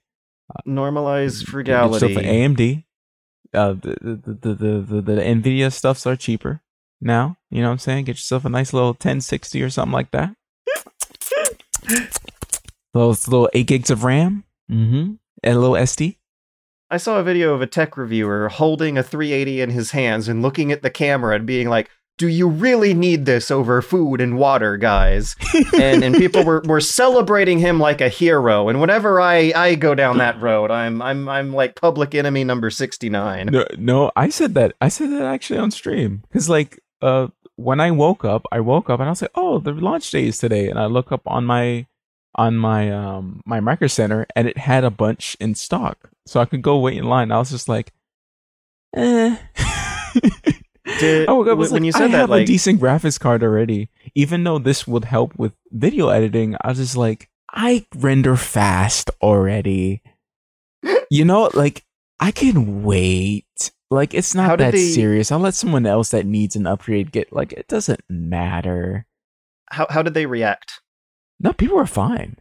Normalize 0.66 1.40
Get 1.42 1.50
frugality. 1.50 2.08
yourself 2.08 2.26
an 2.26 2.56
AMD. 2.56 2.84
Uh, 3.54 3.74
the, 3.74 3.98
the, 4.02 4.34
the, 4.34 4.54
the, 4.56 4.80
the, 4.80 5.02
the 5.02 5.22
Nvidia 5.22 5.74
stuffs 5.74 6.08
are 6.08 6.16
cheaper 6.16 6.62
now. 7.02 7.36
You 7.52 7.62
know 7.62 7.68
what 7.68 7.74
I'm 7.74 7.80
saying? 7.80 8.06
Get 8.06 8.16
yourself 8.16 8.46
a 8.46 8.50
nice 8.50 8.72
little 8.72 8.92
1060 8.92 9.62
or 9.62 9.70
something 9.70 9.92
like 9.92 10.12
that. 10.12 10.34
Those 12.94 13.28
little 13.28 13.50
eight 13.54 13.68
gigs 13.68 13.90
of 13.90 14.06
RAM. 14.06 14.46
Mm-hmm. 14.72 15.14
And 15.44 15.56
a 15.56 15.60
little 15.60 15.76
SD. 15.76 16.18
I 16.90 16.98
saw 16.98 17.20
a 17.20 17.24
video 17.24 17.54
of 17.54 17.62
a 17.62 17.68
tech 17.68 17.98
reviewer 17.98 18.48
holding 18.50 18.98
a 18.98 19.04
380 19.04 19.62
in 19.62 19.70
his 19.72 19.92
hands 19.92 20.28
and 20.28 20.42
looking 20.42 20.72
at 20.72 20.84
the 20.84 20.90
camera 20.90 21.36
and 21.36 21.46
being 21.46 21.68
like, 21.68 21.90
"Do 22.18 22.28
you 22.28 22.48
really 22.48 22.94
need 22.94 23.26
this 23.26 23.52
over 23.52 23.82
food 23.82 24.22
and 24.22 24.38
water, 24.38 24.78
guys?" 24.78 25.36
and 25.80 26.02
and 26.02 26.16
people 26.16 26.46
were, 26.46 26.62
were 26.66 26.80
celebrating 26.80 27.60
him 27.60 27.78
like 27.80 28.00
a 28.00 28.08
hero. 28.08 28.70
And 28.70 28.80
whenever 28.80 29.20
I, 29.20 29.52
I 29.54 29.76
go 29.76 29.96
down 29.96 30.18
that 30.20 30.40
road, 30.42 30.72
I'm 30.72 31.02
I'm 31.02 31.28
I'm 31.28 31.54
like 31.54 31.76
public 31.76 32.16
enemy 32.16 32.46
number 32.46 32.70
69. 32.70 33.48
No, 33.48 33.66
no, 33.78 34.12
I 34.16 34.30
said 34.30 34.54
that. 34.54 34.74
I 34.80 34.88
said 34.88 35.12
that 35.12 35.24
actually 35.24 35.60
on 35.60 35.72
stream 35.72 36.24
because, 36.30 36.48
like, 36.48 36.80
uh, 37.02 37.28
when 37.58 37.82
I 37.82 37.92
woke 37.92 38.24
up, 38.24 38.46
I 38.50 38.62
woke 38.62 38.90
up 38.90 39.02
and 39.02 39.10
I 39.10 39.12
was 39.12 39.22
like, 39.22 39.32
"Oh, 39.36 39.60
the 39.60 39.74
launch 39.74 40.10
day 40.10 40.28
is 40.28 40.38
today," 40.38 40.70
and 40.70 40.80
I 40.80 40.86
look 40.86 41.12
up 41.12 41.24
on 41.26 41.44
my 41.44 41.86
on 42.38 42.56
my 42.58 42.92
um 42.92 43.42
my 43.46 43.60
Micro 43.60 43.88
Center 43.88 44.28
and 44.36 44.48
it 44.48 44.58
had 44.58 44.84
a 44.84 44.92
bunch 44.92 45.36
in 45.40 45.56
stock, 45.56 46.10
so 46.26 46.40
I 46.40 46.46
could 46.46 46.62
go 46.62 46.80
wait 46.80 46.98
in 46.98 47.06
line. 47.06 47.32
I 47.32 47.38
was 47.40 47.50
just 47.52 47.68
like, 47.70 47.94
"Eh." 48.96 49.38
Did- 51.00 51.28
I 51.28 51.34
woke 51.34 51.48
up, 51.48 51.52
I 51.52 51.54
was 51.56 51.72
when 51.72 51.82
like, 51.84 51.86
you 51.88 51.92
said 51.92 52.04
I 52.06 52.08
that, 52.12 52.18
have 52.18 52.30
like- 52.30 52.44
a 52.44 52.46
decent 52.46 52.80
graphics 52.82 53.20
card 53.20 53.44
already. 53.44 53.90
Even 54.16 54.44
though 54.44 54.58
this 54.58 54.88
would 54.88 55.06
help 55.06 55.38
with 55.38 55.54
video 55.72 56.10
editing, 56.10 56.56
I 56.62 56.70
was 56.70 56.78
just 56.78 56.96
like, 56.98 57.30
I 57.52 57.86
render 57.96 58.36
fast 58.36 59.12
already. 59.22 60.02
you 61.12 61.26
know, 61.26 61.50
like 61.54 61.84
I 62.20 62.32
can 62.32 62.84
wait. 62.84 63.72
Like 63.92 64.14
it's 64.14 64.34
not 64.34 64.60
that 64.60 64.72
they- 64.74 64.80
serious. 64.92 65.32
I'll 65.32 65.40
let 65.40 65.54
someone 65.56 65.86
else 65.86 66.10
that 66.12 66.26
needs 66.26 66.56
an 66.56 66.66
upgrade 66.68 67.12
get. 67.12 67.32
Like 67.34 67.52
it 67.54 67.68
doesn't 67.68 68.02
matter. 68.10 69.06
How 69.70 69.88
how 69.90 70.02
did 70.02 70.14
they 70.14 70.26
react? 70.26 70.80
No, 71.40 71.54
people 71.54 71.78
are 71.78 71.86
fine. 71.86 72.38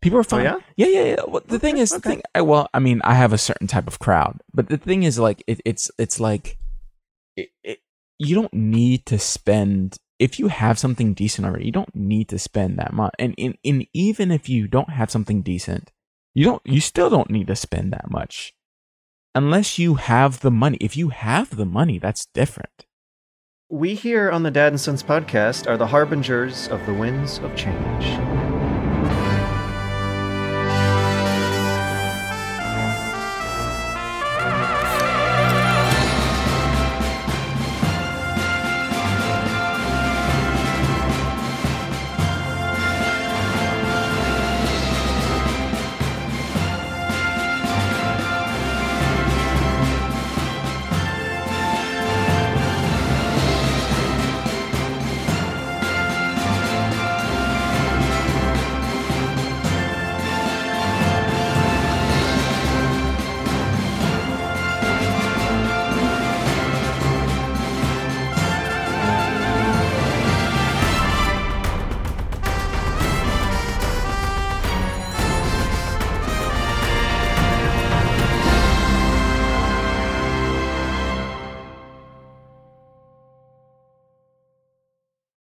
People 0.00 0.18
are 0.18 0.20
oh, 0.20 0.24
fine. 0.24 0.46
Oh, 0.46 0.60
yeah? 0.76 0.86
yeah, 0.86 1.00
yeah. 1.00 1.04
yeah. 1.04 1.22
Well, 1.26 1.42
the 1.46 1.58
thing 1.58 1.78
is, 1.78 1.90
the 1.90 1.96
okay. 1.96 2.10
thing. 2.10 2.22
I, 2.34 2.42
well, 2.42 2.68
I 2.72 2.78
mean, 2.78 3.00
I 3.02 3.14
have 3.14 3.32
a 3.32 3.38
certain 3.38 3.66
type 3.66 3.86
of 3.86 3.98
crowd, 3.98 4.40
but 4.52 4.68
the 4.68 4.76
thing 4.76 5.02
is, 5.02 5.18
like, 5.18 5.42
it, 5.46 5.60
it's 5.64 5.90
it's 5.98 6.20
like, 6.20 6.58
it, 7.36 7.48
it, 7.64 7.78
you 8.18 8.34
don't 8.34 8.54
need 8.54 9.06
to 9.06 9.18
spend 9.18 9.96
if 10.18 10.38
you 10.38 10.48
have 10.48 10.78
something 10.78 11.12
decent 11.12 11.46
already. 11.46 11.66
You 11.66 11.72
don't 11.72 11.94
need 11.94 12.28
to 12.28 12.38
spend 12.38 12.78
that 12.78 12.92
much, 12.92 13.14
and 13.18 13.34
in, 13.36 13.56
in 13.62 13.86
even 13.92 14.30
if 14.30 14.48
you 14.48 14.68
don't 14.68 14.90
have 14.90 15.10
something 15.10 15.42
decent, 15.42 15.92
you 16.34 16.44
don't. 16.44 16.62
You 16.64 16.80
still 16.80 17.10
don't 17.10 17.30
need 17.30 17.48
to 17.48 17.56
spend 17.56 17.92
that 17.92 18.10
much, 18.10 18.54
unless 19.34 19.78
you 19.78 19.94
have 19.96 20.40
the 20.40 20.50
money. 20.52 20.78
If 20.80 20.96
you 20.96 21.08
have 21.08 21.56
the 21.56 21.66
money, 21.66 21.98
that's 21.98 22.26
different. 22.26 22.86
We 23.68 23.96
here 23.96 24.30
on 24.30 24.44
the 24.44 24.52
Dad 24.52 24.72
and 24.72 24.80
Sons 24.80 25.02
podcast 25.02 25.68
are 25.68 25.76
the 25.76 25.88
harbingers 25.88 26.68
of 26.68 26.86
the 26.86 26.94
winds 26.94 27.38
of 27.38 27.56
change. 27.56 28.04